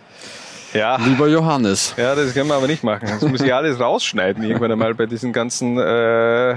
Ja. 0.73 0.95
Lieber 0.97 1.27
Johannes. 1.27 1.93
Ja, 1.97 2.15
das 2.15 2.33
können 2.33 2.47
wir 2.47 2.55
aber 2.55 2.65
nicht 2.65 2.83
machen. 2.83 3.07
Das 3.07 3.21
muss 3.21 3.41
ich 3.41 3.53
alles 3.53 3.79
rausschneiden 3.79 4.43
irgendwann 4.43 4.71
einmal 4.71 4.95
bei 4.95 5.05
diesen 5.05 5.31
ganzen, 5.31 5.77
äh, 5.77 6.55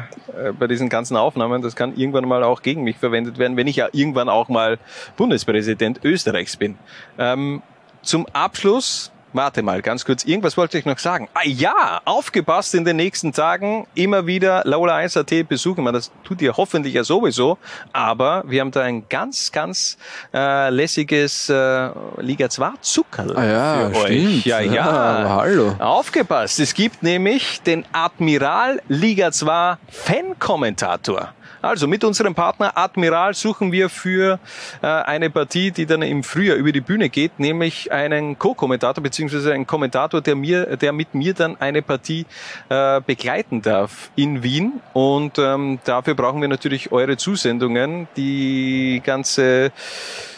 bei 0.59 0.67
diesen 0.67 0.89
ganzen 0.89 1.19
Aufnahmen. 1.19 1.61
Das 1.61 1.77
kann 1.77 1.95
irgendwann 1.95 2.27
mal 2.27 2.43
auch 2.43 2.63
gegen 2.63 2.83
mich 2.83 2.97
verwendet 2.97 3.37
werden, 3.37 3.59
wenn 3.59 3.67
ich 3.67 3.77
ja 3.77 3.89
irgendwann 3.93 4.31
auch 4.31 4.49
mal 4.49 4.79
Bundespräsident 5.19 6.01
Österreichs 6.03 6.57
bin. 6.57 6.79
Ähm, 7.19 7.61
zum 8.01 8.25
Abschluss, 8.33 9.13
warte 9.37 9.63
mal, 9.63 9.83
ganz 9.83 10.05
kurz, 10.05 10.25
irgendwas 10.25 10.57
wollte 10.57 10.79
ich 10.79 10.85
noch 10.85 10.99
sagen. 10.99 11.29
Ah 11.35 11.41
ja, 11.45 12.01
aufgepasst 12.05 12.75
in 12.75 12.85
den 12.85 12.97
nächsten 12.97 13.33
Tagen, 13.33 13.87
immer 13.95 14.27
wieder 14.27 14.63
Laula 14.65 14.97
1.at 14.97 15.49
besuchen. 15.49 15.85
Man, 15.85 15.95
das 15.95 16.11
tut 16.25 16.41
ihr 16.43 16.57
hoffentlich 16.57 16.95
ja 16.95 17.05
sowieso, 17.05 17.59
aber 17.93 18.43
wir 18.47 18.61
haben 18.61 18.71
da 18.71 18.83
ein 18.83 19.09
ganz, 19.09 19.53
ganz 19.53 19.97
äh, 20.35 20.71
lässiges 20.71 21.49
äh, 21.49 21.91
Liga 22.19 22.49
2 22.49 22.71
Zuckerl 22.81 23.37
Ah 23.37 23.45
ja, 23.45 23.91
für 23.91 23.95
stimmt. 24.07 24.37
euch. 24.37 24.47
Ja, 24.47 24.61
ja. 24.61 24.73
Ja, 24.75 25.37
hallo. 25.41 25.75
Aufgepasst, 25.79 26.61
es 26.61 26.75
gibt 26.75 27.03
nämlich 27.03 27.61
den 27.63 27.85
Admiral 27.93 28.81
Liga 28.89 29.31
2 29.33 29.77
Fan-Kommentator. 29.89 31.33
Also 31.67 31.89
mit 31.89 32.05
unserem 32.05 32.35
Partner 32.35 32.79
Admiral 32.79 33.35
suchen 33.35 33.73
wir 33.73 33.89
für 33.89 34.39
äh, 34.83 34.87
eine 34.87 35.31
Partie, 35.31 35.73
die 35.73 35.85
dann 35.85 36.03
im 36.03 36.23
Frühjahr 36.23 36.57
über 36.57 36.71
die 36.71 36.81
Bühne 36.81 37.09
geht, 37.09 37.41
nämlich 37.41 37.91
einen 37.91 38.39
Co-Kommentator 38.39 39.03
beziehungsweise 39.03 39.53
einen 39.53 39.67
Kommentator, 39.67 40.21
der 40.21 40.37
mir, 40.37 40.77
der 40.77 40.93
mit 40.93 41.15
mir 41.15 41.35
dann 41.35 41.61
eine 41.61 41.83
Partie 41.83 42.25
äh, 42.69 43.01
begleiten 43.01 43.63
darf 43.63 44.11
in 44.15 44.45
Wien. 44.45 44.81
Und 44.93 45.39
ähm, 45.39 45.81
dafür 45.85 46.15
brauchen 46.15 46.41
wir 46.41 46.49
natürlich 46.49 46.93
eure 46.93 47.17
Zusendungen. 47.17 48.07
Die 48.17 49.03
ganze 49.05 49.73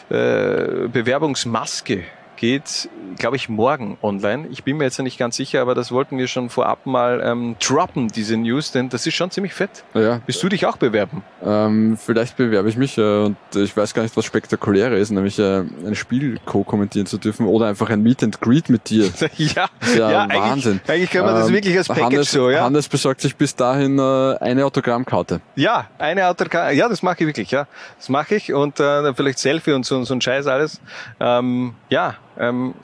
äh, 0.08 0.88
Bewerbungsmaske 0.90 2.04
geht, 2.38 2.88
glaube 3.18 3.36
ich, 3.36 3.48
morgen 3.48 3.98
online. 4.02 4.46
Ich 4.50 4.64
bin 4.64 4.78
mir 4.78 4.84
jetzt 4.84 4.98
nicht 5.00 5.18
ganz 5.18 5.36
sicher, 5.36 5.60
aber 5.60 5.74
das 5.74 5.92
wollten 5.92 6.16
wir 6.16 6.28
schon 6.28 6.48
vorab 6.48 6.86
mal 6.86 7.20
ähm, 7.22 7.56
droppen, 7.60 8.08
diese 8.08 8.36
News, 8.36 8.72
denn 8.72 8.88
das 8.88 9.06
ist 9.06 9.14
schon 9.14 9.30
ziemlich 9.30 9.52
fett. 9.54 9.84
Ja. 9.94 10.20
Willst 10.24 10.42
du 10.42 10.48
dich 10.48 10.64
auch 10.66 10.76
bewerben? 10.76 11.22
Ähm, 11.44 11.98
vielleicht 11.98 12.36
bewerbe 12.36 12.68
ich 12.68 12.76
mich 12.76 12.96
äh, 12.96 13.24
und 13.24 13.36
ich 13.54 13.76
weiß 13.76 13.92
gar 13.92 14.02
nicht, 14.02 14.16
was 14.16 14.24
spektakulärer 14.24 14.96
ist, 14.96 15.10
nämlich 15.10 15.38
äh, 15.38 15.64
ein 15.86 15.94
Spiel 15.94 16.38
co-kommentieren 16.46 17.06
zu 17.06 17.18
dürfen 17.18 17.46
oder 17.46 17.66
einfach 17.66 17.90
ein 17.90 18.02
Meet 18.02 18.22
and 18.22 18.40
Greet 18.40 18.68
mit 18.68 18.88
dir. 18.88 19.10
ja, 19.36 19.66
ja, 19.96 20.10
ja, 20.10 20.22
eigentlich- 20.22 20.40
Wahnsinn. 20.40 20.80
eigentlich 20.86 21.10
kann 21.10 21.24
man 21.24 21.34
das 21.34 21.52
wirklich 21.52 21.76
als 21.76 21.88
Package 21.88 22.04
Hannes, 22.04 22.30
so, 22.30 22.50
ja. 22.50 22.62
Hannes 22.64 22.88
besorgt 22.88 23.20
sich 23.20 23.36
bis 23.36 23.54
dahin 23.54 23.98
äh, 23.98 24.36
eine 24.40 24.64
Autogrammkarte. 24.64 25.40
Ja, 25.56 25.88
eine 25.98 26.26
Autogramm, 26.28 26.74
ja, 26.74 26.88
das 26.88 27.02
mache 27.02 27.16
ich 27.20 27.26
wirklich, 27.26 27.50
ja. 27.50 27.66
Das 27.98 28.08
mache 28.08 28.36
ich 28.36 28.52
und 28.52 28.78
äh, 28.80 29.12
vielleicht 29.14 29.38
Selfie 29.40 29.72
und 29.72 29.84
so, 29.84 30.02
so 30.04 30.14
ein 30.14 30.20
Scheiß 30.20 30.46
alles. 30.46 30.80
Ähm, 31.20 31.74
ja, 31.88 32.14
ähm, 32.38 32.74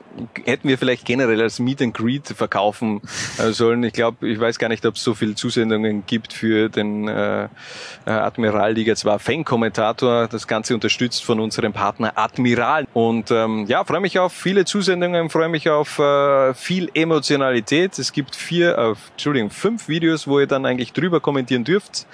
hätten 0.45 0.67
wir 0.67 0.77
vielleicht 0.77 1.05
generell 1.05 1.41
als 1.41 1.59
Meet 1.59 1.81
and 1.81 1.93
Greet 1.93 2.27
verkaufen 2.27 3.01
äh, 3.37 3.51
sollen. 3.51 3.83
Ich 3.83 3.93
glaube, 3.93 4.27
ich 4.27 4.39
weiß 4.39 4.59
gar 4.59 4.69
nicht, 4.69 4.85
ob 4.85 4.95
es 4.95 5.03
so 5.03 5.13
viele 5.13 5.35
Zusendungen 5.35 6.05
gibt 6.05 6.33
für 6.33 6.69
den 6.69 7.07
äh, 7.07 7.45
äh, 7.45 7.47
Admiral 8.05 8.73
Liga 8.73 8.95
2 8.95 9.19
Fan-Kommentator. 9.19 10.27
Das 10.27 10.47
Ganze 10.47 10.73
unterstützt 10.73 11.23
von 11.23 11.39
unserem 11.39 11.73
Partner 11.73 12.13
Admiral. 12.15 12.87
Und 12.93 13.31
ähm, 13.31 13.65
ja, 13.67 13.83
freue 13.83 13.99
mich 13.99 14.19
auf 14.19 14.33
viele 14.33 14.65
Zusendungen, 14.65 15.29
freue 15.29 15.49
mich 15.49 15.69
auf 15.69 15.99
äh, 15.99 16.53
viel 16.53 16.89
Emotionalität. 16.93 17.97
Es 17.99 18.11
gibt 18.11 18.35
vier, 18.35 18.77
äh, 18.77 18.93
Entschuldigung, 19.11 19.49
fünf 19.49 19.87
Videos, 19.87 20.27
wo 20.27 20.39
ihr 20.39 20.47
dann 20.47 20.65
eigentlich 20.65 20.93
drüber 20.93 21.19
kommentieren 21.19 21.63
dürft 21.63 22.07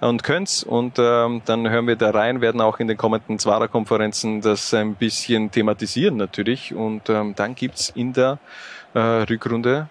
und 0.00 0.22
könnt. 0.22 0.64
Und 0.68 0.98
ähm, 0.98 1.42
dann 1.44 1.68
hören 1.68 1.86
wir 1.86 1.96
da 1.96 2.10
rein, 2.10 2.40
werden 2.40 2.60
auch 2.60 2.80
in 2.80 2.88
den 2.88 2.96
kommenden 2.96 3.38
Zwarer-Konferenzen 3.38 4.40
das 4.40 4.72
ein 4.74 4.94
bisschen 4.94 5.50
thematisieren 5.50 6.16
natürlich. 6.16 6.74
Und 6.74 7.08
ähm, 7.08 7.34
dann 7.44 7.54
gibt's 7.54 7.90
in 7.94 8.14
der 8.14 8.38
äh, 8.94 8.98
Rückrunde 8.98 9.88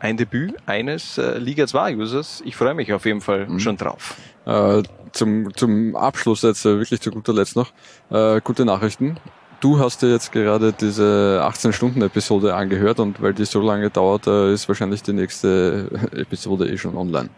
ein 0.00 0.16
Debüt 0.16 0.54
eines 0.66 1.16
äh, 1.16 1.38
Liga 1.38 1.64
2-Users. 1.64 2.42
Ich 2.44 2.56
freue 2.56 2.74
mich 2.74 2.92
auf 2.92 3.04
jeden 3.04 3.20
Fall 3.20 3.46
schon 3.58 3.76
drauf. 3.76 4.16
Äh, 4.46 4.82
zum, 5.12 5.54
zum 5.54 5.94
Abschluss 5.94 6.42
jetzt 6.42 6.64
äh, 6.64 6.76
wirklich 6.76 7.00
zu 7.00 7.10
guter 7.12 7.32
Letzt 7.32 7.54
noch 7.54 7.70
äh, 8.10 8.40
gute 8.40 8.64
Nachrichten. 8.64 9.18
Du 9.60 9.78
hast 9.78 10.02
dir 10.02 10.10
jetzt 10.10 10.32
gerade 10.32 10.72
diese 10.72 11.40
18-Stunden-Episode 11.44 12.54
angehört 12.54 13.00
und 13.00 13.22
weil 13.22 13.34
die 13.34 13.44
so 13.44 13.60
lange 13.60 13.90
dauert, 13.90 14.26
äh, 14.26 14.52
ist 14.52 14.68
wahrscheinlich 14.68 15.02
die 15.02 15.12
nächste 15.12 15.88
Episode 16.12 16.68
eh 16.68 16.78
schon 16.78 16.96
online. 16.96 17.30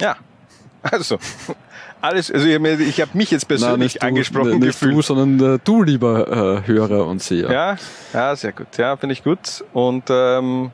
Ja, 0.00 0.16
also 0.92 1.18
alles, 2.00 2.30
also 2.30 2.46
ich 2.46 2.54
habe 2.54 2.68
ich 2.70 3.00
hab 3.00 3.14
mich 3.14 3.30
jetzt 3.30 3.48
persönlich 3.48 3.70
Nein, 3.72 3.80
nicht 3.80 4.02
du, 4.02 4.06
angesprochen 4.06 4.58
nicht 4.58 4.80
gefühlt. 4.80 4.94
du, 4.94 5.02
sondern 5.02 5.54
äh, 5.54 5.58
du, 5.62 5.82
lieber 5.82 6.62
äh, 6.64 6.66
Hörer 6.66 7.06
und 7.06 7.22
Seher. 7.22 7.50
Ja, 7.50 7.76
ja, 8.12 8.36
sehr 8.36 8.52
gut. 8.52 8.76
Ja, 8.76 8.96
finde 8.96 9.14
ich 9.14 9.24
gut. 9.24 9.64
Und 9.72 10.04
ähm, 10.08 10.70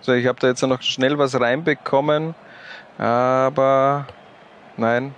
so, 0.00 0.12
ich 0.12 0.26
habe 0.26 0.38
da 0.40 0.48
jetzt 0.48 0.62
noch 0.62 0.82
schnell 0.82 1.18
was 1.18 1.38
reinbekommen, 1.38 2.34
aber 2.98 4.06
nein, 4.76 5.14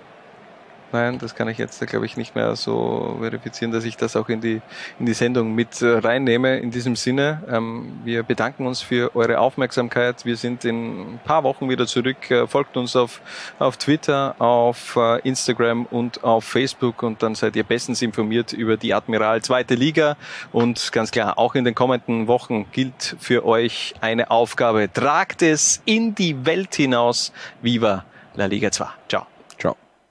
nein, 0.95 1.19
das 1.19 1.35
kann 1.35 1.47
ich 1.47 1.57
jetzt, 1.57 1.85
glaube 1.87 2.05
ich, 2.05 2.17
nicht 2.17 2.35
mehr 2.35 2.55
so 2.55 3.17
verifizieren, 3.19 3.71
dass 3.71 3.83
ich 3.83 3.97
das 3.97 4.15
auch 4.15 4.29
in 4.29 4.41
die 4.41 4.61
in 4.99 5.05
die 5.05 5.13
Sendung 5.13 5.53
mit 5.53 5.81
äh, 5.81 5.97
reinnehme. 5.97 6.57
In 6.59 6.71
diesem 6.71 6.95
Sinne, 6.95 7.43
ähm, 7.49 7.99
wir 8.03 8.23
bedanken 8.23 8.65
uns 8.65 8.81
für 8.81 9.15
eure 9.15 9.39
Aufmerksamkeit. 9.39 10.25
Wir 10.25 10.37
sind 10.37 10.65
in 10.65 11.15
ein 11.15 11.19
paar 11.23 11.43
Wochen 11.43 11.69
wieder 11.69 11.85
zurück. 11.85 12.31
Äh, 12.31 12.47
folgt 12.47 12.77
uns 12.77 12.95
auf 12.95 13.21
auf 13.59 13.77
Twitter, 13.77 14.35
auf 14.39 14.95
äh, 14.95 15.19
Instagram 15.27 15.85
und 15.85 16.23
auf 16.23 16.43
Facebook 16.45 17.03
und 17.03 17.21
dann 17.21 17.35
seid 17.35 17.55
ihr 17.55 17.63
bestens 17.63 18.01
informiert 18.01 18.53
über 18.53 18.77
die 18.77 18.93
Admiral 18.93 19.41
zweite 19.41 19.75
Liga 19.75 20.17
und 20.51 20.91
ganz 20.91 21.11
klar, 21.11 21.37
auch 21.37 21.55
in 21.55 21.65
den 21.65 21.75
kommenden 21.75 22.27
Wochen 22.27 22.65
gilt 22.71 23.15
für 23.19 23.45
euch 23.45 23.93
eine 24.01 24.31
Aufgabe. 24.31 24.91
Tragt 24.91 25.41
es 25.41 25.81
in 25.85 26.15
die 26.15 26.45
Welt 26.45 26.75
hinaus. 26.75 27.31
Viva 27.61 28.05
la 28.35 28.45
Liga 28.45 28.71
2. 28.71 28.87
Ciao. 29.09 29.34